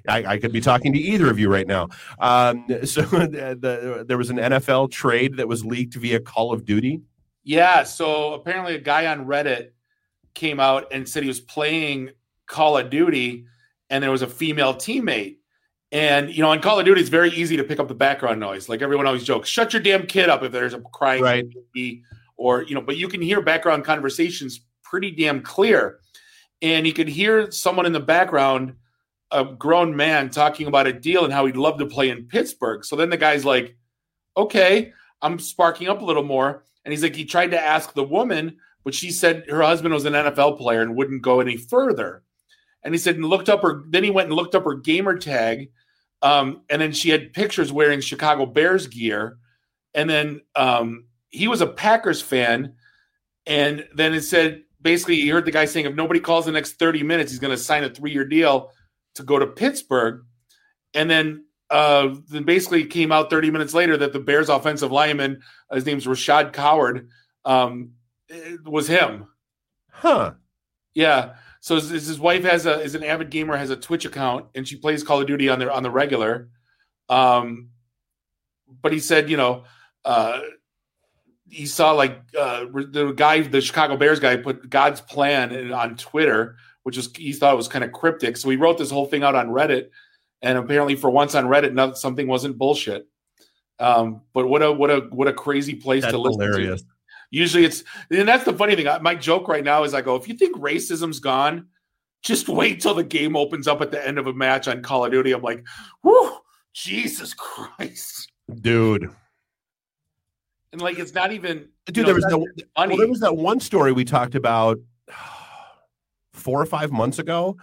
I, 0.07 0.33
I, 0.33 0.37
could 0.37 0.51
be 0.51 0.61
talking 0.61 0.93
to 0.93 0.99
either 0.99 1.29
of 1.29 1.39
you 1.39 1.49
right 1.51 1.65
now. 1.65 1.89
Um, 2.19 2.65
so 2.83 3.01
the, 3.01 3.57
the, 3.59 4.05
there 4.07 4.17
was 4.17 4.29
an 4.29 4.37
NFL 4.37 4.91
trade 4.91 5.37
that 5.37 5.47
was 5.47 5.65
leaked 5.65 5.95
via 5.95 6.19
Call 6.19 6.53
of 6.53 6.63
Duty. 6.63 7.01
Yeah. 7.43 7.83
So 7.83 8.33
apparently, 8.33 8.75
a 8.75 8.79
guy 8.79 9.07
on 9.07 9.25
Reddit 9.25 9.71
came 10.35 10.59
out 10.59 10.93
and 10.93 11.09
said 11.09 11.23
he 11.23 11.29
was 11.29 11.41
playing 11.41 12.11
Call 12.45 12.77
of 12.77 12.89
Duty, 12.91 13.45
and 13.89 14.03
there 14.03 14.11
was 14.11 14.21
a 14.21 14.27
female 14.27 14.75
teammate 14.75 15.37
and 15.93 16.35
you 16.35 16.41
know, 16.41 16.49
on 16.49 16.59
Call 16.59 16.79
of 16.79 16.85
Duty, 16.85 17.01
it's 17.01 17.09
very 17.11 17.29
easy 17.29 17.55
to 17.57 17.63
pick 17.63 17.79
up 17.79 17.87
the 17.87 17.93
background 17.93 18.39
noise. 18.39 18.67
Like 18.67 18.81
everyone 18.81 19.05
always 19.05 19.23
jokes, 19.23 19.47
"Shut 19.47 19.73
your 19.73 19.81
damn 19.81 20.07
kid 20.07 20.27
up" 20.27 20.41
if 20.41 20.51
there's 20.51 20.73
a 20.73 20.79
crying 20.79 21.21
right. 21.21 21.45
baby, 21.73 22.01
or 22.37 22.63
you 22.63 22.75
know. 22.75 22.81
But 22.81 22.97
you 22.97 23.07
can 23.07 23.21
hear 23.21 23.41
background 23.41 23.85
conversations 23.85 24.61
pretty 24.83 25.11
damn 25.11 25.41
clear, 25.41 25.99
and 26.61 26.85
you 26.85 26.93
could 26.93 27.07
hear 27.07 27.51
someone 27.51 27.85
in 27.85 27.93
the 27.93 27.99
background, 27.99 28.75
a 29.31 29.45
grown 29.45 29.95
man, 29.95 30.29
talking 30.29 30.67
about 30.67 30.87
a 30.87 30.93
deal 30.93 31.23
and 31.23 31.33
how 31.33 31.45
he'd 31.45 31.57
love 31.57 31.77
to 31.79 31.85
play 31.85 32.09
in 32.09 32.27
Pittsburgh. 32.27 32.83
So 32.85 32.95
then 32.95 33.09
the 33.09 33.17
guy's 33.17 33.45
like, 33.45 33.75
"Okay, 34.37 34.93
I'm 35.21 35.39
sparking 35.39 35.89
up 35.89 36.01
a 36.01 36.05
little 36.05 36.23
more," 36.23 36.63
and 36.85 36.91
he's 36.91 37.03
like, 37.03 37.15
he 37.15 37.25
tried 37.25 37.51
to 37.51 37.61
ask 37.61 37.93
the 37.93 38.03
woman, 38.03 38.57
but 38.83 38.93
she 38.93 39.11
said 39.11 39.45
her 39.49 39.61
husband 39.61 39.93
was 39.93 40.05
an 40.05 40.13
NFL 40.13 40.57
player 40.57 40.81
and 40.81 40.95
wouldn't 40.95 41.21
go 41.21 41.39
any 41.39 41.57
further. 41.57 42.23
And 42.85 42.93
he 42.93 42.97
said, 42.97 43.15
and 43.15 43.25
looked 43.25 43.47
up 43.47 43.61
her. 43.61 43.83
Then 43.87 44.03
he 44.03 44.09
went 44.09 44.27
and 44.27 44.35
looked 44.35 44.55
up 44.55 44.65
her 44.65 44.75
gamer 44.75 45.17
tag 45.17 45.69
um, 46.23 46.61
and 46.69 46.81
then 46.81 46.93
she 46.93 47.09
had 47.09 47.33
pictures 47.33 47.71
wearing 47.71 47.99
Chicago 47.99 48.45
Bears 48.45 48.87
gear. 48.87 49.37
And 49.93 50.09
then 50.09 50.41
um, 50.55 51.05
he 51.33 51.47
was 51.47 51.61
a 51.61 51.67
Packers 51.67 52.21
fan. 52.21 52.75
And 53.45 53.85
then 53.93 54.13
it 54.13 54.21
said 54.21 54.63
basically, 54.81 55.15
he 55.15 55.29
heard 55.29 55.45
the 55.45 55.51
guy 55.51 55.65
saying, 55.65 55.87
if 55.87 55.95
nobody 55.95 56.19
calls 56.19 56.45
the 56.45 56.51
next 56.51 56.73
30 56.73 57.03
minutes, 57.03 57.31
he's 57.31 57.39
going 57.39 57.55
to 57.55 57.61
sign 57.61 57.83
a 57.83 57.89
three 57.89 58.11
year 58.11 58.23
deal 58.23 58.71
to 59.15 59.23
go 59.23 59.39
to 59.39 59.47
Pittsburgh. 59.47 60.23
And 60.93 61.09
then 61.09 61.45
uh, 61.69 62.15
then 62.29 62.43
basically 62.43 62.85
came 62.85 63.11
out 63.11 63.31
30 63.31 63.49
minutes 63.49 63.73
later 63.73 63.97
that 63.97 64.13
the 64.13 64.19
Bears 64.19 64.47
offensive 64.47 64.91
lineman, 64.91 65.41
his 65.71 65.85
name's 65.87 66.05
Rashaad 66.05 66.53
Coward, 66.53 67.09
um, 67.45 67.93
was 68.63 68.87
him. 68.87 69.25
Huh. 69.89 70.33
Yeah. 70.93 71.33
So 71.61 71.75
his, 71.75 71.89
his, 71.89 72.19
wife 72.19 72.43
has 72.43 72.67
a 72.67 72.81
is 72.81 72.93
an 72.93 73.03
avid 73.03 73.31
gamer, 73.31 73.57
has 73.57 73.71
a 73.71 73.75
Twitch 73.75 74.05
account, 74.05 74.47
and 74.53 74.67
she 74.67 74.75
plays 74.75 75.03
Call 75.03 75.21
of 75.21 75.27
Duty 75.27 75.49
on 75.49 75.59
the 75.59 75.73
on 75.73 75.81
the 75.81 75.89
regular. 75.89 76.49
Um, 77.09 77.69
but 78.81 78.91
he 78.91 78.99
said, 78.99 79.29
you 79.29 79.37
know, 79.37 79.63
uh, 80.05 80.41
he 81.49 81.65
saw 81.65 81.91
like 81.91 82.19
uh, 82.39 82.65
the 82.65 83.13
guy, 83.15 83.41
the 83.41 83.61
Chicago 83.61 83.97
Bears 83.97 84.19
guy, 84.19 84.37
put 84.37 84.69
God's 84.69 85.01
plan 85.01 85.71
on 85.71 85.95
Twitter, 85.97 86.55
which 86.83 86.97
was 86.97 87.13
he 87.15 87.33
thought 87.33 87.53
it 87.53 87.57
was 87.57 87.67
kind 87.67 87.83
of 87.83 87.91
cryptic. 87.91 88.37
So 88.37 88.49
he 88.49 88.55
wrote 88.55 88.77
this 88.77 88.91
whole 88.91 89.05
thing 89.05 89.23
out 89.23 89.35
on 89.35 89.49
Reddit, 89.49 89.89
and 90.41 90.57
apparently 90.57 90.95
for 90.95 91.09
once 91.09 91.35
on 91.35 91.45
Reddit, 91.45 91.73
not, 91.73 91.97
something 91.97 92.27
wasn't 92.27 92.57
bullshit. 92.57 93.07
Um, 93.79 94.21
but 94.33 94.47
what 94.47 94.61
a 94.61 94.71
what 94.71 94.89
a 94.89 95.01
what 95.11 95.27
a 95.27 95.33
crazy 95.33 95.75
place 95.75 96.03
That's 96.03 96.13
to 96.13 96.19
listen 96.19 96.41
hilarious. 96.41 96.81
to. 96.81 96.87
Usually 97.31 97.65
it's, 97.65 97.83
and 98.11 98.27
that's 98.27 98.43
the 98.43 98.53
funny 98.53 98.75
thing. 98.75 98.87
My 99.01 99.15
joke 99.15 99.47
right 99.47 99.63
now 99.63 99.83
is 99.83 99.95
I 99.95 100.01
go, 100.01 100.15
if 100.15 100.27
you 100.27 100.35
think 100.35 100.55
racism's 100.57 101.19
gone, 101.19 101.67
just 102.21 102.47
wait 102.47 102.79
till 102.79 102.93
the 102.93 103.03
game 103.03 103.35
opens 103.35 103.67
up 103.67 103.81
at 103.81 103.89
the 103.89 104.07
end 104.07 104.19
of 104.19 104.27
a 104.27 104.33
match 104.33 104.67
on 104.67 104.83
Call 104.83 105.03
of 105.03 105.11
Duty. 105.11 105.31
I'm 105.31 105.41
like, 105.41 105.65
whoo, 106.03 106.37
Jesus 106.73 107.33
Christ. 107.33 108.31
Dude. 108.61 109.09
And 110.73 110.81
like, 110.81 110.97
it's 110.97 111.13
not 111.13 111.31
even, 111.31 111.69
dude, 111.85 111.97
know, 111.97 112.03
there 112.05 112.15
was 112.15 112.25
the, 112.25 112.39
well, 112.75 112.97
there 112.97 113.07
was 113.07 113.19
that 113.19 113.37
one 113.37 113.59
story 113.59 113.91
we 113.91 114.03
talked 114.03 114.33
about 114.33 114.79
four 116.33 116.59
or 116.59 116.65
five 116.65 116.91
months 116.91 117.19
ago 117.19 117.57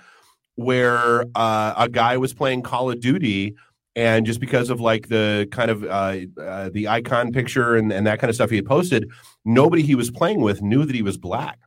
where 0.54 1.24
uh, 1.34 1.74
a 1.76 1.88
guy 1.88 2.16
was 2.16 2.32
playing 2.32 2.62
Call 2.62 2.88
of 2.88 3.00
Duty 3.00 3.56
and 3.96 4.24
just 4.24 4.38
because 4.38 4.70
of 4.70 4.80
like 4.80 5.08
the 5.08 5.48
kind 5.50 5.72
of 5.72 5.82
uh, 5.82 6.18
uh, 6.40 6.70
the 6.72 6.86
icon 6.86 7.32
picture 7.32 7.74
and, 7.74 7.92
and 7.92 8.06
that 8.06 8.20
kind 8.20 8.28
of 8.28 8.36
stuff 8.36 8.50
he 8.50 8.56
had 8.56 8.66
posted 8.66 9.11
nobody 9.44 9.82
he 9.82 9.96
was 9.96 10.12
playing 10.12 10.40
with 10.40 10.62
knew 10.62 10.84
that 10.84 10.94
he 10.94 11.02
was 11.02 11.18
black. 11.18 11.58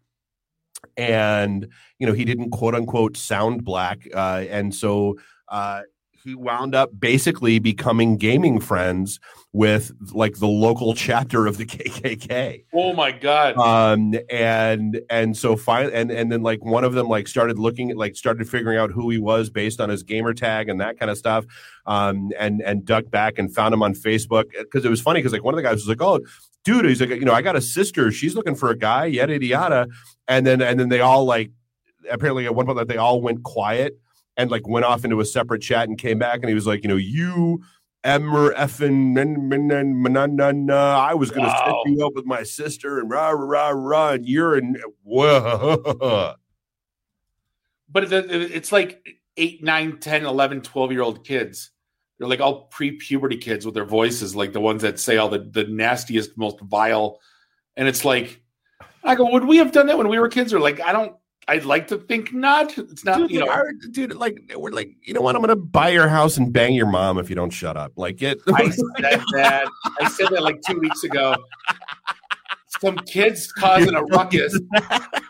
And 0.95 1.67
you 1.99 2.07
know 2.07 2.13
he 2.13 2.23
didn't 2.23 2.51
quote 2.51 2.73
unquote 2.73 3.17
sound 3.17 3.65
black 3.65 4.07
uh, 4.15 4.45
and 4.49 4.73
so 4.73 5.17
uh, 5.49 5.81
he 6.23 6.35
wound 6.35 6.73
up 6.73 6.91
basically 6.97 7.59
becoming 7.59 8.17
gaming 8.17 8.59
friends 8.59 9.19
with 9.51 9.91
like 10.13 10.37
the 10.39 10.47
local 10.47 10.93
chapter 10.95 11.45
of 11.45 11.57
the 11.57 11.65
KKK. 11.65 12.65
Oh 12.73 12.93
my 12.93 13.11
god! 13.11 13.57
Um, 13.57 14.15
and 14.29 15.01
and 15.09 15.35
so 15.37 15.55
finally, 15.55 15.93
and 15.93 16.11
and 16.11 16.31
then 16.31 16.41
like 16.41 16.63
one 16.63 16.83
of 16.83 16.93
them 16.93 17.07
like 17.07 17.27
started 17.27 17.59
looking 17.59 17.91
at 17.91 17.97
like 17.97 18.15
started 18.15 18.47
figuring 18.49 18.77
out 18.77 18.91
who 18.91 19.09
he 19.09 19.19
was 19.19 19.49
based 19.49 19.81
on 19.81 19.89
his 19.89 20.03
gamer 20.03 20.33
tag 20.33 20.69
and 20.69 20.79
that 20.81 20.97
kind 20.99 21.11
of 21.11 21.17
stuff. 21.17 21.45
Um, 21.85 22.31
and 22.39 22.61
and 22.61 22.85
dug 22.85 23.11
back 23.11 23.37
and 23.37 23.53
found 23.53 23.73
him 23.73 23.83
on 23.83 23.93
Facebook 23.93 24.45
because 24.57 24.85
it 24.85 24.89
was 24.89 25.01
funny 25.01 25.19
because 25.19 25.33
like 25.33 25.43
one 25.43 25.53
of 25.53 25.57
the 25.57 25.63
guys 25.63 25.75
was 25.75 25.87
like, 25.87 26.01
oh. 26.01 26.19
Dude, 26.65 26.85
he's 26.85 27.01
like, 27.01 27.09
you 27.09 27.25
know, 27.25 27.33
I 27.33 27.41
got 27.41 27.57
a 27.57 27.61
sister. 27.61 28.09
She's 28.09 28.35
looking 28.35 28.55
for 28.55 28.69
a 28.69 28.77
guy. 28.77 29.03
Yada 29.03 29.33
yada 29.33 29.45
yada. 29.45 29.87
And 30.29 30.47
then, 30.47 30.61
and 30.61 30.79
then 30.79 30.87
they 30.87 31.01
all 31.01 31.25
like, 31.25 31.51
apparently 32.09 32.45
at 32.45 32.55
one 32.55 32.65
point, 32.65 32.77
like 32.77 32.87
they 32.87 32.95
all 32.95 33.21
went 33.21 33.43
quiet 33.43 33.99
and 34.37 34.51
like 34.51 34.67
went 34.67 34.85
off 34.85 35.03
into 35.03 35.19
a 35.19 35.25
separate 35.25 35.61
chat 35.61 35.87
and 35.87 35.97
came 35.97 36.19
back 36.19 36.39
and 36.39 36.49
he 36.49 36.55
was 36.55 36.67
like, 36.67 36.83
you 36.83 36.89
know, 36.89 36.95
you 36.95 37.61
Emmer 38.03 38.53
effing 38.55 39.17
I 40.75 41.13
was 41.13 41.31
gonna 41.31 41.47
wow. 41.47 41.83
set 41.85 41.91
you 41.91 42.05
up 42.05 42.13
with 42.15 42.25
my 42.25 42.43
sister 42.43 42.99
and 42.99 43.09
rah 43.09 43.29
rah 43.29 43.69
rah 43.69 44.11
and 44.11 44.27
you're 44.27 44.57
in 44.57 44.77
whoa. 45.03 46.33
But 47.89 48.11
it's 48.11 48.71
like 48.71 49.05
8, 49.37 49.63
9, 49.63 49.99
10, 49.99 50.25
11, 50.25 50.61
12 50.61 50.91
year 50.91 51.01
old 51.01 51.25
kids. 51.25 51.71
They're 52.17 52.27
like 52.27 52.41
all 52.41 52.63
pre-puberty 52.65 53.37
kids 53.37 53.65
with 53.65 53.75
their 53.75 53.85
voices, 53.85 54.35
like 54.35 54.53
the 54.53 54.61
ones 54.61 54.81
that 54.81 54.99
say 54.99 55.17
all 55.17 55.29
the, 55.29 55.39
the 55.39 55.65
nastiest, 55.65 56.37
most 56.37 56.59
vile. 56.61 57.19
And 57.75 57.87
it's 57.87 58.05
like, 58.05 58.41
I 59.03 59.15
go, 59.15 59.29
would 59.31 59.45
we 59.45 59.57
have 59.57 59.71
done 59.71 59.87
that 59.87 59.97
when 59.97 60.07
we 60.07 60.19
were 60.19 60.29
kids? 60.29 60.53
Or 60.53 60.59
like, 60.59 60.81
I 60.81 60.91
don't 60.91 61.15
I'd 61.47 61.65
like 61.65 61.87
to 61.87 61.97
think 61.97 62.33
not. 62.33 62.77
It's 62.77 63.03
not, 63.03 63.17
dude, 63.17 63.31
you 63.31 63.39
know, 63.39 63.49
our, 63.49 63.73
dude. 63.91 64.15
Like 64.15 64.53
we're 64.55 64.71
like, 64.71 64.95
you 65.01 65.13
know 65.13 65.21
what? 65.21 65.35
I'm 65.35 65.41
gonna 65.41 65.55
buy 65.55 65.89
your 65.89 66.07
house 66.07 66.37
and 66.37 66.53
bang 66.53 66.73
your 66.73 66.85
mom 66.85 67.17
if 67.17 67.29
you 67.29 67.35
don't 67.35 67.49
shut 67.49 67.75
up. 67.75 67.93
Like 67.97 68.21
it. 68.21 68.39
I 68.53 68.69
said 68.69 68.85
that. 69.33 69.67
I 69.99 70.09
said 70.09 70.29
that 70.29 70.41
like 70.41 70.61
two 70.61 70.79
weeks 70.79 71.03
ago. 71.03 71.35
Some 72.79 72.97
kids 72.97 73.51
causing 73.51 73.95
a 73.95 74.03
ruckus, 74.03 74.57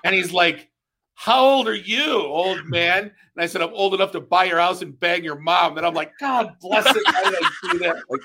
and 0.04 0.16
he's 0.16 0.32
like, 0.32 0.70
"How 1.16 1.44
old 1.44 1.68
are 1.68 1.76
you, 1.76 2.22
old 2.22 2.66
man?" 2.66 3.04
And 3.04 3.44
I 3.44 3.48
said, 3.48 3.62
"I'm 3.62 3.74
old 3.74 3.94
enough 3.94 4.12
to 4.12 4.20
buy 4.22 4.46
your 4.46 4.60
house 4.60 4.82
and 4.82 5.00
bang 5.00 5.24
your 5.24 5.40
mom." 5.40 5.78
And 5.78 5.86
I'm 5.86 5.94
like, 5.94 6.12
"God 6.20 6.56
bless 6.62 6.86
it." 6.86 7.04
I 7.08 7.50
do 7.64 7.72
do 7.72 7.80
that. 7.80 7.98
Like, 8.10 8.22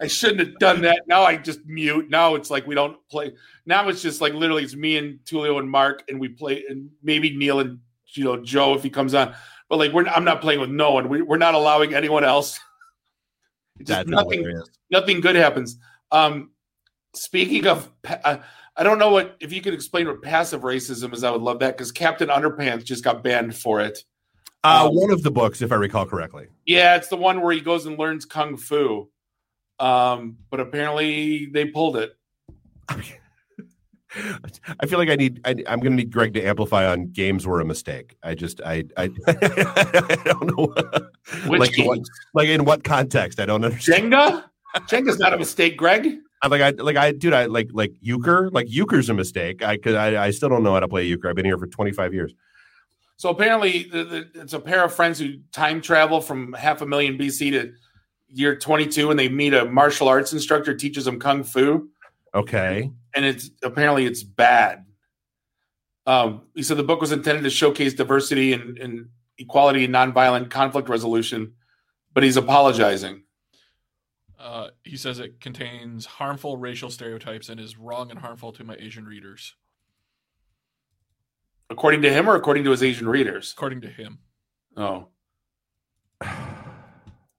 I 0.00 0.06
shouldn't 0.08 0.40
have 0.40 0.58
done 0.58 0.82
that. 0.82 1.02
Now 1.06 1.22
I 1.22 1.36
just 1.36 1.60
mute. 1.66 2.10
Now 2.10 2.34
it's 2.34 2.50
like 2.50 2.66
we 2.66 2.74
don't 2.74 2.96
play. 3.08 3.32
Now 3.66 3.88
it's 3.88 4.02
just 4.02 4.20
like 4.20 4.34
literally 4.34 4.64
it's 4.64 4.74
me 4.74 4.96
and 4.96 5.18
Tulio 5.24 5.58
and 5.58 5.70
Mark, 5.70 6.02
and 6.08 6.18
we 6.20 6.28
play, 6.28 6.64
and 6.68 6.90
maybe 7.02 7.36
Neil 7.36 7.60
and 7.60 7.78
you 8.14 8.24
know 8.24 8.36
Joe 8.42 8.74
if 8.74 8.82
he 8.82 8.90
comes 8.90 9.14
on. 9.14 9.34
But 9.68 9.78
like 9.78 9.92
we're 9.92 10.06
I'm 10.06 10.24
not 10.24 10.40
playing 10.40 10.60
with 10.60 10.70
no 10.70 10.92
one. 10.92 11.08
We, 11.08 11.22
we're 11.22 11.38
not 11.38 11.54
allowing 11.54 11.94
anyone 11.94 12.24
else. 12.24 12.58
It's 13.80 13.88
just 13.88 14.06
That's 14.06 14.08
nothing. 14.08 14.38
hilarious. 14.38 14.68
Nothing 14.90 15.20
good 15.20 15.34
happens. 15.34 15.78
Um, 16.12 16.50
speaking 17.12 17.66
of, 17.66 17.90
uh, 18.08 18.36
I 18.76 18.84
don't 18.84 19.00
know 19.00 19.10
what 19.10 19.36
if 19.40 19.52
you 19.52 19.60
could 19.60 19.74
explain 19.74 20.06
what 20.06 20.22
passive 20.22 20.60
racism 20.60 21.12
is. 21.12 21.24
I 21.24 21.30
would 21.32 21.42
love 21.42 21.58
that 21.58 21.76
because 21.76 21.90
Captain 21.90 22.28
Underpants 22.28 22.84
just 22.84 23.02
got 23.02 23.24
banned 23.24 23.56
for 23.56 23.80
it. 23.80 23.98
Uh, 24.62 24.86
Um, 24.88 24.94
one 24.94 25.10
of 25.10 25.24
the 25.24 25.30
books, 25.32 25.60
if 25.60 25.72
I 25.72 25.74
recall 25.74 26.06
correctly. 26.06 26.46
Yeah, 26.66 26.94
it's 26.94 27.08
the 27.08 27.16
one 27.16 27.40
where 27.40 27.52
he 27.52 27.60
goes 27.60 27.84
and 27.86 27.98
learns 27.98 28.24
kung 28.24 28.56
fu. 28.56 29.08
Um, 29.84 30.38
but 30.50 30.60
apparently 30.60 31.46
they 31.46 31.66
pulled 31.66 31.98
it. 31.98 32.16
I 34.80 34.86
feel 34.86 34.98
like 34.98 35.10
I 35.10 35.16
need. 35.16 35.40
I, 35.44 35.50
I'm 35.66 35.80
going 35.80 35.92
to 35.92 35.96
need 35.96 36.10
Greg 36.10 36.32
to 36.34 36.42
amplify 36.42 36.86
on 36.86 37.08
games 37.08 37.46
were 37.46 37.60
a 37.60 37.66
mistake. 37.66 38.16
I 38.22 38.34
just. 38.34 38.62
I. 38.64 38.84
I, 38.96 39.10
I 39.26 40.18
don't 40.24 40.56
know. 40.56 40.72
Which 41.48 41.60
like, 41.60 41.78
in 41.78 41.86
what, 41.86 41.98
like 42.32 42.48
in 42.48 42.64
what 42.64 42.84
context? 42.84 43.40
I 43.40 43.46
don't 43.46 43.62
understand. 43.64 44.12
Jenga? 44.12 44.44
Jenga's 44.88 45.18
not 45.18 45.34
a 45.34 45.38
mistake, 45.38 45.76
Greg. 45.76 46.16
I 46.40 46.46
like. 46.46 46.62
I 46.62 46.70
like. 46.70 46.96
I 46.96 47.12
dude. 47.12 47.34
I 47.34 47.46
like 47.46 47.68
like 47.72 47.92
euchre. 48.00 48.50
Like 48.50 48.70
euchre's 48.70 49.10
a 49.10 49.14
mistake. 49.14 49.62
I 49.62 49.76
could. 49.76 49.96
I, 49.96 50.26
I 50.26 50.30
still 50.30 50.48
don't 50.48 50.62
know 50.62 50.72
how 50.72 50.80
to 50.80 50.88
play 50.88 51.04
euchre. 51.04 51.28
I've 51.28 51.34
been 51.34 51.44
here 51.44 51.58
for 51.58 51.66
25 51.66 52.14
years. 52.14 52.32
So 53.16 53.30
apparently, 53.30 53.84
the, 53.84 54.04
the, 54.04 54.40
it's 54.42 54.52
a 54.54 54.60
pair 54.60 54.84
of 54.84 54.94
friends 54.94 55.18
who 55.18 55.38
time 55.52 55.80
travel 55.82 56.20
from 56.20 56.52
half 56.54 56.80
a 56.80 56.86
million 56.86 57.18
BC 57.18 57.50
to 57.50 57.72
year 58.34 58.56
22, 58.56 59.10
and 59.10 59.18
they 59.18 59.28
meet 59.28 59.54
a 59.54 59.64
martial 59.64 60.08
arts 60.08 60.32
instructor 60.32 60.74
teaches 60.74 61.04
them 61.04 61.18
kung 61.18 61.44
fu, 61.44 61.88
Okay. 62.34 62.90
and 63.14 63.24
it's 63.24 63.50
apparently 63.62 64.06
it's 64.06 64.22
bad. 64.22 64.84
Um, 66.06 66.42
he 66.54 66.62
said 66.62 66.76
the 66.76 66.82
book 66.84 67.00
was 67.00 67.12
intended 67.12 67.44
to 67.44 67.50
showcase 67.50 67.94
diversity 67.94 68.52
and, 68.52 68.76
and 68.78 69.08
equality 69.38 69.84
and 69.84 69.94
nonviolent 69.94 70.50
conflict 70.50 70.88
resolution, 70.88 71.54
but 72.12 72.22
he's 72.22 72.36
apologizing. 72.36 73.22
Uh, 74.38 74.68
he 74.82 74.96
says 74.98 75.18
it 75.18 75.40
contains 75.40 76.04
harmful 76.04 76.58
racial 76.58 76.90
stereotypes 76.90 77.48
and 77.48 77.58
is 77.58 77.78
wrong 77.78 78.10
and 78.10 78.20
harmful 78.20 78.52
to 78.52 78.64
my 78.64 78.76
Asian 78.78 79.06
readers, 79.06 79.54
According 81.70 82.02
to 82.02 82.12
him, 82.12 82.28
or 82.28 82.34
according 82.36 82.64
to 82.64 82.70
his 82.70 82.82
Asian 82.82 83.08
readers? 83.08 83.52
according 83.56 83.80
to 83.80 83.88
him. 83.88 84.18
Oh, 84.76 85.08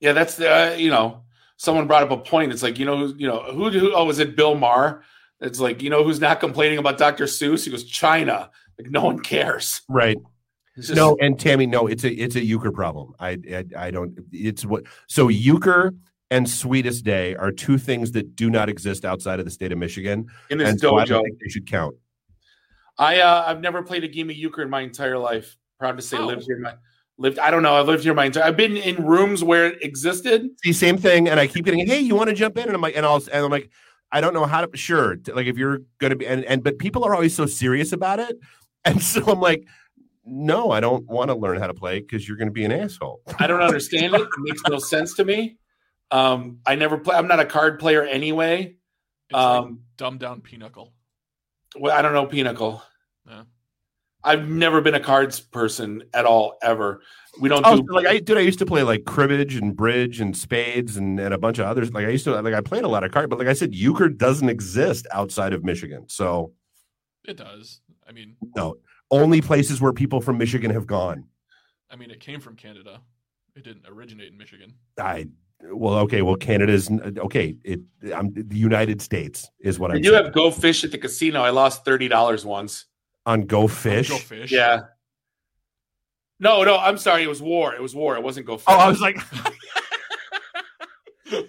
yeah, 0.05 0.13
that's 0.13 0.35
the 0.35 0.49
uh, 0.49 0.75
you 0.75 0.89
know 0.91 1.23
someone 1.57 1.87
brought 1.87 2.03
up 2.03 2.11
a 2.11 2.17
point. 2.17 2.51
It's 2.51 2.61
like 2.63 2.77
you 2.77 2.85
know 2.85 2.95
who 2.97 3.15
you 3.17 3.27
know 3.27 3.39
who, 3.51 3.69
who 3.71 3.93
oh 3.95 4.07
is 4.09 4.19
it 4.19 4.35
Bill 4.35 4.53
Maher? 4.55 5.03
It's 5.41 5.59
like 5.59 5.81
you 5.81 5.89
know 5.89 6.03
who's 6.03 6.19
not 6.21 6.39
complaining 6.39 6.77
about 6.77 6.97
Dr. 6.99 7.25
Seuss? 7.25 7.65
He 7.65 7.71
goes 7.71 7.83
China. 7.83 8.51
Like 8.77 8.91
no 8.91 9.03
one 9.03 9.19
cares. 9.19 9.81
Right. 9.89 10.17
Just- 10.77 10.93
No, 10.95 11.17
and 11.21 11.39
Tammy, 11.39 11.65
no, 11.65 11.87
it's 11.87 12.03
a 12.03 12.11
it's 12.11 12.35
a 12.35 12.43
euchre 12.45 12.71
problem. 12.71 13.13
I, 13.19 13.37
I 13.51 13.63
I 13.87 13.91
don't. 13.91 14.19
It's 14.31 14.63
what 14.65 14.83
so 15.07 15.27
euchre 15.29 15.93
and 16.31 16.49
sweetest 16.49 17.03
day 17.05 17.35
are 17.35 17.51
two 17.51 17.77
things 17.77 18.11
that 18.11 18.35
do 18.35 18.49
not 18.49 18.67
exist 18.69 19.05
outside 19.05 19.39
of 19.39 19.45
the 19.45 19.51
state 19.51 19.71
of 19.71 19.77
Michigan, 19.77 20.27
in 20.49 20.57
this 20.59 20.69
and 20.69 20.79
so 20.79 20.97
I 20.97 21.03
dojo. 21.05 21.07
don't 21.07 21.23
think 21.23 21.39
they 21.39 21.49
should 21.49 21.67
count. 21.67 21.95
I 22.97 23.21
uh, 23.21 23.45
I've 23.47 23.61
never 23.61 23.81
played 23.83 24.03
a 24.03 24.07
game 24.07 24.29
of 24.29 24.35
euchre 24.35 24.61
in 24.61 24.69
my 24.69 24.81
entire 24.81 25.17
life. 25.17 25.57
Proud 25.79 25.97
to 25.97 26.01
say, 26.01 26.17
Oh. 26.17 26.25
lived 26.27 26.43
here 26.45 26.59
my 26.59 26.73
lived. 27.17 27.39
I 27.39 27.51
don't 27.51 27.63
know. 27.63 27.75
I've 27.75 27.87
lived 27.87 28.03
here 28.03 28.13
my 28.13 28.25
entire. 28.25 28.43
I've 28.43 28.57
been 28.57 28.77
in 28.77 29.05
rooms 29.05 29.43
where 29.43 29.67
it 29.67 29.83
existed. 29.83 30.49
the 30.63 30.73
same 30.73 30.97
thing, 30.97 31.27
and 31.29 31.39
I 31.39 31.47
keep 31.47 31.65
getting, 31.65 31.85
hey, 31.85 31.99
you 31.99 32.15
want 32.15 32.29
to 32.29 32.35
jump 32.35 32.57
in? 32.57 32.63
And 32.65 32.73
I'm 32.75 32.81
like, 32.81 32.95
and 32.95 33.05
I'll, 33.05 33.17
and 33.17 33.45
I'm 33.45 33.51
like, 33.51 33.69
I 34.11 34.21
don't 34.21 34.33
know 34.33 34.45
how 34.45 34.65
to. 34.65 34.77
Sure, 34.77 35.17
like 35.33 35.47
if 35.47 35.57
you're 35.57 35.79
gonna 35.99 36.15
be, 36.15 36.27
and 36.27 36.43
and 36.45 36.63
but 36.63 36.77
people 36.79 37.03
are 37.03 37.13
always 37.13 37.35
so 37.35 37.45
serious 37.45 37.91
about 37.91 38.19
it, 38.19 38.37
and 38.85 39.01
so 39.01 39.23
I'm 39.25 39.39
like, 39.41 39.65
no, 40.25 40.71
I 40.71 40.79
don't 40.79 41.05
want 41.07 41.29
to 41.29 41.35
learn 41.35 41.59
how 41.59 41.67
to 41.67 41.73
play 41.73 41.99
because 41.99 42.27
you're 42.27 42.37
going 42.37 42.47
to 42.47 42.53
be 42.53 42.65
an 42.65 42.71
asshole. 42.71 43.21
I 43.39 43.45
don't 43.47 43.61
understand 43.61 44.15
it. 44.15 44.21
It 44.21 44.27
makes 44.39 44.61
no 44.67 44.79
sense 44.79 45.13
to 45.15 45.25
me. 45.25 45.57
Um, 46.11 46.59
I 46.65 46.75
never 46.75 46.97
play. 46.97 47.15
I'm 47.15 47.27
not 47.27 47.39
a 47.39 47.45
card 47.45 47.79
player 47.79 48.03
anyway. 48.03 48.75
It's 49.29 49.33
like 49.33 49.43
Um, 49.63 49.81
dumbed 49.97 50.19
down 50.19 50.41
pinochle. 50.41 50.93
well, 51.79 51.95
I 51.95 52.01
don't 52.01 52.13
know 52.13 52.25
pinochle 52.25 52.81
Yeah. 53.27 53.43
I've 54.25 54.49
never 54.49 54.81
been 54.81 54.95
a 54.95 54.99
cards 54.99 55.39
person 55.39 56.03
at 56.13 56.25
all 56.25 56.57
ever. 56.63 57.01
We 57.39 57.47
don't 57.47 57.65
Oh, 57.65 57.77
do 57.77 57.85
so, 57.87 57.93
like 57.93 58.07
I 58.07 58.19
dude, 58.19 58.37
I 58.37 58.41
used 58.41 58.59
to 58.59 58.65
play 58.65 58.83
like 58.83 59.05
cribbage 59.05 59.55
and 59.55 59.75
bridge 59.75 60.19
and 60.19 60.35
spades 60.35 60.97
and, 60.97 61.19
and 61.19 61.33
a 61.33 61.37
bunch 61.37 61.59
of 61.59 61.65
others. 61.67 61.93
Like 61.93 62.05
I 62.05 62.09
used 62.09 62.23
to 62.25 62.41
like 62.41 62.53
I 62.53 62.61
played 62.61 62.83
a 62.83 62.87
lot 62.87 63.03
of 63.03 63.11
cards, 63.11 63.29
but 63.29 63.37
like 63.39 63.47
I 63.47 63.53
said, 63.53 63.75
euchre 63.75 64.09
doesn't 64.09 64.49
exist 64.49 65.05
outside 65.13 65.53
of 65.53 65.63
Michigan. 65.63 66.05
So 66.09 66.53
It 67.23 67.37
does. 67.37 67.81
I 68.07 68.11
mean, 68.11 68.35
no, 68.55 68.77
only 69.11 69.41
places 69.41 69.79
where 69.79 69.93
people 69.93 70.21
from 70.21 70.37
Michigan 70.37 70.71
have 70.71 70.87
gone. 70.87 71.25
I 71.91 71.95
mean, 71.95 72.09
it 72.11 72.19
came 72.19 72.39
from 72.39 72.55
Canada. 72.55 73.01
It 73.55 73.63
didn't 73.63 73.85
originate 73.87 74.31
in 74.31 74.37
Michigan. 74.37 74.73
I 74.99 75.27
well, 75.71 75.95
okay, 75.99 76.21
well, 76.21 76.35
Canada's 76.35 76.89
okay. 77.17 77.55
It 77.63 77.81
I'm 78.13 78.33
the 78.33 78.57
United 78.57 79.01
States 79.01 79.49
is 79.59 79.79
what 79.79 79.91
I 79.91 79.95
I'm 79.95 80.01
do 80.01 80.13
have 80.13 80.33
go 80.33 80.51
fish 80.51 80.83
at 80.83 80.91
the 80.91 80.97
casino. 80.97 81.41
I 81.41 81.51
lost 81.51 81.85
thirty 81.85 82.07
dollars 82.07 82.45
once. 82.45 82.85
On 83.25 83.41
Go 83.41 83.67
Fish. 83.67 84.09
Go 84.09 84.17
fish. 84.17 84.51
Yeah. 84.51 84.81
No, 86.39 86.63
no, 86.63 86.77
I'm 86.77 86.97
sorry. 86.97 87.23
It 87.23 87.29
was 87.29 87.41
war. 87.41 87.73
It 87.73 87.81
was 87.81 87.95
war. 87.95 88.15
It 88.17 88.23
wasn't 88.23 88.45
go 88.45 88.57
fish. 88.57 88.65
Oh, 88.67 88.77
I 88.77 88.89
was 88.89 88.99
like, 88.99 89.15
That's 91.31 91.45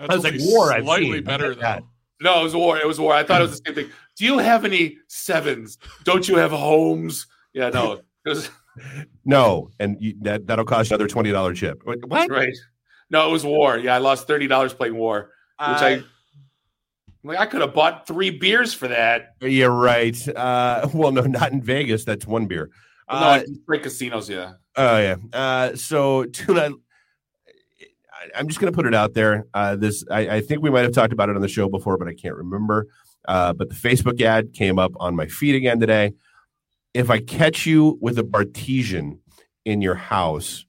I 0.00 0.14
was 0.14 0.24
like, 0.24 0.34
only 0.34 0.46
war, 0.46 0.72
I've 0.72 0.84
Slightly 0.84 1.12
seen. 1.12 1.24
better 1.24 1.46
I 1.46 1.54
get 1.54 1.60
that. 1.60 1.82
no, 2.20 2.40
it 2.40 2.44
was 2.44 2.54
war. 2.54 2.78
It 2.78 2.86
was 2.86 3.00
war. 3.00 3.14
I 3.14 3.22
thought 3.24 3.40
it 3.40 3.48
was 3.48 3.60
the 3.60 3.62
same 3.66 3.74
thing. 3.74 3.90
Do 4.16 4.24
you 4.24 4.38
have 4.38 4.64
any 4.64 4.98
sevens? 5.08 5.78
Don't 6.04 6.28
you 6.28 6.36
have 6.36 6.50
homes? 6.50 7.26
Yeah, 7.54 7.70
no. 7.70 8.00
Was 8.26 8.50
no, 9.24 9.70
and 9.80 9.96
you, 10.00 10.14
that 10.22 10.46
that'll 10.46 10.64
cost 10.64 10.90
you 10.90 10.94
another 10.94 11.08
twenty 11.08 11.32
dollar 11.32 11.54
chip. 11.54 11.80
What? 11.84 12.06
what? 12.06 12.30
right. 12.30 12.54
No, 13.08 13.26
it 13.28 13.32
was 13.32 13.44
war. 13.44 13.78
Yeah, 13.78 13.94
I 13.94 13.98
lost 13.98 14.26
thirty 14.26 14.46
dollars 14.46 14.74
playing 14.74 14.94
war. 14.96 15.30
Which 15.58 15.78
I 15.82 16.02
like 17.22 17.38
I 17.38 17.46
could 17.46 17.60
have 17.60 17.74
bought 17.74 18.06
three 18.06 18.30
beers 18.30 18.72
for 18.74 18.88
that. 18.88 19.34
You're 19.40 19.70
right. 19.70 20.16
Uh, 20.28 20.88
well, 20.94 21.12
no, 21.12 21.22
not 21.22 21.52
in 21.52 21.62
Vegas. 21.62 22.04
That's 22.04 22.26
one 22.26 22.46
beer. 22.46 22.70
no, 23.10 23.16
Uh, 23.16 23.42
great 23.66 23.82
casinos, 23.82 24.28
yeah. 24.28 24.52
Oh 24.76 24.98
yeah. 24.98 25.16
Uh, 25.32 25.76
so. 25.76 26.26
I, 28.20 28.28
I'm 28.34 28.48
just 28.48 28.60
going 28.60 28.72
to 28.72 28.76
put 28.76 28.86
it 28.86 28.94
out 28.94 29.14
there. 29.14 29.46
Uh, 29.54 29.76
this 29.76 30.04
I, 30.10 30.36
I 30.36 30.40
think 30.40 30.62
we 30.62 30.70
might 30.70 30.82
have 30.82 30.92
talked 30.92 31.12
about 31.12 31.28
it 31.28 31.36
on 31.36 31.42
the 31.42 31.48
show 31.48 31.68
before, 31.68 31.96
but 31.96 32.08
I 32.08 32.14
can't 32.14 32.36
remember. 32.36 32.86
Uh, 33.26 33.52
but 33.52 33.68
the 33.68 33.74
Facebook 33.74 34.20
ad 34.20 34.52
came 34.52 34.78
up 34.78 34.92
on 35.00 35.14
my 35.16 35.26
feed 35.26 35.54
again 35.54 35.80
today. 35.80 36.12
If 36.92 37.10
I 37.10 37.20
catch 37.20 37.66
you 37.66 37.98
with 38.00 38.18
a 38.18 38.22
Bartesian 38.22 39.18
in 39.64 39.80
your 39.80 39.94
house, 39.94 40.64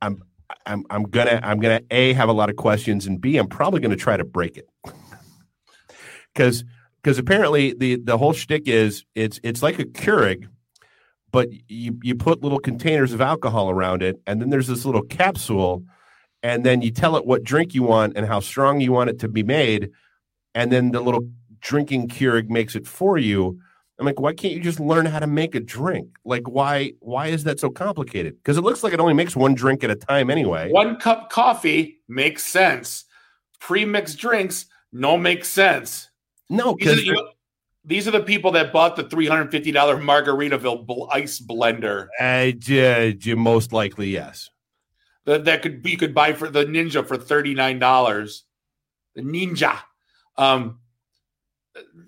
I'm 0.00 0.22
I'm 0.66 0.84
I'm 0.90 1.04
gonna 1.04 1.40
I'm 1.42 1.60
gonna 1.60 1.80
a 1.90 2.12
have 2.12 2.28
a 2.28 2.32
lot 2.32 2.50
of 2.50 2.56
questions 2.56 3.06
and 3.06 3.20
b 3.20 3.36
I'm 3.36 3.48
probably 3.48 3.80
gonna 3.80 3.96
try 3.96 4.16
to 4.16 4.24
break 4.24 4.56
it 4.56 4.68
because 6.34 6.64
because 7.02 7.18
apparently 7.18 7.74
the 7.74 7.96
the 7.96 8.16
whole 8.18 8.32
shtick 8.32 8.68
is 8.68 9.04
it's 9.14 9.40
it's 9.42 9.62
like 9.62 9.78
a 9.78 9.84
Keurig, 9.84 10.48
but 11.30 11.48
you 11.68 11.98
you 12.02 12.14
put 12.14 12.42
little 12.42 12.60
containers 12.60 13.12
of 13.12 13.20
alcohol 13.20 13.70
around 13.70 14.02
it, 14.02 14.20
and 14.26 14.40
then 14.40 14.50
there's 14.50 14.68
this 14.68 14.84
little 14.84 15.02
capsule, 15.02 15.84
and 16.42 16.64
then 16.64 16.82
you 16.82 16.90
tell 16.90 17.16
it 17.16 17.26
what 17.26 17.42
drink 17.42 17.74
you 17.74 17.82
want 17.82 18.16
and 18.16 18.26
how 18.26 18.40
strong 18.40 18.80
you 18.80 18.92
want 18.92 19.10
it 19.10 19.18
to 19.20 19.28
be 19.28 19.42
made, 19.42 19.90
and 20.54 20.70
then 20.70 20.92
the 20.92 21.00
little 21.00 21.28
drinking 21.60 22.08
Keurig 22.08 22.48
makes 22.48 22.76
it 22.76 22.86
for 22.86 23.18
you. 23.18 23.58
I'm 23.98 24.06
like, 24.06 24.18
why 24.18 24.32
can't 24.32 24.54
you 24.54 24.60
just 24.60 24.80
learn 24.80 25.06
how 25.06 25.18
to 25.18 25.26
make 25.26 25.54
a 25.54 25.60
drink? 25.60 26.08
Like, 26.24 26.48
why 26.48 26.92
why 27.00 27.28
is 27.28 27.44
that 27.44 27.60
so 27.60 27.70
complicated? 27.70 28.36
Because 28.36 28.56
it 28.56 28.62
looks 28.62 28.82
like 28.82 28.92
it 28.92 29.00
only 29.00 29.14
makes 29.14 29.36
one 29.36 29.54
drink 29.54 29.84
at 29.84 29.90
a 29.90 29.96
time 29.96 30.30
anyway. 30.30 30.70
One 30.70 30.96
cup 30.96 31.30
coffee 31.30 32.00
makes 32.08 32.44
sense. 32.44 33.04
Pre-mixed 33.60 34.18
drinks 34.18 34.66
no 34.92 35.16
make 35.16 35.44
sense. 35.44 36.10
No, 36.50 36.74
These 36.74 36.86
because 36.86 37.06
know, 37.06 37.28
these 37.84 38.06
are 38.06 38.12
the 38.12 38.22
people 38.22 38.52
that 38.52 38.72
bought 38.72 38.96
the 38.96 39.04
three 39.04 39.26
hundred 39.26 39.50
fifty 39.50 39.72
dollar 39.72 39.96
Margaritaville 39.96 40.86
bl- 40.86 41.10
ice 41.10 41.40
blender 41.40 42.08
uh, 42.20 43.36
most 43.36 43.72
likely 43.72 44.10
yes. 44.10 44.50
that, 45.24 45.44
that 45.44 45.62
could 45.62 45.80
you 45.84 45.96
could 45.96 46.14
buy 46.14 46.32
for 46.32 46.48
the 46.48 46.64
Ninja 46.64 47.06
for 47.06 47.16
thirty 47.16 47.54
nine 47.54 47.78
dollars. 47.78 48.44
The 49.14 49.22
Ninja, 49.22 49.78
um, 50.36 50.78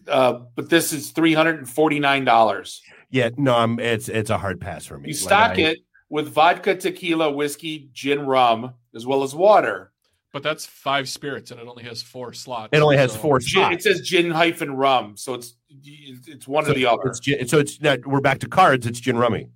uh, 0.08 0.40
but 0.54 0.68
this 0.68 0.92
is 0.92 1.10
three 1.10 1.34
hundred 1.34 1.58
and 1.58 1.68
forty 1.68 1.98
nine 2.00 2.24
dollars. 2.24 2.82
Yeah, 3.10 3.30
no, 3.36 3.54
I'm, 3.56 3.78
it's 3.78 4.08
it's 4.08 4.30
a 4.30 4.38
hard 4.38 4.60
pass 4.60 4.84
for 4.86 4.98
me. 4.98 5.08
You 5.08 5.14
Like, 5.14 5.22
stock 5.22 5.50
I- 5.58 5.62
it 5.70 5.78
with 6.10 6.28
vodka, 6.28 6.74
tequila, 6.76 7.30
whiskey, 7.32 7.88
gin, 7.92 8.26
rum, 8.26 8.74
as 8.94 9.06
well 9.06 9.22
as 9.22 9.34
water. 9.34 9.90
But 10.32 10.42
that's 10.42 10.66
five 10.66 11.08
spirits, 11.08 11.52
and 11.52 11.60
it 11.60 11.68
only 11.68 11.84
has 11.84 12.02
four 12.02 12.32
slots. 12.32 12.70
It 12.72 12.80
only 12.82 12.96
has 12.96 13.12
so- 13.12 13.18
four 13.20 13.38
Gin, 13.38 13.62
spots. 13.62 13.76
it 13.76 13.82
says 13.82 14.00
gin 14.00 14.32
hyphen 14.32 14.74
rum, 14.74 15.16
so 15.16 15.34
it's 15.34 15.54
it's 15.84 16.48
one 16.48 16.64
so 16.64 16.72
or 16.72 16.74
the 16.74 16.86
other, 16.86 17.06
It's 17.06 17.20
gin, 17.20 17.46
so 17.46 17.58
it's 17.58 17.80
not, 17.80 18.04
we're 18.04 18.20
back 18.20 18.40
to 18.40 18.48
cards. 18.48 18.84
It's 18.86 18.98
gin 19.00 19.16
rummy. 19.16 19.48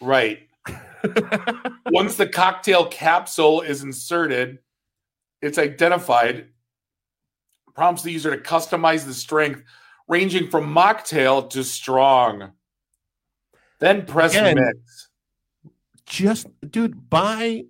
right? 0.00 0.40
Once 1.90 2.16
the 2.16 2.26
cocktail 2.26 2.86
capsule 2.86 3.60
is 3.60 3.82
inserted, 3.82 4.58
it's 5.42 5.58
identified, 5.58 6.48
prompts 7.74 8.02
the 8.02 8.12
user 8.12 8.30
to 8.34 8.42
customize 8.42 9.04
the 9.04 9.14
strength 9.14 9.62
ranging 10.08 10.48
from 10.48 10.72
mocktail 10.74 11.48
to 11.50 11.64
strong. 11.64 12.52
Then 13.80 14.06
press 14.06 14.32
Again, 14.34 14.56
mix. 14.56 15.08
Just 16.06 16.46
dude, 16.70 17.08
buy 17.10 17.64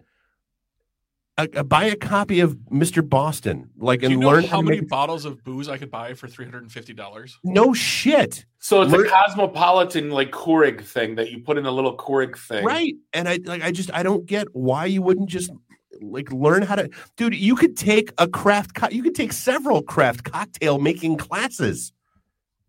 a, 1.38 1.48
a- 1.54 1.64
buy 1.64 1.84
a 1.84 1.96
copy 1.96 2.40
of 2.40 2.54
Mr. 2.70 3.08
Boston, 3.08 3.70
like 3.76 4.00
Do 4.00 4.06
and 4.06 4.12
you 4.12 4.18
know 4.18 4.28
learn 4.30 4.44
how 4.44 4.60
many 4.60 4.80
make- 4.80 4.88
bottles 4.90 5.24
of 5.24 5.42
booze 5.44 5.68
I 5.68 5.78
could 5.78 5.90
buy 5.90 6.14
for 6.14 6.28
three 6.28 6.44
hundred 6.44 6.62
and 6.64 6.70
fifty 6.72 6.92
dollars? 6.92 7.38
No 7.42 7.72
shit. 7.72 8.44
So 8.58 8.82
it's 8.82 8.92
Learn- 8.92 9.06
a 9.06 9.10
cosmopolitan 9.10 10.10
like 10.10 10.30
Keurig 10.30 10.82
thing 10.84 11.14
that 11.16 11.30
you 11.30 11.40
put 11.40 11.58
in 11.58 11.66
a 11.66 11.70
little 11.70 11.96
Keurig 11.96 12.36
thing. 12.36 12.64
Right. 12.64 12.94
And 13.12 13.28
I 13.28 13.38
like 13.44 13.62
I 13.62 13.70
just 13.72 13.92
I 13.92 14.02
don't 14.02 14.26
get 14.26 14.48
why 14.52 14.86
you 14.86 15.00
wouldn't 15.02 15.28
just 15.28 15.50
like 16.00 16.32
learn 16.32 16.62
how 16.62 16.74
to 16.76 16.90
dude, 17.16 17.34
you 17.34 17.56
could 17.56 17.76
take 17.76 18.12
a 18.18 18.28
craft 18.28 18.74
co- 18.74 18.88
you 18.90 19.02
could 19.02 19.14
take 19.14 19.32
several 19.32 19.82
craft 19.82 20.24
cocktail 20.24 20.78
making 20.78 21.16
classes 21.16 21.92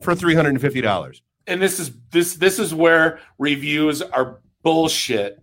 for 0.02 0.14
$350. 0.14 1.22
and 1.48 1.62
this 1.62 1.80
is 1.80 1.92
this 2.12 2.36
this 2.36 2.60
is 2.60 2.74
where 2.74 3.20
reviews 3.38 4.02
are 4.02 4.40
bullshit. 4.64 5.42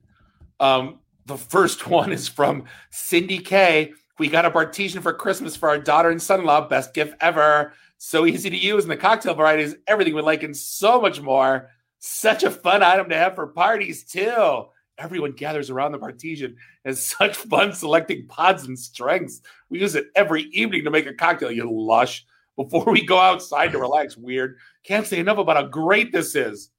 Um, 0.60 0.98
the 1.26 1.36
first 1.36 1.86
one 2.00 2.12
is 2.12 2.28
from 2.28 2.64
Cindy 2.90 3.38
K. 3.38 3.92
We 4.18 4.28
got 4.28 4.44
a 4.44 4.50
Bartesian 4.50 5.02
for 5.02 5.12
Christmas 5.12 5.56
for 5.56 5.68
our 5.68 5.78
daughter 5.78 6.10
and 6.10 6.20
son-in-law. 6.20 6.68
Best 6.68 6.94
gift 6.94 7.14
ever. 7.20 7.72
So 7.98 8.26
easy 8.26 8.50
to 8.50 8.56
use, 8.56 8.84
and 8.84 8.90
the 8.90 8.96
cocktail 8.96 9.34
varieties, 9.34 9.76
everything 9.86 10.14
we 10.14 10.22
like, 10.22 10.42
and 10.42 10.56
so 10.56 11.00
much 11.00 11.20
more. 11.20 11.70
Such 12.00 12.42
a 12.42 12.50
fun 12.50 12.82
item 12.82 13.08
to 13.10 13.16
have 13.16 13.36
for 13.36 13.46
parties 13.46 14.04
too. 14.04 14.66
Everyone 14.98 15.32
gathers 15.32 15.70
around 15.70 15.92
the 15.92 15.98
Bartesian 15.98 16.54
has 16.84 17.04
such 17.18 17.36
fun 17.36 17.72
selecting 17.72 18.26
pods 18.28 18.64
and 18.64 18.78
strengths. 18.78 19.40
We 19.68 19.80
use 19.80 19.94
it 19.94 20.06
every 20.14 20.44
evening 20.52 20.84
to 20.84 20.90
make 20.90 21.06
a 21.06 21.14
cocktail. 21.14 21.50
You 21.50 21.70
lush. 21.70 22.24
Before 22.56 22.84
we 22.84 23.04
go 23.04 23.18
outside 23.18 23.72
to 23.72 23.78
relax, 23.78 24.16
weird. 24.16 24.58
Can't 24.84 25.06
say 25.06 25.18
enough 25.18 25.38
about 25.38 25.56
how 25.56 25.62
great 25.64 26.12
this 26.12 26.34
is. 26.34 26.70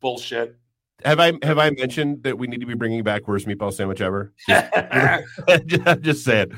Bullshit. 0.00 0.60
Have 1.04 1.18
I 1.18 1.32
have 1.42 1.58
I 1.58 1.70
mentioned 1.70 2.22
that 2.24 2.36
we 2.36 2.46
need 2.46 2.60
to 2.60 2.66
be 2.66 2.74
bringing 2.74 3.02
back 3.02 3.26
worst 3.26 3.46
meatball 3.46 3.72
sandwich 3.72 4.00
ever? 4.00 4.32
I'm 4.48 6.02
just 6.02 6.24
saying. 6.24 6.52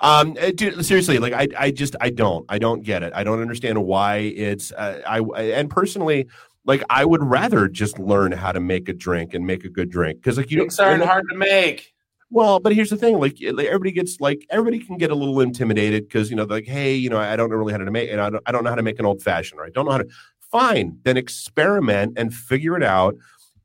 Um, 0.00 0.36
uh, 0.40 0.50
dude, 0.54 0.84
seriously, 0.84 1.18
like 1.18 1.32
I, 1.32 1.48
I 1.58 1.70
just, 1.70 1.96
I 2.00 2.10
don't, 2.10 2.44
I 2.50 2.58
don't 2.58 2.82
get 2.82 3.02
it. 3.02 3.12
I 3.14 3.24
don't 3.24 3.40
understand 3.40 3.82
why 3.82 4.16
it's. 4.18 4.72
Uh, 4.72 5.00
I 5.06 5.20
and 5.20 5.70
personally, 5.70 6.28
like 6.68 6.84
I 6.90 7.06
would 7.06 7.24
rather 7.24 7.66
just 7.66 7.98
learn 7.98 8.30
how 8.30 8.52
to 8.52 8.60
make 8.60 8.90
a 8.90 8.92
drink 8.92 9.32
and 9.32 9.46
make 9.46 9.64
a 9.64 9.70
good 9.70 9.88
drink 9.88 10.20
because, 10.20 10.36
like, 10.36 10.50
you 10.50 10.58
Drinks 10.58 10.78
aren't 10.78 11.02
hard 11.02 11.24
to 11.30 11.36
make. 11.36 11.94
Well, 12.30 12.60
but 12.60 12.74
here's 12.74 12.90
the 12.90 12.96
thing: 12.98 13.18
like, 13.18 13.42
everybody 13.42 13.90
gets 13.90 14.20
like 14.20 14.46
everybody 14.50 14.78
can 14.78 14.98
get 14.98 15.10
a 15.10 15.14
little 15.14 15.40
intimidated 15.40 16.04
because 16.04 16.28
you 16.28 16.36
know, 16.36 16.44
like, 16.44 16.66
hey, 16.66 16.94
you 16.94 17.08
know, 17.08 17.18
I 17.18 17.36
don't 17.36 17.48
know 17.48 17.56
really 17.56 17.72
how 17.72 17.78
to 17.78 17.90
make, 17.90 18.10
and 18.10 18.20
I 18.20 18.28
don't, 18.28 18.42
I 18.46 18.52
don't 18.52 18.64
know 18.64 18.70
how 18.70 18.76
to 18.76 18.82
make 18.82 18.98
an 18.98 19.06
old 19.06 19.22
fashioned, 19.22 19.58
or 19.58 19.64
I 19.64 19.70
don't 19.70 19.86
know 19.86 19.92
how 19.92 19.98
to. 19.98 20.08
Fine, 20.52 20.98
then 21.02 21.18
experiment 21.18 22.14
and 22.16 22.32
figure 22.32 22.76
it 22.76 22.82
out, 22.82 23.14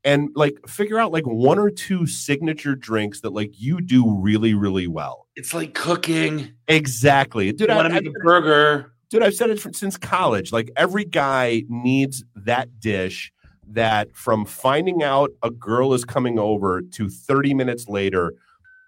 and 0.06 0.30
like 0.36 0.58
figure 0.68 0.98
out 0.98 1.12
like 1.12 1.26
one 1.26 1.60
or 1.60 1.70
two 1.70 2.08
signature 2.08 2.76
drinks 2.76 3.20
that 3.22 3.34
like 3.34 3.52
you 3.60 3.82
do 3.82 4.18
really, 4.18 4.54
really 4.54 4.88
well. 4.88 5.28
It's 5.36 5.54
like 5.54 5.74
cooking. 5.74 6.54
Exactly, 6.70 7.52
dude. 7.52 7.68
You 7.68 7.74
I, 7.74 7.78
want 7.78 7.88
to 7.90 8.02
make 8.02 8.08
a 8.08 8.20
burger. 8.20 8.93
Dude, 9.14 9.22
I've 9.22 9.36
said 9.36 9.52
it 9.52 9.60
for, 9.60 9.72
since 9.72 9.96
college. 9.96 10.52
Like 10.52 10.72
every 10.76 11.06
guy 11.06 11.66
needs 11.70 12.24
that 12.36 12.80
dish 12.80 13.32
that 13.68 14.08
from 14.16 14.44
finding 14.44 15.04
out 15.04 15.30
a 15.44 15.52
girl 15.52 15.94
is 15.94 16.04
coming 16.04 16.40
over 16.40 16.82
to 16.82 17.10
30 17.10 17.54
minutes 17.54 17.88
later, 17.88 18.34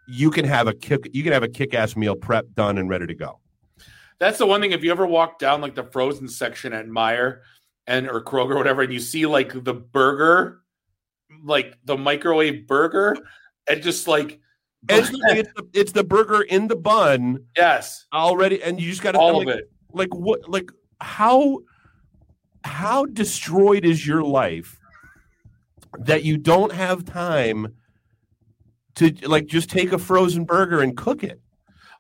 you 0.08 0.32
can 0.32 0.44
have 0.44 0.66
a 0.66 0.74
kick 0.74 1.08
you 1.14 1.22
can 1.22 1.32
have 1.32 1.44
a 1.44 1.48
kick-ass 1.48 1.96
meal 1.96 2.16
prep 2.16 2.48
done 2.56 2.80
and 2.80 2.90
ready 2.90 3.06
to 3.06 3.14
go. 3.14 3.40
That's 4.18 4.40
the 4.40 4.48
one 4.48 4.62
thing. 4.62 4.72
If 4.72 4.84
you 4.84 4.90
ever 4.90 5.06
walk 5.06 5.38
down 5.38 5.62
like 5.62 5.76
the 5.76 5.84
frozen 5.84 6.28
section 6.28 6.74
at 6.74 6.88
Meijer 6.88 7.42
and 7.86 8.10
or 8.10 8.20
Kroger 8.20 8.54
or 8.54 8.58
whatever, 8.58 8.82
and 8.82 8.92
you 8.92 9.00
see 9.00 9.28
like 9.28 9.54
the 9.64 9.76
burger, 9.76 10.64
like 11.44 11.78
the 11.86 11.98
microwave 11.98 12.66
burger, 12.66 13.16
and 13.70 13.84
just 13.84 14.08
like 14.08 14.40
it's, 14.90 15.12
the, 15.12 15.20
it's, 15.28 15.50
the, 15.56 15.68
it's 15.80 15.92
the 15.92 16.04
burger 16.04 16.42
in 16.42 16.68
the 16.68 16.76
bun 16.76 17.46
yes, 17.56 18.08
already, 18.12 18.64
and 18.64 18.82
you 18.82 18.90
just 18.90 19.04
got 19.04 19.12
to 19.12 19.20
all 19.20 19.38
like, 19.38 19.50
of 19.50 19.54
it. 19.60 19.72
Like 19.96 20.14
what? 20.14 20.48
Like 20.50 20.70
how? 21.02 21.60
How 22.64 23.06
destroyed 23.06 23.86
is 23.86 24.06
your 24.08 24.24
life 24.24 24.80
that 26.00 26.24
you 26.24 26.38
don't 26.38 26.72
have 26.72 27.06
time 27.06 27.76
to 28.96 29.14
like 29.28 29.46
just 29.46 29.70
take 29.70 29.92
a 29.92 30.00
frozen 30.00 30.46
burger 30.46 30.82
and 30.82 30.98
cook 30.98 31.24
it? 31.24 31.40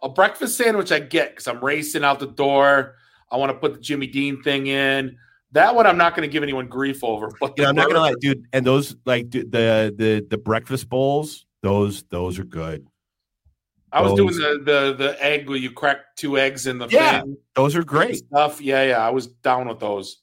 A 0.01 0.09
breakfast 0.09 0.57
sandwich 0.57 0.91
I 0.91 0.99
get 0.99 1.29
because 1.31 1.47
I'm 1.47 1.63
racing 1.63 2.03
out 2.03 2.19
the 2.19 2.27
door. 2.27 2.95
I 3.31 3.37
want 3.37 3.51
to 3.51 3.57
put 3.57 3.75
the 3.75 3.79
Jimmy 3.79 4.07
Dean 4.07 4.41
thing 4.41 4.67
in. 4.67 5.17
That 5.51 5.75
one 5.75 5.85
I'm 5.85 5.97
not 5.97 6.15
going 6.15 6.27
to 6.27 6.31
give 6.31 6.43
anyone 6.43 6.67
grief 6.67 7.03
over. 7.03 7.31
But 7.39 7.55
the 7.55 7.65
I'm 7.65 7.75
not 7.75 7.87
gonna 7.87 7.99
burger- 7.99 7.99
lie, 8.13 8.15
dude. 8.19 8.45
And 8.51 8.65
those 8.65 8.95
like 9.05 9.31
the 9.31 9.43
the 9.43 10.25
the 10.29 10.37
breakfast 10.37 10.89
bowls, 10.89 11.45
those 11.61 12.03
those 12.09 12.39
are 12.39 12.43
good. 12.43 12.87
I 13.95 14.01
was 14.01 14.13
doing 14.13 14.35
the 14.35 14.61
the 14.63 14.93
the 14.97 15.23
egg 15.23 15.47
where 15.47 15.57
you 15.57 15.71
crack 15.71 16.15
two 16.17 16.37
eggs 16.37 16.67
in 16.67 16.77
the 16.77 16.87
Yeah. 16.89 17.21
thing 17.21 17.37
Those 17.55 17.75
are 17.75 17.83
great. 17.83 18.17
stuff. 18.17 18.59
Yeah, 18.61 18.83
yeah, 18.83 18.99
I 19.07 19.09
was 19.09 19.27
down 19.27 19.67
with 19.69 19.79
those. 19.79 20.21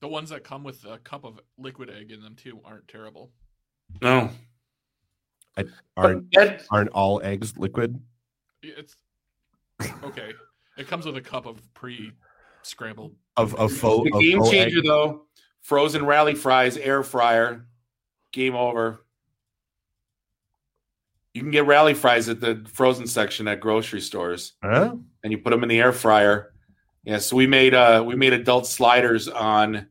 The 0.00 0.08
ones 0.08 0.30
that 0.30 0.42
come 0.44 0.64
with 0.64 0.84
a 0.84 0.98
cup 0.98 1.24
of 1.24 1.38
liquid 1.56 1.88
egg 1.90 2.10
in 2.10 2.20
them 2.22 2.34
too 2.34 2.60
aren't 2.64 2.88
terrible. 2.88 3.30
No, 4.02 4.30
Aren't 5.96 6.30
but 6.32 6.40
that, 6.40 6.62
aren't 6.70 6.90
all 6.90 7.20
eggs 7.22 7.56
liquid? 7.58 8.00
It's 8.62 8.96
okay. 10.04 10.32
It 10.78 10.88
comes 10.88 11.04
with 11.06 11.16
a 11.16 11.20
cup 11.20 11.44
of 11.46 11.60
pre-scrambled. 11.74 13.14
Of 13.36 13.54
of 13.56 13.72
faux 13.72 14.08
the 14.10 14.16
of 14.16 14.20
game 14.22 14.38
faux 14.38 14.50
changer 14.50 14.78
egg? 14.78 14.84
though. 14.84 15.26
Frozen 15.60 16.06
rally 16.06 16.34
fries, 16.34 16.76
air 16.76 17.02
fryer, 17.02 17.66
game 18.32 18.54
over. 18.56 19.04
You 21.34 21.42
can 21.42 21.50
get 21.50 21.66
rally 21.66 21.94
fries 21.94 22.28
at 22.28 22.40
the 22.40 22.64
frozen 22.72 23.06
section 23.06 23.46
at 23.48 23.60
grocery 23.60 24.00
stores, 24.00 24.54
Huh? 24.62 24.96
and 25.22 25.32
you 25.32 25.38
put 25.38 25.50
them 25.50 25.62
in 25.62 25.68
the 25.68 25.78
air 25.78 25.92
fryer. 25.92 26.52
Yeah, 27.04 27.18
so 27.18 27.36
we 27.36 27.46
made 27.46 27.72
uh 27.72 28.02
we 28.06 28.14
made 28.16 28.32
adult 28.32 28.66
sliders 28.66 29.26
on 29.28 29.86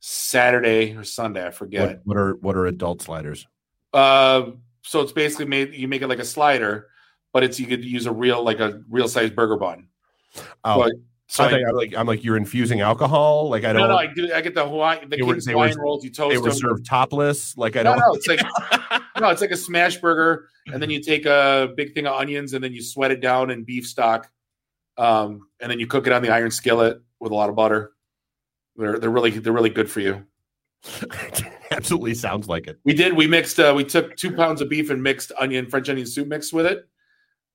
Saturday 0.00 0.96
or 0.96 1.04
Sunday, 1.04 1.46
I 1.46 1.50
forget. 1.50 1.88
What, 1.88 2.00
what 2.04 2.16
are 2.16 2.34
what 2.36 2.56
are 2.56 2.66
adult 2.66 3.02
sliders? 3.02 3.46
Uh, 3.92 4.50
so 4.82 5.00
it's 5.00 5.12
basically 5.12 5.44
made 5.46 5.74
you 5.74 5.88
make 5.88 6.02
it 6.02 6.08
like 6.08 6.18
a 6.18 6.24
slider, 6.24 6.88
but 7.32 7.42
it's 7.44 7.60
you 7.60 7.66
could 7.66 7.84
use 7.84 8.06
a 8.06 8.12
real 8.12 8.42
like 8.42 8.60
a 8.60 8.82
real 8.88 9.08
size 9.08 9.30
burger 9.30 9.56
bun. 9.56 9.88
Oh, 10.64 10.78
But- 10.84 10.92
So 11.30 11.44
I 11.44 11.48
I, 11.48 11.50
think 11.50 11.68
I'm 11.68 11.74
like 11.74 11.94
I'm 11.94 12.06
like 12.06 12.24
you're 12.24 12.38
infusing 12.38 12.80
alcohol. 12.80 13.50
Like 13.50 13.64
I 13.64 13.74
don't. 13.74 13.86
no, 13.86 13.96
I 13.96 14.06
do. 14.06 14.32
I 14.32 14.40
get 14.40 14.54
the 14.54 14.66
Hawaii, 14.66 15.04
the 15.06 15.18
King's 15.18 15.44
they 15.44 15.54
were- 15.54 15.64
Hawaiian 15.64 15.78
rolls. 15.78 16.02
You 16.02 16.10
toast 16.10 16.32
they 16.32 16.38
were 16.38 16.48
them. 16.48 16.58
served 16.58 16.86
topless. 16.86 17.56
Like 17.56 17.76
I 17.76 17.82
don't. 17.82 17.98
no, 17.98 18.14
it's 18.14 18.26
like 18.26 18.40
no, 19.20 19.28
it's 19.28 19.42
like 19.42 19.50
a 19.50 19.56
smash 19.56 19.98
burger, 19.98 20.48
and 20.72 20.82
then 20.82 20.88
you 20.88 21.02
take 21.02 21.26
a 21.26 21.70
big 21.76 21.92
thing 21.92 22.06
of 22.06 22.18
onions, 22.18 22.54
and 22.54 22.64
then 22.64 22.72
you 22.72 22.82
sweat 22.82 23.10
it 23.10 23.20
down 23.20 23.50
in 23.50 23.62
beef 23.62 23.86
stock, 23.86 24.30
um, 24.96 25.48
and 25.60 25.70
then 25.70 25.78
you 25.78 25.86
cook 25.86 26.06
it 26.06 26.14
on 26.14 26.22
the 26.22 26.30
iron 26.30 26.50
skillet 26.50 27.02
with 27.20 27.30
a 27.30 27.34
lot 27.34 27.50
of 27.50 27.56
butter. 27.56 27.92
They're 28.76 28.98
they're 28.98 29.10
really 29.10 29.30
they're 29.30 29.52
really 29.52 29.70
good 29.70 29.90
for 29.90 30.00
you. 30.00 30.24
Absolutely 31.70 32.14
sounds 32.14 32.48
like 32.48 32.68
it. 32.68 32.78
We 32.84 32.94
did. 32.94 33.12
We 33.12 33.26
mixed. 33.26 33.60
Uh, 33.60 33.74
we 33.76 33.84
took 33.84 34.16
two 34.16 34.32
pounds 34.34 34.62
of 34.62 34.70
beef 34.70 34.88
and 34.88 35.02
mixed 35.02 35.32
onion 35.38 35.66
French 35.66 35.90
onion 35.90 36.06
soup 36.06 36.28
mix 36.28 36.54
with 36.54 36.64
it, 36.64 36.88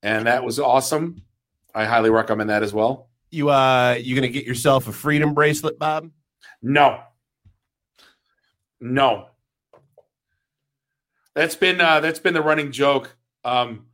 and 0.03 0.27
that 0.27 0.43
was 0.43 0.59
awesome. 0.59 1.23
I 1.73 1.85
highly 1.85 2.11
recommend 2.11 2.51
that 2.51 2.61
as 2.61 2.71
well. 2.71 3.09
You 3.33 3.49
uh, 3.49 3.97
you 3.99 4.13
gonna 4.13 4.27
get 4.27 4.45
yourself 4.45 4.87
a 4.87 4.91
freedom 4.91 5.33
bracelet, 5.33 5.79
Bob? 5.79 6.11
No, 6.61 7.01
no. 8.79 9.29
That's 11.33 11.55
been 11.55 11.81
uh, 11.81 11.99
that's 11.99 12.19
been 12.19 12.35
the 12.35 12.43
running 12.43 12.71
joke 12.71 13.17
um, 13.43 13.87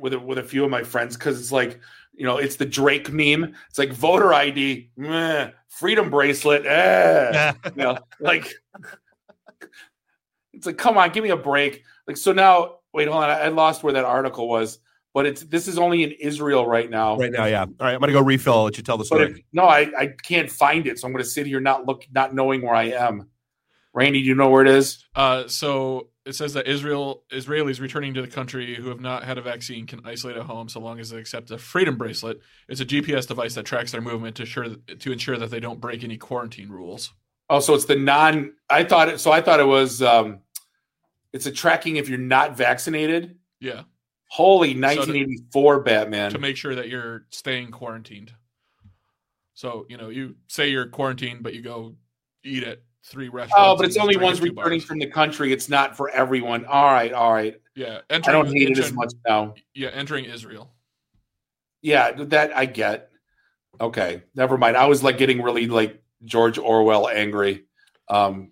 with 0.00 0.12
a, 0.12 0.18
with 0.20 0.38
a 0.38 0.44
few 0.44 0.62
of 0.62 0.70
my 0.70 0.84
friends 0.84 1.16
because 1.16 1.40
it's 1.40 1.50
like 1.50 1.80
you 2.14 2.24
know 2.24 2.36
it's 2.36 2.54
the 2.54 2.66
Drake 2.66 3.10
meme. 3.10 3.52
It's 3.68 3.78
like 3.78 3.92
voter 3.92 4.32
ID, 4.32 4.90
meh, 4.96 5.50
freedom 5.66 6.08
bracelet, 6.08 6.64
eh. 6.64 7.54
you 7.74 7.82
know, 7.82 7.98
like 8.20 8.54
it's 10.52 10.66
like 10.66 10.78
come 10.78 10.96
on, 10.98 11.10
give 11.10 11.24
me 11.24 11.30
a 11.30 11.36
break. 11.36 11.82
Like 12.06 12.16
so 12.16 12.32
now, 12.32 12.76
wait, 12.92 13.08
hold 13.08 13.24
on, 13.24 13.30
I, 13.30 13.40
I 13.40 13.48
lost 13.48 13.82
where 13.82 13.94
that 13.94 14.04
article 14.04 14.48
was, 14.48 14.78
but 15.18 15.26
it's 15.26 15.42
this 15.42 15.66
is 15.66 15.80
only 15.80 16.04
in 16.04 16.12
Israel 16.12 16.64
right 16.64 16.88
now. 16.88 17.16
right 17.16 17.32
now, 17.32 17.46
yeah. 17.46 17.62
All 17.62 17.74
right, 17.80 17.94
I'm 17.94 17.98
gonna 17.98 18.12
go 18.12 18.22
refill. 18.22 18.52
I'll 18.52 18.62
let 18.62 18.76
you 18.76 18.84
tell 18.84 18.96
the 18.96 19.04
story. 19.04 19.32
if, 19.32 19.40
no, 19.52 19.64
I, 19.64 19.90
I 19.98 20.06
can't 20.06 20.48
find 20.48 20.86
it, 20.86 21.00
so 21.00 21.08
I'm 21.08 21.12
going 21.12 21.24
to 21.24 21.28
sit 21.28 21.44
here 21.44 21.58
not 21.58 21.86
look, 21.86 22.06
not 22.12 22.32
knowing 22.32 22.62
where 22.62 22.76
I 22.76 22.90
am. 22.90 23.28
Randy, 23.92 24.20
do 24.22 24.28
you 24.28 24.36
know 24.36 24.48
where 24.48 24.62
it 24.62 24.68
is? 24.68 25.04
Uh, 25.16 25.48
so 25.48 26.10
it 26.24 26.36
says 26.36 26.52
that 26.52 26.68
Israel 26.68 27.24
Israelis 27.32 27.80
returning 27.80 28.14
to 28.14 28.22
the 28.22 28.28
country 28.28 28.76
who 28.76 28.90
have 28.90 29.00
not 29.00 29.24
had 29.24 29.38
a 29.38 29.42
vaccine 29.42 29.88
can 29.88 30.02
isolate 30.04 30.36
at 30.36 30.44
home 30.44 30.68
so 30.68 30.78
long 30.78 31.00
as 31.00 31.10
they 31.10 31.18
accept 31.18 31.50
a 31.50 31.58
freedom 31.58 31.98
bracelet. 31.98 32.38
It's 32.68 32.80
a 32.80 32.86
GPS 32.86 33.26
device 33.26 33.56
that 33.56 33.66
tracks 33.66 33.90
their 33.90 34.00
movement 34.00 34.36
to 34.36 34.42
ensure 34.42 34.68
to 34.68 35.12
ensure 35.12 35.36
that 35.36 35.50
they 35.50 35.58
don't 35.58 35.80
break 35.80 36.04
any 36.04 36.16
quarantine 36.16 36.68
rules. 36.68 37.12
Oh, 37.50 37.58
so 37.58 37.74
it's 37.74 37.86
the 37.86 37.96
non. 37.96 38.52
I 38.70 38.84
thought 38.84 39.08
it. 39.08 39.18
So 39.18 39.32
I 39.32 39.40
thought 39.40 39.58
it 39.58 39.66
was. 39.66 40.00
um 40.00 40.42
It's 41.32 41.46
a 41.46 41.50
tracking 41.50 41.96
if 41.96 42.08
you're 42.08 42.18
not 42.18 42.56
vaccinated. 42.56 43.34
Yeah, 43.58 43.82
Holy 44.28 44.74
1984 44.74 45.80
Batman. 45.80 46.30
to 46.32 46.38
make 46.38 46.56
sure 46.56 46.74
that 46.74 46.88
you're 46.88 47.26
staying 47.30 47.70
quarantined. 47.70 48.32
So 49.54 49.86
you 49.88 49.96
know, 49.96 50.08
you 50.08 50.36
say 50.48 50.68
you're 50.68 50.86
quarantined, 50.86 51.42
but 51.42 51.54
you 51.54 51.62
go 51.62 51.96
eat 52.44 52.62
at 52.62 52.82
three 53.04 53.28
restaurants. 53.28 53.54
Oh, 53.56 53.76
but 53.76 53.86
it's 53.86 53.96
only 53.96 54.16
ones 54.16 54.40
returning 54.40 54.78
bars. 54.80 54.84
from 54.84 54.98
the 54.98 55.06
country. 55.06 55.52
It's 55.52 55.68
not 55.68 55.96
for 55.96 56.10
everyone. 56.10 56.64
All 56.66 56.84
right, 56.84 57.12
all 57.12 57.32
right. 57.32 57.60
Yeah, 57.74 58.00
I 58.10 58.14
entering, 58.14 58.44
don't 58.44 58.54
hate 58.54 58.70
it 58.70 58.78
as 58.78 58.92
much 58.92 59.12
now. 59.26 59.54
Yeah, 59.74 59.88
entering 59.88 60.26
Israel. 60.26 60.72
Yeah, 61.80 62.12
that 62.12 62.56
I 62.56 62.66
get. 62.66 63.10
Okay, 63.80 64.22
never 64.34 64.58
mind. 64.58 64.76
I 64.76 64.86
was 64.86 65.02
like 65.02 65.18
getting 65.18 65.40
really 65.42 65.66
like 65.68 66.02
George 66.24 66.58
Orwell 66.58 67.08
angry. 67.08 67.64
Um, 68.08 68.50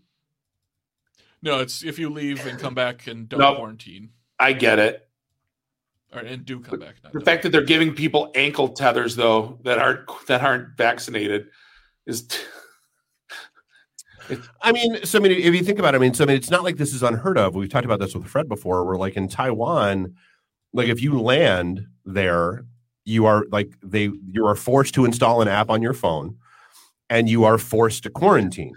No, 1.43 1.61
it's 1.61 1.85
if 1.85 1.99
you 1.99 2.11
leave 2.11 2.47
and 2.47 2.59
come 2.59 2.75
back 2.75 3.07
and 3.07 3.29
don't 3.29 3.41
No. 3.41 3.57
quarantine, 3.57 4.11
I 4.39 4.53
get 4.53 4.79
it. 4.79 5.06
Or 6.17 6.21
and 6.21 6.45
do 6.45 6.61
come 6.61 6.79
back. 6.79 6.97
The 7.13 7.21
fact 7.21 7.43
that 7.43 7.51
they're 7.51 7.63
giving 7.63 7.95
people 7.95 8.31
ankle 8.35 8.69
tethers 8.69 9.17
though 9.17 9.59
that 9.65 9.79
aren't 9.79 10.09
that 10.27 10.43
aren't 10.43 10.77
vaccinated 10.77 11.49
is 12.07 12.27
I 14.63 14.73
mean, 14.73 15.05
so 15.05 15.19
I 15.19 15.23
mean, 15.23 15.33
if 15.33 15.55
you 15.55 15.63
think 15.63 15.79
about 15.79 15.95
it, 15.95 15.99
I 15.99 16.01
mean, 16.01 16.15
so 16.15 16.25
I 16.25 16.27
mean, 16.27 16.37
it's 16.37 16.51
not 16.51 16.65
like 16.65 16.77
this 16.77 16.93
is 16.93 17.03
unheard 17.03 17.39
of. 17.39 17.55
We've 17.55 17.69
talked 17.69 17.85
about 17.85 18.01
this 18.01 18.15
with 18.15 18.27
Fred 18.27 18.49
before, 18.49 18.85
where 18.85 18.97
like 18.97 19.17
in 19.17 19.29
Taiwan, 19.29 20.15
like 20.73 20.89
if 20.89 21.01
you 21.01 21.21
land 21.21 21.87
there, 22.05 22.65
you 23.05 23.27
are 23.27 23.45
like 23.51 23.71
they 23.83 24.11
you 24.31 24.47
are 24.47 24.57
forced 24.57 24.95
to 24.95 25.05
install 25.05 25.43
an 25.43 25.49
app 25.49 25.71
on 25.71 25.83
your 25.83 25.93
phone, 25.93 26.37
and 27.09 27.29
you 27.29 27.45
are 27.45 27.59
forced 27.59 28.03
to 28.05 28.11
quarantine. 28.11 28.75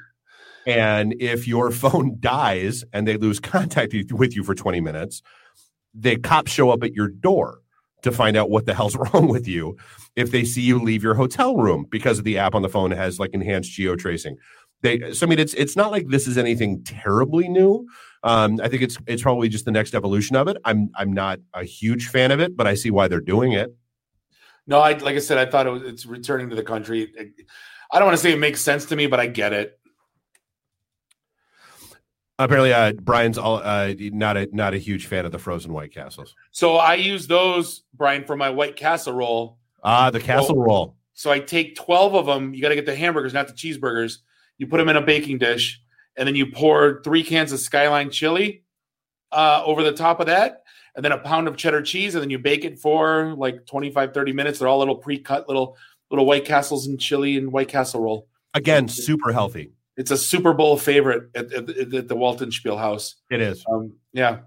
And 0.68 1.16
if 1.20 1.48
your 1.48 1.72
phone 1.84 2.18
dies 2.20 2.84
and 2.94 3.08
they 3.08 3.18
lose 3.18 3.40
contact 3.40 3.94
with 4.12 4.36
you 4.36 4.44
for 4.44 4.54
20 4.54 4.82
minutes, 4.82 5.22
the 5.94 6.18
cops 6.18 6.52
show 6.52 6.70
up 6.70 6.84
at 6.84 6.94
your 6.94 7.08
door 7.08 7.62
to 8.02 8.12
find 8.12 8.38
out 8.38 8.50
what 8.50 8.66
the 8.66 8.74
hell's 8.74 8.96
wrong 9.14 9.28
with 9.28 9.48
you 9.48 9.78
if 10.16 10.32
they 10.32 10.44
see 10.44 10.62
you 10.62 10.82
leave 10.82 11.04
your 11.04 11.16
hotel 11.16 11.56
room 11.56 11.86
because 11.90 12.18
of 12.20 12.26
the 12.26 12.38
app 12.38 12.56
on 12.56 12.62
the 12.62 12.70
phone 12.70 12.92
has 12.92 13.20
like 13.20 13.32
enhanced 13.34 13.72
geo 13.72 13.96
tracing 13.96 14.38
they 14.82 15.12
so 15.14 15.26
i 15.26 15.30
mean 15.30 15.40
it's 15.40 15.54
it's 15.56 15.76
not 15.76 15.92
like 15.92 16.08
this 16.08 16.28
is 16.28 16.38
anything 16.38 16.84
terribly 16.84 17.48
new 17.48 17.86
um, 18.24 18.60
i 18.64 18.68
think 18.68 18.82
it's 18.82 18.98
it's 19.08 19.22
probably 19.22 19.50
just 19.50 19.66
the 19.66 19.72
next 19.72 19.94
evolution 19.94 20.36
of 20.36 20.48
it 20.48 20.58
i'm 20.66 20.90
i'm 20.96 21.12
not 21.12 21.40
a 21.54 21.64
huge 21.64 22.08
fan 22.08 22.32
of 22.32 22.40
it 22.40 22.56
but 22.56 22.68
i 22.68 22.74
see 22.74 22.92
why 22.92 23.08
they're 23.08 23.22
doing 23.22 23.52
it 23.52 23.76
no. 24.70 24.80
I 24.80 24.94
like 24.94 25.16
I 25.16 25.20
said, 25.20 25.40
I 25.40 25.50
thought 25.50 25.66
it 25.66 25.72
was 25.72 25.82
it's 25.82 26.06
returning 26.06 26.52
to 26.52 26.56
the 26.56 26.64
country. 26.64 27.12
I 27.92 27.98
don't 27.98 28.06
want 28.06 28.18
to 28.18 28.22
say 28.22 28.32
it 28.32 28.40
makes 28.40 28.62
sense 28.62 28.86
to 28.86 28.96
me, 28.96 29.08
but 29.08 29.20
I 29.20 29.26
get 29.26 29.52
it. 29.52 29.79
Apparently 32.40 32.74
uh 32.74 32.94
brian's 32.94 33.38
all 33.38 33.58
uh 33.58 33.94
not 33.98 34.36
a 34.38 34.48
not 34.52 34.74
a 34.74 34.78
huge 34.78 35.06
fan 35.06 35.26
of 35.26 35.32
the 35.32 35.38
frozen 35.38 35.72
white 35.74 35.94
castles 35.94 36.36
So 36.52 36.78
I 36.78 36.96
use 36.96 37.28
those, 37.28 37.84
Brian, 37.94 38.24
for 38.26 38.36
my 38.36 38.50
White 38.50 38.76
Castle 38.76 39.14
roll. 39.14 39.60
ah 39.84 40.10
the 40.10 40.20
castle 40.20 40.56
roll 40.58 40.96
So 41.14 41.30
I 41.30 41.40
take 41.40 41.76
12 41.76 42.16
of 42.16 42.26
them. 42.26 42.54
You 42.54 42.62
got 42.62 42.70
to 42.70 42.76
get 42.76 42.86
the 42.86 42.96
hamburgers, 42.96 43.34
not 43.34 43.48
the 43.48 43.54
cheeseburgers. 43.54 44.20
You 44.58 44.68
put 44.68 44.78
them 44.78 44.90
in 44.90 44.96
a 44.96 45.02
baking 45.02 45.38
dish, 45.38 45.82
and 46.16 46.26
then 46.28 46.36
you 46.36 46.46
pour 46.52 47.02
three 47.04 47.24
cans 47.24 47.52
of 47.52 47.60
Skyline 47.60 48.10
chili 48.10 48.64
uh, 49.32 49.62
over 49.66 49.84
the 49.84 49.92
top 49.92 50.20
of 50.20 50.28
that, 50.28 50.64
and 50.96 51.04
then 51.04 51.12
a 51.12 51.18
pound 51.18 51.48
of 51.48 51.56
cheddar 51.58 51.82
cheese, 51.82 52.16
and 52.16 52.22
then 52.22 52.30
you 52.30 52.40
bake 52.40 52.64
it 52.66 52.80
for 52.80 53.34
like 53.36 53.66
25, 53.66 54.14
30 54.14 54.34
minutes. 54.34 54.60
They're 54.60 54.68
all 54.68 54.80
little 54.80 54.96
pre-cut 54.96 55.48
little 55.50 55.78
little 56.10 56.26
White 56.26 56.46
Castles 56.46 56.88
and 56.88 57.00
chili 57.00 57.38
and 57.38 57.52
White 57.52 57.68
Castle 57.68 58.02
roll. 58.02 58.28
again 58.54 58.88
super 58.88 59.32
healthy 59.32 59.72
It's 60.00 60.12
a 60.12 60.18
Super 60.18 60.54
Bowl 60.54 60.78
favorite 60.78 61.30
at, 61.36 61.52
at, 61.52 61.70
at 61.70 62.08
the 62.08 62.16
Walton 62.16 62.52
Spiel 62.52 62.78
House. 62.78 63.16
it 63.30 63.42
is 63.42 63.64
Um, 63.70 63.92
yeah, 64.14 64.40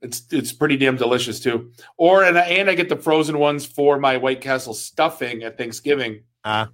it's 0.00 0.22
it's 0.32 0.50
pretty 0.50 0.78
damn 0.78 0.96
delicious 0.96 1.40
too. 1.40 1.72
Or 1.98 2.24
and 2.24 2.38
I, 2.38 2.42
and 2.46 2.70
I 2.70 2.74
get 2.74 2.88
the 2.88 2.96
frozen 2.96 3.38
ones 3.38 3.66
for 3.66 3.98
my 3.98 4.16
White 4.16 4.40
Castle 4.40 4.72
stuffing 4.74 5.42
at 5.42 5.58
Thanksgiving. 5.58 6.22
Ah. 6.44 6.70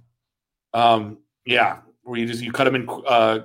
um, 0.73 1.17
yeah, 1.45 1.79
where 2.03 2.17
you 2.19 2.25
just 2.25 2.41
you 2.41 2.51
cut 2.53 2.63
them 2.63 2.75
in 2.75 2.87
uh, 3.05 3.39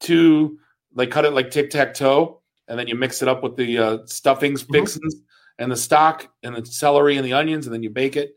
two, 0.00 0.58
like 0.94 1.10
cut 1.10 1.24
it 1.24 1.32
like 1.32 1.50
tic 1.50 1.70
tac 1.70 1.92
toe, 1.94 2.40
and 2.68 2.78
then 2.78 2.86
you 2.86 2.94
mix 2.94 3.22
it 3.22 3.28
up 3.28 3.42
with 3.42 3.56
the 3.56 3.76
uh, 3.78 3.98
stuffings, 4.06 4.62
Mhm. 4.64 4.72
fixins, 4.72 5.16
and 5.58 5.70
the 5.72 5.76
stock, 5.76 6.28
and 6.44 6.54
the 6.54 6.64
celery 6.64 7.16
and 7.16 7.26
the 7.26 7.32
onions, 7.32 7.66
and 7.66 7.74
then 7.74 7.82
you 7.82 7.90
bake 7.90 8.16
it. 8.16 8.34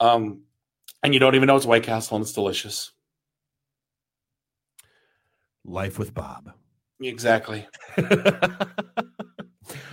Um, 0.00 0.42
and 1.02 1.12
you 1.12 1.20
don't 1.20 1.34
even 1.34 1.46
know 1.46 1.56
it's 1.56 1.66
White 1.66 1.82
Castle, 1.82 2.16
and 2.16 2.22
it's 2.24 2.32
delicious. 2.32 2.92
Life 5.66 5.98
with 5.98 6.14
bob 6.14 6.52
Exactly. 7.00 7.66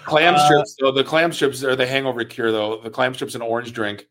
Clam 0.06 0.36
Uh, 0.36 0.46
strips, 0.46 0.76
though 0.80 0.92
the 0.92 1.04
clam 1.04 1.32
strips 1.34 1.64
are 1.64 1.76
the 1.76 1.86
hangover 1.86 2.24
cure. 2.24 2.52
Though 2.52 2.80
the 2.82 2.90
clam 2.90 3.14
strips 3.14 3.34
and 3.34 3.44
orange 3.44 3.74
drink 3.74 4.08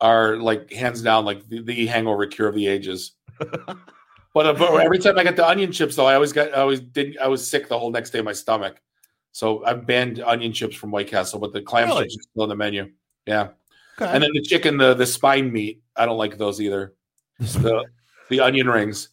are 0.00 0.36
like 0.36 0.72
hands 0.72 1.02
down 1.02 1.24
like 1.24 1.46
the, 1.48 1.60
the 1.62 1.86
hangover 1.86 2.26
cure 2.26 2.48
of 2.48 2.54
the 2.54 2.66
ages. 2.66 3.12
but, 3.38 3.66
uh, 4.46 4.52
but 4.54 4.80
every 4.80 4.98
time 4.98 5.18
I 5.18 5.24
get 5.24 5.36
the 5.36 5.46
onion 5.46 5.70
chips, 5.72 5.96
though, 5.96 6.06
I 6.06 6.14
always 6.14 6.32
got 6.32 6.48
I 6.54 6.60
always 6.60 6.80
did 6.80 7.18
I 7.18 7.28
was 7.28 7.48
sick 7.48 7.68
the 7.68 7.78
whole 7.78 7.90
next 7.90 8.10
day 8.10 8.20
in 8.20 8.24
my 8.24 8.32
stomach. 8.32 8.80
So 9.32 9.64
I've 9.64 9.86
banned 9.86 10.20
onion 10.20 10.52
chips 10.52 10.74
from 10.74 10.90
White 10.90 11.08
Castle, 11.08 11.38
but 11.38 11.52
the 11.52 11.60
clam 11.62 11.88
Really? 11.88 12.08
strips 12.08 12.16
are 12.16 12.22
still 12.32 12.42
on 12.44 12.48
the 12.48 12.56
menu. 12.56 12.90
Yeah, 13.26 13.48
Okay. 14.00 14.10
and 14.12 14.22
then 14.22 14.30
the 14.32 14.42
chicken, 14.42 14.76
the 14.78 14.94
the 14.94 15.06
spine 15.06 15.52
meat, 15.52 15.82
I 15.94 16.06
don't 16.06 16.18
like 16.18 16.38
those 16.38 16.60
either. 16.60 16.94
The 17.38 17.84
the 18.30 18.40
onion 18.40 18.68
rings. 18.68 19.10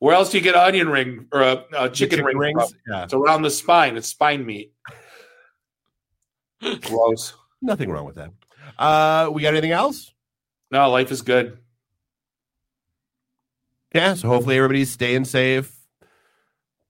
Where 0.00 0.14
else 0.14 0.30
do 0.30 0.38
you 0.38 0.44
get 0.44 0.54
onion 0.54 0.88
ring 0.88 1.26
or 1.32 1.40
a, 1.42 1.64
a 1.76 1.88
chicken, 1.88 2.24
ring? 2.24 2.54
from? 2.58 2.68
yeah 2.88 3.04
It's 3.04 3.14
around 3.14 3.42
the 3.42 3.50
spine. 3.50 3.96
It's 3.96 4.08
spine 4.08 4.44
meat. 4.44 4.72
Gross. 6.82 7.34
nothing 7.62 7.90
wrong 7.90 8.04
with 8.04 8.16
that 8.16 8.30
uh 8.78 9.30
we 9.32 9.42
got 9.42 9.48
anything 9.52 9.70
else 9.72 10.12
No, 10.70 10.90
life 10.90 11.10
is 11.10 11.22
good. 11.22 11.58
Yeah, 13.94 14.14
so 14.14 14.26
hopefully 14.28 14.56
everybody's 14.56 14.90
staying 14.90 15.24
safe. 15.24 15.72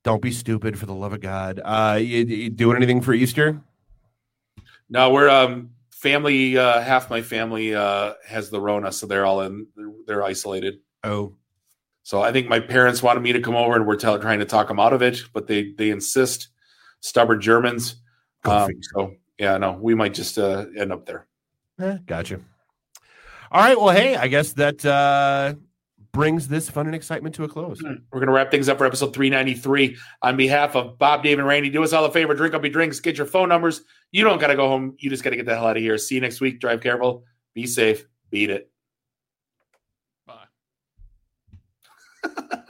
Don't 0.04 0.22
be 0.22 0.32
stupid 0.32 0.78
for 0.78 0.86
the 0.86 0.94
love 0.94 1.12
of 1.12 1.20
God. 1.20 1.60
Uh 1.62 1.98
you, 2.00 2.24
you 2.24 2.50
doing 2.50 2.76
anything 2.76 3.00
for 3.02 3.12
Easter? 3.12 3.60
No, 4.88 5.10
we're 5.10 5.28
um 5.28 5.70
family. 5.90 6.56
Uh, 6.56 6.80
half 6.80 7.08
my 7.10 7.22
family 7.22 7.74
uh, 7.74 8.12
has 8.26 8.50
the 8.50 8.60
Rona, 8.60 8.92
so 8.92 9.06
they're 9.06 9.24
all 9.26 9.40
in. 9.40 9.66
They're, 9.76 9.92
they're 10.06 10.22
isolated. 10.22 10.78
Oh, 11.02 11.34
So 12.04 12.22
I 12.22 12.32
think 12.32 12.48
my 12.48 12.60
parents 12.60 13.02
wanted 13.02 13.20
me 13.20 13.32
to 13.32 13.40
come 13.40 13.56
over, 13.56 13.74
and 13.74 13.86
we're 13.86 13.96
trying 13.96 14.38
to 14.38 14.44
talk 14.44 14.68
them 14.68 14.78
out 14.78 14.92
of 14.92 15.02
it, 15.02 15.22
but 15.32 15.46
they 15.46 15.72
they 15.72 15.90
insist. 15.90 16.48
Stubborn 17.00 17.40
Germans. 17.40 17.96
Um, 18.44 18.70
so 18.80 19.14
yeah, 19.38 19.58
no, 19.58 19.72
we 19.72 19.94
might 19.94 20.14
just 20.14 20.38
uh, 20.38 20.66
end 20.76 20.92
up 20.92 21.06
there. 21.06 21.26
Eh, 21.80 21.98
gotcha. 22.06 22.40
All 23.50 23.60
right, 23.60 23.78
well, 23.78 23.94
hey, 23.94 24.16
I 24.16 24.28
guess 24.28 24.52
that 24.54 24.84
uh 24.84 25.54
brings 26.12 26.48
this 26.48 26.70
fun 26.70 26.86
and 26.86 26.94
excitement 26.94 27.34
to 27.34 27.44
a 27.44 27.48
close. 27.48 27.82
We're 27.82 28.20
gonna 28.20 28.32
wrap 28.32 28.50
things 28.50 28.68
up 28.68 28.78
for 28.78 28.86
episode 28.86 29.12
393. 29.14 29.96
On 30.22 30.36
behalf 30.36 30.76
of 30.76 30.98
Bob, 30.98 31.22
Dave, 31.22 31.38
and 31.38 31.46
Randy, 31.46 31.70
do 31.70 31.82
us 31.82 31.92
all 31.92 32.04
a 32.04 32.10
favor: 32.10 32.34
drink 32.34 32.54
up 32.54 32.62
your 32.62 32.72
drinks, 32.72 33.00
get 33.00 33.18
your 33.18 33.26
phone 33.26 33.48
numbers. 33.48 33.82
You 34.12 34.24
don't 34.24 34.40
gotta 34.40 34.56
go 34.56 34.68
home. 34.68 34.94
You 34.98 35.10
just 35.10 35.24
gotta 35.24 35.36
get 35.36 35.46
the 35.46 35.54
hell 35.54 35.66
out 35.66 35.76
of 35.76 35.82
here. 35.82 35.98
See 35.98 36.14
you 36.14 36.20
next 36.20 36.40
week. 36.40 36.60
Drive 36.60 36.80
careful. 36.80 37.24
Be 37.54 37.66
safe. 37.66 38.06
Beat 38.30 38.50
it. 38.50 38.70
Bye. 42.24 42.58